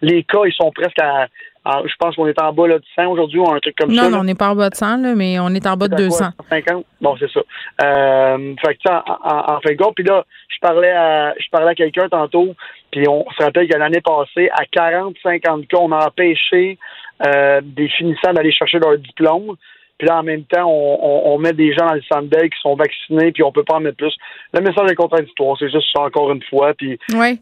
les 0.00 0.22
cas, 0.24 0.44
ils 0.44 0.52
sont 0.52 0.70
presque 0.70 0.98
à, 1.00 1.28
je 1.64 1.94
pense 1.98 2.16
qu'on 2.16 2.26
est 2.26 2.40
en 2.40 2.52
bas 2.52 2.66
là, 2.68 2.78
de 2.78 2.84
100 2.96 3.06
aujourd'hui 3.06 3.38
ou 3.38 3.48
un 3.50 3.58
truc 3.58 3.76
comme 3.76 3.94
ça. 3.94 4.08
Non, 4.08 4.18
on 4.18 4.24
n'est 4.24 4.34
pas 4.34 4.50
en 4.50 4.56
bas 4.56 4.70
de 4.70 4.74
100, 4.74 4.96
là, 4.98 5.14
mais 5.14 5.38
on 5.40 5.48
est 5.48 5.66
en 5.66 5.76
bas 5.76 5.88
de 5.88 5.96
200. 5.96 6.30
50? 6.48 6.84
Bon, 7.00 7.16
c'est 7.18 7.30
ça. 7.30 7.40
Euh, 7.82 8.54
fait 8.64 8.74
que, 8.74 8.90
en, 8.90 9.54
en, 9.56 9.60
fin 9.60 9.70
de 9.70 9.76
compte, 9.76 9.94
puis 9.94 10.04
là, 10.04 10.24
je 10.48 10.58
parlais 10.60 10.90
à, 10.90 11.34
je 11.38 11.48
parlais 11.50 11.70
à 11.70 11.74
quelqu'un 11.74 12.08
tantôt, 12.08 12.54
puis 12.90 13.08
on 13.08 13.24
se 13.36 13.42
rappelle 13.42 13.68
que 13.68 13.76
l'année 13.76 14.00
passée, 14.00 14.50
à 14.50 14.64
40-50 14.64 15.66
cas, 15.66 15.78
on 15.78 15.92
a 15.92 16.06
empêché 16.06 16.78
euh, 17.26 17.60
des 17.62 17.88
finissants 17.88 18.32
d'aller 18.32 18.52
chercher 18.52 18.78
leur 18.78 18.98
diplôme. 18.98 19.56
Puis 19.98 20.08
là, 20.08 20.18
en 20.18 20.22
même 20.22 20.44
temps, 20.44 20.68
on, 20.68 21.38
met 21.38 21.52
des 21.52 21.72
gens 21.72 21.86
dans 21.86 21.94
le 21.94 22.02
centre 22.02 22.28
qui 22.28 22.60
sont 22.60 22.74
vaccinés, 22.74 23.30
puis 23.30 23.42
on 23.44 23.52
peut 23.52 23.62
pas 23.62 23.76
en 23.76 23.80
mettre 23.80 23.98
plus. 23.98 24.14
Le 24.52 24.60
message 24.60 24.90
est 24.90 24.96
contradictoire, 24.96 25.56
c'est 25.58 25.70
juste 25.70 25.86
ça 25.94 26.02
encore 26.02 26.32
une 26.32 26.42
fois. 26.42 26.74
Puis, 26.74 26.98
oui 27.14 27.38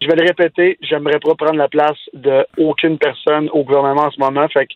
je 0.00 0.06
vais 0.08 0.16
le 0.16 0.26
répéter, 0.26 0.78
j'aimerais 0.82 1.18
pas 1.18 1.34
prendre 1.34 1.56
la 1.56 1.68
place 1.68 1.98
de 2.12 2.46
aucune 2.58 2.98
personne 2.98 3.48
au 3.50 3.64
gouvernement 3.64 4.04
en 4.04 4.10
ce 4.10 4.20
moment. 4.20 4.46
Fait 4.48 4.66
que 4.66 4.72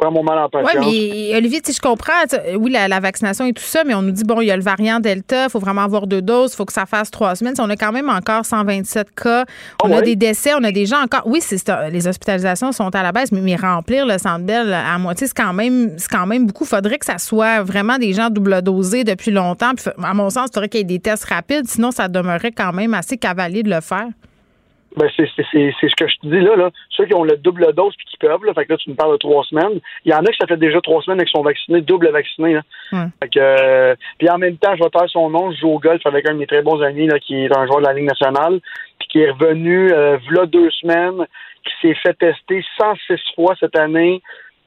prends 0.00 0.10
mon 0.10 0.22
mal 0.22 0.38
en 0.38 0.48
patience. 0.48 0.86
Oui, 0.86 1.30
mais 1.30 1.36
Olivier, 1.36 1.60
si 1.64 1.72
je 1.72 1.80
comprends, 1.80 2.12
oui, 2.58 2.70
la, 2.70 3.00
vaccination 3.00 3.44
et 3.44 3.52
tout 3.52 3.62
ça, 3.62 3.84
mais 3.84 3.94
on 3.94 4.02
nous 4.02 4.10
dit, 4.10 4.24
bon, 4.24 4.40
il 4.40 4.46
y 4.46 4.50
a 4.50 4.56
le 4.56 4.62
variant 4.62 5.00
Delta, 5.00 5.44
il 5.44 5.50
faut 5.50 5.58
vraiment 5.58 5.82
avoir 5.82 6.06
deux 6.06 6.22
doses, 6.22 6.52
il 6.52 6.56
faut 6.56 6.64
que 6.64 6.72
ça 6.72 6.86
fasse 6.86 7.10
trois 7.10 7.34
semaines. 7.34 7.54
On 7.58 7.70
a 7.70 7.76
quand 7.76 7.92
même 7.92 8.08
encore 8.08 8.44
127 8.44 9.14
cas. 9.14 9.44
On 9.82 9.92
ah 9.92 9.98
a 9.98 10.02
des 10.02 10.16
décès, 10.16 10.52
on 10.54 10.64
a 10.64 10.72
des 10.72 10.86
gens 10.86 11.02
encore. 11.02 11.22
Oui, 11.26 11.40
c'est 11.42 11.60
les 11.90 12.06
hospitalisations 12.06 12.72
sont 12.72 12.94
à 12.94 13.02
la 13.02 13.12
baisse, 13.12 13.32
mais, 13.32 13.56
remplir 13.56 14.06
le 14.06 14.16
centre 14.16 14.44
Bell 14.44 14.72
à 14.72 14.96
moitié, 14.98 15.26
c'est 15.26 15.36
quand 15.36 15.52
même 15.52 15.94
c'est 15.98 16.10
quand 16.10 16.26
même 16.26 16.46
beaucoup. 16.46 16.64
Il 16.64 16.68
faudrait 16.68 16.98
que 16.98 17.04
ça 17.04 17.18
soit 17.18 17.62
vraiment 17.62 17.98
des 17.98 18.12
gens 18.12 18.30
double 18.30 18.62
dosés 18.62 19.04
depuis 19.04 19.30
longtemps. 19.30 19.72
à 20.02 20.14
mon 20.14 20.30
sens, 20.30 20.48
il 20.50 20.54
faudrait 20.54 20.68
qu'il 20.68 20.80
y 20.80 20.82
ait 20.82 20.84
des 20.84 21.00
tests 21.00 21.24
rapides, 21.24 21.66
sinon 21.66 21.90
ça 21.90 22.08
demeurerait 22.08 22.52
quand 22.52 22.72
même 22.72 22.94
assez 22.94 23.16
cavalier 23.16 23.62
de 23.62 23.70
le 23.70 23.80
faire. 23.80 24.06
Ben, 24.96 25.08
c'est 25.16 25.26
ce 25.26 25.94
que 25.94 26.08
je 26.08 26.16
te 26.18 26.26
dis 26.26 26.40
là, 26.40 26.56
là. 26.56 26.70
Ceux 26.90 27.06
qui 27.06 27.14
ont 27.14 27.22
le 27.22 27.36
double 27.36 27.72
dose 27.74 27.94
puis 27.96 28.06
qui 28.06 28.16
peuvent, 28.16 28.44
là, 28.44 28.52
fait 28.54 28.66
que 28.66 28.72
là, 28.72 28.78
tu 28.78 28.90
me 28.90 28.96
parles 28.96 29.12
de 29.12 29.18
trois 29.18 29.44
semaines. 29.44 29.80
Il 30.04 30.10
y 30.10 30.14
en 30.14 30.18
a 30.18 30.30
qui 30.30 30.38
ça 30.40 30.48
fait 30.48 30.56
déjà 30.56 30.80
trois 30.80 31.00
semaines 31.02 31.18
qu'ils 31.18 31.28
sont 31.28 31.42
vaccinés, 31.42 31.80
double 31.80 32.10
vaccinés. 32.10 32.54
Là. 32.54 32.62
Fait 33.22 33.28
que, 33.28 33.38
euh, 33.38 33.94
puis 34.18 34.28
en 34.28 34.38
même 34.38 34.56
temps, 34.56 34.74
je 34.76 34.82
vais 34.82 34.90
taire 34.90 35.08
son 35.08 35.30
nom, 35.30 35.52
je 35.52 35.60
joue 35.60 35.68
au 35.68 35.78
golf 35.78 36.04
avec 36.06 36.28
un 36.28 36.34
de 36.34 36.38
mes 36.38 36.46
très 36.46 36.62
bons 36.62 36.80
amis 36.82 37.06
là, 37.06 37.18
qui 37.20 37.44
est 37.44 37.56
un 37.56 37.66
joueur 37.66 37.80
de 37.80 37.86
la 37.86 37.92
Ligue 37.92 38.08
nationale, 38.08 38.60
puis 38.98 39.08
qui 39.08 39.20
est 39.20 39.30
revenu 39.30 39.92
euh, 39.92 40.18
deux 40.46 40.70
semaines, 40.70 41.24
qui 41.64 41.72
s'est 41.80 41.94
fait 41.94 42.14
tester 42.14 42.64
106 42.78 43.20
fois 43.36 43.54
cette 43.60 43.78
année. 43.78 44.20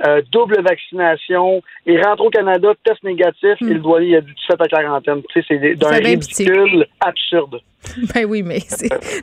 Euh, 0.06 0.22
double 0.32 0.62
vaccination, 0.62 1.62
il 1.86 2.02
rentre 2.04 2.24
au 2.24 2.30
Canada, 2.30 2.74
test 2.84 3.02
négatif, 3.04 3.56
hmm. 3.62 3.72
il 3.72 3.82
doit 3.82 3.98
aller 3.98 4.18
a 4.18 4.22
du 4.22 4.34
17 4.34 4.60
à 4.60 4.68
quarantaine. 4.68 5.22
Tu 5.30 5.42
sais, 5.42 5.60
c'est 5.62 5.76
d'un 5.76 5.90
ridicule 5.90 6.86
absurde. 7.00 7.62
Ben 8.16 8.26
oui, 8.26 8.44
mais 8.44 8.60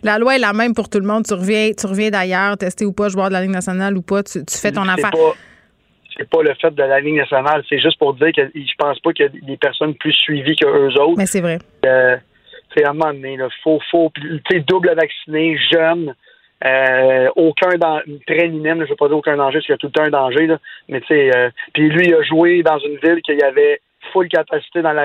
la 0.02 0.19
loi 0.19 0.36
est 0.36 0.39
la 0.39 0.52
même 0.52 0.74
pour 0.74 0.90
tout 0.90 1.01
le 1.01 1.07
monde. 1.07 1.24
Tu 1.27 1.32
reviens, 1.32 1.70
tu 1.73 1.86
reviens 1.86 2.11
d'ailleurs, 2.11 2.59
testé 2.59 2.85
ou 2.85 2.93
pas, 2.93 3.09
joueur 3.09 3.28
de 3.28 3.32
la 3.32 3.40
Ligue 3.40 3.51
nationale 3.51 3.97
ou 3.97 4.02
pas, 4.02 4.23
tu, 4.23 4.40
fais 4.48 4.70
ton 4.70 4.86
affaire. 4.86 5.12
c'est 6.16 6.28
pas 6.28 6.43
le 6.43 6.55
fait 6.61 6.70
de 6.70 6.82
la 6.82 7.01
Ligue 7.01 7.16
nationale, 7.16 7.65
c'est 7.69 7.78
juste 7.78 7.98
pour 7.98 8.12
dire 8.15 8.32
que 8.36 8.43
je 8.55 8.74
pense 8.78 8.98
pas 9.01 9.12
qu'il 9.15 9.24
y 9.24 9.28
a 9.28 9.47
des 9.47 9.57
personnes 9.57 9.94
plus 9.94 10.12
suivies 10.12 10.57
que 10.57 10.66
eux 10.66 11.01
autres. 11.01 11.16
Mais 11.16 11.27
c'est 11.27 11.40
vrai. 11.40 11.59
Euh, 11.86 12.16
c'est 12.74 12.85
à 12.85 12.90
un 12.90 12.93
moment 12.93 13.12
donné, 13.12 13.35
il 13.35 13.48
faut, 13.62 13.81
faut, 13.90 14.12
tu 14.15 14.40
sais, 14.51 14.61
double 14.61 14.94
vacciné, 14.94 15.59
jeune. 15.73 16.15
Euh, 16.64 17.28
aucun 17.36 17.76
danger, 17.78 18.04
très 18.26 18.48
minime, 18.48 18.84
je 18.84 18.90
veux 18.90 18.96
pas 18.96 19.08
dire 19.08 19.16
aucun 19.16 19.36
danger, 19.36 19.58
parce 19.58 19.66
qu'il 19.66 19.72
y 19.72 19.74
a 19.74 19.78
tout 19.78 19.92
un 19.98 20.10
danger, 20.10 20.46
là. 20.46 20.58
mais 20.88 21.00
tu 21.00 21.06
sais, 21.08 21.34
euh, 21.34 21.50
puis 21.72 21.88
lui, 21.88 22.08
il 22.08 22.14
a 22.14 22.22
joué 22.22 22.62
dans 22.62 22.78
une 22.78 22.96
ville 22.96 23.22
qu'il 23.22 23.38
y 23.38 23.42
avait 23.42 23.80
full 24.12 24.28
capacité 24.28 24.82
dans 24.82 24.93
la 24.93 25.05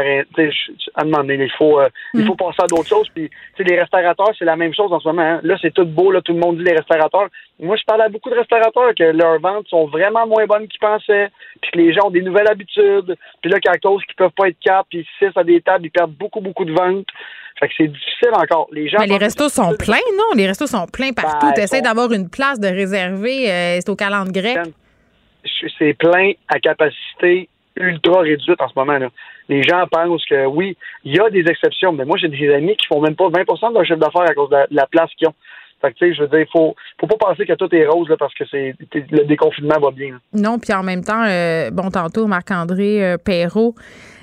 à 0.96 1.04
demander, 1.04 1.36
il 1.36 1.52
faut 1.58 1.80
euh, 1.80 1.90
il 2.14 2.22
mm. 2.22 2.28
faut 2.28 2.36
penser 2.36 2.62
à 2.62 2.68
d'autres 2.68 2.88
choses 2.88 3.10
puis 3.14 3.30
les 3.60 3.80
restaurateurs 3.80 4.32
c'est 4.38 4.46
la 4.46 4.56
même 4.56 4.74
chose 4.74 4.92
en 4.92 5.00
ce 5.00 5.08
moment 5.08 5.22
hein. 5.22 5.40
là 5.44 5.58
c'est 5.62 5.74
tout 5.74 5.86
beau 5.86 6.12
là 6.12 6.22
tout 6.22 6.34
le 6.34 6.40
monde 6.40 6.58
dit 6.58 6.64
les 6.64 6.76
restaurateurs 6.76 7.28
moi 7.60 7.76
je 7.76 7.84
parle 7.84 8.02
à 8.02 8.10
beaucoup 8.10 8.30
de 8.30 8.36
restaurateurs 8.36 8.94
que 8.96 9.04
leurs 9.04 9.40
ventes 9.40 9.68
sont 9.68 9.88
vraiment 9.88 10.26
moins 10.28 10.46
bonnes 10.46 10.68
qu'ils 10.68 10.80
pensaient 10.80 11.30
puis 11.62 11.72
que 11.72 11.78
les 11.78 11.94
gens 11.94 12.08
ont 12.08 12.12
des 12.12 12.22
nouvelles 12.22 12.48
habitudes 12.48 13.16
puis 13.42 13.52
là 13.52 13.60
qu'à 13.60 13.78
cause 13.78 14.04
qu'ils 14.06 14.16
peuvent 14.16 14.32
pas 14.32 14.50
être 14.50 14.60
quatre 14.60 14.88
puis 14.90 15.06
six 15.20 15.30
à 15.36 15.44
des 15.44 15.62
tables 15.62 15.86
ils 15.86 15.92
perdent 15.92 16.14
beaucoup 16.14 16.42
beaucoup 16.42 16.66
de 16.66 16.74
ventes 16.74 17.08
fait 17.58 17.70
que 17.70 17.74
c'est 17.78 17.88
difficile 17.88 18.32
encore. 18.34 18.68
Les 18.74 18.90
gens. 18.90 18.98
Mais 19.00 19.08
les 19.08 19.18
restos 19.18 19.48
sont 19.48 19.74
pleins, 19.78 19.96
non? 20.18 20.36
Les 20.36 20.46
restos 20.46 20.68
sont 20.68 20.88
pleins 20.88 21.14
partout. 21.14 21.48
Ben, 21.48 21.54
tu 21.54 21.62
essaies 21.62 21.82
d'avoir 21.82 22.12
une 22.12 22.30
place 22.30 22.60
de 22.60 22.68
réserver. 22.68 23.50
Euh, 23.50 23.78
c'est 23.80 23.88
au 23.88 23.96
calendrier 23.96 24.56
grec. 24.56 24.74
C'est 25.78 25.94
plein 25.94 26.34
à 26.50 26.60
capacité 26.60 27.48
ultra 27.76 28.22
réduite 28.22 28.62
en 28.62 28.68
ce 28.68 28.74
moment. 28.76 28.98
Là. 28.98 29.10
Les 29.50 29.64
gens 29.64 29.86
pensent 29.92 30.26
que 30.26 30.46
oui, 30.46 30.78
il 31.04 31.16
y 31.16 31.20
a 31.20 31.30
des 31.30 31.44
exceptions, 31.48 31.92
mais 31.92 32.06
moi 32.06 32.18
j'ai 32.18 32.28
des 32.28 32.54
amis 32.54 32.76
qui 32.76 32.88
font 32.88 33.02
même 33.02 33.16
pas 33.16 33.30
20 33.30 33.42
de 33.42 33.74
leur 33.74 33.86
chiffre 33.86 34.00
d'affaires 34.00 34.30
à 34.30 34.34
cause 34.34 34.50
de 34.50 34.58
la, 34.72 34.88
place 34.88 35.10
qu'ils 35.18 35.28
ont. 35.28 35.34
Fait 35.82 35.92
que, 35.94 36.14
je 36.14 36.22
veux 36.22 36.28
dire, 36.30 36.46
faut, 36.52 36.76
faut 37.00 37.08
pas 37.08 37.18
penser 37.18 37.46
que 37.46 37.54
tout 37.54 37.74
est 37.76 37.86
rose 37.86 38.08
là, 38.10 38.16
parce 38.18 38.34
que 38.34 38.46
c'est 38.50 38.74
le 38.94 39.26
déconfinement 39.26 39.80
va 39.80 39.92
bien. 39.92 40.20
Non, 40.34 40.58
puis 40.58 40.74
en 40.74 40.84
même 40.84 41.04
temps, 41.04 41.26
euh, 41.28 41.70
bon, 41.70 41.90
tantôt, 41.90 42.28
Marc-André 42.28 43.04
euh, 43.04 43.18
Perrault 43.18 43.76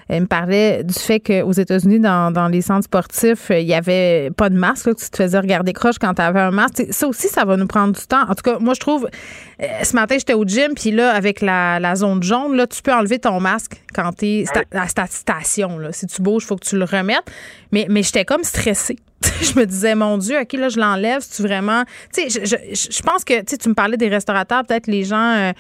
elle 0.08 0.22
me 0.22 0.26
parlait 0.26 0.84
du 0.84 0.94
fait 0.94 1.20
qu'aux 1.20 1.52
États-Unis, 1.52 2.00
dans, 2.00 2.48
les 2.50 2.60
centres 2.60 2.84
sportifs, 2.84 3.50
il 3.50 3.66
n'y 3.66 3.74
avait 3.74 4.30
pas 4.36 4.50
de 4.50 4.56
masque, 4.56 4.94
que 4.94 5.00
tu 5.00 5.10
te 5.10 5.16
faisais 5.16 5.38
regarder 5.38 5.72
croche 5.72 5.98
quand 5.98 6.14
tu 6.14 6.22
avais 6.22 6.40
un 6.40 6.50
masque. 6.50 6.84
Ça 6.90 7.06
aussi, 7.06 7.28
ça 7.28 7.44
va 7.44 7.56
nous 7.56 7.66
prendre 7.66 7.94
du 7.94 8.06
temps. 8.06 8.22
En 8.28 8.34
tout 8.34 8.42
cas, 8.42 8.58
moi, 8.58 8.74
je 8.74 8.80
trouve, 8.80 9.08
euh, 9.62 9.66
ce 9.82 9.94
matin, 9.94 10.16
j'étais 10.18 10.34
au 10.34 10.44
gym, 10.44 10.74
puis 10.74 10.90
là, 10.90 11.12
avec 11.12 11.40
la, 11.40 11.94
zone 11.94 12.22
jaune, 12.22 12.56
là, 12.56 12.66
tu 12.66 12.82
peux 12.82 12.92
enlever 12.92 13.18
ton 13.18 13.40
masque 13.40 13.82
quand 13.94 14.12
tu 14.18 14.26
es 14.26 14.44
à 14.72 14.86
ta 14.86 15.06
station. 15.06 15.78
Là. 15.78 15.92
Si 15.92 16.06
tu 16.06 16.22
bouges, 16.22 16.44
il 16.44 16.46
faut 16.46 16.56
que 16.56 16.66
tu 16.66 16.76
le 16.76 16.84
remettes. 16.84 17.30
Mais, 17.70 17.86
mais 17.88 18.02
j'étais 18.02 18.24
comme 18.24 18.44
stressée. 18.44 18.96
je 19.42 19.58
me 19.58 19.64
disais, 19.64 19.94
mon 19.94 20.18
Dieu, 20.18 20.38
OK, 20.40 20.52
là, 20.54 20.68
je 20.68 20.78
l'enlève. 20.78 21.22
tu 21.34 21.42
vraiment? 21.42 21.84
Tu 22.14 22.28
sais, 22.28 22.44
je, 22.44 22.56
je, 22.74 23.02
pense 23.02 23.24
que 23.24 23.42
tu 23.44 23.68
me 23.68 23.74
parlais 23.74 23.96
des 23.96 24.08
restaurateurs, 24.08 24.64
peut-être 24.64 24.86
les 24.86 25.04
gens 25.04 25.16
euh, 25.16 25.52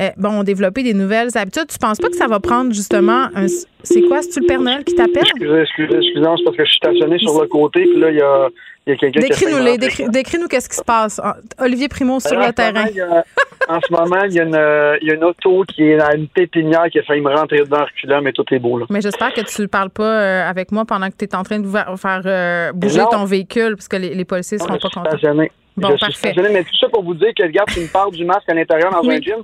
euh, 0.00 0.10
bon, 0.16 0.40
ont 0.40 0.42
développé 0.42 0.82
des 0.82 0.94
nouvelles 0.94 1.30
habitudes. 1.36 1.66
Tu 1.68 1.78
penses 1.78 1.98
pas 1.98 2.08
que 2.08 2.16
ça 2.16 2.26
va 2.26 2.40
prendre 2.40 2.72
justement 2.72 3.28
un. 3.34 3.46
C'est 3.82 4.02
quoi? 4.02 4.22
C'est-tu 4.22 4.40
le 4.40 4.46
Père 4.46 4.60
Noël 4.60 4.84
qui 4.84 4.94
t'appelle? 4.94 5.22
Excusez, 5.22 5.60
excusez, 5.60 5.96
excusez, 5.96 6.12
c'est 6.14 6.44
parce 6.44 6.56
que 6.56 6.64
je 6.64 6.68
suis 6.68 6.76
stationné 6.76 7.18
sur 7.18 7.40
le 7.40 7.48
côté, 7.48 7.84
puis 7.84 7.98
là, 7.98 8.10
il 8.10 8.16
y 8.16 8.20
a 8.20 8.48
Décris-nous 8.86 10.08
décris-nous 10.08 10.48
qu'est-ce 10.48 10.68
qui 10.68 10.76
se 10.76 10.84
passe. 10.84 11.20
Olivier 11.58 11.88
Primo 11.88 12.18
sur 12.18 12.38
le 12.38 12.52
terrain. 12.52 12.86
en 13.68 13.80
ce 13.80 13.92
moment, 13.92 14.24
il 14.24 14.32
y, 14.32 14.40
a 14.40 14.44
une, 14.44 14.98
il 15.02 15.08
y, 15.08 15.10
a 15.10 15.14
une, 15.14 15.24
auto 15.24 15.64
qui 15.68 15.84
est 15.84 16.00
à 16.00 16.14
une 16.14 16.26
pépinière 16.28 16.86
qui 16.90 16.98
a 16.98 17.02
failli 17.02 17.20
me 17.20 17.30
rentrer 17.30 17.58
dedans 17.58 17.84
reculant, 17.84 18.22
mais 18.22 18.32
tout 18.32 18.44
est 18.50 18.58
beau. 18.58 18.78
Là. 18.78 18.86
Mais 18.90 19.00
j'espère 19.00 19.32
que 19.32 19.42
tu 19.42 19.62
ne 19.62 19.66
parles 19.66 19.90
pas 19.90 20.02
euh, 20.02 20.48
avec 20.48 20.72
moi 20.72 20.84
pendant 20.84 21.08
que 21.08 21.16
tu 21.16 21.24
es 21.24 21.34
en 21.34 21.42
train 21.42 21.60
de 21.60 21.68
faire 21.68 22.22
euh, 22.24 22.72
bouger 22.72 23.02
ton 23.10 23.24
véhicule, 23.24 23.76
parce 23.76 23.88
que 23.88 23.96
les, 23.96 24.14
les 24.14 24.24
policiers 24.24 24.58
ne 24.58 24.62
seront 24.62 24.78
pas 24.78 24.88
contents. 24.88 25.02
Bon, 25.76 25.96
je 25.96 26.04
suis 26.04 26.14
stationné, 26.14 26.48
mais 26.52 26.64
tout 26.64 26.76
ça 26.78 26.88
pour 26.88 27.04
vous 27.04 27.14
dire 27.14 27.30
que, 27.36 27.42
regarde, 27.42 27.70
tu 27.70 27.80
me 27.80 27.86
parles 27.86 28.12
du 28.12 28.24
masque 28.24 28.48
à 28.48 28.54
l'intérieur 28.54 28.90
dans 28.90 29.08
un 29.08 29.20
gym. 29.20 29.42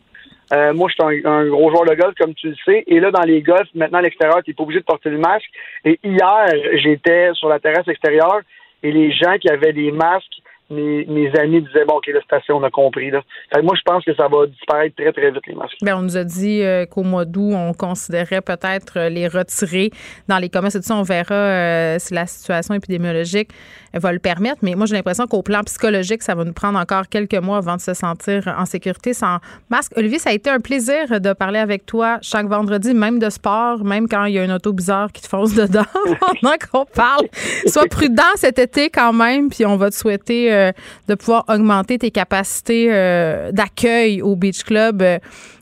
Euh, 0.52 0.72
moi, 0.74 0.88
je 0.88 0.94
suis 0.94 1.26
un, 1.26 1.46
gros 1.46 1.70
joueur 1.70 1.84
de 1.84 1.94
golf, 1.94 2.14
comme 2.18 2.34
tu 2.34 2.48
le 2.48 2.56
sais. 2.64 2.84
Et 2.86 3.00
là, 3.00 3.10
dans 3.10 3.22
les 3.22 3.42
golfs, 3.42 3.68
maintenant 3.74 3.98
à 3.98 4.02
l'extérieur, 4.02 4.42
tu 4.44 4.50
n'es 4.50 4.54
pas 4.54 4.62
obligé 4.62 4.80
de 4.80 4.84
porter 4.84 5.10
le 5.10 5.18
masque. 5.18 5.46
Et 5.84 5.98
hier, 6.04 6.46
j'étais 6.74 7.30
sur 7.34 7.48
la 7.48 7.58
terrasse 7.58 7.88
extérieure 7.88 8.40
et 8.82 8.92
les 8.92 9.12
gens 9.12 9.36
qui 9.38 9.48
avaient 9.48 9.72
des 9.72 9.90
masques, 9.90 10.42
mes, 10.70 11.30
amis 11.38 11.62
disaient 11.62 11.84
bon 11.86 11.96
ok 11.96 12.08
la 12.12 12.20
station 12.22 12.56
on 12.56 12.62
a 12.64 12.70
compris 12.70 13.10
là. 13.10 13.22
moi 13.62 13.74
je 13.76 13.82
pense 13.84 14.04
que 14.04 14.14
ça 14.14 14.26
va 14.28 14.46
disparaître 14.46 14.96
très 14.96 15.12
très 15.12 15.30
vite 15.30 15.46
les 15.46 15.54
masques. 15.54 15.76
Bien, 15.80 15.96
on 15.96 16.02
nous 16.02 16.16
a 16.16 16.24
dit 16.24 16.62
euh, 16.62 16.86
qu'au 16.86 17.04
mois 17.04 17.24
d'août 17.24 17.52
on 17.54 17.72
considérait 17.72 18.40
peut-être 18.40 18.98
euh, 18.98 19.08
les 19.08 19.28
retirer 19.28 19.90
dans 20.28 20.38
les 20.38 20.48
commerces 20.48 20.74
et 20.74 20.80
tout 20.80 20.86
ça 20.86 20.96
on 20.96 21.02
verra 21.02 21.34
euh, 21.34 21.96
si 21.98 22.14
la 22.14 22.26
situation 22.26 22.74
épidémiologique 22.74 23.50
va 23.98 24.12
le 24.12 24.18
permettre. 24.18 24.58
Mais 24.62 24.74
moi, 24.74 24.86
j'ai 24.86 24.94
l'impression 24.94 25.26
qu'au 25.26 25.42
plan 25.42 25.62
psychologique, 25.64 26.22
ça 26.22 26.34
va 26.34 26.44
nous 26.44 26.52
prendre 26.52 26.78
encore 26.78 27.08
quelques 27.08 27.34
mois 27.34 27.58
avant 27.58 27.76
de 27.76 27.80
se 27.80 27.94
sentir 27.94 28.54
en 28.58 28.66
sécurité 28.66 29.14
sans 29.14 29.38
masque. 29.70 29.92
Olivier, 29.96 30.18
ça 30.18 30.30
a 30.30 30.32
été 30.32 30.50
un 30.50 30.60
plaisir 30.60 31.20
de 31.20 31.32
parler 31.32 31.58
avec 31.58 31.86
toi 31.86 32.18
chaque 32.22 32.46
vendredi, 32.46 32.94
même 32.94 33.18
de 33.18 33.30
sport, 33.30 33.84
même 33.84 34.08
quand 34.08 34.24
il 34.24 34.34
y 34.34 34.38
a 34.38 34.44
une 34.44 34.52
auto 34.52 34.72
bizarre 34.72 35.12
qui 35.12 35.22
te 35.22 35.28
fonce 35.28 35.54
dedans 35.54 35.84
pendant 36.20 36.56
qu'on 36.70 36.84
parle. 36.84 37.26
Sois 37.66 37.86
prudent 37.86 38.22
cet 38.36 38.58
été 38.58 38.90
quand 38.90 39.12
même, 39.12 39.48
puis 39.50 39.66
on 39.66 39.76
va 39.76 39.90
te 39.90 39.94
souhaiter 39.94 40.52
euh, 40.52 40.72
de 41.08 41.14
pouvoir 41.14 41.44
augmenter 41.48 41.98
tes 41.98 42.10
capacités 42.10 42.88
euh, 42.90 43.52
d'accueil 43.52 44.22
au 44.22 44.36
Beach 44.36 44.64
Club. 44.64 45.02
Euh, 45.02 45.18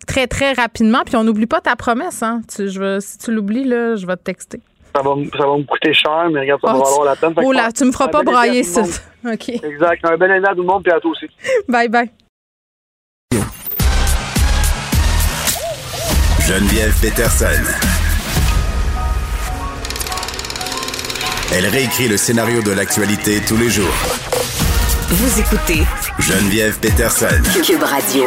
très, 0.07 0.27
très 0.27 0.53
rapidement. 0.53 1.03
Puis 1.05 1.17
on 1.17 1.25
n'oublie 1.25 1.47
pas 1.47 1.61
ta 1.61 1.77
promesse. 1.77 2.23
Hein? 2.23 2.43
Tu, 2.55 2.69
je 2.69 3.01
si 3.01 3.19
tu 3.19 3.33
l'oublies, 3.33 3.65
là, 3.65 3.97
je 3.97 4.07
vais 4.07 4.17
te 4.17 4.23
texter. 4.23 4.61
Ça 4.95 5.03
va, 5.03 5.11
ça 5.37 5.47
va 5.47 5.57
me 5.57 5.65
coûter 5.65 5.93
cher, 5.93 6.29
mais 6.33 6.41
regarde, 6.41 6.61
ça 6.65 6.73
va 6.73 6.79
oh, 6.79 6.85
valoir 6.85 7.05
la 7.05 7.17
peine. 7.17 7.35
Oh 7.37 7.53
là, 7.53 7.73
tu 7.73 7.85
me 7.85 7.91
feras 7.91 8.09
pas 8.09 8.23
brailler 8.23 8.63
ça. 8.63 8.83
OK. 9.25 9.49
Exact. 9.49 10.05
Un 10.05 10.17
bel 10.17 10.31
année 10.31 10.47
à 10.47 10.55
tout 10.55 10.61
le 10.61 10.67
monde, 10.67 10.85
puis 10.85 10.93
à 10.93 11.01
toi 11.01 11.11
aussi. 11.11 11.27
Bye 11.69 11.89
bye. 11.89 12.11
Geneviève 16.47 16.95
Peterson. 17.01 17.47
Elle 21.53 21.67
réécrit 21.67 22.09
le 22.09 22.17
scénario 22.17 22.63
de 22.63 22.73
l'actualité 22.73 23.41
tous 23.47 23.57
les 23.57 23.71
jours. 23.71 23.95
Vous 25.09 25.41
écoutez 25.41 25.83
Geneviève 26.19 26.79
Peterson. 26.79 27.43
Cube 27.65 27.83
Radio. 27.83 28.27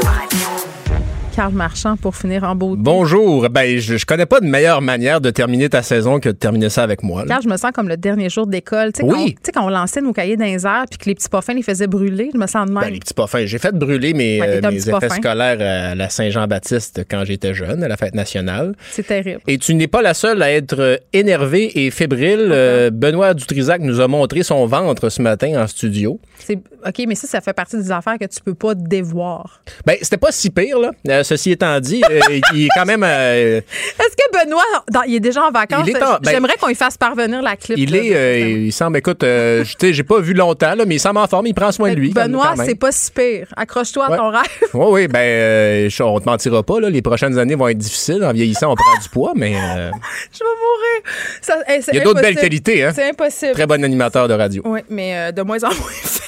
Carl 1.37 1.53
Marchand 1.53 1.97
pour 1.97 2.15
finir 2.15 2.43
en 2.45 2.55
beau. 2.55 2.75
Bonjour. 2.75 3.47
Ben, 3.49 3.77
je, 3.77 3.97
je 3.97 4.05
connais 4.07 4.25
pas 4.25 4.39
de 4.39 4.47
meilleure 4.47 4.81
manière 4.81 5.21
de 5.21 5.29
terminer 5.29 5.69
ta 5.69 5.83
saison 5.83 6.19
que 6.19 6.29
de 6.29 6.33
terminer 6.33 6.71
ça 6.71 6.81
avec 6.81 7.03
moi. 7.03 7.25
Carl, 7.27 7.43
je 7.43 7.47
me 7.47 7.57
sens 7.57 7.69
comme 7.75 7.87
le 7.87 7.95
dernier 7.95 8.27
jour 8.27 8.47
d'école. 8.47 8.91
Tu 8.91 9.01
sais, 9.01 9.07
oui. 9.07 9.35
quand, 9.43 9.51
quand, 9.53 9.67
on 9.67 9.69
lançait 9.69 10.01
nos 10.01 10.13
cahiers 10.13 10.35
dans 10.35 10.45
les 10.45 10.65
airs 10.65 10.85
puis 10.89 10.97
que 10.97 11.05
les 11.05 11.13
petits 11.13 11.29
poffins 11.29 11.53
les 11.53 11.61
faisaient 11.61 11.85
brûler, 11.85 12.31
je 12.33 12.39
me 12.39 12.47
sens 12.47 12.65
de 12.65 12.71
même. 12.71 12.85
Ben, 12.85 12.89
les 12.91 12.97
petits 12.97 13.13
poffins. 13.13 13.45
J'ai 13.45 13.59
fait 13.59 13.71
brûler 13.75 14.15
mes, 14.15 14.41
ouais, 14.41 14.65
euh, 14.65 14.71
mes 14.71 14.89
effets 14.89 15.09
scolaires 15.09 15.91
à 15.91 15.93
la 15.93 16.09
Saint-Jean-Baptiste 16.09 17.05
quand 17.07 17.23
j'étais 17.23 17.53
jeune, 17.53 17.83
à 17.83 17.87
la 17.87 17.97
fête 17.97 18.15
nationale. 18.15 18.73
C'est 18.89 19.05
terrible. 19.05 19.41
Et 19.45 19.59
tu 19.59 19.75
n'es 19.75 19.87
pas 19.87 20.01
la 20.01 20.15
seule 20.15 20.41
à 20.41 20.51
être 20.51 20.99
énervée 21.13 21.85
et 21.85 21.91
fébrile. 21.91 22.49
Euh, 22.51 22.89
Benoît 22.89 23.35
Dutrisac 23.35 23.81
nous 23.81 23.99
a 23.99 24.07
montré 24.07 24.41
son 24.41 24.65
ventre 24.65 25.09
ce 25.09 25.21
matin 25.21 25.61
en 25.61 25.67
studio. 25.67 26.19
OK, 26.49 27.03
mais 27.07 27.15
ça, 27.15 27.27
ça 27.27 27.41
fait 27.41 27.53
partie 27.53 27.77
des 27.77 27.91
affaires 27.91 28.17
que 28.19 28.25
tu 28.25 28.41
peux 28.43 28.53
pas 28.55 28.73
dévoir. 28.73 29.61
Ben, 29.85 29.97
c'était 30.01 30.17
pas 30.17 30.31
si 30.31 30.49
pire, 30.49 30.79
là. 30.79 30.91
Euh, 31.09 31.23
ceci 31.27 31.51
étant 31.51 31.79
dit, 31.79 32.01
euh, 32.09 32.19
il 32.53 32.65
est 32.65 32.69
quand 32.75 32.85
même. 32.85 33.03
Euh, 33.03 33.57
Est-ce 33.59 34.15
que 34.15 34.45
Benoît, 34.45 34.63
dans, 34.89 35.03
il 35.03 35.15
est 35.15 35.19
déjà 35.19 35.43
en 35.43 35.51
vacances? 35.51 35.87
En, 35.87 36.19
ben, 36.21 36.31
J'aimerais 36.31 36.55
qu'on 36.59 36.67
lui 36.67 36.75
fasse 36.75 36.97
parvenir 36.97 37.41
la 37.41 37.55
clip. 37.55 37.77
Il 37.77 37.91
là, 37.91 37.97
est, 37.97 38.15
euh, 38.15 38.65
il 38.65 38.73
semble, 38.73 38.97
écoute, 38.97 39.23
euh, 39.23 39.63
j'ai 39.81 40.03
pas 40.03 40.19
vu 40.19 40.33
longtemps, 40.33 40.75
là, 40.75 40.85
mais 40.85 40.95
il 40.95 40.99
semble 40.99 41.19
en 41.19 41.27
forme, 41.27 41.47
il 41.47 41.53
prend 41.53 41.71
soin 41.71 41.91
de 41.91 41.95
lui. 41.95 42.09
Benoît, 42.11 42.53
c'est 42.65 42.75
pas 42.75 42.91
si 42.91 43.11
pire. 43.11 43.47
Accroche-toi 43.55 44.07
ouais. 44.07 44.13
à 44.13 44.17
ton 44.17 44.29
rêve. 44.29 44.41
Oui, 44.73 44.87
oui, 44.89 45.07
ben, 45.07 45.89
on 45.99 46.19
te 46.19 46.25
mentira 46.25 46.63
pas, 46.63 46.79
là. 46.79 46.89
Les 46.89 47.01
prochaines 47.01 47.37
années 47.37 47.55
vont 47.55 47.67
être 47.67 47.77
difficiles. 47.77 48.23
En 48.23 48.33
vieillissant, 48.33 48.71
on 48.71 48.75
prend 48.75 49.01
du 49.01 49.09
poit, 49.09 49.33
mais. 49.35 49.53
Je 50.31 50.39
vais 50.39 50.45
mourir. 50.45 51.03
Ça, 51.41 51.57
hey, 51.67 51.81
il 51.91 51.97
y 51.97 52.01
a 52.01 52.03
d'autres 52.03 52.21
belles 52.21 52.35
qualités, 52.35 52.83
hein? 52.83 52.91
C'est 52.95 53.09
impossible. 53.09 53.53
Très 53.53 53.67
bon 53.67 53.83
animateur 53.83 54.27
de 54.27 54.33
radio. 54.33 54.61
Oui, 54.65 54.79
mais 54.89 55.31
de 55.33 55.41
moins 55.41 55.63
en 55.63 55.69
moins 55.69 55.91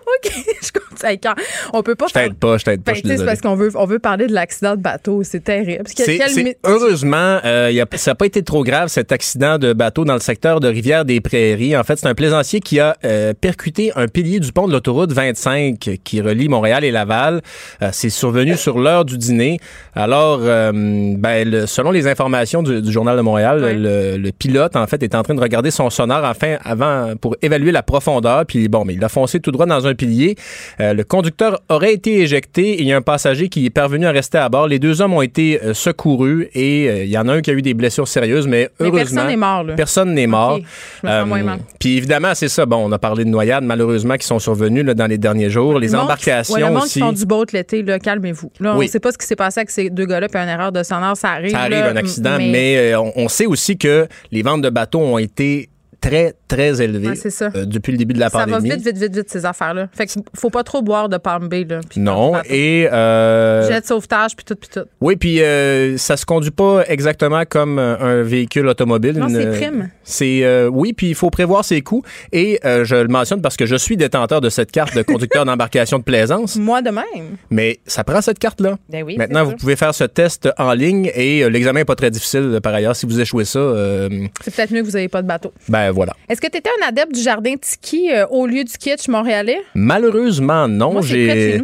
OK, 0.24 0.32
je 0.62 0.72
continue. 0.72 1.18
Quand 1.22 1.34
on 1.72 1.82
peut 1.82 1.94
pas 1.94 2.06
je 2.08 2.14
t'aide 2.14 2.34
pas, 2.34 2.58
je 2.58 2.64
t'aide 2.64 2.82
pas. 2.82 2.92
Ben, 2.92 3.00
c'est 3.04 3.24
parce 3.24 3.40
qu'on 3.40 3.54
veut, 3.54 3.70
on 3.74 3.86
veut 3.86 3.98
parler 3.98 4.26
de 4.26 4.32
l'accident 4.32 4.76
de 4.76 4.82
bateau. 4.82 5.22
C'est 5.22 5.42
terrible. 5.42 5.84
C'est, 5.86 6.18
quel... 6.18 6.54
Heureusement, 6.64 7.40
euh, 7.44 7.70
y 7.72 7.80
a, 7.80 7.86
ça 7.94 8.10
n'a 8.10 8.14
pas 8.14 8.26
été 8.26 8.42
trop 8.42 8.64
grave, 8.64 8.88
cet 8.88 9.12
accident 9.12 9.58
de 9.58 9.72
bateau 9.72 10.04
dans 10.04 10.14
le 10.14 10.20
secteur 10.20 10.60
de 10.60 10.68
Rivière-des-Prairies. 10.68 11.76
En 11.76 11.84
fait, 11.84 11.96
c'est 11.96 12.06
un 12.06 12.14
plaisancier 12.14 12.60
qui 12.60 12.80
a 12.80 12.96
euh, 13.04 13.32
percuté 13.32 13.92
un 13.96 14.08
pilier 14.08 14.40
du 14.40 14.52
pont 14.52 14.66
de 14.66 14.72
l'autoroute 14.72 15.12
25 15.12 16.00
qui 16.04 16.20
relie 16.20 16.48
Montréal 16.48 16.84
et 16.84 16.90
Laval. 16.90 17.40
Euh, 17.82 17.90
c'est 17.92 18.10
survenu 18.10 18.56
sur 18.56 18.78
l'heure 18.78 19.04
du 19.04 19.16
dîner. 19.18 19.58
Alors, 19.94 20.40
euh, 20.42 20.72
ben, 20.72 21.48
le, 21.48 21.66
selon 21.66 21.90
les 21.90 22.06
informations 22.06 22.62
du, 22.62 22.82
du 22.82 22.92
Journal 22.92 23.16
de 23.16 23.22
Montréal, 23.22 23.62
ouais. 23.62 23.74
le, 23.74 24.16
le, 24.16 24.32
pilote, 24.32 24.76
en 24.76 24.86
fait, 24.86 25.02
est 25.02 25.14
en 25.14 25.22
train 25.22 25.34
de 25.34 25.40
regarder 25.40 25.70
son 25.70 25.90
sonar 25.90 26.24
enfin, 26.24 26.56
avant, 26.64 27.14
pour 27.20 27.36
évaluer 27.42 27.72
la 27.72 27.82
profondeur. 27.82 28.46
Puis, 28.46 28.68
bon, 28.68 28.84
mais 28.84 28.94
il 28.94 29.04
a 29.04 29.08
foncé 29.08 29.40
tout 29.40 29.50
droit 29.50 29.66
dans 29.66 29.86
un 29.86 29.89
pilier. 29.94 30.36
Euh, 30.80 30.94
le 30.94 31.04
conducteur 31.04 31.60
aurait 31.68 31.92
été 31.92 32.20
éjecté 32.20 32.72
et 32.72 32.80
il 32.82 32.86
y 32.86 32.92
a 32.92 32.96
un 32.96 33.02
passager 33.02 33.48
qui 33.48 33.66
est 33.66 33.70
parvenu 33.70 34.06
à 34.06 34.10
rester 34.10 34.38
à 34.38 34.48
bord. 34.48 34.68
Les 34.68 34.78
deux 34.78 35.00
hommes 35.00 35.14
ont 35.14 35.22
été 35.22 35.60
euh, 35.62 35.74
secourus 35.74 36.48
et 36.54 36.88
euh, 36.88 37.04
il 37.04 37.10
y 37.10 37.18
en 37.18 37.28
a 37.28 37.34
un 37.34 37.40
qui 37.40 37.50
a 37.50 37.54
eu 37.54 37.62
des 37.62 37.74
blessures 37.74 38.08
sérieuses, 38.08 38.46
mais, 38.46 38.70
mais 38.78 38.86
heureusement. 38.86 39.22
Personne 39.22 39.28
n'est 39.28 39.36
mort. 39.36 39.64
Là. 39.64 39.74
Personne 39.74 40.14
n'est 40.14 40.26
mort. 40.26 40.58
Okay. 41.02 41.60
Puis 41.78 41.96
évidemment, 41.96 42.34
c'est 42.34 42.48
ça. 42.48 42.66
Bon, 42.66 42.76
on 42.88 42.92
a 42.92 42.98
parlé 42.98 43.24
de 43.24 43.30
noyades, 43.30 43.64
malheureusement, 43.64 44.16
qui 44.16 44.26
sont 44.26 44.38
survenues 44.38 44.82
là, 44.82 44.94
dans 44.94 45.06
les 45.06 45.18
derniers 45.18 45.50
jours. 45.50 45.78
Les 45.78 45.88
le 45.88 45.98
embarcations 45.98 46.54
ouais, 46.54 46.60
le 46.60 46.66
monde 46.66 46.84
aussi. 46.84 46.94
qui 46.94 47.00
font 47.00 47.12
du 47.12 47.26
boat 47.26 47.46
l'été, 47.52 47.84
calmez-vous. 48.02 48.50
Là, 48.60 48.76
on 48.76 48.82
ne 48.82 48.86
sait 48.86 49.00
pas 49.00 49.12
ce 49.12 49.18
qui 49.18 49.26
s'est 49.26 49.36
passé 49.36 49.60
avec 49.60 49.70
ces 49.70 49.90
deux 49.90 50.06
gars-là, 50.06 50.28
puis 50.28 50.40
une 50.40 50.48
erreur 50.48 50.72
de 50.72 50.82
sonar, 50.82 51.16
ça 51.16 51.30
arrive. 51.30 51.50
Ça 51.50 51.60
arrive, 51.60 51.78
là, 51.78 51.90
un 51.90 51.96
accident, 51.96 52.36
mais, 52.38 52.50
mais 52.50 52.94
on, 52.96 53.12
on 53.16 53.28
sait 53.28 53.46
aussi 53.46 53.78
que 53.78 54.06
les 54.30 54.42
ventes 54.42 54.62
de 54.62 54.70
bateaux 54.70 55.00
ont 55.00 55.18
été 55.18 55.69
très, 56.00 56.34
très 56.48 56.82
élevé 56.82 57.08
ouais, 57.08 57.14
ça. 57.16 57.50
Euh, 57.54 57.64
depuis 57.64 57.92
le 57.92 57.98
début 57.98 58.14
de 58.14 58.20
la 58.20 58.28
ça 58.28 58.40
pandémie. 58.40 58.68
Ça 58.68 58.74
va 58.74 58.76
vite, 58.76 58.86
vite, 58.86 58.98
vite, 58.98 59.14
vite, 59.16 59.30
ces 59.30 59.44
affaires-là. 59.44 59.88
Fait 59.92 60.06
qu'il 60.06 60.22
faut 60.34 60.50
pas 60.50 60.64
trop 60.64 60.82
boire 60.82 61.08
de 61.08 61.16
Palm 61.18 61.48
Bay, 61.48 61.64
là. 61.68 61.80
Non, 61.96 62.34
et... 62.48 62.88
Euh... 62.90 63.66
Jet 63.68 63.82
de 63.82 63.86
sauvetage, 63.86 64.36
puis 64.36 64.44
tout, 64.44 64.56
puis 64.56 64.70
tout. 64.72 64.86
Oui, 65.00 65.16
puis 65.16 65.42
euh, 65.42 65.96
ça 65.96 66.16
se 66.16 66.24
conduit 66.26 66.50
pas 66.50 66.84
exactement 66.88 67.42
comme 67.48 67.78
un 67.78 68.22
véhicule 68.22 68.66
automobile. 68.66 69.18
Non, 69.18 69.28
c'est 69.28 69.50
prime. 69.50 69.90
C'est... 70.02 70.44
Euh, 70.44 70.68
oui, 70.72 70.92
puis 70.92 71.08
il 71.08 71.14
faut 71.14 71.30
prévoir 71.30 71.64
ses 71.64 71.82
coûts. 71.82 72.02
Et 72.32 72.58
euh, 72.64 72.84
je 72.84 72.96
le 72.96 73.08
mentionne 73.08 73.42
parce 73.42 73.56
que 73.56 73.66
je 73.66 73.76
suis 73.76 73.96
détenteur 73.96 74.40
de 74.40 74.48
cette 74.48 74.72
carte 74.72 74.94
de 74.96 75.02
conducteur 75.02 75.44
d'embarcation 75.46 75.98
de 75.98 76.04
plaisance. 76.04 76.56
Moi 76.56 76.82
de 76.82 76.90
même. 76.90 77.36
Mais 77.50 77.80
ça 77.86 78.04
prend 78.04 78.20
cette 78.20 78.38
carte-là. 78.38 78.76
Ben 78.88 79.02
oui, 79.04 79.16
Maintenant, 79.16 79.44
vous 79.44 79.50
sûr. 79.50 79.58
pouvez 79.58 79.76
faire 79.76 79.94
ce 79.94 80.04
test 80.04 80.48
en 80.58 80.72
ligne 80.72 81.10
et 81.14 81.44
euh, 81.44 81.48
l'examen 81.48 81.80
n'est 81.80 81.84
pas 81.84 81.94
très 81.96 82.10
difficile, 82.10 82.60
par 82.62 82.74
ailleurs. 82.74 82.96
Si 82.96 83.06
vous 83.06 83.20
échouez 83.20 83.44
ça... 83.44 83.58
euh, 83.58 84.08
c'est 84.42 84.54
peut-être 84.54 84.72
mieux 84.72 84.80
que 84.80 84.86
vous 84.86 84.92
n'ayez 84.92 85.08
pas 85.08 85.22
de 85.22 85.28
bateau. 85.28 85.52
Ben 85.68 85.89
voilà. 85.90 86.14
Est-ce 86.28 86.40
que 86.40 86.48
tu 86.48 86.58
étais 86.58 86.70
un 86.82 86.88
adepte 86.88 87.14
du 87.14 87.20
jardin 87.20 87.54
Tiki 87.56 88.12
euh, 88.12 88.26
au 88.28 88.46
lieu 88.46 88.64
du 88.64 88.72
kitsch 88.78 89.08
montréalais? 89.08 89.60
Malheureusement, 89.74 90.68
non. 90.68 91.00
J'ai 91.02 91.60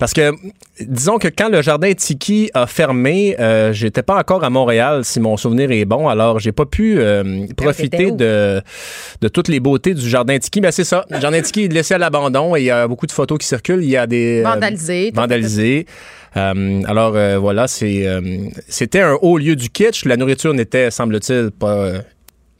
parce 0.00 0.14
que 0.14 0.32
disons 0.80 1.18
que 1.18 1.28
quand 1.28 1.50
le 1.50 1.60
jardin 1.60 1.92
Tiki 1.92 2.50
a 2.54 2.66
fermé, 2.66 3.36
euh, 3.38 3.74
j'étais 3.74 4.02
pas 4.02 4.16
encore 4.16 4.42
à 4.42 4.48
Montréal 4.48 5.04
si 5.04 5.20
mon 5.20 5.36
souvenir 5.36 5.70
est 5.70 5.84
bon, 5.84 6.08
alors 6.08 6.38
j'ai 6.38 6.52
pas 6.52 6.64
pu 6.64 6.98
euh, 6.98 7.46
profiter 7.54 8.10
de 8.10 8.62
de 9.20 9.28
toutes 9.28 9.48
les 9.48 9.60
beautés 9.60 9.92
du 9.92 10.08
jardin 10.08 10.38
Tiki, 10.38 10.62
mais 10.62 10.72
c'est 10.72 10.84
ça, 10.84 11.04
le 11.10 11.20
jardin 11.20 11.42
Tiki 11.42 11.64
est 11.64 11.72
laissé 11.72 11.92
à 11.92 11.98
l'abandon 11.98 12.56
et 12.56 12.60
il 12.60 12.64
y 12.64 12.70
a 12.70 12.88
beaucoup 12.88 13.06
de 13.06 13.12
photos 13.12 13.36
qui 13.36 13.46
circulent, 13.46 13.84
il 13.84 13.90
y 13.90 13.96
a 13.98 14.06
des 14.06 14.40
vandalisés, 14.40 15.08
euh, 15.08 15.20
vandalisés. 15.20 15.86
Alors 16.34 17.12
voilà, 17.38 17.68
c'est 17.68 18.06
c'était 18.68 19.00
un 19.00 19.18
haut 19.20 19.36
lieu 19.36 19.54
du 19.54 19.68
kitsch, 19.68 20.06
la 20.06 20.16
nourriture 20.16 20.54
n'était 20.54 20.90
semble-t-il 20.90 21.50
pas 21.50 21.92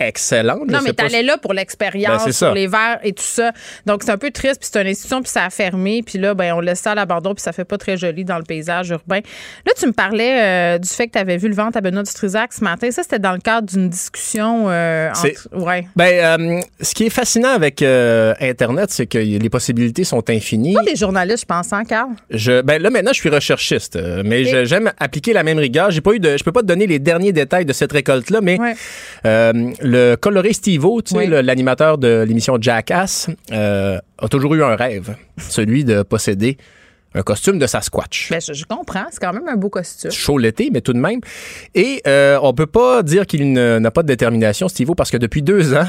excellente. 0.01 0.69
Non, 0.69 0.81
mais 0.85 0.93
t'allais 0.93 1.23
là 1.23 1.39
pour 1.39 1.55
l'expérience, 1.55 2.25
ben, 2.25 2.47
pour 2.47 2.55
les 2.55 2.67
verres 2.67 3.01
et 3.03 3.13
tout 3.13 3.23
ça. 3.23 3.53
Donc, 3.87 4.03
c'est 4.05 4.11
un 4.11 4.19
peu 4.19 4.31
triste, 4.31 4.61
puis 4.61 4.69
c'est 4.73 4.81
une 4.81 4.89
institution, 4.89 5.23
puis 5.23 5.31
ça 5.31 5.45
a 5.45 5.51
fermé, 5.51 6.03
puis 6.05 6.19
là, 6.19 6.35
ben, 6.35 6.55
on 6.55 6.61
laisse 6.61 6.81
ça 6.81 6.93
à 6.93 6.95
l'abandon, 6.95 7.35
puis 7.35 7.43
ça 7.43 7.53
fait 7.53 7.65
pas 7.65 7.79
très 7.79 7.97
joli 7.97 8.25
dans 8.25 8.39
le 8.39 8.45
paysage 8.45 8.91
urbain. 8.91 9.21
Là, 9.67 9.73
tu 9.79 9.87
me 9.87 9.93
parlais 9.93 10.75
euh, 10.75 10.79
du 10.79 10.89
fait 10.89 11.07
que 11.07 11.13
tu 11.13 11.19
avais 11.19 11.37
vu 11.37 11.49
le 11.49 11.55
ventre 11.55 11.77
à 11.77 11.81
Benoît 11.81 12.03
Dutrisac 12.03 12.53
ce 12.53 12.65
matin. 12.65 12.91
Ça, 12.91 13.03
c'était 13.03 13.19
dans 13.19 13.33
le 13.33 13.39
cadre 13.39 13.69
d'une 13.69 13.89
discussion 13.89 14.67
euh, 14.69 15.11
entre... 15.11 15.49
Ouais. 15.53 15.87
Ben, 15.97 16.41
euh, 16.41 16.61
ce 16.81 16.95
qui 16.95 17.07
est 17.07 17.11
fascinant 17.11 17.53
avec 17.53 17.83
euh, 17.83 18.35
Internet, 18.41 18.91
c'est 18.91 19.07
que 19.07 19.19
les 19.19 19.51
possibilités 19.51 20.05
sont 20.05 20.29
infinies. 20.31 20.75
Pas 20.75 20.83
des 20.83 20.97
journalistes, 20.97 21.41
je 21.41 21.47
pense, 21.47 21.73
hein, 21.73 21.85
Carl? 21.85 22.11
Je, 22.31 22.63
ben, 22.63 22.81
là, 22.81 22.91
maintenant, 22.91 23.13
je 23.13 23.21
suis 23.21 23.29
recherchiste, 23.29 23.99
mais 24.25 24.67
j'aime 24.67 24.93
appliquer 24.99 25.33
la 25.33 25.43
même 25.43 25.59
rigueur. 25.59 25.91
J'ai 25.91 26.01
pas 26.01 26.13
eu 26.13 26.21
de, 26.21 26.37
je 26.37 26.45
peux 26.45 26.53
pas 26.53 26.63
te 26.63 26.67
donner 26.67 26.87
les 26.87 26.99
derniers 26.99 27.33
détails 27.33 27.65
de 27.65 27.73
cette 27.73 27.93
récolte-là, 27.93 28.41
mais 28.43 28.59
ouais. 28.59 28.75
Le 29.91 30.15
coloré 30.15 30.53
Steve-O, 30.53 31.03
tu 31.03 31.15
sais, 31.15 31.29
oui. 31.29 31.43
l'animateur 31.43 31.99
de 31.99 32.25
l'émission 32.27 32.57
Jackass, 32.61 33.29
euh, 33.51 33.99
a 34.19 34.29
toujours 34.29 34.55
eu 34.55 34.63
un 34.63 34.77
rêve, 34.77 35.17
celui 35.37 35.85
de 35.85 36.03
posséder 36.03 36.59
un 37.13 37.23
costume 37.23 37.59
de 37.59 37.67
Sasquatch. 37.67 38.31
Ben, 38.31 38.41
je, 38.41 38.53
je 38.53 38.65
comprends, 38.65 39.07
c'est 39.11 39.19
quand 39.21 39.33
même 39.33 39.49
un 39.49 39.57
beau 39.57 39.69
costume. 39.69 40.13
Chaud 40.13 40.39
l'été, 40.39 40.71
mais 40.73 40.81
tout 40.81 40.93
de 40.93 41.01
même. 41.01 41.19
Et 41.75 42.03
euh, 42.07 42.39
on 42.41 42.55
peut 42.55 42.69
pas 42.69 43.03
dire 43.03 43.27
qu'il 43.27 43.53
n'a 43.53 43.91
pas 43.91 44.03
de 44.03 44.07
détermination, 44.07 44.69
Steve-O, 44.69 44.95
parce 44.95 45.11
que 45.11 45.17
depuis 45.17 45.43
deux 45.43 45.75
ans, 45.75 45.89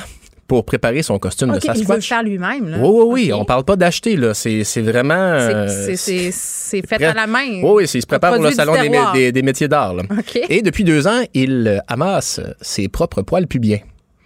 pour 0.51 0.65
préparer 0.65 1.01
son 1.01 1.17
costume 1.17 1.51
okay, 1.51 1.59
de 1.59 1.63
Sasquatch. 1.63 1.79
Il 1.79 1.87
veut 1.87 1.95
le 1.95 2.01
faire 2.01 2.23
lui-même. 2.23 2.77
Oui, 2.81 2.89
oui, 2.89 3.05
oui. 3.07 3.23
Okay. 3.31 3.41
On 3.41 3.45
parle 3.45 3.63
pas 3.63 3.77
d'acheter, 3.77 4.17
là. 4.17 4.33
C'est, 4.33 4.65
c'est 4.65 4.81
vraiment. 4.81 5.13
Euh, 5.13 5.69
c'est, 5.95 6.29
c'est 6.33 6.85
fait 6.85 7.01
à 7.01 7.13
la 7.13 7.25
main. 7.25 7.61
Oui, 7.63 7.71
oui. 7.71 7.83
Il 7.85 8.01
se 8.01 8.05
prépare 8.05 8.33
pour 8.33 8.43
le 8.43 8.51
salon 8.51 8.73
des, 8.73 8.89
des, 9.13 9.31
des, 9.31 9.41
métiers 9.43 9.69
d'art. 9.69 9.93
Là. 9.93 10.03
Okay. 10.19 10.43
Et 10.49 10.61
depuis 10.61 10.83
deux 10.83 11.07
ans, 11.07 11.21
il 11.33 11.81
amasse 11.87 12.41
ses 12.59 12.89
propres 12.89 13.21
poils 13.21 13.47
pubiens. 13.47 13.79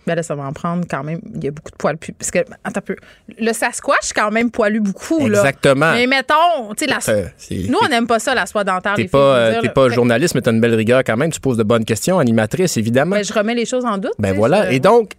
Ben 0.08 0.16
là, 0.16 0.24
ça 0.24 0.34
va 0.34 0.46
en 0.46 0.54
prendre 0.54 0.86
quand 0.90 1.04
même. 1.04 1.20
Il 1.36 1.44
y 1.44 1.48
a 1.48 1.52
beaucoup 1.52 1.70
de 1.70 1.76
poils 1.76 1.98
pubiens. 1.98 2.16
Parce 2.18 2.32
que, 2.32 2.40
attends 2.64 2.80
un 2.80 2.82
peu. 2.82 2.96
Le 3.38 3.54
Sasquatch, 3.54 4.12
quand 4.16 4.32
même, 4.32 4.50
poilu 4.50 4.80
beaucoup. 4.80 5.28
Exactement. 5.28 5.92
Mais 5.94 6.08
mettons, 6.08 6.74
tu 6.76 6.86
sais, 6.86 6.90
la... 6.90 6.98
euh, 7.10 7.28
nous, 7.70 7.78
on 7.84 7.88
n'aime 7.88 8.08
pas 8.08 8.18
ça, 8.18 8.34
la 8.34 8.48
soie 8.48 8.64
dentaire. 8.64 8.96
T'es 8.96 9.06
pas, 9.06 9.60
filles, 9.60 9.70
pas 9.76 9.90
journaliste, 9.90 10.34
mais 10.34 10.42
t'as 10.42 10.52
une 10.52 10.62
belle 10.62 10.74
rigueur 10.74 11.04
quand 11.04 11.18
même. 11.18 11.32
Tu 11.32 11.40
poses 11.40 11.58
de 11.58 11.64
bonnes 11.64 11.86
questions. 11.86 12.18
Animatrice, 12.18 12.78
évidemment. 12.78 13.16
Ben, 13.16 13.24
je 13.24 13.32
remets 13.32 13.54
les 13.54 13.66
choses 13.68 13.86
en 13.86 14.00
doute. 14.00 14.16
Ben 14.18 14.34
voilà. 14.34 14.72
Je... 14.72 14.78
Et 14.78 14.80
donc, 14.80 15.12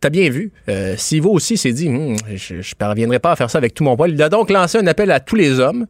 t'as 0.00 0.10
bien 0.10 0.30
vu. 0.30 0.50
Euh, 0.68 0.94
Sivo 0.96 1.30
aussi 1.30 1.56
s'est 1.56 1.72
dit, 1.72 1.88
hum, 1.88 2.16
je, 2.34 2.54
ne 2.54 2.62
parviendrai 2.78 3.18
pas 3.18 3.32
à 3.32 3.36
faire 3.36 3.50
ça 3.50 3.58
avec 3.58 3.74
tout 3.74 3.84
mon 3.84 3.96
poil. 3.96 4.10
Il 4.12 4.22
a 4.22 4.28
donc 4.28 4.50
lancé 4.50 4.78
un 4.78 4.86
appel 4.86 5.10
à 5.10 5.20
tous 5.20 5.36
les 5.36 5.60
hommes 5.60 5.86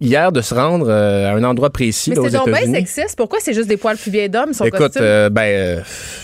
hier 0.00 0.32
de 0.32 0.40
se 0.40 0.54
rendre 0.54 0.86
euh, 0.88 1.28
à 1.30 1.34
un 1.34 1.44
endroit 1.44 1.70
précis 1.70 2.10
Mais 2.10 2.16
c'est 2.16 2.30
donc 2.36 2.46
bien 2.50 2.72
sexiste. 2.72 3.14
Pourquoi 3.16 3.38
c'est 3.40 3.52
juste 3.54 3.68
des 3.68 3.76
poils 3.76 3.96
plus 3.98 4.10
vieilles 4.10 4.30
d'hommes, 4.30 4.52
son 4.54 4.64
Écoute, 4.64 4.78
costume? 4.80 5.02
euh, 5.04 5.28
ben, 5.30 5.42
euh, 5.42 5.80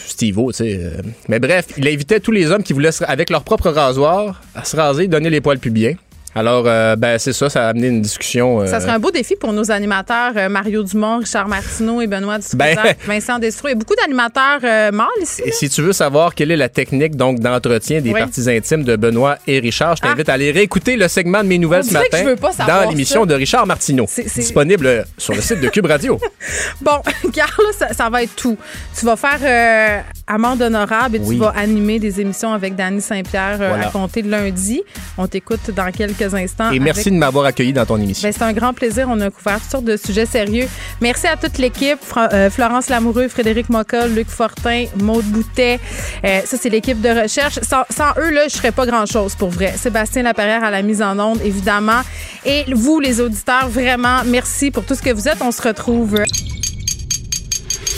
Steve-O, 0.07 0.51
tu 0.53 0.59
sais. 0.59 0.81
euh, 0.83 1.03
mais 1.29 1.39
bref, 1.39 1.67
il 1.77 1.87
invitait 1.87 2.21
tous 2.21 2.33
les 2.33 2.51
hommes 2.51 2.63
qui 2.63 2.73
voulaient, 2.73 2.93
se- 2.93 3.05
avec 3.05 3.29
leur 3.31 3.43
propre 3.45 3.69
rasoir, 3.71 4.41
à 4.55 4.65
se 4.65 4.75
raser, 4.77 5.09
donner 5.09 5.29
les 5.31 5.41
poils 5.43 5.59
pubiens. 5.59 5.95
Alors, 6.37 6.65
euh, 6.67 6.97
ben, 6.97 7.19
c'est 7.19 7.33
ça, 7.33 7.49
ça 7.49 7.67
a 7.67 7.71
amené 7.71 7.89
une 7.89 8.03
discussion. 8.03 8.61
euh, 8.61 8.67
Ça 8.67 8.79
serait 8.81 8.93
un 8.93 8.99
beau 8.99 9.11
défi 9.11 9.35
pour 9.37 9.53
nos 9.53 9.71
animateurs 9.71 10.33
euh, 10.37 10.49
Mario 10.49 10.83
Dumont, 10.83 11.19
Richard 11.19 11.49
Martineau 11.49 12.01
et 12.03 12.07
Benoît 12.07 12.39
Dutrisac, 12.39 12.57
Ben- 12.77 12.95
Vincent 13.07 13.39
Destro. 13.39 13.69
Il 13.69 13.71
y 13.71 13.75
a 13.75 13.77
beaucoup 13.77 13.95
d'animateurs 13.97 14.61
mâles 14.93 15.07
ici. 15.23 15.43
Et 15.45 15.51
si 15.53 15.69
tu 15.71 15.81
veux 15.83 15.93
savoir 15.95 16.35
quelle 16.35 16.51
est 16.51 16.57
la 16.57 16.69
technique 16.69 17.17
donc 17.17 17.41
d'entretien 17.41 18.01
des 18.01 18.13
Oui. 18.13 18.21
parties 18.21 18.49
intimes 18.51 18.85
de 18.85 18.97
Benoît 18.97 19.39
et 19.47 19.59
Richard, 19.61 19.97
je 19.97 20.03
t'invite 20.03 20.29
à 20.29 20.35
aller 20.35 20.51
réécouter 20.51 20.97
le 20.97 21.09
segment 21.09 21.43
de 21.43 21.49
mes 21.49 21.59
nouvelles 21.59 21.83
On 21.85 21.89
ce 21.89 21.93
matin 21.95 22.09
que 22.11 22.19
je 22.19 22.25
veux 22.25 22.37
pas 22.37 22.53
savoir 22.53 22.85
dans 22.85 22.91
l'émission 22.91 23.25
de 23.25 23.35
Richard 23.35 23.67
Martineau, 23.67 24.05
C'est- 24.09 24.29
c'est- 24.29 24.41
disponible 24.43 25.07
sur 25.17 25.35
le 25.35 25.41
site 25.41 25.61
de 25.61 25.69
Cube 25.69 25.87
Radio. 25.87 26.21
Bon, 26.83 27.01
Carla, 27.33 27.73
ça, 27.77 27.93
ça 27.95 28.11
va 28.11 28.23
être 28.23 28.37
tout. 28.37 28.57
Tu 28.99 29.05
vas 29.07 29.17
faire 29.17 30.05
amende 30.27 30.61
honorable 30.63 31.17
et 31.17 31.21
Oui. 31.21 31.37
tu 31.37 31.41
vas 31.41 31.53
animer 31.57 31.99
des 31.99 32.21
émissions 32.21 32.53
avec 32.53 32.77
Danny 32.77 33.01
Saint-Pierre 33.01 33.57
Voilà. 33.59 33.89
à 33.89 33.91
compter 33.91 34.23
de 34.23 34.31
lundi. 34.31 34.83
On 35.19 35.27
t'écoute 35.27 35.71
dans 35.75 35.91
quelques 35.91 36.26
instants. 36.35 36.71
Et 36.71 36.79
merci 36.79 37.01
avec- 37.03 37.15
de 37.15 37.19
m'avoir 37.19 37.45
accueilli 37.47 37.73
dans 37.73 37.87
ton 37.87 37.97
émission. 38.01 38.27
Ben, 38.29 38.33
c'est 38.37 38.45
un 38.45 38.53
grand 38.53 38.73
plaisir. 38.73 39.07
On 39.11 39.21
a 39.21 39.31
couvert 39.31 39.61
toutes 39.61 39.71
sortes 39.71 39.85
de 39.85 39.97
sujets 39.97 40.27
sérieux. 40.27 40.67
Merci 41.01 41.27
à 41.27 41.37
toute 41.37 41.59
l'équipe. 41.59 41.99
Fra- 42.03 42.29
euh, 42.33 42.51
Florence 42.51 42.89
Lamoureux, 42.89 43.29
Frédéric 43.29 43.69
Mockel, 43.69 44.15
Luc 44.15 44.29
Fortin, 44.29 44.85
Maude 45.03 45.25
Boutet. 45.27 45.79
Euh, 46.25 46.41
ça, 46.45 46.57
c'est 46.61 46.69
l'équipe 46.71 47.01
de 47.01 47.09
recherche. 47.23 47.59
Sans, 47.63 47.83
sans 47.91 48.13
eux, 48.21 48.31
là, 48.31 48.49
je 48.49 48.55
serais 48.55 48.73
pas 48.73 48.87
grand-chose 48.87 49.35
pour 49.35 49.51
vrai. 49.51 49.75
Sébastien 49.77 50.23
Laperrière 50.23 50.65
à 50.65 50.71
la 50.71 50.83
mise 50.83 51.03
en 51.03 51.19
onde, 51.19 51.41
évidemment. 51.45 52.01
Et 52.45 52.65
vous, 52.75 53.01
les 53.01 53.21
auditeurs, 53.21 53.69
vraiment, 53.69 54.23
merci 54.27 54.71
pour 54.71 54.85
tout 54.85 54.95
ce 54.95 55.03
que 55.03 55.11
vous 55.11 55.29
êtes. 55.29 55.39
On 55.43 55.53
se 55.53 55.63
retrouve. 55.63 56.17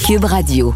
Cube 0.06 0.24
Radio. 0.24 0.74